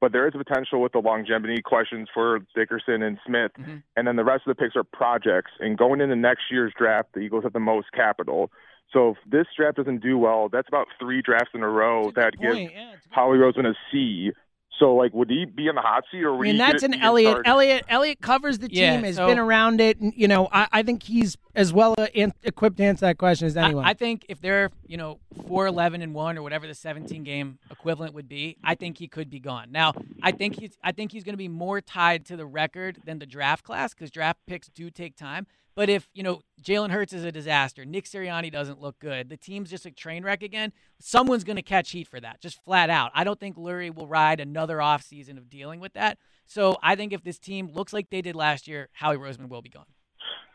but 0.00 0.12
there 0.12 0.26
is 0.26 0.34
a 0.34 0.38
potential 0.38 0.80
with 0.82 0.92
the 0.92 0.98
longevity 0.98 1.62
questions 1.62 2.08
for 2.12 2.40
Dickerson 2.54 3.02
and 3.02 3.18
Smith, 3.26 3.52
Mm-hmm. 3.58 3.76
and 3.96 4.06
then 4.08 4.16
the 4.16 4.24
rest 4.24 4.42
of 4.46 4.56
the 4.56 4.60
picks 4.60 4.76
are 4.76 4.84
projects. 4.84 5.52
And 5.60 5.78
going 5.78 6.00
into 6.00 6.16
next 6.16 6.42
year's 6.50 6.72
draft, 6.76 7.10
the 7.14 7.20
Eagles 7.20 7.44
have 7.44 7.52
the 7.52 7.60
most 7.60 7.92
capital. 7.92 8.50
So 8.92 9.10
if 9.10 9.16
this 9.30 9.46
draft 9.56 9.76
doesn't 9.76 10.02
do 10.02 10.16
well, 10.18 10.48
that's 10.48 10.68
about 10.68 10.86
three 10.98 11.20
drafts 11.22 11.50
in 11.54 11.62
a 11.62 11.68
row 11.68 12.12
that 12.16 12.32
give 12.40 12.52
point. 12.52 12.72
Yeah, 12.72 12.94
Howie 13.10 13.36
Roseman 13.38 13.66
a 13.66 13.74
C. 13.92 14.32
So 14.78 14.94
like, 14.94 15.14
would 15.14 15.30
he 15.30 15.44
be 15.46 15.68
in 15.68 15.74
the 15.74 15.80
hot 15.80 16.04
seat, 16.10 16.22
or 16.22 16.32
would 16.32 16.36
I 16.36 16.38
would 16.38 16.42
mean, 16.46 16.54
he? 16.54 16.58
that's 16.58 16.80
get, 16.82 16.84
an 16.84 16.90
be 16.92 16.96
in 16.98 17.02
Elliott. 17.02 17.32
charge? 17.34 17.46
Elliott. 17.46 17.84
Elliott 17.88 18.20
covers 18.20 18.58
the 18.58 18.68
team. 18.68 18.78
Yeah, 18.78 19.00
has 19.00 19.16
so- 19.16 19.26
been 19.26 19.38
around 19.38 19.80
it. 19.80 19.98
And, 20.00 20.12
you 20.16 20.28
know, 20.28 20.48
I, 20.52 20.68
I 20.72 20.82
think 20.82 21.02
he's 21.04 21.36
as 21.54 21.72
well 21.72 21.94
an- 22.14 22.34
equipped 22.42 22.76
to 22.76 22.84
answer 22.84 23.06
that 23.06 23.16
question 23.18 23.46
as 23.46 23.56
anyone. 23.56 23.84
I, 23.86 23.94
think 23.94 24.26
if 24.28 24.40
they're, 24.40 24.70
you 24.86 24.96
know, 24.98 25.18
4 25.46 25.66
11 25.66 26.02
and 26.02 26.14
1 26.14 26.36
or 26.38 26.42
whatever 26.42 26.66
the 26.66 26.74
17 26.74 27.24
game 27.24 27.58
equivalent 27.70 28.12
would 28.14 28.28
be, 28.28 28.58
I 28.62 28.74
think 28.74 28.98
he 28.98 29.08
could 29.08 29.30
be 29.30 29.40
gone. 29.40 29.72
Now, 29.72 29.92
I 30.22 30.32
think 30.32 30.58
he's 30.60 30.76
I 30.84 30.92
think 30.92 31.12
he's 31.12 31.24
going 31.24 31.32
to 31.34 31.38
be 31.38 31.48
more 31.48 31.80
tied 31.80 32.26
to 32.26 32.36
the 32.36 32.46
record 32.46 32.98
than 33.04 33.18
the 33.18 33.26
draft 33.26 33.64
class 33.64 33.94
cuz 33.94 34.10
draft 34.10 34.40
picks 34.46 34.68
do 34.68 34.90
take 34.90 35.16
time. 35.16 35.46
But 35.76 35.90
if, 35.90 36.08
you 36.14 36.22
know, 36.22 36.40
Jalen 36.62 36.90
Hurts 36.90 37.12
is 37.12 37.22
a 37.22 37.30
disaster, 37.30 37.84
Nick 37.84 38.06
Sirianni 38.06 38.50
doesn't 38.50 38.80
look 38.80 38.98
good, 38.98 39.28
the 39.28 39.36
team's 39.36 39.68
just 39.68 39.84
a 39.84 39.90
train 39.90 40.24
wreck 40.24 40.42
again, 40.42 40.72
someone's 40.98 41.44
going 41.44 41.56
to 41.56 41.62
catch 41.62 41.90
heat 41.90 42.08
for 42.08 42.18
that, 42.18 42.40
just 42.40 42.64
flat 42.64 42.88
out. 42.88 43.12
I 43.14 43.24
don't 43.24 43.38
think 43.38 43.56
Lurie 43.56 43.94
will 43.94 44.06
ride 44.06 44.40
another 44.40 44.78
offseason 44.78 45.36
of 45.36 45.50
dealing 45.50 45.78
with 45.78 45.92
that. 45.92 46.16
So 46.46 46.78
I 46.82 46.96
think 46.96 47.12
if 47.12 47.22
this 47.22 47.38
team 47.38 47.70
looks 47.72 47.92
like 47.92 48.08
they 48.08 48.22
did 48.22 48.34
last 48.34 48.66
year, 48.66 48.88
Howie 48.92 49.18
Roseman 49.18 49.50
will 49.50 49.60
be 49.60 49.68
gone. 49.68 49.84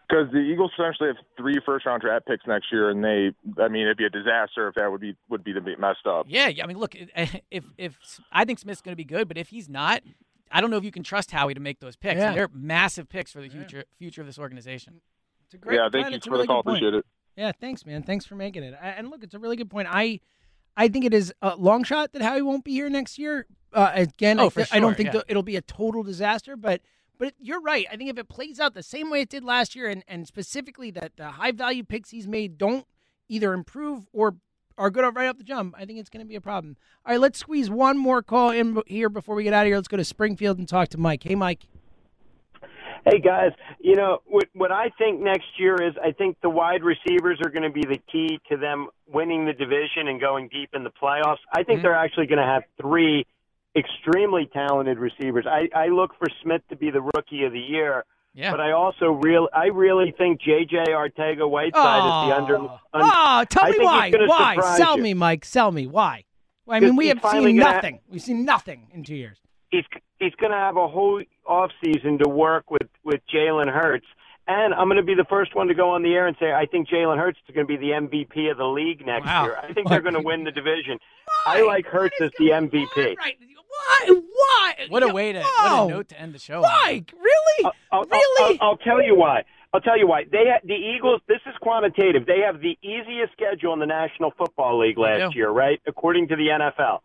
Because 0.10 0.26
the 0.34 0.39
Eagles 0.39 0.72
essentially 0.77 1.10
have 1.10 1.18
three 1.38 1.56
first 1.65 1.85
round 1.85 2.02
draft 2.02 2.26
picks 2.26 2.45
next 2.48 2.65
year, 2.72 2.89
and 2.89 3.03
they, 3.03 3.31
I 3.61 3.68
mean, 3.69 3.84
it'd 3.84 3.98
be 3.98 4.06
a 4.06 4.10
disaster 4.10 4.68
if 4.68 4.76
that 4.76 4.91
would 4.91 4.99
be 4.99 5.15
would 5.30 5.41
be 5.41 5.53
to 5.53 5.61
be 5.61 5.76
messed 5.77 6.06
up. 6.06 6.26
Yeah, 6.27 6.49
yeah, 6.49 6.65
I 6.65 6.68
mean, 6.68 6.77
look, 6.77 6.95
if 7.49 7.65
if 7.77 7.98
I 8.30 8.43
think 8.43 8.60
Smith's 8.60 8.81
going 8.81 8.91
to 8.91 8.98
be 8.98 9.06
good, 9.06 9.30
but 9.30 9.38
if 9.38 9.49
he's 9.49 9.69
not, 9.69 10.02
I 10.52 10.60
don't 10.60 10.69
know 10.69 10.76
if 10.77 10.84
you 10.84 10.91
can 10.91 11.03
trust 11.03 11.31
Howie 11.31 11.53
to 11.53 11.61
make 11.61 11.80
those 11.80 11.95
picks. 11.95 12.19
Yeah. 12.19 12.34
They're 12.34 12.49
massive 12.53 13.07
picks 13.07 13.31
for 13.31 13.39
the 13.39 13.48
future 13.48 13.85
future 13.98 14.19
of 14.19 14.27
this 14.27 14.38
organization. 14.38 14.99
It's 15.52 15.56
a 15.56 15.57
great 15.57 15.76
yeah, 15.76 15.90
thank 15.91 16.03
Glenn, 16.03 16.11
you 16.14 16.15
it's 16.18 16.26
for 16.26 16.32
really 16.32 16.44
the 16.44 16.48
call. 16.48 16.60
Appreciate 16.61 16.94
it. 16.94 17.06
Yeah, 17.36 17.52
thanks, 17.60 17.86
man. 17.86 18.03
Thanks 18.03 18.26
for 18.26 18.36
making 18.36 18.64
it. 18.64 18.73
And 18.82 19.10
look, 19.10 19.22
it's 19.22 19.34
a 19.34 19.40
really 19.40 19.57
good 19.57 19.69
point. 19.69 19.90
I, 19.91 20.22
I 20.78 20.88
think 20.88 21.03
it 21.03 21.14
is 21.14 21.34
a 21.41 21.57
long 21.57 21.84
shot 21.84 22.14
that 22.14 22.22
Howie 22.22 22.41
won't 22.41 22.64
be 22.64 22.72
here 22.72 22.90
next 22.90 23.19
year. 23.19 23.48
Uh, 23.73 23.91
again, 23.94 24.40
Oh, 24.40 24.45
I, 24.45 24.49
for 24.49 24.60
th- 24.61 24.69
I 24.72 24.80
don't 24.80 24.95
think 24.95 25.07
yeah. 25.07 25.14
that 25.14 25.26
it'll 25.28 25.44
be 25.44 25.57
a 25.57 25.61
total 25.61 26.03
disaster, 26.03 26.56
but 26.56 26.82
but 27.18 27.34
you're 27.38 27.60
right. 27.61 27.86
I 27.91 27.98
think 27.98 28.10
if 28.10 28.18
it 28.18 28.30
plays 28.30 28.60
out 28.61 28.73
the 28.73 28.82
same 28.84 29.10
way 29.10 29.22
it 29.22 29.30
did 29.30 29.44
last 29.44 29.76
year, 29.76 29.90
and 29.90 30.03
and 30.07 30.26
specifically 30.26 30.90
that 30.91 31.18
the 31.18 31.32
high 31.32 31.52
value 31.52 31.84
picks 31.84 32.11
he's 32.11 32.28
made 32.28 32.57
don't 32.57 32.86
either 33.28 33.52
improve 33.53 34.07
or 34.14 34.36
are 34.78 34.90
good 34.90 35.03
right 35.15 35.28
off 35.28 35.38
the 35.38 35.44
jump, 35.44 35.76
I 35.78 35.86
think 35.86 35.99
it's 35.99 36.10
going 36.10 36.26
to 36.26 36.28
be 36.28 36.36
a 36.36 36.41
problem. 36.41 36.78
All 37.06 37.11
right, 37.14 37.19
let's 37.19 37.40
squeeze 37.40 37.69
one 37.69 37.98
more 37.98 38.22
call 38.22 38.52
in 38.52 38.82
here 38.88 39.10
before 39.10 39.36
we 39.36 39.44
get 39.44 39.53
out 39.53 39.64
of 39.64 39.68
here. 39.68 39.76
Let's 39.76 39.90
go 39.90 39.98
to 39.98 40.06
Springfield 40.06 40.57
and 40.60 40.68
talk 40.68 40.88
to 40.90 40.98
Mike. 40.98 41.23
Hey, 41.23 41.36
Mike. 41.36 41.65
Hey 43.06 43.19
guys, 43.19 43.52
you 43.80 43.95
know 43.95 44.19
what, 44.28 44.45
what 44.53 44.72
I 44.72 44.90
think 44.98 45.22
next 45.22 45.48
year 45.57 45.76
is 45.82 45.94
I 46.03 46.11
think 46.11 46.38
the 46.41 46.49
wide 46.49 46.84
receivers 46.84 47.40
are 47.44 47.49
going 47.49 47.64
to 47.64 47.72
be 47.72 47.82
the 47.82 47.99
key 48.11 48.40
to 48.49 48.57
them 48.57 48.90
winning 49.07 49.45
the 49.45 49.53
division 49.53 50.07
and 50.07 50.19
going 50.19 50.49
deep 50.49 50.69
in 50.73 50.84
the 50.84 50.91
playoffs. 50.91 51.38
I 51.52 51.64
think 51.64 51.78
mm-hmm. 51.78 51.84
they're 51.84 51.95
actually 51.95 52.28
going 52.28 52.40
to 52.40 52.45
have 52.45 52.64
three 52.80 53.26
extremely 53.76 54.49
talented 54.53 54.99
receivers. 54.99 55.45
I, 55.49 55.68
I 55.76 55.88
look 55.88 56.11
for 56.19 56.28
Smith 56.44 56.61
to 56.69 56.76
be 56.76 56.91
the 56.91 57.02
rookie 57.02 57.44
of 57.44 57.53
the 57.53 57.60
year. 57.60 58.06
Yeah. 58.34 58.52
But 58.52 58.61
I 58.61 58.72
also 58.72 59.07
real 59.07 59.49
I 59.53 59.65
really 59.65 60.14
think 60.18 60.40
JJ 60.41 60.88
Arcega-Whiteside 60.88 61.68
is 61.73 62.30
the 62.30 62.38
under. 62.38 62.56
un- 62.57 62.69
Oh, 62.94 63.45
tell 63.49 63.69
me 63.69 63.80
why. 63.80 64.11
Why? 64.11 64.78
Sell 64.78 64.95
you. 64.95 65.03
me, 65.03 65.14
Mike. 65.14 65.44
Sell 65.44 65.72
me. 65.72 65.86
Why? 65.86 66.23
Well, 66.65 66.78
I 66.78 66.80
mean, 66.80 66.95
we 66.95 67.07
have 67.07 67.19
seen 67.30 67.57
gonna- 67.57 67.73
nothing. 67.73 67.99
We've 68.10 68.22
seen 68.22 68.45
nothing 68.45 68.88
in 68.94 69.03
two 69.03 69.15
years. 69.15 69.41
He's 69.72 69.85
he's 70.19 70.34
going 70.35 70.52
to 70.52 70.57
have 70.57 70.77
a 70.77 70.88
whole 70.88 71.22
off 71.45 71.72
season 71.84 72.18
to 72.19 72.30
work 72.30 72.69
with 72.69 72.88
with 73.03 73.22
Jalen 73.34 73.72
Hurts. 73.72 74.06
And 74.48 74.73
I'm 74.73 74.88
going 74.88 74.98
to 74.98 75.03
be 75.03 75.14
the 75.15 75.26
first 75.30 75.56
one 75.56 75.68
to 75.68 75.73
go 75.76 75.91
on 75.91 76.02
the 76.03 76.14
air 76.14 76.27
and 76.27 76.35
say 76.39 76.52
I 76.52 76.65
think 76.65 76.89
Jalen 76.89 77.18
Hurts 77.18 77.39
is 77.48 77.56
going 77.56 77.65
to 77.68 77.72
be 77.72 77.77
the 77.77 77.91
MVP 77.93 78.52
of 78.52 78.57
the 78.57 78.65
league 78.65 79.06
next 79.06 79.26
Wow. 79.26 79.43
year. 79.45 79.57
I 79.61 79.72
think 79.73 79.88
they're 79.88 80.02
going 80.07 80.15
to 80.15 80.22
win 80.22 80.43
the 80.43 80.52
division. 80.52 80.98
I 81.45 81.61
like 81.64 81.85
Hurts 81.85 82.15
as 82.22 82.31
the 82.38 82.49
MVP. 82.49 83.15
Why? 83.15 84.07
Why? 84.07 84.73
What 84.89 85.03
a 85.03 85.14
way 85.14 85.31
to 85.31 85.41
Whoa. 85.41 85.85
what 85.85 85.91
a 85.91 85.95
note 85.95 86.10
to 86.10 86.19
end 86.19 86.34
the 86.34 86.39
show. 86.39 86.64
on. 86.64 86.69
Mike, 86.84 87.14
really? 87.19 87.72
I'll, 87.91 88.03
really? 88.03 88.60
I'll, 88.61 88.69
I'll 88.72 88.77
tell 88.77 89.02
you 89.02 89.15
why. 89.15 89.43
I'll 89.73 89.80
tell 89.81 89.98
you 89.98 90.06
why. 90.07 90.26
They 90.30 90.45
had, 90.52 90.61
the 90.68 90.73
Eagles. 90.76 91.22
This 91.27 91.39
is 91.45 91.53
quantitative. 91.61 92.26
They 92.26 92.39
have 92.45 92.60
the 92.61 92.77
easiest 92.81 93.31
schedule 93.34 93.72
in 93.73 93.80
the 93.80 93.85
National 93.85 94.31
Football 94.38 94.80
League 94.80 94.98
last 94.98 95.34
year, 95.35 95.49
right? 95.49 95.80
According 95.88 96.27
to 96.30 96.35
the 96.35 96.48
NFL. 96.48 96.99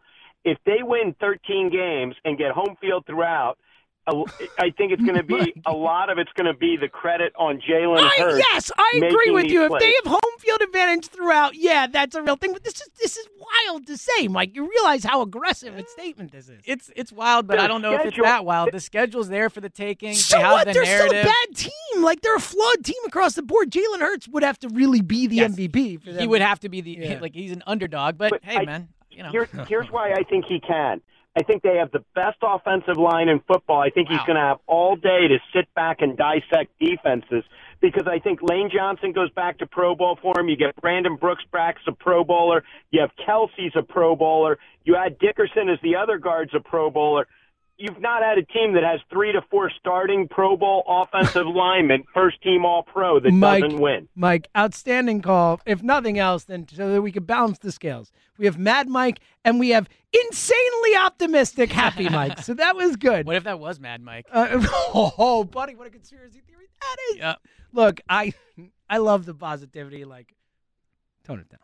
If 0.46 0.58
they 0.64 0.78
win 0.82 1.14
13 1.20 1.70
games 1.70 2.14
and 2.24 2.38
get 2.38 2.52
home 2.52 2.76
field 2.80 3.04
throughout, 3.04 3.58
uh, 4.06 4.22
I 4.60 4.70
think 4.70 4.92
it's 4.92 5.02
going 5.02 5.16
to 5.16 5.24
be 5.24 5.52
a 5.66 5.72
lot 5.72 6.08
of 6.10 6.18
it's 6.18 6.30
going 6.36 6.46
to 6.46 6.56
be 6.56 6.76
the 6.80 6.88
credit 6.88 7.32
on 7.36 7.60
Jalen 7.60 7.98
I, 7.98 8.22
Hurts. 8.22 8.46
yes, 8.52 8.70
I 8.78 9.00
agree 9.04 9.32
with 9.32 9.42
these 9.46 9.52
you. 9.54 9.64
If 9.64 9.70
plays. 9.70 9.80
they 9.82 9.92
have 10.04 10.12
home 10.12 10.38
field 10.38 10.60
advantage 10.62 11.08
throughout, 11.08 11.56
yeah, 11.56 11.88
that's 11.88 12.14
a 12.14 12.22
real 12.22 12.36
thing. 12.36 12.52
But 12.52 12.62
this 12.62 12.74
is 12.80 12.88
this 13.00 13.16
is 13.16 13.26
wild 13.66 13.88
to 13.88 13.96
say, 13.96 14.28
Mike. 14.28 14.54
You 14.54 14.70
realize 14.70 15.02
how 15.02 15.22
aggressive 15.22 15.76
a 15.76 15.84
statement 15.88 16.30
this 16.30 16.48
is. 16.48 16.62
It's 16.64 16.88
it's 16.94 17.10
wild, 17.10 17.48
but 17.48 17.56
Their 17.56 17.64
I 17.64 17.66
don't 17.66 17.82
know 17.82 17.94
if 17.94 18.06
it's 18.06 18.16
that 18.22 18.44
wild. 18.44 18.70
The 18.70 18.78
schedule's 18.78 19.28
there 19.28 19.50
for 19.50 19.60
the 19.60 19.68
taking. 19.70 20.14
So 20.14 20.36
they 20.36 20.42
have 20.44 20.52
what? 20.52 20.66
the 20.68 20.72
They're 20.74 20.84
narrative. 20.84 21.08
still 21.08 21.20
a 21.22 21.24
bad 21.24 21.56
team. 21.56 22.04
Like 22.04 22.20
they're 22.20 22.36
a 22.36 22.40
flawed 22.40 22.84
team 22.84 23.02
across 23.08 23.34
the 23.34 23.42
board. 23.42 23.72
Jalen 23.72 23.98
Hurts 23.98 24.28
would 24.28 24.44
have 24.44 24.60
to 24.60 24.68
really 24.68 25.00
be 25.02 25.26
the 25.26 25.34
Yes. 25.36 25.56
MVP. 25.56 26.00
For 26.04 26.12
them. 26.12 26.20
he 26.20 26.28
would 26.28 26.42
have 26.42 26.60
to 26.60 26.68
be 26.68 26.80
the 26.80 26.92
Yeah. 26.92 27.18
like 27.20 27.34
he's 27.34 27.50
an 27.50 27.64
underdog. 27.66 28.18
But, 28.18 28.30
But 28.30 28.44
hey, 28.44 28.58
I- 28.58 28.64
man, 28.66 28.88
you 29.16 29.22
know. 29.22 29.30
Here's, 29.30 29.48
here's 29.68 29.90
why 29.90 30.12
I 30.12 30.22
think 30.22 30.44
he 30.46 30.60
can. 30.60 31.00
I 31.38 31.42
think 31.42 31.62
they 31.62 31.76
have 31.76 31.90
the 31.92 32.04
best 32.14 32.38
offensive 32.42 32.96
line 32.96 33.28
in 33.28 33.40
football. 33.40 33.80
I 33.80 33.90
think 33.90 34.08
he's 34.08 34.20
going 34.20 34.36
to 34.36 34.42
have 34.42 34.58
all 34.66 34.96
day 34.96 35.28
to 35.28 35.38
sit 35.54 35.72
back 35.74 36.00
and 36.00 36.16
dissect 36.16 36.72
defenses 36.80 37.44
because 37.80 38.06
I 38.06 38.20
think 38.20 38.40
Lane 38.42 38.70
Johnson 38.74 39.12
goes 39.12 39.30
back 39.30 39.58
to 39.58 39.66
Pro 39.66 39.94
Bowl 39.94 40.18
for 40.22 40.40
him. 40.40 40.48
You 40.48 40.56
get 40.56 40.74
Brandon 40.76 41.16
Brooks 41.16 41.44
back's 41.52 41.82
a 41.86 41.92
Pro 41.92 42.24
Bowler. 42.24 42.64
You 42.90 43.02
have 43.02 43.10
Kelce's 43.26 43.74
a 43.76 43.82
Pro 43.82 44.16
Bowler. 44.16 44.58
You 44.84 44.96
add 44.96 45.18
Dickerson 45.18 45.68
as 45.68 45.78
the 45.82 45.96
other 45.96 46.16
guard's 46.16 46.54
a 46.54 46.60
Pro 46.60 46.90
Bowler. 46.90 47.26
You've 47.78 48.00
not 48.00 48.22
had 48.22 48.38
a 48.38 48.42
team 48.42 48.72
that 48.72 48.82
has 48.82 49.00
three 49.10 49.32
to 49.32 49.42
four 49.50 49.70
starting 49.78 50.28
Pro 50.28 50.56
Bowl 50.56 50.82
offensive 50.88 51.46
linemen, 51.54 52.04
first 52.14 52.40
team 52.42 52.64
All 52.64 52.82
Pro 52.82 53.20
that 53.20 53.30
Mike, 53.30 53.62
doesn't 53.62 53.78
win. 53.80 54.08
Mike, 54.14 54.48
outstanding 54.56 55.20
call. 55.20 55.60
If 55.66 55.82
nothing 55.82 56.18
else, 56.18 56.44
then 56.44 56.66
so 56.68 56.90
that 56.92 57.02
we 57.02 57.12
could 57.12 57.26
balance 57.26 57.58
the 57.58 57.70
scales. 57.70 58.12
We 58.38 58.46
have 58.46 58.58
Mad 58.58 58.88
Mike 58.88 59.20
and 59.44 59.60
we 59.60 59.70
have 59.70 59.88
insanely 60.12 60.96
optimistic 60.96 61.70
Happy 61.70 62.08
Mike. 62.10 62.40
So 62.40 62.54
that 62.54 62.76
was 62.76 62.96
good. 62.96 63.26
What 63.26 63.36
if 63.36 63.44
that 63.44 63.58
was 63.58 63.78
Mad 63.78 64.00
Mike? 64.00 64.26
Uh, 64.32 64.48
oh, 64.94 65.44
buddy, 65.44 65.74
what 65.74 65.86
a 65.86 65.90
conspiracy 65.90 66.40
theory 66.46 66.68
that 66.80 66.96
is. 67.10 67.16
Yeah. 67.18 67.34
Look, 67.72 68.00
I 68.08 68.32
I 68.88 68.98
love 68.98 69.26
the 69.26 69.34
positivity. 69.34 70.04
Like, 70.04 70.34
tone 71.24 71.40
it 71.40 71.48
down. 71.50 71.60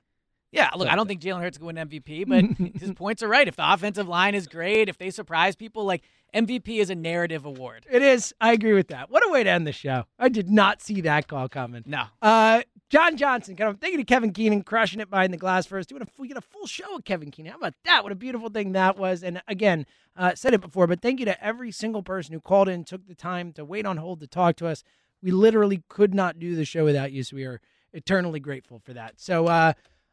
Yeah, 0.53 0.69
look, 0.77 0.87
I 0.87 0.97
don't 0.97 1.09
think 1.09 1.23
Jalen 1.23 1.41
Hurts 1.41 1.59
win 1.59 1.77
MVP, 1.77 2.29
but 2.29 2.73
his 2.81 2.93
points 2.93 3.23
are 3.23 3.29
right. 3.29 3.49
If 3.49 3.57
the 3.57 3.73
offensive 3.73 4.07
line 4.07 4.35
is 4.35 4.47
great, 4.47 4.91
if 4.91 4.99
they 4.99 5.11
surprise 5.11 5.57
people, 5.57 5.85
like 5.85 6.03
MVP 6.35 6.79
is 6.79 6.91
a 6.91 6.95
narrative 6.95 7.47
award. 7.47 7.87
It 7.91 8.03
is. 8.03 8.35
I 8.39 8.53
agree 8.53 8.75
with 8.75 8.89
that. 8.89 9.11
What 9.11 9.27
a 9.27 9.33
way 9.33 9.43
to 9.43 9.51
end 9.51 9.67
the 9.67 9.73
show. 9.73 10.05
I 10.19 10.29
did 10.29 10.51
not 10.51 10.83
see 10.83 11.01
that 11.01 11.27
call 11.27 11.49
coming. 11.49 11.83
No. 11.87 12.05
Uh, 12.21 12.63
John 12.91 13.17
Johnson, 13.17 13.57
kind 13.57 13.71
of 13.71 13.81
thank 13.81 13.93
you 13.93 13.99
to 13.99 14.05
Kevin 14.05 14.33
Keenan 14.33 14.63
crushing 14.63 15.01
it 15.01 15.09
behind 15.09 15.33
the 15.33 15.39
glass 15.39 15.65
first. 15.65 15.89
Doing 15.89 16.03
a 16.03 16.07
we 16.19 16.29
get 16.29 16.37
a 16.37 16.43
full 16.43 16.67
show 16.67 16.97
of 16.97 17.05
Kevin 17.05 17.31
Keenan. 17.31 17.53
How 17.53 17.59
about 17.59 17.75
that? 17.87 18.03
What 18.03 18.13
a 18.13 18.17
beautiful 18.17 18.51
thing 18.51 18.73
that 18.73 18.99
was. 18.99 19.23
And 19.23 19.41
again, 19.49 19.87
uh, 20.17 20.35
said 20.35 20.53
it 20.53 20.61
before, 20.61 20.87
but 20.87 21.01
thank 21.01 21.19
you 21.19 21.25
to 21.25 21.43
every 21.43 21.73
single 21.73 22.03
person 22.03 22.35
who 22.35 22.41
called 22.41 22.69
in, 22.69 22.85
took 22.85 23.07
the 23.07 23.15
time 23.15 23.53
to 23.55 23.65
wait 23.65 23.87
on 23.87 23.97
hold 23.97 24.21
to 24.21 24.27
talk 24.27 24.57
to 24.57 24.67
us. 24.67 24.85
We 25.23 25.31
literally 25.31 25.83
could 25.89 26.15
not 26.15 26.39
do 26.39 26.55
the 26.55 26.67
show 26.67 26.85
without 26.85 27.13
you, 27.13 27.23
so 27.23 27.37
we 27.37 27.45
are 27.45 27.61
eternally 27.95 28.41
grateful 28.41 28.79
for 28.79 28.93
that. 28.93 29.15
So 29.17 29.47
uh, 29.47 29.73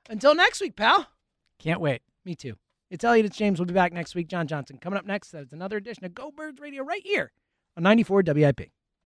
until 0.10 0.36
next 0.36 0.60
week, 0.62 0.76
pal. 0.76 1.08
Can't 1.60 1.82
wait. 1.82 2.02
Me 2.26 2.36
too. 2.36 2.56
It's 2.90 3.04
Elliot. 3.04 3.26
It's 3.26 3.38
James. 3.38 3.60
We'll 3.60 3.68
be 3.68 3.74
back 3.74 3.94
next 3.94 4.16
week. 4.16 4.28
John 4.28 4.48
Johnson 4.48 4.78
coming 4.78 4.98
up 4.98 5.06
next. 5.06 5.32
That's 5.32 5.54
another 5.54 5.78
edition 5.78 6.06
of 6.06 6.14
Go 6.14 6.32
Birds 6.32 6.60
Radio 6.60 6.84
right 6.84 7.04
here 7.04 7.32
on 7.78 7.84
94 7.84 8.24
WIP. 8.26 8.72